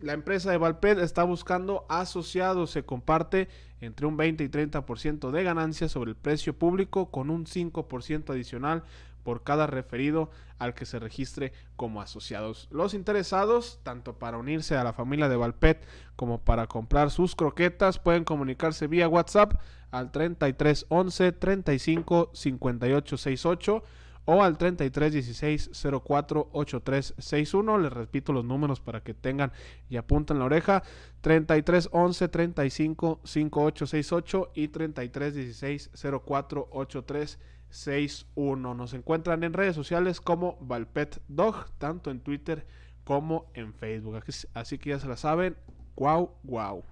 La 0.00 0.14
empresa 0.14 0.50
de 0.50 0.58
Valped 0.58 0.98
está 0.98 1.22
buscando 1.22 1.86
asociados, 1.88 2.72
se 2.72 2.84
comparte 2.84 3.46
entre 3.80 4.06
un 4.06 4.16
20 4.16 4.42
y 4.42 4.48
30% 4.48 5.30
de 5.30 5.44
ganancia 5.44 5.88
sobre 5.88 6.10
el 6.10 6.16
precio 6.16 6.58
público 6.58 7.08
con 7.08 7.30
un 7.30 7.46
5% 7.46 8.30
adicional 8.30 8.82
por 9.22 9.44
cada 9.44 9.68
referido 9.68 10.28
al 10.64 10.74
que 10.74 10.86
se 10.86 10.98
registre 10.98 11.52
como 11.76 12.00
asociados. 12.00 12.68
Los 12.70 12.94
interesados, 12.94 13.80
tanto 13.82 14.18
para 14.18 14.38
unirse 14.38 14.76
a 14.76 14.84
la 14.84 14.92
familia 14.92 15.28
de 15.28 15.36
Valpet 15.36 15.86
como 16.16 16.38
para 16.38 16.66
comprar 16.66 17.10
sus 17.10 17.36
croquetas, 17.36 17.98
pueden 17.98 18.24
comunicarse 18.24 18.86
vía 18.86 19.08
WhatsApp 19.08 19.54
al 19.90 20.10
33 20.10 20.86
11 20.88 21.32
35 21.32 22.30
58 22.32 23.16
68 23.16 23.84
o 24.26 24.42
al 24.42 24.56
33 24.56 25.12
16 25.12 25.70
04 26.02 26.48
83 26.52 27.14
61. 27.18 27.78
Les 27.78 27.92
repito 27.92 28.32
los 28.32 28.44
números 28.44 28.80
para 28.80 29.02
que 29.02 29.14
tengan 29.14 29.52
y 29.88 29.96
apunten 29.96 30.38
la 30.38 30.46
oreja: 30.46 30.82
33 31.20 31.90
11 31.92 32.28
35 32.28 33.20
58 33.24 33.86
68 33.86 34.52
y 34.54 34.68
33 34.68 35.34
16 35.34 35.90
04 36.24 36.68
83 36.72 37.38
61. 37.74 38.74
Nos 38.74 38.94
encuentran 38.94 39.42
en 39.42 39.52
redes 39.52 39.74
sociales 39.74 40.20
como 40.20 40.56
Valpet 40.60 41.20
Dog, 41.28 41.70
tanto 41.78 42.10
en 42.10 42.20
Twitter 42.20 42.66
como 43.04 43.46
en 43.54 43.74
Facebook. 43.74 44.22
Así 44.54 44.78
que 44.78 44.90
ya 44.90 45.00
se 45.00 45.08
la 45.08 45.16
saben. 45.16 45.56
Wow, 45.96 46.30
wow. 46.44 46.84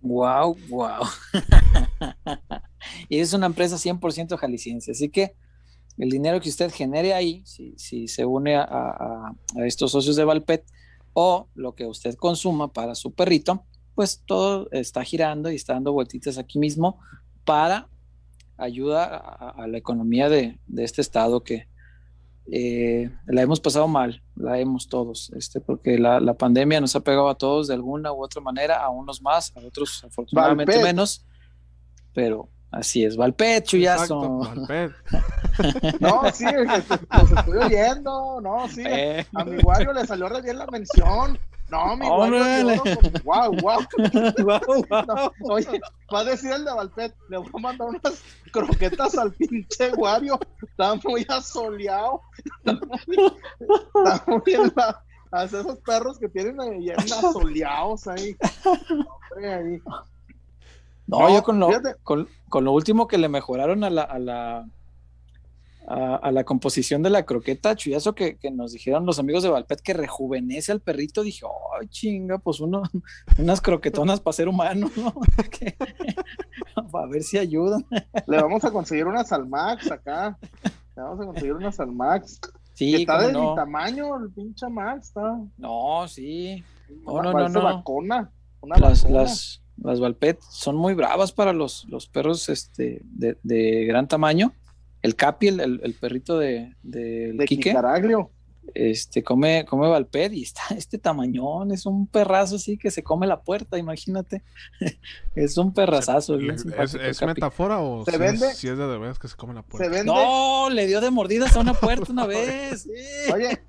Wow, 0.00 0.56
wow. 0.68 1.06
y 3.08 3.18
es 3.18 3.32
una 3.32 3.46
empresa 3.46 3.76
100% 3.76 4.36
jalisciense, 4.36 4.90
así 4.90 5.08
que 5.08 5.36
el 5.96 6.10
dinero 6.10 6.40
que 6.40 6.48
usted 6.48 6.72
genere 6.72 7.14
ahí, 7.14 7.44
si, 7.44 8.08
se 8.08 8.24
une 8.24 8.56
a, 8.56 9.32
estos 9.64 9.92
socios 9.92 10.16
de 10.16 10.24
Valpet 10.24 10.64
o 11.12 11.48
lo 11.54 11.76
que 11.76 11.86
usted 11.86 12.16
consuma 12.16 12.72
para 12.72 12.96
su 12.96 13.14
perrito, 13.14 13.64
pues 13.94 14.24
todo 14.26 14.68
está 14.72 15.04
girando 15.04 15.52
y 15.52 15.54
está 15.54 15.74
dando 15.74 15.92
vueltitas 15.92 16.36
aquí 16.36 16.58
mismo 16.58 16.98
para 17.44 17.88
ayuda 18.62 19.04
a, 19.06 19.66
la 19.66 19.78
economía 19.78 20.28
de, 20.28 20.58
este 20.76 21.00
estado 21.00 21.42
que 21.42 21.68
eh, 22.50 23.10
la 23.26 23.42
hemos 23.42 23.60
pasado 23.60 23.88
mal, 23.88 24.22
la 24.34 24.58
hemos 24.58 24.88
todos, 24.88 25.32
este, 25.36 25.60
porque 25.60 25.98
la, 25.98 26.34
pandemia 26.34 26.80
nos 26.80 26.96
ha 26.96 27.00
pegado 27.00 27.28
a 27.28 27.36
todos 27.36 27.68
de 27.68 27.74
alguna 27.74 28.12
u 28.12 28.22
otra 28.22 28.40
manera, 28.40 28.82
a 28.82 28.90
unos 28.90 29.22
más, 29.22 29.56
a 29.56 29.60
otros 29.60 30.04
afortunadamente 30.04 30.82
menos, 30.82 31.26
pero 32.14 32.48
Así 32.72 33.04
es, 33.04 33.18
Valpet, 33.18 33.66
chuyazo. 33.66 34.38
Valpet. 34.38 34.92
no, 36.00 36.22
sí, 36.32 36.46
los 36.46 37.30
estoy 37.30 37.58
oyendo, 37.58 38.40
no, 38.40 38.66
sí. 38.66 38.82
Eh. 38.86 39.26
A 39.34 39.44
mi 39.44 39.58
Wario 39.58 39.92
le 39.92 40.06
salió 40.06 40.26
re 40.30 40.40
bien 40.40 40.56
la 40.56 40.66
mención. 40.68 41.38
No, 41.72 41.96
mi 41.96 42.06
Wario, 42.06 42.82
wow, 43.24 43.50
wow. 43.62 43.80
wow, 44.44 45.32
oye, 45.44 45.80
va 46.12 46.18
a 46.18 46.24
decir 46.24 46.52
el 46.52 46.66
de 46.66 46.70
Valpet, 46.70 47.16
le 47.30 47.38
voy 47.38 47.48
a 47.50 47.58
mandar 47.58 47.88
unas 47.88 48.22
croquetas 48.52 49.16
al 49.16 49.32
pinche 49.32 49.90
Wario. 49.96 50.38
Está 50.60 50.96
muy 50.96 51.24
asoleado. 51.30 52.20
Está 52.62 54.22
muy, 54.26 54.52
está 54.52 55.02
a 55.30 55.44
esos 55.44 55.78
perros 55.78 56.18
que 56.18 56.28
tienen 56.28 56.60
ahí 56.60 56.90
asoleados 56.90 58.06
ahí. 58.06 58.36
Hombre, 59.34 59.54
ahí. 59.54 59.82
No, 61.06 61.30
yo 61.30 61.42
con 61.42 61.58
lo, 61.58 61.70
con, 62.02 62.64
lo 62.64 62.72
último 62.72 63.08
que 63.08 63.16
le 63.16 63.30
mejoraron 63.30 63.82
a 63.82 63.88
la, 63.88 64.02
a 64.02 64.18
la, 64.18 64.68
a, 65.92 66.30
la 66.30 66.44
composición 66.44 67.02
de 67.02 67.10
la 67.10 67.24
croqueta, 67.24 67.76
chuyazo 67.76 68.14
que, 68.14 68.38
que, 68.38 68.50
nos 68.50 68.72
dijeron 68.72 69.04
los 69.04 69.18
amigos 69.18 69.42
de 69.42 69.50
Valpet 69.50 69.82
que 69.82 69.92
rejuvenece 69.92 70.72
al 70.72 70.80
perrito, 70.80 71.22
dije, 71.22 71.44
ay 71.78 71.86
chinga, 71.88 72.38
pues 72.38 72.60
uno, 72.60 72.82
unas 73.38 73.60
croquetonas 73.60 74.20
para 74.20 74.32
ser 74.32 74.48
humano, 74.48 74.90
¿no? 74.96 75.14
a 76.98 77.06
ver 77.06 77.22
si 77.22 77.38
ayudan. 77.38 77.84
Le 78.26 78.40
vamos 78.40 78.64
a 78.64 78.70
conseguir 78.70 79.06
unas 79.06 79.32
Almax 79.32 79.90
acá. 79.90 80.38
Le 80.96 81.02
vamos 81.02 81.20
a 81.20 81.26
conseguir 81.26 81.52
unas 81.52 81.78
Almax. 81.78 82.40
Sí, 82.72 82.94
está 82.94 83.20
de 83.20 83.38
mi 83.38 83.54
tamaño, 83.54 84.16
el 84.16 84.30
pinche 84.30 84.66
Max 84.68 85.08
está. 85.08 85.38
No, 85.58 86.08
sí. 86.08 86.64
No, 87.04 87.22
no, 87.22 87.32
no, 87.32 87.48
no. 87.48 87.62
Vacuna, 87.62 88.30
una 88.62 88.76
las, 88.78 89.08
las, 89.10 89.62
las 89.76 90.00
Valpet 90.00 90.40
son 90.40 90.76
muy 90.76 90.94
bravas 90.94 91.32
para 91.32 91.52
los, 91.52 91.84
los 91.84 92.06
perros 92.06 92.48
este, 92.48 93.02
de, 93.04 93.84
gran 93.84 94.08
tamaño. 94.08 94.52
El 95.02 95.16
Capi, 95.16 95.48
el, 95.48 95.96
perrito 96.00 96.38
de, 96.38 96.74
de, 96.82 97.32
de 97.32 97.44
Quique, 97.44 97.74
este, 98.74 99.22
come, 99.22 99.64
come 99.68 99.88
Valpet 99.88 100.32
y 100.32 100.42
está 100.42 100.62
este 100.76 100.98
tamañón, 100.98 101.72
es 101.72 101.86
un 101.86 102.06
perrazo 102.06 102.56
así 102.56 102.76
que 102.78 102.90
se 102.90 103.02
come 103.02 103.26
la 103.26 103.42
puerta, 103.42 103.78
imagínate. 103.78 104.42
es 105.34 105.58
un 105.58 105.72
perrazazo. 105.72 106.38
¿Es, 106.38 107.22
metáfora 107.22 107.80
o 107.80 108.04
¿Se 108.04 108.16
vende? 108.18 108.54
si 108.54 108.68
es 108.68 108.78
de 108.78 108.86
verdad 108.86 109.16
que 109.16 109.28
se 109.28 109.36
come 109.36 109.54
la 109.54 109.62
puerta? 109.62 110.04
No, 110.04 110.70
le 110.70 110.86
dio 110.86 111.00
de 111.00 111.10
mordidas 111.10 111.56
a 111.56 111.60
una 111.60 111.74
puerta 111.74 112.10
una 112.12 112.26
vez. 112.26 112.88
Oye, 113.32 113.62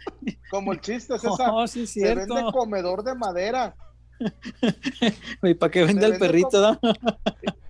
como 0.49 0.73
el 0.73 0.81
chiste 0.81 1.15
es 1.15 1.23
esa, 1.23 1.67
se 1.67 2.15
vende 2.15 2.41
comedor 2.51 3.03
de 3.03 3.15
madera. 3.15 3.75
¿Y 5.43 5.53
para 5.53 5.71
qué 5.71 5.83
vende 5.83 6.05
el 6.05 6.17
perrito? 6.17 6.79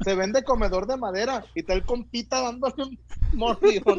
Se 0.04 0.16
vende 0.16 0.44
comedor 0.44 0.88
de 0.88 0.98
madera 0.98 1.46
y 1.56 1.64
tal 1.64 1.86
compita 1.86 2.42
dándole 2.42 2.84
un 2.84 3.00
mordido 3.34 3.94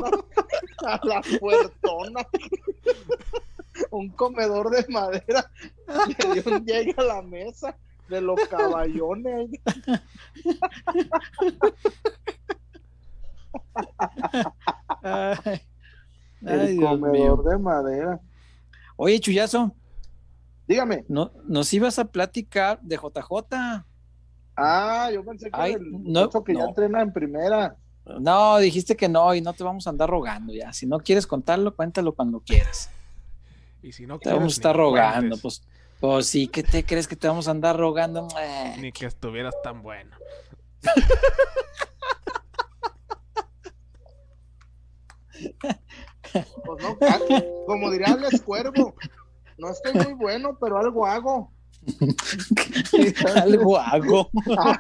a 0.87 1.01
la 1.03 1.23
puertona. 1.41 2.27
un 3.91 4.09
comedor 4.11 4.71
de 4.71 4.87
madera 4.89 5.51
le 6.07 6.15
dio 6.41 6.57
un 6.57 6.65
llega 6.65 6.95
a 7.03 7.05
la 7.05 7.23
mesa 7.23 7.77
de 8.09 8.21
los 8.21 8.39
caballones. 8.49 9.51
el 16.43 16.81
comedor 16.81 17.45
de 17.45 17.59
madera. 17.59 18.21
Oye, 18.97 19.19
Chuyazo, 19.21 19.75
Dígame. 20.67 21.05
No, 21.09 21.33
nos 21.45 21.73
ibas 21.73 21.99
a 21.99 22.07
platicar 22.07 22.81
de 22.81 22.97
JJ. 22.97 23.85
Ah, 24.57 25.11
yo 25.13 25.25
pensé 25.25 25.51
que, 25.51 25.73
el 25.73 26.03
no, 26.03 26.31
que 26.31 26.55
ya 26.55 26.65
entrena 26.65 27.03
en 27.03 27.13
primera. 27.13 27.77
No, 28.21 28.59
dijiste 28.59 28.97
que 28.97 29.09
no 29.09 29.35
y 29.35 29.41
no 29.41 29.53
te 29.53 29.65
vamos 29.65 29.87
a 29.87 29.91
andar 29.91 30.11
rogando 30.11 30.53
ya. 30.53 30.73
Si 30.73 30.87
no 30.87 30.99
quieres 31.01 31.27
contarlo, 31.27 31.75
cuéntalo 31.75 32.15
cuando 32.15 32.41
quieras. 32.41 32.91
Y 33.83 33.93
si 33.93 34.07
no 34.07 34.19
te 34.19 34.31
vamos 34.31 34.55
a 34.55 34.57
estar 34.57 34.77
rogando, 34.77 35.37
pues, 35.39 35.63
pues 36.01 36.27
sí, 36.27 36.49
¿qué 36.49 36.63
te 36.63 36.85
crees 36.85 37.09
que 37.09 37.17
te 37.17 37.29
vamos 37.29 37.49
a 37.49 37.51
andar 37.51 37.77
rogando? 37.77 38.29
Ni 38.79 38.93
que 38.93 39.07
estuvieras 39.07 39.55
tan 39.63 39.83
bueno. 39.83 40.17
pues 46.65 46.83
no, 46.83 46.99
como 47.67 47.91
diría 47.91 48.09
el 48.09 48.25
escuervo, 48.25 48.95
no 49.59 49.71
estoy 49.71 49.93
muy 49.95 50.13
bueno, 50.15 50.57
pero 50.61 50.79
algo 50.79 51.07
hago. 51.07 51.51
algo 53.37 53.79
hago. 53.79 54.31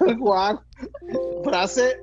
algo 0.01 0.34
hago. 0.34 0.62
Frase, 1.44 2.01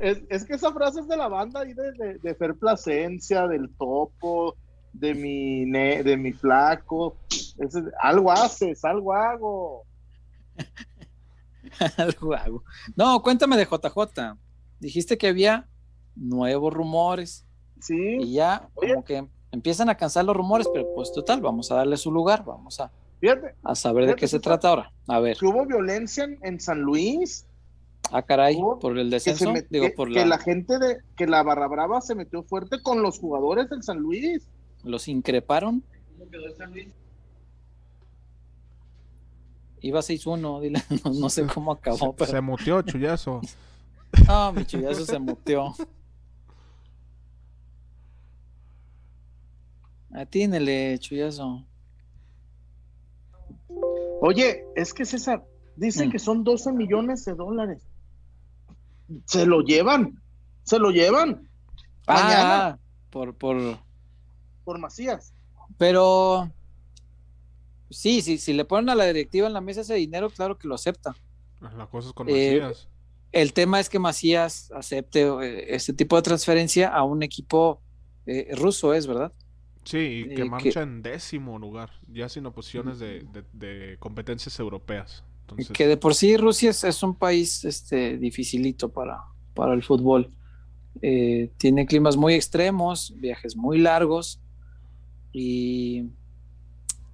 es, 0.00 0.44
que 0.44 0.54
esa 0.54 0.72
frase 0.72 1.00
es 1.00 1.08
de 1.08 1.16
la 1.16 1.28
banda 1.28 1.60
ahí 1.60 1.72
de, 1.72 2.18
de, 2.22 2.34
Fer 2.34 2.54
Plasencia, 2.54 3.46
del 3.46 3.70
Topo, 3.76 4.56
de 4.92 5.14
mi, 5.14 5.70
de 5.70 6.16
mi 6.16 6.32
flaco. 6.32 7.16
algo 8.00 8.32
haces, 8.32 8.84
algo 8.84 9.12
hago. 9.12 9.84
algo 11.96 12.34
hago. 12.34 12.64
No, 12.96 13.22
cuéntame 13.22 13.56
de 13.56 13.64
JJ. 13.64 14.36
Dijiste 14.80 15.18
que 15.18 15.28
había 15.28 15.68
nuevos 16.14 16.72
rumores. 16.72 17.44
Sí. 17.80 18.18
Y 18.20 18.34
ya, 18.34 18.68
como 18.74 19.04
que 19.04 19.26
empiezan 19.52 19.88
a 19.88 19.96
cansar 19.96 20.24
los 20.24 20.36
rumores, 20.36 20.68
pero 20.72 20.86
pues 20.94 21.12
total, 21.12 21.40
vamos 21.40 21.70
a 21.70 21.76
darle 21.76 21.96
su 21.96 22.10
lugar, 22.10 22.44
vamos 22.44 22.80
a, 22.80 22.90
a 23.62 23.74
saber 23.74 24.06
de 24.06 24.14
qué 24.14 24.28
se 24.28 24.40
trata 24.40 24.68
ahora. 24.68 24.92
A 25.06 25.20
ver. 25.20 25.36
Que 25.36 25.46
hubo 25.46 25.66
violencia 25.66 26.28
en, 26.42 26.60
San 26.60 26.80
Luis. 26.80 27.46
Ah, 28.10 28.22
caray, 28.22 28.58
por 28.80 28.98
el 28.98 29.10
descenso. 29.10 29.52
Que, 29.52 29.66
Digo, 29.70 29.88
por 29.96 30.10
la... 30.10 30.24
la 30.24 30.38
gente 30.38 30.78
de 30.78 30.98
que 31.16 31.26
la 31.26 31.42
Barra 31.42 31.66
Brava 31.66 32.00
se 32.00 32.14
metió 32.14 32.42
fuerte 32.42 32.80
con 32.82 33.02
los 33.02 33.18
jugadores 33.18 33.68
del 33.68 33.82
San 33.82 33.98
Luis. 33.98 34.48
¿Los 34.84 35.08
increparon? 35.08 35.82
¿Cómo 36.12 36.30
quedó 36.30 36.46
el 36.46 36.56
San 36.56 36.70
Luis? 36.70 36.88
Iba 39.80 40.00
6-1, 40.00 40.60
dile, 40.60 40.82
no, 41.20 41.30
sé 41.30 41.46
cómo 41.46 41.72
acabó. 41.72 42.14
Se, 42.18 42.26
se 42.26 42.40
muteó, 42.40 42.82
chullazo. 42.82 43.40
No, 44.26 44.52
mi 44.54 44.64
chullazo 44.64 45.04
se 45.04 45.18
muteó. 45.18 45.74
Atínele, 50.12 50.98
chuyazo. 50.98 51.64
Oye, 54.20 54.64
es 54.74 54.92
que 54.92 55.04
César, 55.04 55.44
dicen 55.76 56.08
mm. 56.08 56.12
que 56.12 56.18
son 56.18 56.44
12 56.44 56.72
millones 56.72 57.24
de 57.24 57.34
dólares. 57.34 57.82
Se 59.26 59.46
lo 59.46 59.60
llevan, 59.60 60.20
se 60.64 60.78
lo 60.78 60.90
llevan. 60.90 61.48
Ah, 62.06 62.78
por, 63.10 63.34
por. 63.34 63.78
Por 64.64 64.78
Macías. 64.78 65.32
Pero. 65.76 66.50
Sí, 67.90 68.20
sí, 68.20 68.36
si 68.36 68.52
le 68.52 68.66
ponen 68.66 68.90
a 68.90 68.94
la 68.94 69.06
directiva 69.06 69.46
en 69.46 69.54
la 69.54 69.62
mesa 69.62 69.80
ese 69.80 69.94
dinero, 69.94 70.28
claro 70.28 70.58
que 70.58 70.68
lo 70.68 70.74
acepta. 70.74 71.14
La 71.60 71.86
cosa 71.86 72.08
es 72.08 72.14
con 72.14 72.28
eh, 72.28 72.60
Macías. 72.60 72.88
el 73.32 73.52
tema 73.52 73.80
es 73.80 73.88
que 73.88 73.98
Macías 73.98 74.70
acepte 74.72 75.74
este 75.74 75.94
tipo 75.94 76.16
de 76.16 76.22
transferencia 76.22 76.88
a 76.88 77.02
un 77.02 77.22
equipo 77.22 77.80
eh, 78.26 78.54
ruso 78.54 78.92
es, 78.92 79.06
¿verdad? 79.06 79.32
Sí, 79.88 80.26
y 80.26 80.34
que 80.34 80.44
marcha 80.44 80.82
en 80.82 81.00
décimo 81.00 81.58
lugar, 81.58 81.88
ya 82.12 82.28
sin 82.28 82.44
oposiciones 82.44 82.98
de, 82.98 83.24
de, 83.54 83.96
competencias 83.98 84.58
europeas. 84.60 85.24
Que 85.72 85.86
de 85.86 85.96
por 85.96 86.14
sí 86.14 86.36
Rusia 86.36 86.68
es, 86.68 87.02
un 87.02 87.14
país 87.14 87.64
este, 87.64 88.18
dificilito 88.18 88.90
para, 88.90 89.22
para 89.54 89.72
el 89.72 89.82
fútbol. 89.82 90.30
Eh, 91.00 91.50
tiene 91.56 91.86
climas 91.86 92.18
muy 92.18 92.34
extremos, 92.34 93.14
viajes 93.16 93.56
muy 93.56 93.78
largos 93.78 94.42
y, 95.32 96.04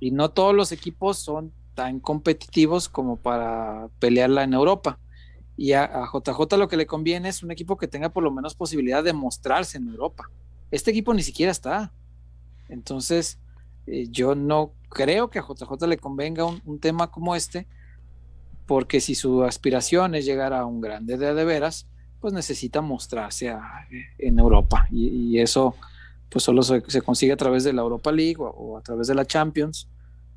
y 0.01 0.11
no 0.11 0.33
todos 0.33 0.53
los 0.53 0.73
equipos 0.73 1.21
son 1.21 1.53
tan 1.77 2.01
competitivos 2.01 2.89
como 2.89 3.19
para 3.19 3.87
pelearla 4.01 4.43
en 4.43 4.53
Europa. 4.53 4.99
Y 5.57 5.75
a, 5.75 5.85
a, 5.85 6.11
JJ 6.13 6.57
lo 6.57 6.67
que 6.67 6.77
le 6.77 6.87
conviene 6.87 7.29
es 7.29 7.45
un 7.45 7.53
equipo 7.53 7.77
que 7.77 7.87
tenga 7.87 8.09
por 8.09 8.25
lo 8.25 8.33
menos 8.33 8.57
posibilidad 8.57 9.05
de 9.05 9.13
mostrarse 9.13 9.79
en 9.79 9.87
Europa. 9.87 10.29
Este 10.73 10.91
equipo 10.91 11.15
ni 11.15 11.23
siquiera 11.23 11.53
está. 11.53 11.93
Entonces, 12.69 13.39
eh, 13.86 14.07
yo 14.11 14.35
no 14.35 14.73
creo 14.89 15.28
que 15.31 15.39
a 15.39 15.43
JJ 15.43 15.86
le 15.86 15.99
convenga 15.99 16.45
un, 16.45 16.78
tema 16.78 17.11
como 17.11 17.35
este, 17.35 17.66
porque 18.66 19.01
si 19.01 19.15
su 19.15 19.45
aspiración 19.45 20.15
es 20.15 20.24
llegar 20.24 20.53
a 20.53 20.65
un 20.65 20.81
grande 20.81 21.19
de, 21.19 21.35
de 21.35 21.45
veras, 21.45 21.86
pues 22.24 22.32
necesita 22.32 22.81
mostrarse 22.81 23.55
en 24.16 24.39
Europa. 24.39 24.86
Y, 24.91 25.39
eso 25.41 25.74
pues 26.31 26.43
solo 26.43 26.62
se, 26.62 26.81
consigue 27.03 27.32
a 27.35 27.36
través 27.36 27.65
de 27.65 27.74
la 27.74 27.82
Europa 27.82 28.11
League 28.11 28.39
o, 28.39 28.78
a 28.78 28.81
través 28.81 29.09
de 29.09 29.15
la 29.15 29.27
Champions, 29.27 29.89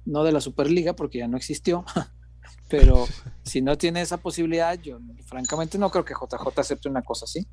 no 0.04 0.26
de 0.26 0.34
la 0.34 0.42
Superliga, 0.42 0.92
porque 0.98 1.20
ya 1.20 1.30
no 1.30 1.38
existió. 1.38 1.86
Pero 2.70 3.06
si 3.44 3.62
no 3.62 3.78
tiene 3.78 4.02
esa 4.02 4.18
posibilidad, 4.18 4.78
yo 4.78 5.00
francamente 5.28 5.78
no 5.78 5.90
creo 5.90 6.04
que 6.04 6.14
JJ 6.14 6.60
acepte 6.60 6.90
una 6.90 7.04
cosa 7.04 7.24
así. 7.24 7.48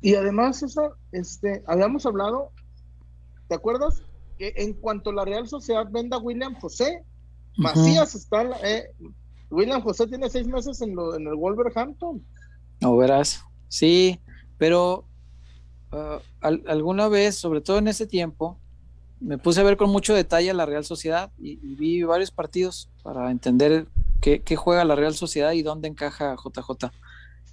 Y 0.00 0.16
además, 0.16 0.64
eso, 0.64 0.96
este, 1.12 1.62
habíamos 1.68 2.06
hablado 2.06 2.50
¿Te 3.50 3.56
acuerdas? 3.56 4.04
Que 4.38 4.52
en 4.58 4.74
cuanto 4.74 5.10
la 5.10 5.24
Real 5.24 5.48
Sociedad 5.48 5.84
venda 5.90 6.18
a 6.18 6.20
William 6.20 6.54
José, 6.60 7.02
Macías 7.56 8.14
está. 8.14 8.44
Eh, 8.62 8.92
William 9.50 9.82
José 9.82 10.06
tiene 10.06 10.30
seis 10.30 10.46
meses 10.46 10.80
en, 10.82 10.94
lo, 10.94 11.16
en 11.16 11.26
el 11.26 11.34
Wolverhampton. 11.34 12.24
No 12.80 12.96
verás. 12.96 13.44
Sí, 13.66 14.20
pero 14.56 15.04
uh, 15.90 16.48
alguna 16.68 17.08
vez, 17.08 17.34
sobre 17.34 17.60
todo 17.60 17.78
en 17.78 17.88
ese 17.88 18.06
tiempo, 18.06 18.56
me 19.18 19.36
puse 19.36 19.62
a 19.62 19.64
ver 19.64 19.76
con 19.76 19.90
mucho 19.90 20.14
detalle 20.14 20.52
a 20.52 20.54
la 20.54 20.64
Real 20.64 20.84
Sociedad 20.84 21.32
y, 21.36 21.56
vi 21.56 22.04
varios 22.04 22.30
partidos 22.30 22.88
para 23.02 23.32
entender 23.32 23.88
qué, 24.20 24.40
juega 24.54 24.84
la 24.84 24.94
Real 24.94 25.14
Sociedad 25.14 25.50
y 25.54 25.62
dónde 25.62 25.88
encaja 25.88 26.36
JJ. 26.36 26.92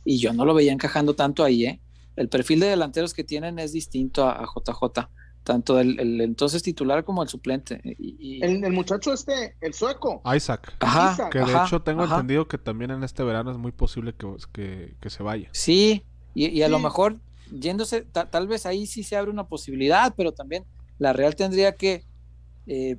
Y 0.06 0.19
yo 0.19 0.32
no 0.32 0.45
lo 0.45 0.53
veía 0.53 0.74
encajando 0.74 1.15
tanto 1.15 1.44
ahí, 1.44 1.65
¿eh? 1.65 1.82
El 2.15 2.30
perfil 2.30 2.60
de 2.60 2.68
delanteros 2.68 3.15
que 3.15 3.24
tienen 3.24 3.57
es 3.57 3.74
distinto 3.74 4.28
a 4.28 4.45
JJ 4.45 5.10
tanto 5.48 5.80
el, 5.80 6.19
entonces 6.19 6.61
titular 6.61 7.06
como 7.06 7.24
el 7.24 7.30
suplente. 7.30 7.80
Y, 7.98 8.44
el, 8.44 8.69
muchacho 8.74 9.14
este, 9.14 9.56
el 9.61 9.74
sueco. 9.74 10.22
Isaac. 10.36 10.76
Ajá, 10.82 11.30
que 11.30 11.40
de 11.40 11.53
hecho 11.53 11.82
tengo 11.82 12.03
entendido 12.03 12.49
que 12.49 12.57
también 12.57 12.91
en 12.91 13.02
este 13.02 13.24
verano 13.24 13.49
es 13.49 13.57
muy 13.57 13.72
posible 13.72 14.14
que, 14.14 14.98
que, 14.99 15.10
se 15.10 15.24
vaya. 15.24 15.48
Sí, 15.53 16.03
y, 16.34 16.61
a 16.64 16.68
lo 16.68 16.80
mejor 16.80 17.15
yéndose, 17.49 18.02
tal 18.02 18.48
vez 18.49 18.65
ahí 18.65 18.88
sí 18.88 19.03
se 19.03 19.15
abre 19.15 19.32
una 19.32 19.48
posibilidad, 19.48 20.14
pero 20.18 20.34
también 20.34 20.65
la 20.99 21.14
Real 21.14 21.38
tendría 21.38 21.76
que 21.76 22.03
eh, 22.65 22.98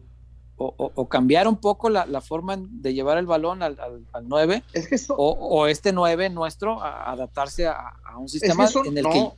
o, 0.59 1.09
cambiar 1.09 1.47
un 1.47 1.57
poco 1.57 1.89
la, 1.89 2.21
forma 2.21 2.57
de 2.59 2.93
llevar 2.93 3.17
el 3.19 3.27
balón 3.27 3.63
al, 3.63 3.79
al, 3.79 4.29
9, 4.29 4.65
o, 5.17 5.67
este 5.69 5.93
9 5.93 6.31
nuestro 6.31 6.83
adaptarse 6.83 7.69
a, 7.69 7.95
un 8.19 8.29
sistema 8.29 8.69
en 8.85 8.99
el 8.99 9.09
que 9.09 9.31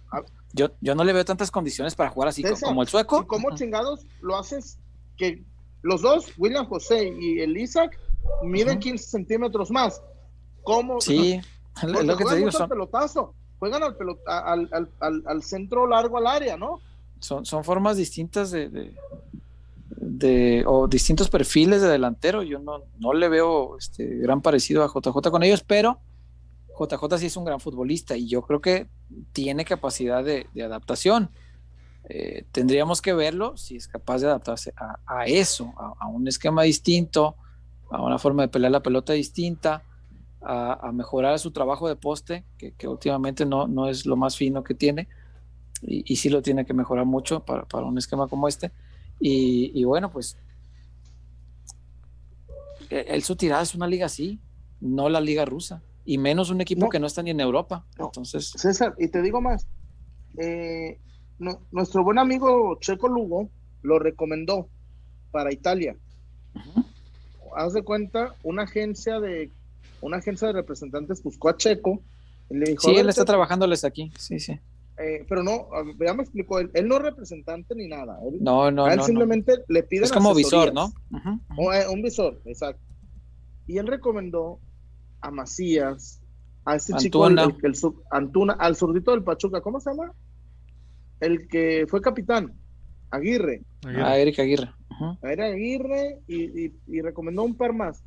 yo, 0.53 0.71
yo 0.81 0.95
no 0.95 1.05
le 1.05 1.13
veo 1.13 1.25
tantas 1.25 1.51
condiciones 1.51 1.95
para 1.95 2.11
jugar 2.11 2.29
así 2.31 2.43
como 2.63 2.83
el 2.83 2.89
sueco. 2.89 3.27
¿Cómo 3.27 3.55
chingados 3.55 4.07
lo 4.21 4.37
haces 4.37 4.79
que 5.17 5.45
los 5.83 6.03
dos, 6.03 6.33
William 6.39 6.67
José 6.67 7.15
y 7.21 7.41
el 7.41 7.57
Isaac, 7.57 7.99
miden 8.43 8.79
15 8.79 9.05
centímetros 9.05 9.71
más? 9.71 10.03
¿Cómo? 10.63 11.01
Sí, 11.01 11.41
lo 11.83 12.17
que 12.17 12.25
te 12.25 12.37
digo. 12.37 12.51
Son... 12.51 12.69
Pelotazo, 12.69 13.35
juegan 13.59 13.83
al, 13.83 13.97
al, 14.27 14.89
al, 15.01 15.23
al, 15.27 15.43
centro 15.43 15.87
largo 15.87 16.19
al 16.19 16.27
área, 16.27 16.57
¿no? 16.57 16.81
Son, 17.21 17.45
son 17.45 17.63
formas 17.63 17.97
distintas 17.97 18.51
de, 18.51 18.69
de, 18.71 18.95
o 20.67 20.89
distintos 20.89 21.29
perfiles 21.29 21.83
de 21.83 21.89
delantero. 21.89 22.43
Yo 22.43 22.59
no, 22.59 22.85
no 22.99 23.13
le 23.13 23.29
veo 23.29 23.77
este 23.77 24.07
gran 24.07 24.41
parecido 24.41 24.83
a 24.83 24.89
JJ 24.89 25.31
con 25.31 25.43
ellos, 25.43 25.63
pero 25.63 25.99
JJ 26.81 27.19
sí 27.19 27.27
es 27.27 27.37
un 27.37 27.45
gran 27.45 27.61
futbolista 27.61 28.17
y 28.17 28.27
yo 28.27 28.43
creo 28.43 28.61
que 28.61 28.89
tiene 29.33 29.65
capacidad 29.65 30.25
de, 30.25 30.47
adaptación. 30.63 31.31
Eh, 32.09 32.45
tendríamos 32.51 33.03
que 33.03 33.13
verlo 33.13 33.57
si 33.57 33.77
es 33.77 33.87
capaz 33.87 34.21
de 34.21 34.27
adaptarse 34.27 34.73
a, 35.07 35.27
eso, 35.27 35.73
a, 35.77 36.07
un 36.09 36.27
esquema 36.27 36.63
distinto, 36.63 37.37
a 37.91 38.03
una 38.03 38.19
forma 38.19 38.43
de 38.43 38.49
pelear 38.49 38.73
la 38.73 38.83
pelota 38.83 39.13
distinta, 39.13 39.83
a, 40.41 40.91
mejorar 40.93 41.39
su 41.39 41.51
trabajo 41.51 41.87
de 41.89 41.97
poste, 41.97 42.45
que, 42.57 42.89
últimamente 42.89 43.45
no, 43.45 43.69
no, 43.69 43.89
es 43.89 44.07
lo 44.07 44.17
más 44.17 44.37
fino 44.37 44.65
que 44.65 44.75
tiene, 44.75 45.09
y, 45.83 46.17
sí 46.17 46.31
lo 46.31 46.41
tiene 46.41 46.65
que 46.65 46.73
mejorar 46.73 47.05
mucho 47.05 47.45
para, 47.45 47.67
un 47.85 47.99
esquema 47.99 48.27
como 48.27 48.49
este. 48.49 48.73
Y, 49.21 49.85
bueno, 49.85 50.11
pues 50.11 50.37
él 52.89 53.23
su 53.23 53.37
tirada 53.37 53.63
es 53.63 53.75
una 53.75 53.87
liga 53.87 54.07
así, 54.07 54.41
no 54.81 55.09
la 55.09 55.21
liga 55.21 55.45
rusa 55.45 55.83
y 56.05 56.19
menos 56.19 56.51
un 56.51 56.61
equipo 56.61 56.89
que 56.89 56.99
no 56.99 57.07
está 57.07 57.23
ni 57.23 57.31
en 57.31 57.41
Europa. 57.41 57.85
Entonces, 57.99 58.51
César, 58.57 58.95
y 58.99 59.09
te 59.09 59.23
digo 59.23 59.41
más, 59.41 59.67
eh, 60.39 60.99
nuestro 61.71 62.03
buen 62.03 62.19
amigo 62.19 62.79
Checo 62.81 63.09
Lugo 63.09 63.51
lo 63.83 63.99
recomendó 63.99 64.69
para 65.31 65.53
Italia. 65.53 65.97
Haz 67.55 67.75
de 67.75 67.83
cuenta, 67.83 68.35
una 68.43 68.63
agencia 68.63 69.21
de 69.21 69.51
una 70.01 70.17
agencia 70.19 70.49
de 70.49 70.55
representantes 70.55 71.23
buscó 71.23 71.49
a 71.49 71.57
Checo. 71.57 72.01
Y 72.49 72.57
le 72.57 72.71
dijo, 72.71 72.89
sí, 72.89 72.97
él 72.97 73.09
está 73.09 73.25
trabajándoles 73.25 73.85
aquí, 73.85 74.13
sí, 74.19 74.41
sí. 74.41 74.59
Eh, 75.03 75.25
pero 75.29 75.43
no, 75.43 75.69
ya 75.99 76.13
me 76.13 76.23
explicó, 76.23 76.59
él, 76.59 76.71
él 76.75 76.87
no 76.87 76.97
es 76.97 77.03
representante 77.03 77.75
ni 77.75 77.89
nada. 77.89 78.19
no, 78.41 78.71
no, 78.71 78.87
él 78.87 79.03
simplemente 79.03 79.55
le 79.69 79.83
pide. 79.83 80.05
Es 80.05 80.13
como 80.13 80.35
visor, 80.35 80.75
¿no? 80.75 80.93
Eh, 81.73 81.87
un 81.91 82.03
visor, 82.03 82.41
exacto. 82.45 82.83
Y 83.67 83.79
él 83.79 83.87
recomendó 83.87 84.59
a 85.23 85.31
Macías, 85.31 86.21
a 86.67 86.77
este 86.77 86.95
chico, 86.97 87.27
el, 87.27 87.39
el, 87.39 87.75
Antuna, 88.11 88.53
al 88.55 88.77
zurdito 88.77 89.13
del 89.13 89.23
Pachuca, 89.23 89.63
¿cómo 89.63 89.81
se 89.81 89.91
llama? 89.91 90.13
El 91.21 91.49
que 91.49 91.87
fue 91.89 92.03
capitán, 92.03 92.53
Aguirre. 93.11 93.63
Aguirre. 93.85 94.03
Ah, 94.03 94.19
Eric 94.19 94.39
Aguirre. 94.39 94.71
Era 95.23 95.47
Aguirre 95.47 96.19
y, 96.27 97.01
recomendó 97.01 97.43
un 97.43 97.55
par 97.55 97.73
más. 97.73 98.03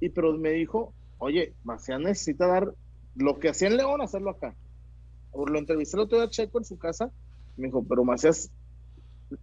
Y 0.00 0.08
pero 0.08 0.36
me 0.36 0.50
dijo, 0.50 0.92
oye, 1.18 1.54
Macías 1.64 2.00
necesita 2.00 2.46
dar 2.46 2.72
lo 3.14 3.38
que 3.38 3.50
hacía 3.50 3.68
en 3.68 3.76
León, 3.76 4.00
hacerlo 4.00 4.30
acá. 4.30 4.54
Lo 5.46 5.58
entrevisté 5.58 5.96
el 5.96 6.02
otro 6.02 6.18
día 6.18 6.28
Checo 6.28 6.58
en 6.58 6.64
su 6.64 6.78
casa. 6.78 7.10
Me 7.56 7.66
dijo, 7.66 7.84
pero 7.88 8.04
Macías, 8.04 8.50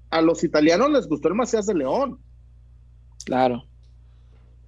a 0.09 0.21
los 0.21 0.43
italianos 0.43 0.91
les 0.91 1.07
gustó 1.07 1.27
el 1.27 1.35
Macías 1.35 1.65
de 1.65 1.75
León. 1.75 2.19
Claro. 3.25 3.63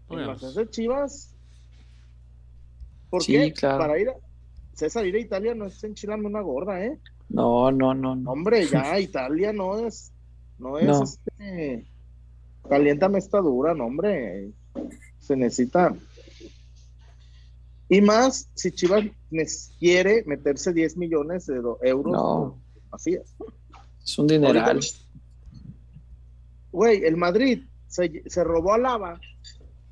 El 0.09 0.25
Macías 0.25 0.55
de 0.55 0.69
Chivas 0.69 1.33
¿Por 3.09 3.25
qué? 3.25 3.53
Para 3.61 3.99
ir 3.99 4.09
a, 4.09 4.15
César, 4.73 5.05
ir 5.05 5.15
a 5.15 5.19
Italia 5.19 5.55
no 5.55 5.65
es 5.65 5.83
enchilarme 5.83 6.27
una 6.27 6.41
gorda, 6.41 6.83
¿eh? 6.83 6.99
No, 7.29 7.71
no, 7.71 7.93
no, 7.93 8.15
no. 8.15 8.31
Hombre, 8.31 8.65
ya 8.67 8.99
Italia 8.99 9.53
no 9.53 9.87
es, 9.87 10.11
no 10.59 10.77
es, 10.77 11.19
este, 11.37 11.85
caliéntame 12.69 13.19
esta 13.19 13.39
dura, 13.39 13.73
no, 13.73 13.85
hombre, 13.85 14.51
se 15.19 15.35
necesita. 15.35 15.95
Y 17.89 18.01
más 18.01 18.49
si 18.53 18.71
Chivas 18.71 19.05
quiere 19.79 20.23
meterse 20.25 20.73
10 20.73 20.97
millones 20.97 21.47
de 21.47 21.61
euros. 21.83 22.13
No. 22.13 22.59
Así 22.91 23.13
es. 23.13 23.33
Es 24.03 24.17
un 24.17 24.27
dineral. 24.27 24.79
Güey, 26.71 27.03
el 27.05 27.17
Madrid 27.17 27.63
se, 27.87 28.23
se 28.27 28.43
robó 28.43 28.73
a 28.73 28.77
Lava, 28.77 29.19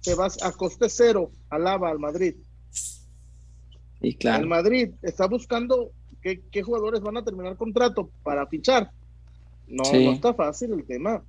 se 0.01 0.13
va 0.13 0.27
a 0.41 0.51
coste 0.51 0.89
cero 0.89 1.31
a 1.49 1.57
Lava 1.57 1.89
al 1.89 1.99
Madrid. 1.99 2.35
El 4.01 4.47
Madrid 4.47 4.91
está 5.01 5.27
buscando 5.27 5.91
qué, 6.21 6.63
jugadores 6.63 7.01
van 7.01 7.17
a 7.17 7.23
terminar 7.23 7.55
contrato 7.55 8.09
para 8.23 8.45
fichar. 8.47 8.91
No, 9.67 9.83
no 9.83 10.11
está 10.11 10.33
fácil 10.33 10.73
el 10.73 10.85
tema. 10.85 11.23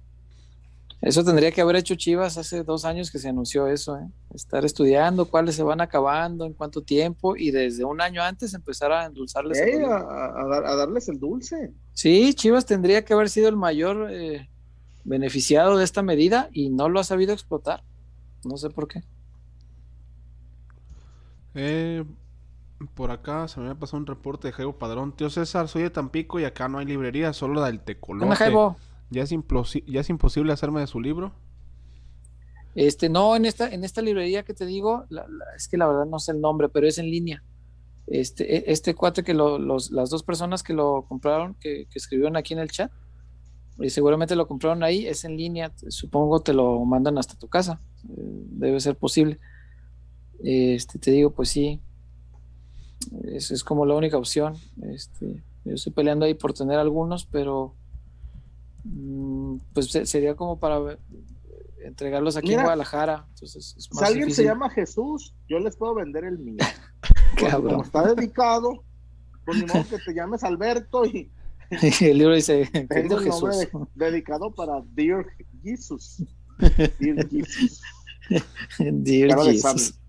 Eso 1.03 1.23
tendría 1.23 1.53
que 1.53 1.61
haber 1.61 1.77
hecho 1.77 1.95
Chivas 1.95 2.39
hace 2.39 2.63
dos 2.63 2.85
años 2.85 3.11
que 3.11 3.19
se 3.19 3.29
anunció 3.29 3.67
eso, 3.67 3.99
¿eh? 3.99 4.09
estar 4.35 4.65
estudiando 4.65 5.27
cuáles 5.27 5.55
se 5.55 5.63
van 5.63 5.81
acabando, 5.81 6.47
en 6.47 6.55
cuánto 6.55 6.83
tiempo, 6.83 7.37
y 7.37 7.51
desde 7.51 7.85
un 7.85 8.01
año 8.01 8.23
antes 8.23 8.55
empezar 8.55 8.93
a 8.93 9.05
endulzarles. 9.05 9.61
a, 9.61 10.77
darles 10.77 11.09
el 11.09 11.21
dulce. 11.21 11.73
Sí, 11.93 12.33
Chivas 12.35 12.65
tendría 12.65 13.05
que 13.05 13.13
haber 13.13 13.29
sido 13.29 13.49
el 13.49 13.57
mayor 13.57 14.09
eh, 14.11 14.49
beneficiado 15.05 15.77
de 15.77 15.85
esta 15.85 16.03
medida 16.03 16.49
y 16.53 16.71
no 16.71 16.89
lo 16.89 16.99
ha 16.99 17.05
sabido 17.05 17.33
explotar. 17.33 17.83
No 18.45 18.57
sé 18.57 18.71
por 18.71 18.89
qué. 18.89 19.03
Eh, 21.55 22.05
Por 22.95 23.11
acá 23.11 23.49
se 23.49 23.61
me 23.61 23.71
ha 23.71 23.75
pasado 23.75 23.99
un 23.99 24.07
reporte 24.07 24.49
de 24.49 24.53
Jaibo 24.53 24.79
Padrón. 24.79 25.13
Tío 25.15 25.31
César, 25.31 25.69
soy 25.69 25.83
de 25.83 25.91
Tampico 25.91 26.41
y 26.41 26.45
acá 26.45 26.69
no 26.69 26.79
hay 26.79 26.87
librería, 26.87 27.33
solo 27.33 27.61
la 27.61 27.67
del 27.67 27.81
Tecolote. 27.81 28.27
¿Ya 29.11 29.23
es, 29.23 29.31
¿Ya 29.87 30.01
es 30.01 30.11
imposible 30.11 30.53
hacerme 30.53 30.81
de 30.81 30.87
su 30.87 31.01
libro? 31.01 31.33
Este, 32.75 33.09
no, 33.09 33.35
en 33.37 33.47
esta, 33.47 33.73
en 33.73 33.85
esta 33.85 34.03
librería 34.03 34.45
que 34.45 34.53
te 34.53 34.67
digo, 34.67 35.07
es 35.57 35.67
que 35.67 35.79
la 35.79 35.87
verdad 35.87 36.05
no 36.05 36.19
sé 36.19 36.33
el 36.33 36.41
nombre, 36.41 36.69
pero 36.69 36.87
es 36.87 36.99
en 36.99 37.11
línea. 37.11 37.43
Este, 38.07 38.57
e, 38.57 38.65
este 38.71 38.95
cuate 38.95 39.25
que 39.25 39.33
los, 39.33 39.91
las 39.91 40.11
dos 40.11 40.23
personas 40.23 40.63
que 40.63 40.75
lo 40.75 41.07
compraron, 41.09 41.55
que, 41.55 41.89
escribieron 41.95 42.37
aquí 42.37 42.53
en 42.53 42.61
el 42.61 42.71
chat, 42.71 42.93
y 43.79 43.91
seguramente 43.91 44.37
lo 44.37 44.47
compraron 44.47 44.83
ahí, 44.83 45.07
es 45.07 45.25
en 45.25 45.37
línea, 45.37 45.73
supongo 45.89 46.41
te 46.41 46.53
lo 46.53 46.85
mandan 46.85 47.19
hasta 47.19 47.39
tu 47.39 47.49
casa, 47.49 47.81
eh, 48.09 48.13
debe 48.15 48.79
ser 48.81 48.97
posible. 48.97 49.39
Este, 50.45 50.99
te 50.99 51.13
digo, 51.13 51.31
pues 51.31 51.49
sí, 51.49 51.81
es, 53.25 53.51
es 53.51 53.65
como 53.65 53.87
la 53.87 53.95
única 53.95 54.19
opción. 54.19 54.55
Este, 54.83 55.43
yo 55.65 55.75
estoy 55.75 55.95
peleando 55.95 56.27
ahí 56.27 56.35
por 56.35 56.53
tener 56.53 56.79
algunos, 56.79 57.25
pero 57.25 57.75
pues 59.73 59.91
sería 59.91 60.35
como 60.35 60.59
para 60.59 60.99
entregarlos 61.85 62.37
aquí 62.37 62.55
en 62.55 62.63
Guadalajara. 62.63 63.27
Entonces 63.31 63.75
si 63.79 64.05
alguien 64.05 64.31
se 64.31 64.45
llama 64.45 64.71
Jesús, 64.71 65.35
yo 65.49 65.59
les 65.59 65.77
puedo 65.77 65.95
vender 65.95 66.25
el 66.25 66.39
mío. 66.39 66.59
como 67.63 67.83
está 67.83 68.15
dedicado, 68.15 68.85
pues 69.45 69.59
ni 69.59 69.67
modo 69.67 69.89
que 69.89 69.99
te 69.99 70.15
llames 70.15 70.43
Alberto 70.45 71.05
y 71.05 71.31
el 72.01 72.19
libro 72.19 72.35
dice 72.35 72.67
tengo 72.89 73.19
Jesús. 73.19 73.69
dedicado 73.95 74.53
para 74.53 74.83
Dear 74.93 75.27
Jesus. 75.63 76.23
Dear 76.99 77.29
Jesus. 77.29 77.83
Dear 78.79 79.39
Jesus. 79.41 80.01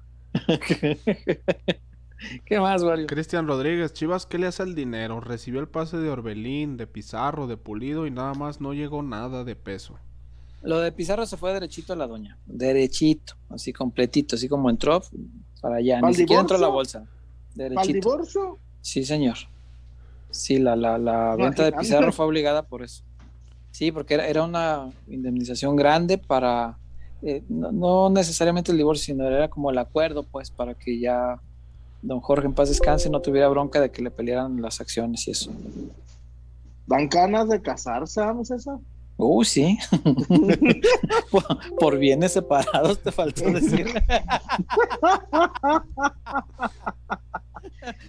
¿Qué 2.45 2.59
más, 2.59 2.83
Wario? 2.83 3.07
Cristian 3.07 3.47
Rodríguez, 3.47 3.93
Chivas, 3.93 4.25
¿qué 4.25 4.37
le 4.37 4.47
hace 4.47 4.63
al 4.63 4.75
dinero? 4.75 5.19
Recibió 5.19 5.59
el 5.59 5.67
pase 5.67 5.97
de 5.97 6.09
Orbelín, 6.09 6.77
de 6.77 6.87
Pizarro, 6.87 7.47
de 7.47 7.57
Pulido 7.57 8.07
y 8.07 8.11
nada 8.11 8.33
más 8.33 8.61
no 8.61 8.73
llegó 8.73 9.03
nada 9.03 9.43
de 9.43 9.55
peso. 9.55 9.95
Lo 10.63 10.79
de 10.79 10.91
Pizarro 10.91 11.25
se 11.25 11.37
fue 11.37 11.53
derechito 11.53 11.93
a 11.93 11.95
la 11.95 12.07
doña, 12.07 12.37
derechito, 12.45 13.35
así 13.49 13.71
completito, 13.71 14.35
así 14.35 14.49
como 14.49 14.69
entró 14.69 15.01
para 15.61 15.77
allá, 15.77 16.01
ni 16.01 16.13
siquiera 16.13 16.41
entró 16.41 16.57
a 16.57 16.61
la 16.61 16.67
bolsa. 16.67 17.05
Derechito. 17.55 17.93
divorcio? 17.93 18.59
Sí, 18.81 19.03
señor. 19.03 19.37
Sí, 20.29 20.59
la, 20.59 20.75
la, 20.75 20.97
la 20.97 21.35
venta 21.35 21.63
de 21.63 21.71
Pizarro 21.71 22.11
fue 22.11 22.25
obligada 22.25 22.63
por 22.63 22.83
eso. 22.83 23.03
Sí, 23.71 23.91
porque 23.91 24.15
era, 24.15 24.27
era 24.27 24.43
una 24.43 24.89
indemnización 25.07 25.75
grande 25.75 26.17
para, 26.17 26.77
eh, 27.21 27.43
no, 27.47 28.09
necesariamente 28.09 28.71
el 28.71 28.77
divorcio, 28.77 29.13
sino 29.13 29.27
era 29.27 29.49
como 29.49 29.69
el 29.69 29.77
acuerdo, 29.77 30.23
pues, 30.23 30.49
para 30.49 30.73
que 30.73 30.99
ya 30.99 31.39
don 32.01 32.19
Jorge 32.19 32.45
en 32.45 32.53
paz 32.53 32.69
descanse 32.69 33.09
no 33.09 33.21
tuviera 33.21 33.47
bronca 33.49 33.81
de 33.81 33.91
que 33.91 34.01
le 34.01 34.11
pelearan 34.11 34.61
las 34.61 34.79
acciones 34.81 35.27
y 35.27 35.31
eso. 35.31 35.51
¿Dan 36.85 37.09
ganas 37.09 37.49
de 37.49 37.61
casarse, 37.61 38.21
vamos 38.21 38.49
eso? 38.51 38.81
Uh, 39.17 39.43
sí. 39.43 39.77
por, 41.79 41.97
bienes 41.97 42.33
separados 42.33 43.01
te 43.01 43.11
faltó 43.11 43.51
decir. 43.51 43.87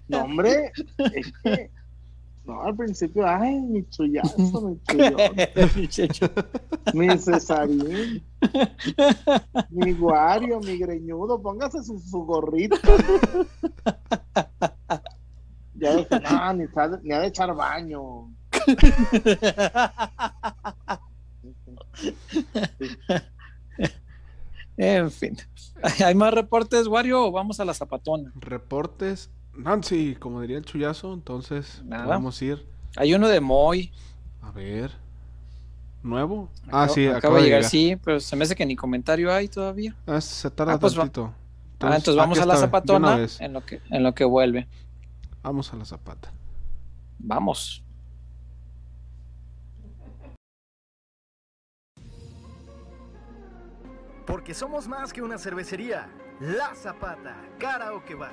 no, 0.09 0.23
hombre, 0.23 0.71
es 1.15 1.33
que 1.43 1.71
no, 2.49 2.63
al 2.63 2.75
principio, 2.75 3.27
ay, 3.29 3.61
mi 3.61 3.87
chullazo, 3.91 4.39
mi 4.63 4.81
chullazo. 4.89 5.35
mi 6.95 7.19
Cesarín, 7.19 8.25
mi 9.69 9.93
guario, 9.93 10.59
mi 10.61 10.79
greñudo, 10.79 11.43
póngase 11.43 11.83
su, 11.83 11.99
su 11.99 12.25
gorrito. 12.25 12.77
ya 15.75 15.95
dije, 15.95 16.21
no, 16.21 16.55
ni, 16.55 16.65
ni 17.03 17.13
ha 17.13 17.21
de 17.21 17.27
echar 17.27 17.55
baño. 17.55 18.33
en 24.79 25.11
fin. 25.11 25.37
¿Hay 26.03 26.15
más 26.15 26.33
reportes, 26.33 26.87
Wario, 26.87 27.27
o 27.27 27.31
vamos 27.31 27.61
a 27.61 27.67
la 27.67 27.75
zapatona? 27.75 28.33
Reportes. 28.37 29.31
Nancy, 29.59 30.15
como 30.15 30.41
diría 30.41 30.57
el 30.57 30.65
chullazo, 30.65 31.13
entonces 31.13 31.83
vamos 31.85 32.41
a 32.41 32.45
ir. 32.45 32.67
Hay 32.97 33.13
uno 33.13 33.29
de 33.29 33.41
Moy. 33.41 33.93
A 34.41 34.51
ver. 34.53 34.93
¿Nuevo? 36.03 36.49
ah, 36.71 36.89
sí, 36.89 37.07
acaba, 37.09 37.39
de 37.39 37.45
llegar. 37.45 37.65
Sí, 37.65 37.97
pero 38.03 38.21
se 38.21 38.37
me 38.37 38.45
hace 38.45 38.55
que 38.55 38.65
ni 38.65 38.77
comentario 38.77 39.33
hay 39.33 39.49
todavía. 39.49 39.97
Ah, 40.07 40.21
se 40.21 40.49
tarda 40.51 40.75
ah, 40.75 40.79
pues 40.79 40.97
ah, 40.97 41.03
entonces, 41.03 41.35
entonces 41.81 42.17
vamos 42.17 42.39
a 42.39 42.47
la 42.47 42.57
zapatona 42.57 43.27
en 43.41 43.53
lo, 43.53 43.65
que, 43.65 43.81
en 43.91 44.03
lo 44.03 44.15
que 44.15 44.25
vuelve. 44.25 44.69
Vamos 45.43 45.73
a 45.73 45.77
la 45.77 45.85
zapata. 45.85 46.33
Vamos. 47.19 47.83
Porque 54.25 54.55
somos 54.55 54.87
más 54.87 55.13
que 55.13 55.23
una 55.23 55.39
cervecería. 55.39 56.09
La 56.41 56.75
Zapata, 56.75 57.35
Karaoke 57.59 58.15
Bar. 58.15 58.33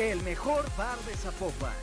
El 0.00 0.22
mejor 0.22 0.64
bar 0.78 0.96
de 1.00 1.12
Zapopan. 1.12 1.74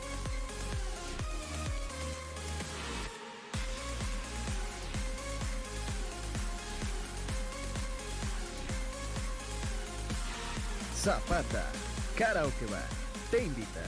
Zapata, 10.96 11.70
Karaoke 12.16 12.66
Bar, 12.66 12.82
te 13.30 13.44
invita. 13.44 13.84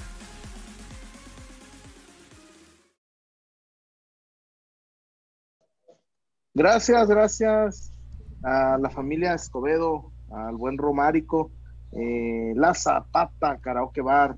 Gracias, 6.54 7.08
gracias 7.08 7.92
a 8.44 8.78
la 8.78 8.90
familia 8.90 9.34
Escobedo, 9.34 10.12
al 10.30 10.54
buen 10.54 10.78
Romárico, 10.78 11.50
eh, 11.92 12.52
la 12.54 12.74
Zapata, 12.74 13.58
Karaoke 13.58 14.00
Bar, 14.00 14.36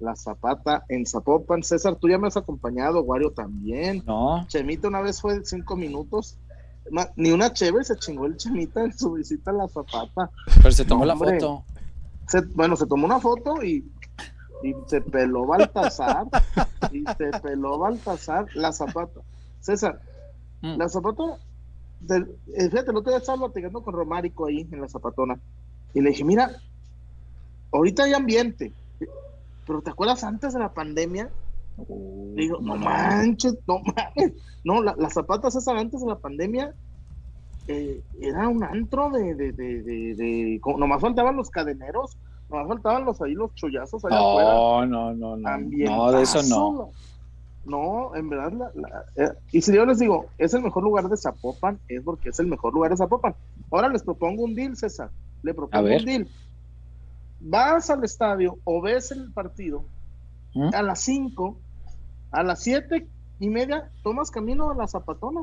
La 0.00 0.14
Zapata 0.14 0.84
en 0.88 1.06
Zapopan. 1.06 1.62
César, 1.62 1.96
tú 1.96 2.08
ya 2.08 2.18
me 2.18 2.28
has 2.28 2.36
acompañado, 2.36 3.02
Wario 3.02 3.30
también. 3.30 4.02
No. 4.06 4.46
Chemita 4.48 4.88
una 4.88 5.00
vez 5.00 5.20
fue 5.20 5.44
cinco 5.44 5.76
minutos. 5.76 6.38
ni 7.16 7.30
una 7.30 7.52
chévere 7.52 7.84
se 7.84 7.96
chingó 7.96 8.26
el 8.26 8.36
Chemita 8.36 8.84
en 8.84 8.96
su 8.96 9.12
visita 9.12 9.50
a 9.50 9.54
La 9.54 9.68
Zapata. 9.68 10.30
Pero 10.56 10.72
se 10.72 10.84
tomó 10.84 11.04
la 11.04 11.16
foto. 11.16 11.64
bueno, 12.54 12.76
se 12.76 12.86
tomó 12.86 13.06
una 13.06 13.20
foto 13.20 13.62
y, 13.62 13.86
se 14.86 15.00
peló 15.00 15.46
Baltasar. 15.46 16.26
y 16.92 17.04
se 17.16 17.30
peló 17.40 17.78
Baltasar, 17.78 18.46
La 18.54 18.72
Zapata. 18.72 19.20
César, 19.60 20.00
mm. 20.60 20.76
La 20.76 20.88
Zapata, 20.88 21.38
eh, 22.10 22.68
fíjate, 22.68 22.90
el 22.90 22.96
otro 22.96 23.12
día 23.12 23.18
estaba 23.18 23.46
platicando 23.46 23.82
con 23.82 23.94
Romárico 23.94 24.46
ahí 24.46 24.68
en 24.70 24.80
La 24.80 24.88
Zapatona. 24.88 25.38
Y 25.94 26.00
le 26.00 26.10
dije, 26.10 26.24
mira, 26.24 26.50
ahorita 27.72 28.04
hay 28.04 28.14
ambiente, 28.14 28.72
pero 29.66 29.82
¿te 29.82 29.90
acuerdas 29.90 30.24
antes 30.24 30.52
de 30.52 30.60
la 30.60 30.72
pandemia? 30.72 31.30
Digo, 32.34 32.58
no 32.60 32.76
manches, 32.76 33.56
no 33.66 33.80
manches. 33.80 34.32
No, 34.64 34.82
las 34.82 35.14
zapatas 35.14 35.56
esas 35.56 35.74
antes 35.76 36.00
de 36.00 36.06
la 36.06 36.18
pandemia 36.18 36.74
eh, 37.68 38.00
era 38.20 38.48
un 38.48 38.62
antro 38.62 39.10
de, 39.10 39.34
de, 39.34 39.52
de, 39.52 39.82
de, 39.82 40.60
nomás 40.78 41.00
faltaban 41.00 41.36
los 41.36 41.50
cadeneros, 41.50 42.16
nomás 42.50 42.68
faltaban 42.68 43.04
los 43.04 43.20
ahí 43.22 43.34
los 43.34 43.54
chollazos 43.54 44.04
allá 44.04 44.16
no, 44.16 44.30
afuera. 44.30 44.54
No, 44.54 45.14
no, 45.14 45.36
no, 45.36 45.36
no, 45.36 46.12
de 46.12 46.22
eso 46.22 46.42
no. 46.44 46.90
No, 47.64 48.16
en 48.16 48.28
verdad, 48.28 48.72
la, 48.74 49.04
eh, 49.14 49.30
y 49.52 49.62
si 49.62 49.72
yo 49.72 49.86
les 49.86 50.00
digo, 50.00 50.26
es 50.36 50.52
el 50.52 50.62
mejor 50.62 50.82
lugar 50.82 51.08
de 51.08 51.16
Zapopan, 51.16 51.78
es 51.86 52.02
porque 52.02 52.30
es 52.30 52.40
el 52.40 52.48
mejor 52.48 52.74
lugar 52.74 52.90
de 52.90 52.96
Zapopan. 52.96 53.36
Ahora 53.70 53.88
les 53.88 54.02
propongo 54.02 54.42
un 54.42 54.56
deal, 54.56 54.76
César. 54.76 55.10
Le 55.44 55.54
propongo 55.54 55.86
un 55.86 56.04
deal 56.04 56.28
vas 57.42 57.90
al 57.90 58.04
estadio 58.04 58.58
o 58.64 58.80
ves 58.80 59.10
el 59.10 59.32
partido 59.32 59.84
¿Mm? 60.54 60.70
a 60.74 60.82
las 60.82 61.00
5, 61.00 61.58
a 62.30 62.42
las 62.42 62.62
7 62.62 63.06
y 63.40 63.48
media 63.50 63.90
tomas 64.02 64.30
camino 64.30 64.70
a 64.70 64.74
la 64.74 64.86
Zapatona. 64.86 65.42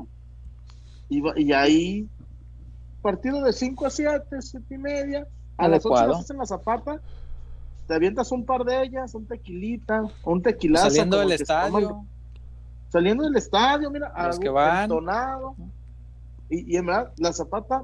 Y, 1.10 1.22
y 1.42 1.54
ahí, 1.54 2.08
partido 3.02 3.44
de 3.44 3.52
5 3.52 3.86
a 3.86 3.90
7, 3.90 4.42
7 4.42 4.76
y 4.76 4.78
media, 4.78 5.28
A 5.58 5.68
las 5.68 5.86
8 5.86 6.26
en 6.30 6.38
la 6.38 6.46
zapata, 6.46 7.02
te 7.88 7.96
avientas 7.96 8.32
un 8.32 8.46
par 8.46 8.64
de 8.64 8.84
ellas, 8.84 9.16
un 9.16 9.26
tequilita, 9.26 10.04
un 10.24 10.42
tequilazo. 10.42 10.90
Saliendo 10.90 11.18
del 11.18 11.32
estadio. 11.32 12.06
Saliendo 12.90 13.24
del 13.24 13.36
estadio, 13.36 13.90
mira, 13.90 14.12
algo 14.16 14.40
que 14.40 14.50
van. 14.50 14.92
Y, 16.50 16.74
y 16.74 16.78
en 16.78 16.86
verdad, 16.86 17.12
la 17.18 17.34
zapata, 17.34 17.82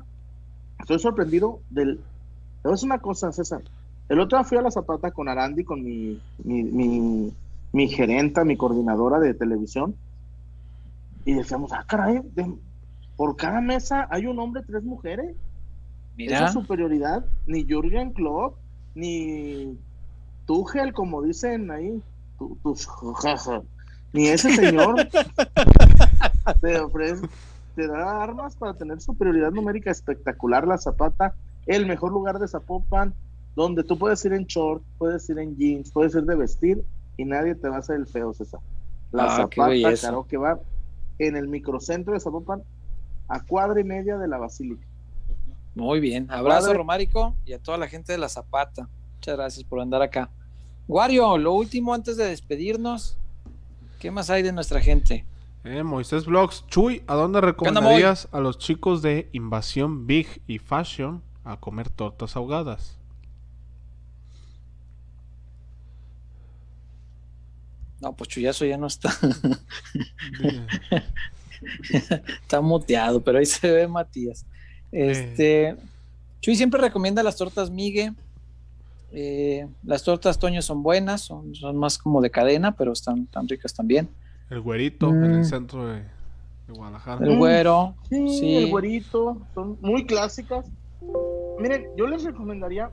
estoy 0.79 0.99
sorprendido 0.99 1.59
del. 1.69 1.99
Es 2.63 2.83
una 2.83 2.99
cosa, 2.99 3.31
César. 3.31 3.63
El 4.07 4.19
otro 4.19 4.37
día 4.37 4.47
fui 4.47 4.57
a 4.57 4.61
la 4.61 4.71
zapata 4.71 5.11
con 5.11 5.27
Arandi, 5.27 5.63
con 5.63 5.83
mi, 5.83 6.19
mi, 6.43 6.63
mi, 6.63 7.33
mi 7.71 7.87
gerenta, 7.87 8.43
mi 8.43 8.55
coordinadora 8.55 9.19
de 9.19 9.33
televisión, 9.33 9.95
y 11.25 11.33
decíamos, 11.33 11.71
ah, 11.73 11.83
caray, 11.87 12.21
por 13.15 13.35
cada 13.35 13.61
mesa 13.61 14.07
hay 14.11 14.27
un 14.27 14.39
hombre, 14.39 14.63
tres 14.65 14.83
mujeres. 14.83 15.35
Mira. 16.15 16.37
Esa 16.37 16.49
superioridad, 16.49 17.25
ni 17.47 17.65
Jürgen 17.65 18.13
Klopp, 18.13 18.57
ni 18.93 19.77
Tuchel, 20.45 20.93
como 20.93 21.21
dicen 21.21 21.71
ahí, 21.71 22.01
tus 22.63 22.87
ni 24.13 24.27
ese 24.27 24.55
señor 24.55 24.95
te 26.61 26.79
ofrece, 26.79 27.27
te 27.75 27.87
da 27.87 28.23
armas 28.23 28.55
para 28.55 28.73
tener 28.73 29.01
superioridad 29.01 29.51
numérica 29.51 29.91
espectacular, 29.91 30.65
la 30.65 30.77
Zapata, 30.77 31.33
el 31.65 31.85
mejor 31.85 32.11
lugar 32.11 32.39
de 32.39 32.47
Zapopan, 32.47 33.13
donde 33.55 33.83
tú 33.83 33.97
puedes 33.97 34.23
ir 34.25 34.33
en 34.33 34.45
short, 34.45 34.83
puedes 34.97 35.29
ir 35.29 35.39
en 35.39 35.55
jeans, 35.55 35.91
puedes 35.91 36.13
ir 36.15 36.23
de 36.23 36.35
vestir 36.35 36.83
y 37.17 37.25
nadie 37.25 37.55
te 37.55 37.69
va 37.69 37.77
a 37.77 37.79
hacer 37.79 37.95
el 37.95 38.07
feo, 38.07 38.33
César. 38.33 38.59
La 39.11 39.25
ah, 39.25 39.37
Zapata, 39.37 39.93
claro 39.95 40.27
que 40.27 40.37
va 40.37 40.59
en 41.19 41.37
el 41.37 41.47
microcentro 41.47 42.13
de 42.13 42.19
Zapopan, 42.19 42.63
a 43.27 43.39
cuadra 43.41 43.79
y 43.79 43.83
media 43.83 44.17
de 44.17 44.27
la 44.27 44.37
Basílica. 44.37 44.85
Muy 45.73 45.99
bien, 45.99 46.29
abrazo 46.29 46.73
Romárico 46.73 47.35
y 47.45 47.53
a 47.53 47.59
toda 47.59 47.77
la 47.77 47.87
gente 47.87 48.11
de 48.11 48.17
la 48.17 48.29
Zapata. 48.29 48.89
Muchas 49.15 49.37
gracias 49.37 49.63
por 49.63 49.79
andar 49.79 50.01
acá. 50.01 50.29
Wario, 50.87 51.37
lo 51.37 51.53
último 51.53 51.93
antes 51.93 52.17
de 52.17 52.25
despedirnos, 52.25 53.17
¿qué 53.99 54.11
más 54.11 54.29
hay 54.29 54.43
de 54.43 54.51
nuestra 54.51 54.79
gente? 54.79 55.25
Eh, 55.63 55.83
Moisés 55.83 56.25
Vlogs, 56.25 56.65
Chuy, 56.67 57.01
¿a 57.07 57.15
dónde 57.15 57.41
recomendarías 57.41 58.27
a 58.31 58.39
los 58.39 58.59
chicos 58.59 59.01
de 59.01 59.29
Invasión 59.31 60.05
Big 60.05 60.41
y 60.45 60.59
Fashion 60.59 61.23
a 61.43 61.59
comer 61.59 61.89
tortas 61.89 62.35
ahogadas? 62.35 62.99
No, 68.01 68.13
pues 68.13 68.29
Chuyazo 68.29 68.65
ya 68.65 68.77
no 68.77 68.87
está. 68.87 69.13
está 72.41 72.61
muteado, 72.61 73.21
pero 73.21 73.39
ahí 73.39 73.45
se 73.45 73.71
ve 73.71 73.87
Matías. 73.87 74.45
Este, 74.91 75.75
Chuy 76.41 76.55
siempre 76.55 76.79
recomienda 76.79 77.23
las 77.23 77.35
tortas 77.35 77.69
Migue. 77.69 78.13
Eh, 79.11 79.67
las 79.83 80.03
tortas 80.03 80.39
Toño 80.39 80.61
son 80.61 80.83
buenas, 80.83 81.21
son, 81.21 81.53
más 81.75 81.97
como 81.97 82.21
de 82.21 82.31
cadena, 82.31 82.75
pero 82.75 82.91
están 82.91 83.27
tan 83.27 83.47
ricas 83.47 83.73
también. 83.73 84.09
El 84.49 84.61
güerito 84.61 85.09
en 85.09 85.23
el 85.23 85.39
mm. 85.39 85.45
centro 85.45 85.87
de, 85.87 86.03
Guadalajara. 86.67 87.25
El 87.25 87.37
güero, 87.37 87.95
sí, 88.09 88.55
El 88.55 88.69
güerito, 88.69 89.37
son 89.53 89.77
muy 89.81 90.05
clásicas. 90.05 90.65
Miren, 91.59 91.87
yo 91.95 92.07
les 92.07 92.23
recomendaría 92.23 92.91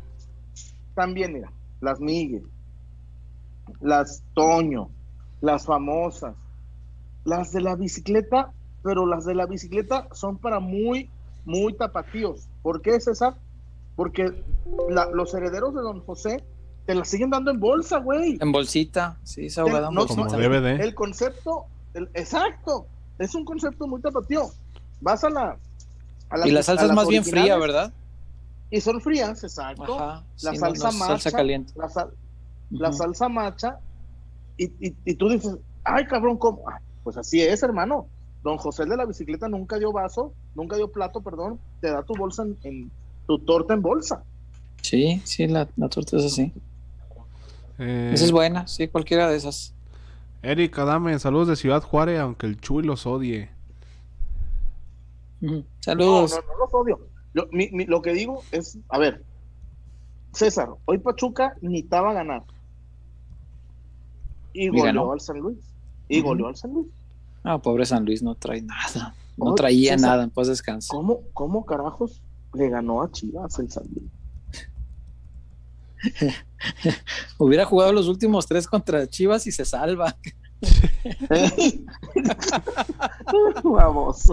también, 0.94 1.32
mira, 1.32 1.50
las 1.80 2.00
Migue, 2.00 2.42
las 3.80 4.22
Toño, 4.34 4.88
las 5.40 5.66
famosas, 5.66 6.34
las 7.24 7.52
de 7.52 7.60
la 7.60 7.76
bicicleta, 7.76 8.52
pero 8.82 9.06
las 9.06 9.24
de 9.24 9.34
la 9.34 9.46
bicicleta 9.46 10.08
son 10.12 10.38
para 10.38 10.60
muy, 10.60 11.10
muy 11.44 11.74
tapatíos. 11.74 12.48
¿Por 12.62 12.82
qué, 12.82 13.00
César? 13.00 13.34
Porque 13.96 14.44
los 15.12 15.34
herederos 15.34 15.74
de 15.74 15.82
don 15.82 16.00
José 16.00 16.44
te 16.86 16.94
la 16.94 17.04
siguen 17.04 17.30
dando 17.30 17.50
en 17.50 17.60
bolsa, 17.60 17.98
güey. 17.98 18.38
En 18.40 18.50
bolsita, 18.50 19.18
sí, 19.22 19.50
se 19.50 19.60
ahogada 19.60 19.90
no, 19.90 20.06
Como 20.06 20.26
DVD. 20.26 20.80
El 20.80 20.94
concepto, 20.94 21.66
exacto, 22.14 22.86
es 23.18 23.34
un 23.34 23.44
concepto 23.44 23.86
muy 23.86 24.00
tapatío. 24.00 24.50
Vas 25.00 25.24
a 25.24 25.30
la... 25.30 25.58
y 26.44 26.50
la 26.50 26.62
salsa 26.62 26.86
es 26.86 26.92
más 26.92 27.08
bien 27.08 27.24
fría, 27.24 27.56
¿verdad? 27.56 27.92
Y 28.70 28.80
son 28.80 29.00
frías, 29.00 29.44
exacto. 29.44 29.98
la 30.42 30.54
salsa 30.54 30.90
macha. 30.92 31.06
Salsa 31.06 31.32
caliente. 31.32 31.72
La, 31.76 31.88
salsa 32.92 33.28
macha. 33.28 33.78
Y, 34.56 34.70
y, 34.80 35.14
tú 35.14 35.28
dices, 35.28 35.56
ay, 35.84 36.04
cabrón, 36.06 36.36
¿cómo? 36.38 36.68
Ah, 36.68 36.80
pues 37.02 37.16
así 37.16 37.40
es, 37.40 37.62
hermano. 37.62 38.06
Don 38.42 38.58
José 38.58 38.84
de 38.84 38.96
la 38.96 39.06
bicicleta 39.06 39.48
nunca 39.48 39.78
dio 39.78 39.92
vaso, 39.92 40.32
nunca 40.54 40.76
dio 40.76 40.90
plato, 40.90 41.20
perdón, 41.20 41.60
te 41.80 41.90
da 41.90 42.02
tu 42.02 42.14
bolsa 42.14 42.44
en, 42.62 42.90
tu 43.26 43.38
torta 43.38 43.74
en 43.74 43.82
bolsa. 43.82 44.24
Sí, 44.82 45.22
sí, 45.24 45.46
la, 45.46 45.66
torta 45.66 46.16
es 46.16 46.24
así. 46.24 46.52
Eh, 47.78 48.10
Esa 48.12 48.24
es 48.24 48.32
buena, 48.32 48.66
sí, 48.66 48.88
cualquiera 48.88 49.30
de 49.30 49.36
esas. 49.36 49.74
Erika, 50.42 50.84
dame 50.84 51.16
saludos 51.20 51.48
de 51.48 51.56
Ciudad 51.56 51.82
Juárez, 51.82 52.18
aunque 52.18 52.46
el 52.46 52.60
Chuy 52.60 52.82
los 52.82 53.06
odie. 53.06 53.48
Saludos. 55.80 56.32
No, 56.32 56.40
no, 56.40 56.46
no 56.46 56.58
los 56.58 56.74
odio. 56.74 57.00
Lo, 57.32 57.48
lo 57.86 58.02
que 58.02 58.12
digo 58.12 58.42
es, 58.50 58.78
a 58.88 58.98
ver, 58.98 59.24
César, 60.32 60.68
hoy 60.86 60.98
Pachuca 60.98 61.54
ni 61.60 61.86
a 61.90 62.12
ganar. 62.12 62.42
Y 64.52 64.68
goleó 64.68 65.12
al 65.12 65.20
San 65.20 65.38
Luis. 65.38 65.58
Y 66.08 66.20
goleó 66.20 66.48
al 66.48 66.56
San 66.56 66.72
Luis. 66.72 66.88
Ah, 67.44 67.60
pobre 67.60 67.86
San 67.86 68.04
Luis 68.04 68.22
no 68.22 68.34
trae 68.34 68.62
nada. 68.62 69.14
No 69.36 69.54
traía 69.54 69.96
nada, 69.96 70.28
pues 70.28 70.48
descanso. 70.48 70.94
¿Cómo, 70.94 71.20
¿Cómo 71.32 71.64
carajos 71.64 72.20
le 72.54 72.68
ganó 72.68 73.02
a 73.02 73.10
Chivas 73.10 73.58
el 73.58 73.70
San 73.70 73.84
Luis? 73.94 74.10
Hubiera 77.38 77.64
jugado 77.64 77.92
los 77.92 78.08
últimos 78.08 78.46
tres 78.46 78.66
contra 78.66 79.06
Chivas 79.06 79.46
y 79.46 79.52
se 79.52 79.64
salva. 79.64 80.16
Vamos. 83.64 84.32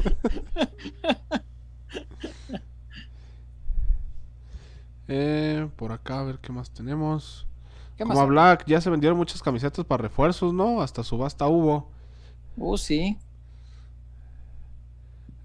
Eh, 5.07 5.67
por 5.75 5.91
acá, 5.91 6.19
a 6.19 6.23
ver 6.23 6.39
qué 6.39 6.51
más 6.51 6.69
tenemos. 6.69 7.47
Como 7.99 8.19
a 8.19 8.25
Black, 8.25 8.63
ya 8.65 8.81
se 8.81 8.89
vendieron 8.89 9.17
muchas 9.17 9.41
camisetas 9.41 9.85
para 9.85 10.03
refuerzos, 10.03 10.53
¿no? 10.53 10.81
Hasta 10.81 11.03
subasta 11.03 11.47
hubo. 11.47 11.89
Uh, 12.57 12.77
sí. 12.77 13.17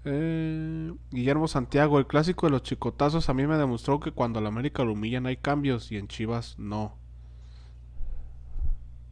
Eh, 0.05 0.93
Guillermo 1.11 1.47
Santiago, 1.47 1.97
el 1.97 2.05
clásico 2.05 2.45
de 2.45 2.51
los 2.51 2.63
chicotazos 2.63 3.27
a 3.29 3.33
mí 3.33 3.47
me 3.47 3.57
demostró 3.57 3.99
que 3.99 4.11
cuando 4.11 4.39
a 4.39 4.41
la 4.41 4.49
América 4.49 4.83
lo 4.83 4.93
humillan 4.93 5.25
hay 5.25 5.37
cambios 5.37 5.91
y 5.91 5.97
en 5.97 6.07
Chivas 6.07 6.55
no. 6.59 6.95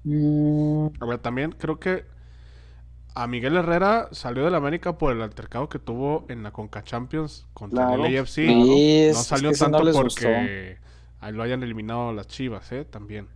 Mm. 0.03 0.88
A 0.99 1.06
ver, 1.06 1.18
también 1.18 1.52
creo 1.57 1.80
que 1.80 2.06
a 3.15 3.28
Miguel 3.28 3.56
Herrera 3.57 4.10
salió 4.11 4.45
de 4.45 4.52
la 4.52 4.57
América 4.57 4.98
por 4.98 5.11
el 5.14 5.22
altercado 5.22 5.70
que 5.70 5.80
tuvo 5.80 6.26
en 6.30 6.44
la 6.44 6.52
Conca 6.52 6.84
Champions 6.84 7.48
contra 7.53 7.94
el 7.95 8.20
AFC. 8.20 8.40
no, 8.48 9.20
salió 9.20 9.52
tanto 9.52 9.80
porque 9.94 10.78
lo 11.32 11.44
hayan 11.44 11.64
eliminado 11.64 12.14
las 12.14 12.28
Chivas, 12.28 12.72
¿eh? 12.72 12.86
También. 12.86 13.28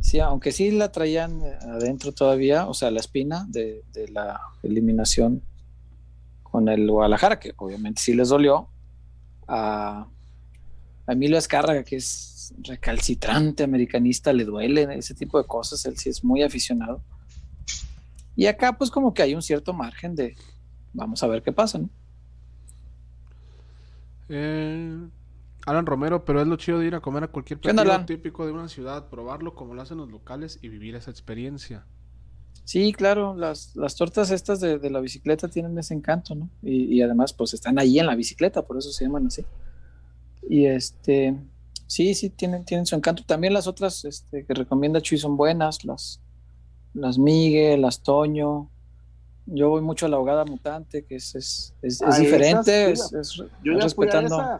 Sí, 0.00 0.20
aunque 0.20 0.52
sí 0.52 0.70
la 0.70 0.92
traían 0.92 1.42
adentro 1.62 2.12
todavía, 2.12 2.66
o 2.66 2.74
sea, 2.74 2.90
la 2.90 3.00
espina 3.00 3.46
de, 3.48 3.82
de 3.92 4.08
la 4.08 4.40
eliminación 4.62 5.42
con 6.42 6.68
el 6.68 6.90
Guadalajara, 6.90 7.40
que 7.40 7.52
obviamente 7.56 8.00
sí 8.02 8.14
les 8.14 8.28
dolió, 8.28 8.68
a, 9.48 10.06
Emilio 11.06 11.36
Escárraga, 11.36 11.82
que 11.84 11.96
es 11.96 12.54
recalcitrante 12.62 13.62
americanista, 13.62 14.32
le 14.32 14.44
duele 14.44 14.86
ese 14.96 15.14
tipo 15.14 15.38
de 15.38 15.46
cosas, 15.46 15.84
él 15.84 15.98
sí 15.98 16.08
es 16.08 16.24
muy 16.24 16.42
aficionado. 16.42 17.02
Y 18.36 18.46
acá 18.46 18.72
pues 18.72 18.90
como 18.90 19.12
que 19.12 19.22
hay 19.22 19.34
un 19.34 19.42
cierto 19.42 19.72
margen 19.72 20.14
de, 20.14 20.34
vamos 20.92 21.22
a 21.22 21.26
ver 21.26 21.42
qué 21.42 21.52
pasa, 21.52 21.78
¿no? 21.78 21.90
Eh, 24.30 25.08
Alan 25.66 25.86
Romero, 25.86 26.24
pero 26.24 26.40
es 26.40 26.46
lo 26.46 26.56
chido 26.56 26.78
de 26.78 26.86
ir 26.86 26.94
a 26.94 27.00
comer 27.00 27.24
a 27.24 27.28
cualquier 27.28 27.58
platillo 27.58 28.04
típico 28.04 28.44
de 28.44 28.52
una 28.52 28.68
ciudad, 28.68 29.08
probarlo 29.08 29.54
como 29.54 29.74
lo 29.74 29.82
hacen 29.82 29.98
los 29.98 30.10
locales 30.10 30.58
y 30.62 30.68
vivir 30.68 30.94
esa 30.94 31.10
experiencia. 31.10 31.86
Sí, 32.64 32.92
claro, 32.92 33.34
las, 33.36 33.74
las 33.76 33.94
tortas 33.94 34.30
estas 34.30 34.60
de, 34.60 34.78
la 34.90 35.00
bicicleta 35.00 35.48
tienen 35.48 35.76
ese 35.78 35.94
encanto, 35.94 36.34
¿no? 36.34 36.48
Y, 36.62 37.02
además, 37.02 37.32
pues 37.34 37.52
están 37.52 37.78
ahí 37.78 37.98
en 37.98 38.06
la 38.06 38.14
bicicleta, 38.14 38.62
por 38.62 38.78
eso 38.78 38.90
se 38.90 39.04
llaman 39.04 39.26
así. 39.26 39.44
Y 40.48 40.66
este, 40.66 41.36
sí, 41.86 42.14
sí, 42.14 42.30
tienen, 42.30 42.64
tienen 42.64 42.86
su 42.86 42.94
encanto. 42.94 43.22
También 43.24 43.52
las 43.52 43.66
otras 43.66 44.04
este, 44.06 44.46
que 44.46 44.54
recomienda 44.54 45.02
Chuy 45.02 45.18
son 45.18 45.36
buenas, 45.36 45.84
las, 45.84 46.20
las 46.94 47.18
Miguel, 47.18 47.82
las 47.82 48.02
Toño. 48.02 48.70
Yo 49.46 49.68
voy 49.68 49.82
mucho 49.82 50.06
a 50.06 50.08
la 50.08 50.16
ahogada 50.16 50.46
mutante, 50.46 51.04
que 51.04 51.16
es, 51.16 51.34
es, 51.34 51.74
es, 51.82 52.18
diferente, 52.18 52.92
es, 52.92 53.12
respetando. 53.62 54.58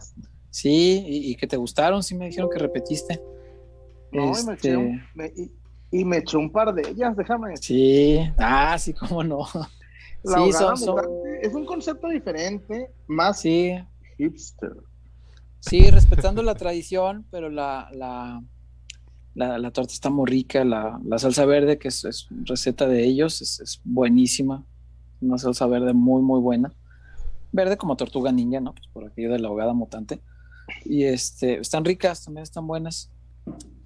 Sí, 0.55 1.03
y, 1.05 1.35
que 1.35 1.47
te 1.47 1.57
gustaron, 1.57 2.01
sí 2.01 2.15
me 2.15 2.27
dijeron 2.27 2.49
que 2.49 2.59
repetiste. 2.59 3.21
No, 4.13 4.31
este... 4.31 5.01
me, 5.13 5.33
y 5.91 6.05
me 6.05 6.19
echó 6.19 6.39
un 6.39 6.49
par 6.49 6.73
de 6.73 6.91
ellas, 6.91 7.13
déjame. 7.17 7.57
Sí, 7.57 8.21
ah, 8.37 8.77
sí, 8.79 8.93
cómo 8.93 9.21
no. 9.21 9.43
sí, 10.23 10.51
son, 10.53 10.97
es 11.41 11.53
un 11.53 11.65
concepto 11.65 12.07
diferente, 12.07 12.89
más 13.05 13.41
hipster. 13.41 14.77
Sí, 15.59 15.91
respetando 15.91 16.41
la 16.41 16.55
tradición, 16.55 17.25
pero 17.31 17.49
la, 17.49 17.89
la, 17.91 18.41
la, 19.33 19.71
torta 19.71 19.91
está 19.91 20.09
muy 20.09 20.25
rica. 20.25 20.63
La, 20.63 21.01
salsa 21.17 21.43
verde, 21.43 21.77
que 21.77 21.89
es, 21.89 22.29
receta 22.45 22.87
de 22.87 23.03
ellos, 23.03 23.41
es, 23.41 23.81
buenísima. 23.83 24.63
Una 25.19 25.37
salsa 25.37 25.67
verde 25.67 25.91
muy, 25.91 26.21
muy 26.21 26.39
buena. 26.39 26.71
Verde 27.51 27.75
como 27.75 27.97
tortuga 27.97 28.31
ninja, 28.31 28.61
¿no? 28.61 28.73
Pues 28.73 28.87
por 28.93 29.05
aquello 29.05 29.33
de 29.33 29.39
la 29.39 29.49
ahogada 29.49 29.73
mutante. 29.73 30.21
Y 30.83 31.03
este, 31.03 31.59
están 31.59 31.85
ricas, 31.85 32.23
también 32.23 32.43
están 32.43 32.67
buenas. 32.67 33.11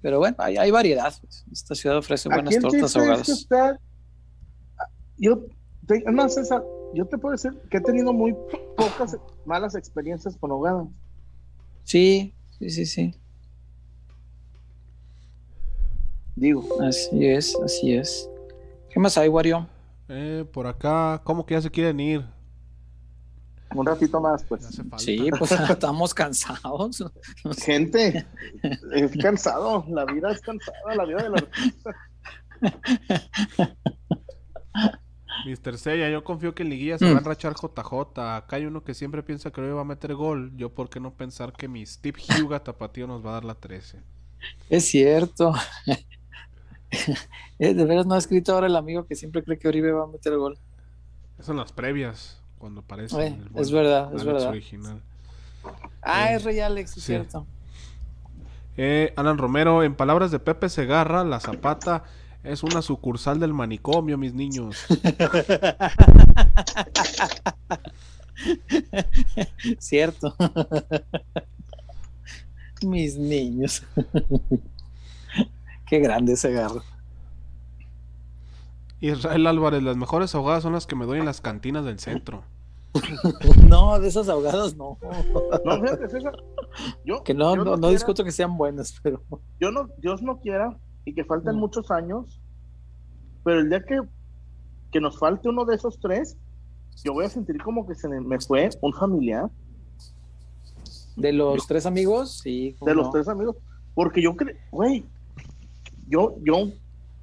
Pero 0.02 0.18
bueno, 0.18 0.36
hay, 0.38 0.56
hay 0.56 0.70
variedad. 0.70 1.12
Pues. 1.20 1.44
Esta 1.52 1.74
ciudad 1.74 1.98
ofrece 1.98 2.28
buenas 2.28 2.58
tortas 2.58 2.96
ahogadas. 2.96 3.48
yo, 5.18 5.44
más 6.12 6.34
César, 6.34 6.62
yo 6.94 7.06
te 7.06 7.18
puedo 7.18 7.32
decir 7.32 7.52
que 7.70 7.78
he 7.78 7.80
tenido 7.80 8.12
muy 8.12 8.34
pocas 8.76 9.16
malas 9.44 9.74
experiencias 9.74 10.36
con 10.36 10.50
ahogadas. 10.50 10.88
Sí, 11.84 12.34
sí, 12.58 12.70
sí, 12.70 12.86
sí. 12.86 13.14
Digo. 16.36 16.64
Así 16.82 17.26
es, 17.26 17.54
así 17.62 17.94
es. 17.94 18.30
¿Qué 18.88 18.98
más 18.98 19.18
hay, 19.18 19.28
Wario? 19.28 19.68
Eh, 20.08 20.44
por 20.52 20.66
acá, 20.66 21.20
¿cómo 21.22 21.44
que 21.44 21.54
ya 21.54 21.60
se 21.60 21.70
quieren 21.70 22.00
ir? 22.00 22.24
Un 23.74 23.86
ratito 23.86 24.20
más, 24.20 24.44
pues. 24.44 24.68
Sí, 24.98 25.30
pues 25.38 25.52
estamos 25.70 26.12
cansados. 26.12 27.04
Gente, 27.62 28.26
es 28.94 29.16
cansado, 29.22 29.84
la 29.88 30.04
vida 30.04 30.32
es 30.32 30.40
cansada, 30.40 30.94
la 30.96 31.04
vida 31.04 31.22
del 31.22 31.34
artista. 31.34 31.96
Mister 35.46 35.78
Seiya, 35.78 36.10
yo 36.10 36.22
confío 36.22 36.54
que 36.54 36.62
en 36.62 36.70
Liguilla 36.70 36.98
se 36.98 37.04
va 37.04 37.12
a 37.12 37.14
mm. 37.14 37.18
enrachar 37.18 37.54
JJ. 37.54 38.18
Acá 38.18 38.56
hay 38.56 38.66
uno 38.66 38.84
que 38.84 38.94
siempre 38.94 39.22
piensa 39.22 39.50
que 39.50 39.60
hoy 39.60 39.70
va 39.70 39.82
a 39.82 39.84
meter 39.84 40.14
gol. 40.14 40.52
Yo, 40.56 40.74
¿por 40.74 40.90
qué 40.90 41.00
no 41.00 41.14
pensar 41.14 41.52
que 41.52 41.68
mi 41.68 41.86
Steve 41.86 42.20
Huga 42.42 42.62
Tapatío 42.62 43.06
nos 43.06 43.24
va 43.24 43.30
a 43.30 43.34
dar 43.34 43.44
la 43.44 43.54
13? 43.54 44.02
Es 44.68 44.84
cierto. 44.86 45.52
Eh, 47.60 47.72
de 47.72 47.84
veras 47.84 48.04
no 48.04 48.14
ha 48.14 48.18
escrito 48.18 48.52
ahora 48.52 48.66
el 48.66 48.74
amigo 48.74 49.06
que 49.06 49.14
siempre 49.14 49.44
cree 49.44 49.60
que 49.60 49.68
Oribe 49.68 49.92
va 49.92 50.02
a 50.02 50.06
meter 50.08 50.36
gol. 50.36 50.58
Esas 51.34 51.46
son 51.46 51.56
las 51.56 51.72
previas, 51.72 52.39
cuando 52.60 52.82
aparece. 52.82 53.36
es 53.56 53.72
verdad, 53.72 54.14
es 54.14 54.22
verdad. 54.22 54.50
Original. 54.50 55.00
Ah, 56.02 56.32
es 56.32 56.44
Rey 56.44 56.60
Alex, 56.60 56.96
es 56.96 57.04
cierto. 57.04 57.46
Eh, 58.76 59.12
Alan 59.16 59.38
Romero, 59.38 59.82
en 59.82 59.94
palabras 59.94 60.30
de 60.30 60.38
Pepe 60.38 60.68
Segarra, 60.68 61.24
la 61.24 61.40
Zapata 61.40 62.04
es 62.44 62.62
una 62.62 62.82
sucursal 62.82 63.40
del 63.40 63.52
manicomio, 63.52 64.16
mis 64.16 64.34
niños. 64.34 64.86
Cierto. 69.78 70.34
mis 72.82 73.16
niños. 73.16 73.82
Qué 75.86 75.98
grande 75.98 76.34
ese 76.34 76.52
garro. 76.52 76.82
Israel 79.00 79.46
Álvarez, 79.46 79.82
las 79.82 79.96
mejores 79.96 80.34
ahogadas 80.34 80.62
son 80.62 80.74
las 80.74 80.86
que 80.86 80.96
me 80.96 81.06
doy 81.06 81.18
en 81.18 81.24
las 81.24 81.40
cantinas 81.40 81.84
del 81.84 81.98
centro. 81.98 82.44
no, 83.68 83.98
de 83.98 84.08
esas 84.08 84.28
ahogadas 84.28 84.76
no. 84.76 84.98
No, 85.64 86.08
César, 86.08 86.36
yo, 87.04 87.22
que 87.22 87.34
no, 87.34 87.56
no, 87.56 87.88
discuto 87.88 88.24
que 88.24 88.32
sean 88.32 88.56
buenas, 88.56 88.98
pero. 89.02 89.22
Yo 89.60 89.70
no, 89.70 89.88
Dios 89.98 90.22
no 90.22 90.40
quiera 90.40 90.76
y 91.04 91.14
que 91.14 91.24
falten 91.24 91.56
muchos 91.56 91.90
años, 91.90 92.40
pero 93.44 93.60
el 93.60 93.70
día 93.70 93.82
que, 93.82 94.00
que 94.90 95.00
nos 95.00 95.18
falte 95.18 95.48
uno 95.48 95.64
de 95.64 95.76
esos 95.76 95.98
tres, 96.00 96.36
yo 97.04 97.12
voy 97.12 97.24
a 97.24 97.30
sentir 97.30 97.62
como 97.62 97.86
que 97.86 97.94
se 97.94 98.08
me 98.08 98.40
fue 98.40 98.68
un 98.82 98.92
familiar. 98.92 99.48
¿De 101.16 101.32
los 101.32 101.66
tres 101.66 101.86
amigos? 101.86 102.40
Sí. 102.42 102.76
De 102.80 102.94
los 102.94 103.10
tres 103.10 103.28
amigos. 103.28 103.56
Porque 103.94 104.20
yo 104.22 104.36
creo, 104.36 104.56
güey, 104.70 105.04
yo, 106.08 106.34
yo 106.44 106.68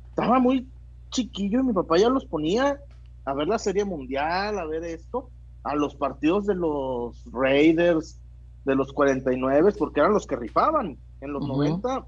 estaba 0.09 0.39
muy 0.39 0.67
chiquillo 1.09 1.59
y 1.59 1.63
mi 1.63 1.73
papá 1.73 1.97
ya 1.97 2.09
los 2.09 2.25
ponía 2.25 2.79
a 3.25 3.33
ver 3.33 3.47
la 3.47 3.59
Serie 3.59 3.83
Mundial, 3.83 4.57
a 4.57 4.65
ver 4.65 4.83
esto, 4.85 5.29
a 5.63 5.75
los 5.75 5.95
partidos 5.95 6.45
de 6.45 6.55
los 6.55 7.25
Raiders, 7.31 8.19
de 8.63 8.75
los 8.75 8.93
49, 8.93 9.73
porque 9.77 9.99
eran 9.99 10.13
los 10.13 10.25
que 10.25 10.37
rifaban. 10.37 10.97
En 11.19 11.33
los 11.33 11.45
90, 11.45 12.05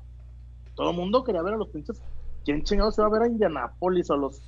todo 0.75 0.91
el 0.91 0.95
mundo 0.95 1.23
quería 1.23 1.41
ver 1.41 1.55
a 1.55 1.57
los 1.57 1.69
pinches. 1.69 2.01
¿Quién 2.45 2.63
chingado 2.63 2.91
se 2.91 3.01
va 3.01 3.07
a 3.07 3.11
ver 3.11 3.23
a 3.23 3.27
Indianápolis, 3.27 4.09
a 4.11 4.15
los, 4.15 4.41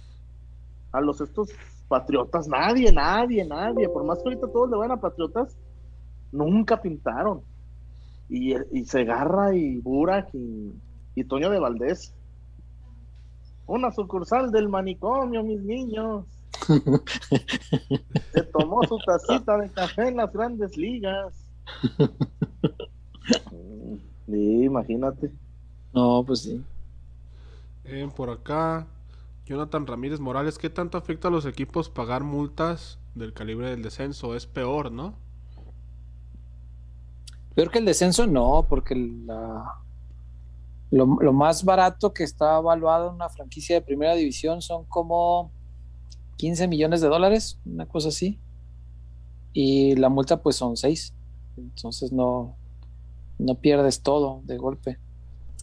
a 0.93 1.01
los 1.01 1.19
estos 1.19 1.49
patriotas? 1.87 2.47
Nadie, 2.47 2.91
nadie, 2.93 3.45
nadie. 3.45 3.89
Por 3.89 4.05
más 4.05 4.19
que 4.19 4.29
ahorita 4.29 4.47
todos 4.47 4.69
le 4.69 4.77
van 4.77 4.91
a 4.91 5.01
patriotas, 5.01 5.57
nunca 6.31 6.81
pintaron. 6.81 7.41
Y, 8.29 8.53
y 8.71 8.85
Segarra 8.85 9.53
y 9.53 9.79
Burak 9.79 10.33
y, 10.33 10.73
y 11.15 11.23
Toño 11.25 11.49
de 11.49 11.59
Valdés 11.59 12.13
una 13.71 13.91
sucursal 13.91 14.51
del 14.51 14.67
manicomio, 14.67 15.43
mis 15.43 15.61
niños. 15.61 16.25
Se 18.33 18.43
tomó 18.51 18.83
su 18.83 18.97
tacita 18.99 19.57
de 19.57 19.69
café 19.69 20.09
en 20.09 20.17
las 20.17 20.31
grandes 20.33 20.75
ligas. 20.75 21.33
Sí, 24.25 24.63
imagínate. 24.63 25.31
No, 25.93 26.23
pues 26.25 26.41
sí. 26.41 26.61
Eh, 27.85 28.09
por 28.15 28.29
acá, 28.29 28.87
Jonathan 29.45 29.87
Ramírez 29.87 30.19
Morales, 30.19 30.57
¿qué 30.57 30.69
tanto 30.69 30.97
afecta 30.97 31.29
a 31.29 31.31
los 31.31 31.45
equipos 31.45 31.89
pagar 31.89 32.23
multas 32.23 32.99
del 33.15 33.33
calibre 33.33 33.69
del 33.69 33.83
descenso? 33.83 34.35
Es 34.35 34.45
peor, 34.47 34.91
¿no? 34.91 35.15
Peor 37.55 37.71
que 37.71 37.79
el 37.79 37.85
descenso, 37.85 38.27
no, 38.27 38.65
porque 38.67 38.95
la, 38.95 39.81
lo, 40.91 41.07
más 41.07 41.63
barato 41.63 42.13
que 42.13 42.23
está 42.23 42.57
evaluado 42.57 43.09
en 43.09 43.15
una 43.15 43.29
franquicia 43.29 43.75
de 43.75 43.81
primera 43.81 44.13
división 44.13 44.61
son 44.61 44.83
como 44.85 45.49
15 46.35 46.67
millones 46.67 46.99
de 46.99 47.07
dólares, 47.07 47.57
una 47.65 47.85
cosa 47.85 48.09
así. 48.09 48.39
Y 49.53 49.95
la 49.95 50.09
multa 50.09 50.41
pues 50.41 50.57
son 50.57 50.75
6. 50.75 51.13
Entonces 51.57 52.11
no, 52.11 52.55
no 53.39 53.55
pierdes 53.55 54.01
todo 54.01 54.41
de 54.43 54.57
golpe. 54.57 54.99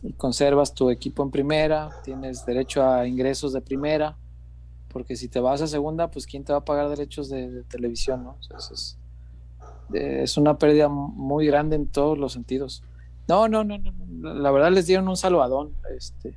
Y 0.02 0.12
conservas 0.12 0.72
tu 0.72 0.90
equipo 0.90 1.22
en 1.22 1.30
primera, 1.30 1.90
tienes 2.05 2.46
derecho 2.46 2.84
a 2.84 3.06
ingresos 3.06 3.52
de 3.52 3.60
primera, 3.60 4.16
porque 4.88 5.16
si 5.16 5.28
te 5.28 5.40
vas 5.40 5.60
a 5.60 5.66
segunda, 5.66 6.10
pues 6.10 6.26
¿quién 6.26 6.44
te 6.44 6.52
va 6.52 6.60
a 6.60 6.64
pagar 6.64 6.88
derechos 6.88 7.28
de, 7.28 7.64
televisión? 7.64 8.22
¿no? 8.24 8.36
es, 8.56 8.96
es, 9.92 10.36
una 10.36 10.56
pérdida 10.56 10.88
muy 10.88 11.46
grande 11.46 11.76
en 11.76 11.86
todos 11.86 12.16
los 12.16 12.32
sentidos. 12.32 12.82
No, 13.28 13.46
no, 13.46 13.62
no, 13.62 13.78
no. 13.78 14.34
La 14.34 14.50
verdad 14.50 14.72
les 14.72 14.86
dieron 14.86 15.09
un 15.09 15.16
salvadón. 15.16 15.74
Este, 15.94 16.34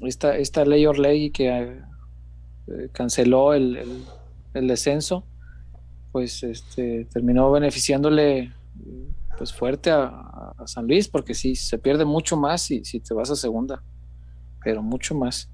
esta, 0.00 0.36
esta 0.36 0.64
ley 0.64 0.86
Orley 0.86 1.30
que 1.30 1.48
eh, 1.48 2.88
canceló 2.92 3.52
el, 3.54 4.04
descenso, 4.54 5.24
pues 6.12 6.42
este, 6.42 7.04
terminó 7.12 7.50
beneficiándole 7.52 8.52
pues 9.38 9.52
fuerte 9.52 9.90
a, 9.90 10.26
San 10.66 10.86
Luis, 10.86 11.08
porque 11.08 11.32
sí, 11.32 11.56
se 11.56 11.78
pierde 11.78 12.04
mucho 12.04 12.36
más 12.36 12.60
si, 12.60 12.84
si 12.84 13.00
te 13.00 13.14
vas 13.14 13.30
a 13.30 13.36
segunda, 13.36 13.82
pero 14.62 14.82
mucho 14.82 15.14
más. 15.14 15.48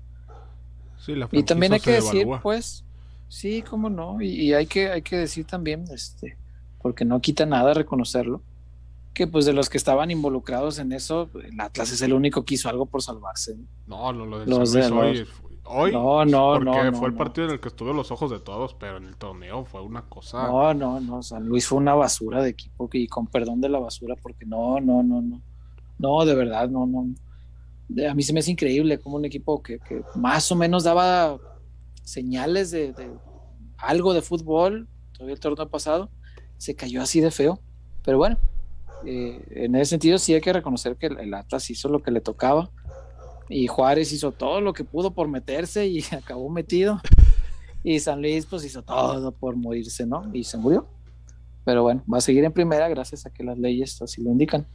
y 1.30 1.42
también 1.44 1.74
hay 1.74 1.80
que 1.80 1.92
decir, 1.92 2.26
pues, 2.42 2.84
sí, 3.28 3.62
cómo 3.62 3.88
no, 3.88 4.20
y, 4.20 4.28
y, 4.30 4.52
hay 4.52 4.66
que 4.66 4.90
hay 4.90 5.02
que 5.02 5.16
decir 5.16 5.46
también, 5.46 5.84
este, 5.92 6.36
porque 6.82 7.04
no 7.04 7.20
quita 7.20 7.46
nada 7.46 7.72
reconocerlo, 7.72 8.42
que 9.16 9.26
pues 9.26 9.46
de 9.46 9.54
los 9.54 9.70
que 9.70 9.78
estaban 9.78 10.10
involucrados 10.10 10.78
en 10.78 10.92
eso, 10.92 11.30
el 11.42 11.58
Atlas 11.58 11.90
es 11.90 12.02
el 12.02 12.12
único 12.12 12.44
que 12.44 12.56
hizo 12.56 12.68
algo 12.68 12.84
por 12.84 13.00
salvarse. 13.00 13.56
No, 13.86 14.12
no 14.12 14.26
lo 14.26 14.44
de 14.44 14.44
hoy, 14.92 15.26
hoy, 15.64 15.90
no, 15.90 16.26
no, 16.26 16.60
porque 16.62 16.92
fue 16.92 17.08
el 17.08 17.14
partido 17.14 17.46
en 17.46 17.54
el 17.54 17.60
que 17.60 17.68
estuve 17.68 17.94
los 17.94 18.10
ojos 18.10 18.30
de 18.30 18.40
todos, 18.40 18.74
pero 18.74 18.98
en 18.98 19.06
el 19.06 19.16
torneo 19.16 19.64
fue 19.64 19.80
una 19.80 20.02
cosa. 20.02 20.46
No, 20.46 20.74
no, 20.74 21.00
no, 21.00 21.22
San 21.22 21.48
Luis 21.48 21.66
fue 21.66 21.78
una 21.78 21.94
basura 21.94 22.42
de 22.42 22.50
equipo 22.50 22.90
y 22.92 23.08
con 23.08 23.26
perdón 23.26 23.62
de 23.62 23.70
la 23.70 23.78
basura, 23.78 24.16
porque 24.20 24.44
no, 24.44 24.80
no, 24.80 25.02
no, 25.02 25.22
no, 25.22 25.40
no, 25.98 26.24
de 26.26 26.34
verdad, 26.34 26.68
no, 26.68 26.84
no. 26.86 27.06
A 28.10 28.14
mí 28.14 28.22
se 28.22 28.34
me 28.34 28.40
hace 28.40 28.50
increíble 28.50 28.98
como 28.98 29.16
un 29.16 29.24
equipo 29.24 29.62
que, 29.62 29.80
más 30.14 30.52
o 30.52 30.56
menos 30.56 30.84
daba 30.84 31.38
señales 32.02 32.70
de, 32.70 32.92
de 32.92 33.10
algo 33.78 34.12
de 34.12 34.20
fútbol, 34.20 34.88
todavía 35.12 35.32
el 35.32 35.40
torneo 35.40 35.70
pasado, 35.70 36.10
se 36.58 36.76
cayó 36.76 37.00
así 37.00 37.22
de 37.22 37.30
feo, 37.30 37.60
pero 38.02 38.18
bueno, 38.18 38.36
eh, 39.04 39.42
en 39.50 39.74
ese 39.74 39.90
sentido 39.90 40.18
sí 40.18 40.34
hay 40.34 40.40
que 40.40 40.52
reconocer 40.52 40.96
que 40.96 41.06
el, 41.06 41.34
Atlas 41.34 41.70
hizo 41.70 41.88
lo 41.88 42.02
que 42.02 42.10
le 42.10 42.20
tocaba 42.20 42.70
y 43.48 43.66
Juárez 43.66 44.12
hizo 44.12 44.32
todo 44.32 44.60
lo 44.60 44.72
que 44.72 44.84
pudo 44.84 45.12
por 45.12 45.28
meterse 45.28 45.86
y 45.86 46.02
acabó 46.12 46.48
metido 46.48 47.00
y 47.82 48.00
San 48.00 48.20
Luis 48.20 48.46
pues 48.46 48.64
hizo 48.64 48.82
todo 48.82 49.32
por 49.32 49.54
morirse, 49.54 50.06
¿no? 50.06 50.28
Y 50.32 50.42
se 50.42 50.58
murió. 50.58 50.88
Pero 51.64 51.82
bueno, 51.82 52.02
va 52.12 52.18
a 52.18 52.20
seguir 52.20 52.44
en 52.44 52.52
primera 52.52 52.88
gracias 52.88 53.26
a 53.26 53.30
que 53.30 53.44
las 53.44 53.58
leyes 53.58 54.00
así 54.02 54.22
lo 54.22 54.30
indican. 54.30 54.66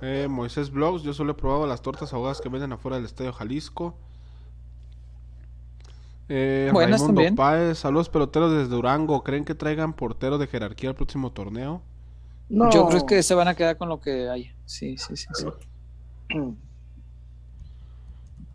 Eh, 0.00 0.28
Moisés 0.28 0.70
Blogs, 0.70 1.02
yo 1.02 1.12
solo 1.12 1.32
he 1.32 1.34
probado 1.34 1.66
las 1.66 1.82
tortas 1.82 2.12
ahogadas 2.12 2.40
que 2.40 2.48
venden 2.48 2.72
afuera 2.72 2.96
del 2.96 3.06
Estadio 3.06 3.32
Jalisco. 3.32 3.96
Eh, 6.28 6.70
Buenas 6.72 7.04
también. 7.04 7.36
saludos 7.74 8.08
peloteros 8.08 8.52
desde 8.52 8.68
Durango. 8.68 9.24
¿Creen 9.24 9.44
que 9.44 9.54
traigan 9.54 9.94
portero 9.94 10.38
de 10.38 10.46
jerarquía 10.46 10.90
al 10.90 10.96
próximo 10.96 11.32
torneo? 11.32 11.82
Yo 12.48 12.88
creo 12.88 13.06
que 13.06 13.22
se 13.22 13.34
van 13.34 13.48
a 13.48 13.54
quedar 13.54 13.76
con 13.76 13.88
lo 13.88 14.00
que 14.00 14.28
hay. 14.28 14.52
Sí, 14.64 14.96
sí, 14.96 15.16
sí. 15.16 15.26
sí. 15.34 15.46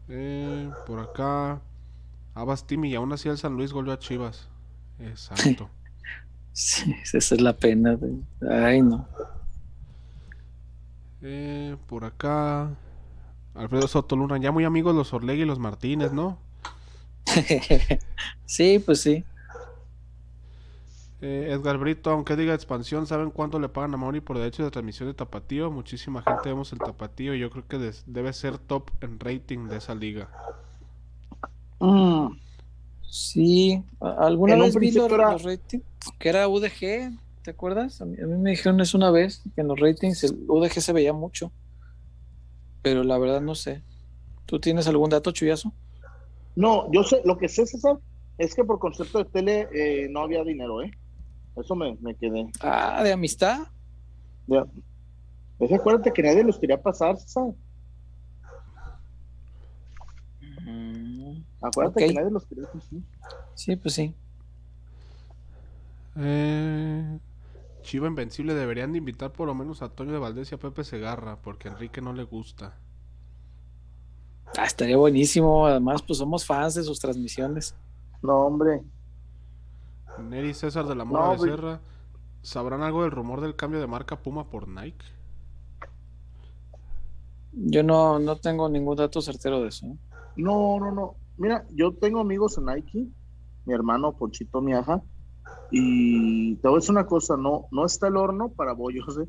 Eh, 0.09 0.69
por 0.85 0.99
acá. 0.99 1.61
Abas 2.35 2.65
Timmy 2.65 2.89
y 2.89 2.95
aún 2.95 3.13
así 3.13 3.29
el 3.29 3.37
San 3.37 3.55
Luis 3.55 3.71
volvió 3.71 3.93
a 3.93 3.99
Chivas. 3.99 4.49
Exacto. 4.99 5.69
sí, 6.51 6.95
esa 7.13 7.35
es 7.35 7.41
la 7.41 7.53
pena. 7.53 7.97
Ay, 8.49 8.81
no. 8.81 9.07
Eh, 11.21 11.77
por 11.87 12.05
acá. 12.05 12.75
Alfredo 13.53 13.87
Soto 13.87 14.15
Luna, 14.15 14.37
ya 14.39 14.51
muy 14.51 14.65
amigos 14.65 14.95
los 14.95 15.13
Orlegui 15.13 15.43
y 15.43 15.45
los 15.45 15.59
Martínez, 15.59 16.11
¿no? 16.11 16.39
sí, 18.45 18.79
pues 18.79 19.01
sí. 19.01 19.23
Eh, 21.25 21.53
Edgar 21.53 21.77
Brito, 21.77 22.09
aunque 22.09 22.35
diga 22.35 22.53
expansión, 22.53 23.07
¿saben 23.07 23.31
cuánto 23.31 23.57
le 23.57 23.69
pagan 23.69 23.93
a 23.93 23.97
Mauri 23.97 24.19
por 24.19 24.37
derecho 24.37 24.65
de 24.65 24.71
transmisión 24.71 25.07
de 25.07 25.13
Tapatío? 25.13 25.71
Muchísima 25.71 26.21
gente 26.21 26.49
vemos 26.49 26.73
el 26.73 26.79
Tapatío 26.79 27.33
y 27.33 27.39
yo 27.39 27.49
creo 27.49 27.65
que 27.65 27.93
debe 28.05 28.33
ser 28.33 28.57
top 28.57 28.91
en 28.99 29.21
rating 29.21 29.69
de 29.69 29.77
esa 29.77 29.95
liga. 29.95 30.29
Mm. 31.79 32.37
sí, 33.09 33.81
¿alguna 34.01 34.57
vez 34.57 34.75
vi 34.75 34.91
los, 34.91 35.09
ratings? 35.09 35.85
Que 36.19 36.27
era 36.27 36.49
UDG, 36.49 37.17
¿te 37.41 37.51
acuerdas? 37.51 38.01
A 38.01 38.05
mí, 38.05 38.17
me 38.17 38.49
dijeron 38.49 38.81
eso 38.81 38.97
una 38.97 39.09
vez, 39.09 39.43
que 39.55 39.61
en 39.61 39.69
los 39.69 39.79
ratings 39.79 40.25
el 40.25 40.43
UDG 40.49 40.81
se 40.81 40.91
veía 40.91 41.13
mucho. 41.13 41.53
Pero 42.81 43.01
la 43.05 43.17
verdad 43.17 43.39
no 43.39 43.55
sé. 43.55 43.81
¿Tú 44.45 44.59
tienes 44.59 44.89
algún 44.89 45.09
dato, 45.09 45.31
Chuyazo? 45.31 45.71
No, 46.57 46.91
yo 46.91 47.03
sé, 47.05 47.21
lo 47.23 47.37
que 47.37 47.47
sé, 47.47 47.65
César, 47.65 47.97
es 48.37 48.53
que 48.55 48.65
por 48.65 48.79
concepto 48.79 49.19
de 49.19 49.25
tele 49.25 49.69
eh, 49.73 50.09
no 50.09 50.19
había 50.19 50.43
dinero, 50.43 50.81
¿eh? 50.81 50.91
Eso 51.55 51.75
me, 51.75 52.15
quedé. 52.15 52.49
Ah, 52.61 53.03
de 53.03 53.13
amistad. 53.13 53.67
Ya. 54.47 54.65
Pues 55.57 55.71
acuérdate 55.71 56.11
que 56.11 56.23
nadie 56.23 56.43
los 56.43 56.57
quería 56.57 56.81
pasar, 56.81 57.17
¿sabes? 57.17 57.55
Mm, 60.65 61.41
acuérdate 61.61 62.07
que 62.07 62.13
nadie 62.13 62.31
los 62.31 62.45
quería 62.45 62.65
pasar. 62.65 62.99
Sí, 63.53 63.75
pues 63.75 63.93
sí. 63.93 64.15
Eh, 66.15 67.19
Chiva 67.81 68.07
Invencible 68.07 68.53
deberían 68.53 68.91
de 68.91 68.97
invitar 68.99 69.31
por 69.31 69.47
lo 69.47 69.55
menos 69.55 69.81
a 69.81 69.89
Toño 69.89 70.11
de 70.11 70.19
Valdés 70.19 70.51
y 70.51 70.55
a 70.55 70.57
Pepe 70.57 70.83
Segarra, 70.83 71.37
porque 71.37 71.67
a 71.67 71.71
Enrique 71.71 72.01
no 72.01 72.13
le 72.13 72.23
gusta. 72.23 72.75
Ah, 74.57 74.65
estaría 74.65 74.97
buenísimo. 74.97 75.65
Además, 75.65 76.01
pues 76.01 76.19
somos 76.19 76.45
fans 76.45 76.75
de 76.75 76.83
sus 76.83 76.99
transmisiones. 76.99 77.75
No, 78.21 78.41
hombre. 78.41 78.81
Neri 80.19 80.53
César 80.53 80.85
de 80.85 80.95
la 80.95 81.05
Mora 81.05 81.31
de 81.31 81.39
Serra. 81.39 81.81
¿Sabrán 82.41 82.81
algo 82.81 83.03
del 83.03 83.11
rumor 83.11 83.41
del 83.41 83.55
cambio 83.55 83.79
de 83.79 83.87
marca 83.87 84.21
Puma 84.21 84.49
por 84.49 84.67
Nike? 84.67 85.05
Yo 87.53 87.83
no, 87.83 88.19
no 88.19 88.35
tengo 88.35 88.67
ningún 88.67 88.97
dato 88.97 89.21
certero 89.21 89.61
de 89.61 89.69
eso. 89.69 89.85
¿eh? 89.87 89.97
No, 90.35 90.79
no, 90.79 90.91
no. 90.91 91.15
Mira, 91.37 91.65
yo 91.71 91.93
tengo 91.93 92.19
amigos 92.19 92.57
en 92.57 92.65
Nike, 92.65 93.07
mi 93.65 93.73
hermano 93.73 94.13
Ponchito 94.13 94.61
Miaja, 94.61 95.01
y 95.71 96.55
te 96.55 96.67
voy 96.67 96.77
a 96.77 96.79
decir 96.79 96.91
una 96.91 97.05
cosa, 97.05 97.37
no, 97.37 97.67
no 97.71 97.85
está 97.85 98.07
el 98.07 98.17
horno 98.17 98.49
para 98.49 98.73
bollos, 98.73 99.17
¿eh? 99.17 99.27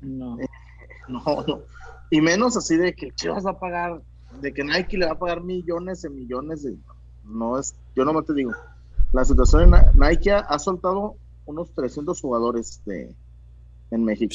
No. 0.00 0.38
Eh, 0.38 0.48
no, 1.08 1.20
no. 1.46 1.60
Y 2.10 2.20
menos 2.20 2.56
así 2.56 2.76
de 2.76 2.94
que 2.94 3.12
vas 3.28 3.46
a 3.46 3.58
pagar, 3.58 4.02
de 4.40 4.52
que 4.52 4.64
Nike 4.64 4.98
le 4.98 5.06
va 5.06 5.12
a 5.12 5.18
pagar 5.18 5.42
millones 5.42 6.04
y 6.04 6.08
millones 6.10 6.62
de... 6.62 6.76
No 7.24 7.58
es, 7.58 7.74
yo 7.94 8.04
no 8.04 8.22
te 8.22 8.34
digo, 8.34 8.52
la 9.12 9.24
situación 9.24 9.74
en 9.74 9.98
Nike 9.98 10.32
ha 10.32 10.58
soltado 10.58 11.16
unos 11.46 11.72
300 11.74 12.20
jugadores 12.20 12.82
de, 12.84 13.14
en 13.90 14.04
México. 14.04 14.34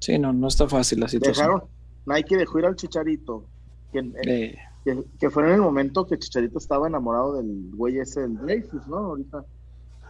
Sí, 0.00 0.18
no, 0.18 0.32
no 0.32 0.48
está 0.48 0.68
fácil 0.68 1.00
la 1.00 1.08
situación. 1.08 1.46
Dejaron, 1.46 1.68
Nike 2.06 2.36
dejó 2.36 2.58
ir 2.58 2.66
al 2.66 2.76
Chicharito, 2.76 3.44
que, 3.92 4.56
que, 5.18 5.30
fue 5.30 5.44
en 5.44 5.54
el 5.54 5.60
momento 5.60 6.06
que 6.06 6.18
Chicharito 6.18 6.58
estaba 6.58 6.86
enamorado 6.86 7.34
del 7.34 7.70
güey 7.74 7.98
ese, 7.98 8.20
del 8.20 8.36
Dreyfus, 8.38 8.86
¿no? 8.86 8.96
Ahorita. 8.98 9.44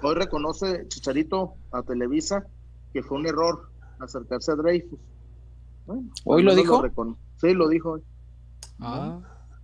Hoy 0.03 0.15
reconoce 0.15 0.87
Chicharito 0.89 1.55
a 1.73 1.83
Televisa 1.83 2.47
que 2.93 3.03
fue 3.03 3.19
un 3.19 3.27
error 3.27 3.71
acercarse 3.99 4.53
a 4.53 4.57
Dreyfus. 4.57 4.99
¿Hoy 6.25 6.43
lo 6.43 6.55
dijo? 6.55 6.83
sí, 7.41 7.55
lo 7.55 7.69
dijo 7.69 7.93
hoy. 7.93 8.03
Ah. 8.81 9.19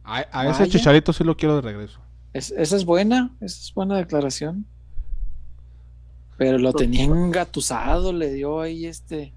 A, 0.04 0.48
ese 0.48 0.68
chicharito 0.68 1.12
sí 1.12 1.24
lo 1.24 1.36
quiero 1.36 1.56
de 1.56 1.62
regreso. 1.62 1.98
esa 2.32 2.76
es 2.76 2.84
buena, 2.84 3.34
esa 3.40 3.60
es 3.60 3.72
buena 3.74 3.96
declaración. 3.96 4.66
Pero 6.36 6.58
lo 6.58 6.72
tenía 6.72 7.04
engatusado, 7.04 8.12
le 8.12 8.32
dio 8.32 8.60
ahí 8.60 8.86
este 8.86 9.32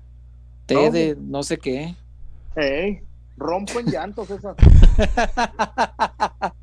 té 0.65 0.91
de 0.91 1.15
no 1.19 1.44
sé 1.44 1.57
qué. 1.57 1.95
Hey, 2.56 3.02
rompo 3.38 3.80
en 3.80 3.85
llantos 3.88 4.30
esa. 4.30 4.56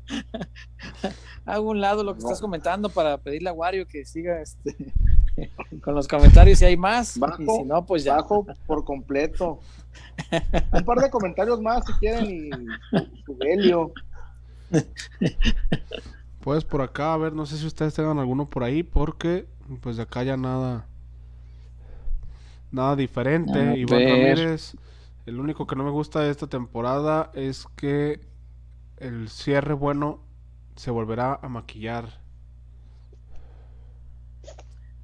Hago 1.45 1.69
un 1.69 1.79
lado 1.79 2.03
lo 2.03 2.13
que 2.13 2.19
estás 2.19 2.41
comentando 2.41 2.89
para 2.89 3.17
pedirle 3.17 3.49
a 3.49 3.53
Wario 3.53 3.87
que 3.87 4.03
siga 4.03 4.41
este 4.41 4.75
con 5.81 5.95
los 5.95 6.07
comentarios 6.07 6.59
si 6.59 6.65
hay 6.65 6.75
más. 6.77 7.17
Bajo, 7.17 7.41
y 7.41 7.45
si 7.45 7.63
no, 7.63 7.85
pues 7.85 8.03
ya. 8.03 8.15
Bajo 8.15 8.45
por 8.65 8.83
completo. 8.83 9.59
Un 10.71 10.85
par 10.85 10.99
de 10.99 11.09
comentarios 11.09 11.61
más 11.61 11.85
si 11.85 11.93
quieren 11.93 12.25
y 12.25 12.49
su 13.25 13.37
Helio. 13.41 13.91
Pues 16.41 16.63
por 16.63 16.81
acá, 16.81 17.13
a 17.13 17.17
ver, 17.17 17.33
no 17.33 17.45
sé 17.45 17.57
si 17.57 17.65
ustedes 17.65 17.93
tengan 17.93 18.19
alguno 18.19 18.49
por 18.49 18.63
ahí, 18.63 18.83
porque 18.83 19.47
pues 19.81 19.97
de 19.97 20.03
acá 20.03 20.23
ya 20.23 20.37
nada. 20.37 20.85
Nada 22.71 22.95
diferente. 22.95 23.77
Iván 23.77 24.03
Ramírez, 24.03 24.75
el 25.25 25.39
único 25.39 25.65
que 25.65 25.75
no 25.75 25.83
me 25.83 25.91
gusta 25.91 26.19
de 26.21 26.29
esta 26.29 26.47
temporada 26.47 27.31
es 27.33 27.65
que 27.75 28.21
el 28.97 29.29
cierre 29.29 29.73
bueno 29.73 30.19
se 30.75 30.91
volverá 30.91 31.39
a 31.41 31.49
maquillar. 31.49 32.19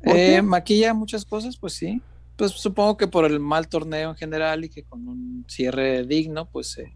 Eh, 0.03 0.41
maquilla 0.41 0.93
muchas 0.93 1.26
cosas, 1.26 1.57
pues 1.57 1.73
sí. 1.73 2.01
Pues 2.41 2.53
supongo 2.53 2.97
que 2.97 3.05
por 3.05 3.26
el 3.26 3.39
mal 3.39 3.68
torneo 3.68 4.09
en 4.09 4.15
general 4.15 4.65
y 4.65 4.69
que 4.69 4.81
con 4.81 5.07
un 5.07 5.45
cierre 5.47 6.07
digno, 6.07 6.47
pues 6.47 6.72
se, 6.72 6.91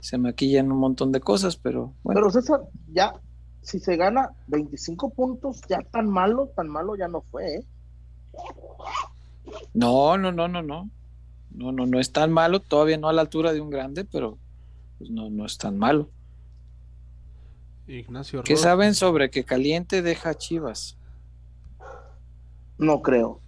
se 0.00 0.18
maquillan 0.18 0.70
un 0.70 0.76
montón 0.76 1.12
de 1.12 1.20
cosas, 1.20 1.56
pero 1.56 1.94
bueno. 2.02 2.20
Pero 2.20 2.30
César, 2.30 2.60
ya, 2.92 3.14
si 3.62 3.78
se 3.78 3.96
gana 3.96 4.32
25 4.48 5.14
puntos, 5.14 5.62
ya 5.66 5.78
tan 5.80 6.10
malo, 6.10 6.50
tan 6.54 6.68
malo 6.68 6.94
ya 6.94 7.08
no 7.08 7.22
fue, 7.22 7.54
¿eh? 7.54 7.64
No, 9.72 10.18
no, 10.18 10.30
no, 10.30 10.46
no, 10.46 10.60
no. 10.60 10.90
No, 11.52 11.72
no, 11.72 11.86
no 11.86 11.98
es 11.98 12.12
tan 12.12 12.30
malo, 12.30 12.60
todavía 12.60 12.98
no 12.98 13.08
a 13.08 13.14
la 13.14 13.22
altura 13.22 13.54
de 13.54 13.62
un 13.62 13.70
grande, 13.70 14.04
pero 14.04 14.36
pues 14.98 15.08
no, 15.08 15.30
no 15.30 15.46
es 15.46 15.56
tan 15.56 15.78
malo. 15.78 16.10
Ignacio 17.86 18.42
¿Qué 18.42 18.58
saben 18.58 18.94
sobre 18.94 19.30
que 19.30 19.42
Caliente 19.42 20.02
deja 20.02 20.34
Chivas? 20.34 20.98
No 22.76 23.00
creo. 23.00 23.40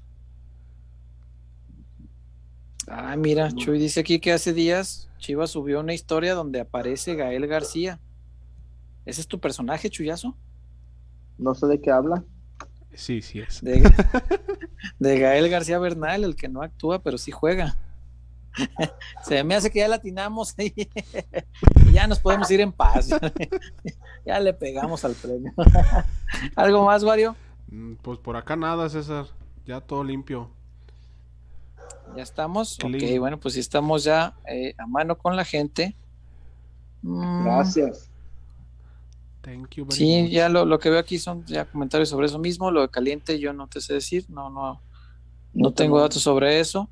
Ah, 2.90 3.16
mira, 3.16 3.50
Chuy 3.52 3.78
dice 3.78 4.00
aquí 4.00 4.18
que 4.18 4.32
hace 4.32 4.52
días 4.52 5.08
Chivas 5.18 5.50
subió 5.50 5.80
una 5.80 5.92
historia 5.92 6.34
donde 6.34 6.60
aparece 6.60 7.14
Gael 7.14 7.46
García. 7.46 8.00
¿Ese 9.04 9.20
es 9.20 9.26
tu 9.26 9.40
personaje, 9.40 9.90
Chuyazo? 9.90 10.36
No 11.36 11.54
sé 11.54 11.66
de 11.66 11.80
qué 11.80 11.90
habla. 11.90 12.24
Sí, 12.94 13.20
sí 13.22 13.40
es. 13.40 13.62
De, 13.62 13.80
Gael 15.18 15.48
García 15.48 15.78
Bernal, 15.78 16.24
el 16.24 16.36
que 16.36 16.48
no 16.48 16.62
actúa, 16.62 17.02
pero 17.02 17.18
sí 17.18 17.30
juega. 17.30 17.76
Se 19.24 19.44
me 19.44 19.54
hace 19.54 19.70
que 19.70 19.80
ya 19.80 19.88
latinamos 19.88 20.54
y 20.58 20.88
ya 21.92 22.06
nos 22.06 22.18
podemos 22.18 22.50
ir 22.50 22.60
en 22.60 22.72
paz. 22.72 23.10
ya 24.24 24.40
le 24.40 24.52
pegamos 24.54 25.04
al 25.04 25.14
premio. 25.14 25.52
¿Algo 26.56 26.84
más, 26.84 27.04
Wario? 27.04 27.36
Mm, 27.68 27.94
pues 27.96 28.18
por 28.18 28.36
acá 28.36 28.56
nada, 28.56 28.88
César. 28.88 29.26
Ya 29.64 29.80
todo 29.80 30.02
limpio. 30.02 30.50
Ya 32.16 32.22
estamos. 32.22 32.78
Ok, 32.82 33.18
bueno, 33.18 33.38
pues 33.38 33.54
si 33.54 33.60
estamos 33.60 34.04
ya 34.04 34.34
eh, 34.48 34.74
a 34.78 34.86
mano 34.86 35.16
con 35.16 35.36
la 35.36 35.44
gente. 35.44 35.96
Mm. 37.02 37.44
Gracias. 37.44 38.10
Thank 39.40 39.76
you 39.76 39.86
sí, 39.90 40.28
ya 40.30 40.48
lo, 40.48 40.78
que 40.78 40.90
veo 40.90 40.98
aquí 40.98 41.18
son 41.18 41.44
ya 41.46 41.64
comentarios 41.64 42.08
sobre 42.08 42.26
eso 42.26 42.38
mismo. 42.38 42.70
Lo 42.70 42.82
de 42.82 42.90
caliente 42.90 43.38
yo 43.38 43.52
no 43.52 43.68
te 43.68 43.80
sé 43.80 43.94
decir. 43.94 44.26
No, 44.28 44.50
no, 44.50 44.82
no, 45.54 45.72
tengo 45.72 46.00
datos 46.00 46.22
sobre 46.22 46.60
eso. 46.60 46.90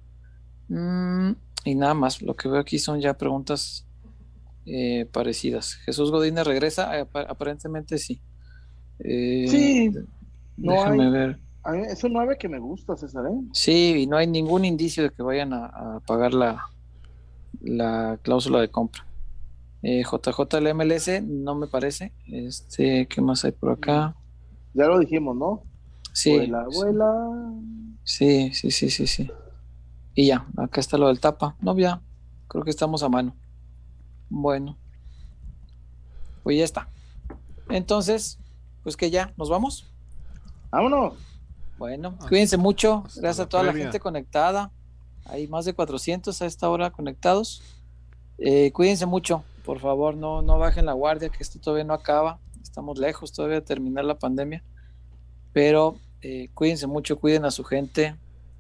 Mm, 0.69 1.33
y 1.65 1.75
nada 1.75 1.95
más. 1.95 2.23
Lo 2.23 2.35
que 2.35 2.49
veo 2.49 2.61
aquí 2.61 2.79
son 2.79 3.01
ya 3.01 3.15
preguntas 3.15 3.87
eh, 4.65 5.09
parecidas. 5.13 5.75
Jesús 5.75 6.11
Godínez 6.11 6.47
regresa. 6.47 6.99
Eh, 6.99 7.07
aparentemente 7.29 7.99
sí. 7.99 8.21
sí. 9.01 9.93
Déjame 10.57 11.11
ver. 11.11 11.46
Es 11.75 12.05
un 12.05 12.13
9 12.13 12.37
que 12.39 12.49
me 12.49 12.59
gusta, 12.59 12.97
César. 12.97 13.27
¿eh? 13.27 13.41
Sí, 13.53 14.03
y 14.03 14.07
no 14.07 14.17
hay 14.17 14.27
ningún 14.27 14.65
indicio 14.65 15.03
de 15.03 15.11
que 15.11 15.23
vayan 15.23 15.53
a, 15.53 16.01
pagar 16.07 16.35
la, 16.35 16.67
la 17.61 18.19
cláusula 18.23 18.61
de 18.61 18.71
compra. 18.71 19.07
Eh, 19.83 20.03
JJ 20.03 20.75
MLS 20.75 21.23
no 21.23 21.55
me 21.55 21.67
parece. 21.67 22.13
Este, 22.27 23.07
¿qué 23.07 23.21
más 23.21 23.45
hay 23.45 23.53
por 23.53 23.73
acá? 23.73 24.17
Ya 24.75 24.87
lo 24.87 24.99
dijimos, 24.99 25.37
¿no? 25.37 25.63
Sí. 26.13 26.31
Vuela, 26.37 26.67
Sí, 28.03 28.53
sí, 28.53 28.71
sí, 28.71 28.91
sí, 28.91 29.07
sí. 29.07 29.31
Y 30.15 30.27
ya, 30.27 30.47
acá 30.57 30.81
está 30.81 30.97
lo 30.97 31.09
del 31.09 31.21
tapa. 31.21 31.57
No, 31.61 31.77
ya, 31.77 32.01
creo 32.49 32.65
que 32.65 32.71
estamos 32.71 33.03
a 33.03 33.09
mano. 33.09 33.35
Bueno. 34.29 34.77
Pues 36.43 36.59
ya 36.59 36.65
está. 36.65 36.89
Entonces, 37.69 38.39
pues 38.83 38.97
que 38.97 39.11
ya, 39.11 39.35
¿nos 39.37 39.51
vamos? 39.51 39.93
Vámonos. 40.71 41.15
Bueno, 41.79 42.17
cuídense 42.29 42.57
mucho. 42.57 43.03
Gracias 43.17 43.41
a 43.41 43.49
toda 43.49 43.63
la 43.63 43.73
gente 43.73 44.01
conectada. 44.01 44.71
Hay 45.27 45.47
más 45.49 45.65
de 45.65 45.75
400 45.75 46.41
a 46.41 46.47
esta 46.47 46.69
hora 46.71 46.91
conectados. 46.91 47.63
Eh, 48.39 48.71
cuídense 48.73 49.07
mucho, 49.07 49.45
por 49.65 49.81
favor, 49.81 50.17
no, 50.17 50.43
no 50.43 50.59
bajen 50.59 50.87
la 50.87 50.93
guardia, 50.93 51.29
que 51.29 51.43
esto 51.43 51.59
todavía 51.59 51.85
no 51.85 51.95
acaba. 51.95 52.39
Estamos 52.63 52.99
lejos 52.99 53.33
todavía 53.33 53.57
de 53.57 53.67
terminar 53.67 54.05
la 54.05 54.19
pandemia. 54.19 54.63
Pero 55.53 55.99
eh, 56.23 56.49
cuídense 56.55 56.87
mucho, 56.87 57.19
cuiden 57.19 57.45
a 57.45 57.51
su 57.51 57.65
gente, 57.65 58.15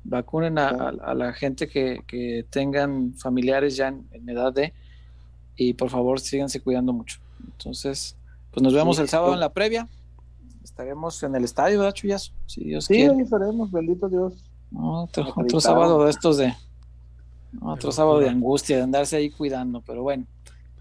vacunen 0.04 0.58
a, 0.58 0.92
la 1.14 1.32
gente 1.32 1.68
que, 1.68 2.44
tengan 2.50 3.14
familiares 3.14 3.76
ya 3.76 3.88
en, 3.88 4.28
edad 4.28 4.52
de, 4.52 4.72
y 5.56 5.74
por 5.74 5.90
favor 5.90 6.20
síganse 6.20 6.60
cuidando 6.60 6.92
mucho. 6.92 7.18
Entonces, 7.44 8.16
pues 8.50 8.62
nos 8.62 8.72
vemos 8.74 8.98
el 8.98 9.08
sábado 9.08 9.34
en 9.34 9.40
la 9.40 9.52
previa. 9.52 9.88
Estaremos 10.66 11.22
en 11.22 11.36
el 11.36 11.44
estadio, 11.44 11.78
¿verdad, 11.78 11.94
Chuyazo? 11.94 12.32
Si 12.46 12.64
Dios 12.64 12.86
sí, 12.86 13.02
ahí 13.02 13.20
estaremos, 13.20 13.70
bendito 13.70 14.08
Dios. 14.08 14.34
Otro, 14.74 15.32
otro, 15.36 15.60
sábado 15.60 16.04
de 16.04 16.10
estos 16.10 16.38
de. 16.38 16.52
Otro 17.62 17.92
sábado 17.92 18.18
de 18.18 18.28
angustia, 18.28 18.78
de 18.78 18.82
andarse 18.82 19.14
ahí 19.14 19.30
cuidando, 19.30 19.80
pero 19.86 20.02
bueno. 20.02 20.26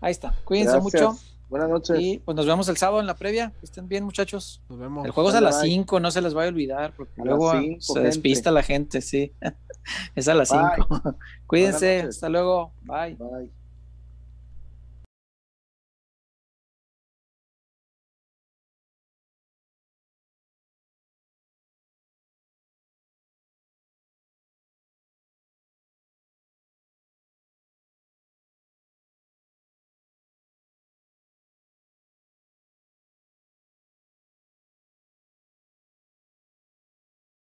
Ahí 0.01 0.09
está. 0.09 0.33
Cuídense 0.43 0.79
mucho. 0.79 1.15
Buenas 1.49 1.69
noches. 1.69 1.99
Y 1.99 2.17
pues 2.17 2.35
nos 2.35 2.47
vemos 2.47 2.67
el 2.67 2.77
sábado 2.77 2.99
en 2.99 3.05
la 3.05 3.13
previa. 3.13 3.53
estén 3.61 3.87
bien, 3.87 4.03
muchachos. 4.03 4.59
Nos 4.69 4.79
vemos. 4.79 5.05
El 5.05 5.11
juego 5.11 5.29
es 5.29 5.35
a 5.35 5.41
las 5.41 5.61
5, 5.61 5.99
no 5.99 6.09
se 6.09 6.21
les 6.23 6.33
vaya 6.33 6.47
a 6.47 6.49
olvidar, 6.49 6.93
porque 6.97 7.21
luego 7.23 7.53
se 7.77 7.99
despista 7.99 8.49
la 8.49 8.63
gente, 8.63 9.01
sí. 9.01 9.33
es 10.15 10.27
a 10.27 10.33
las 10.33 10.49
5. 10.49 11.15
Cuídense, 11.45 12.07
hasta 12.09 12.27
luego. 12.27 12.71
Bye. 12.81 13.17
Bye. 13.17 13.51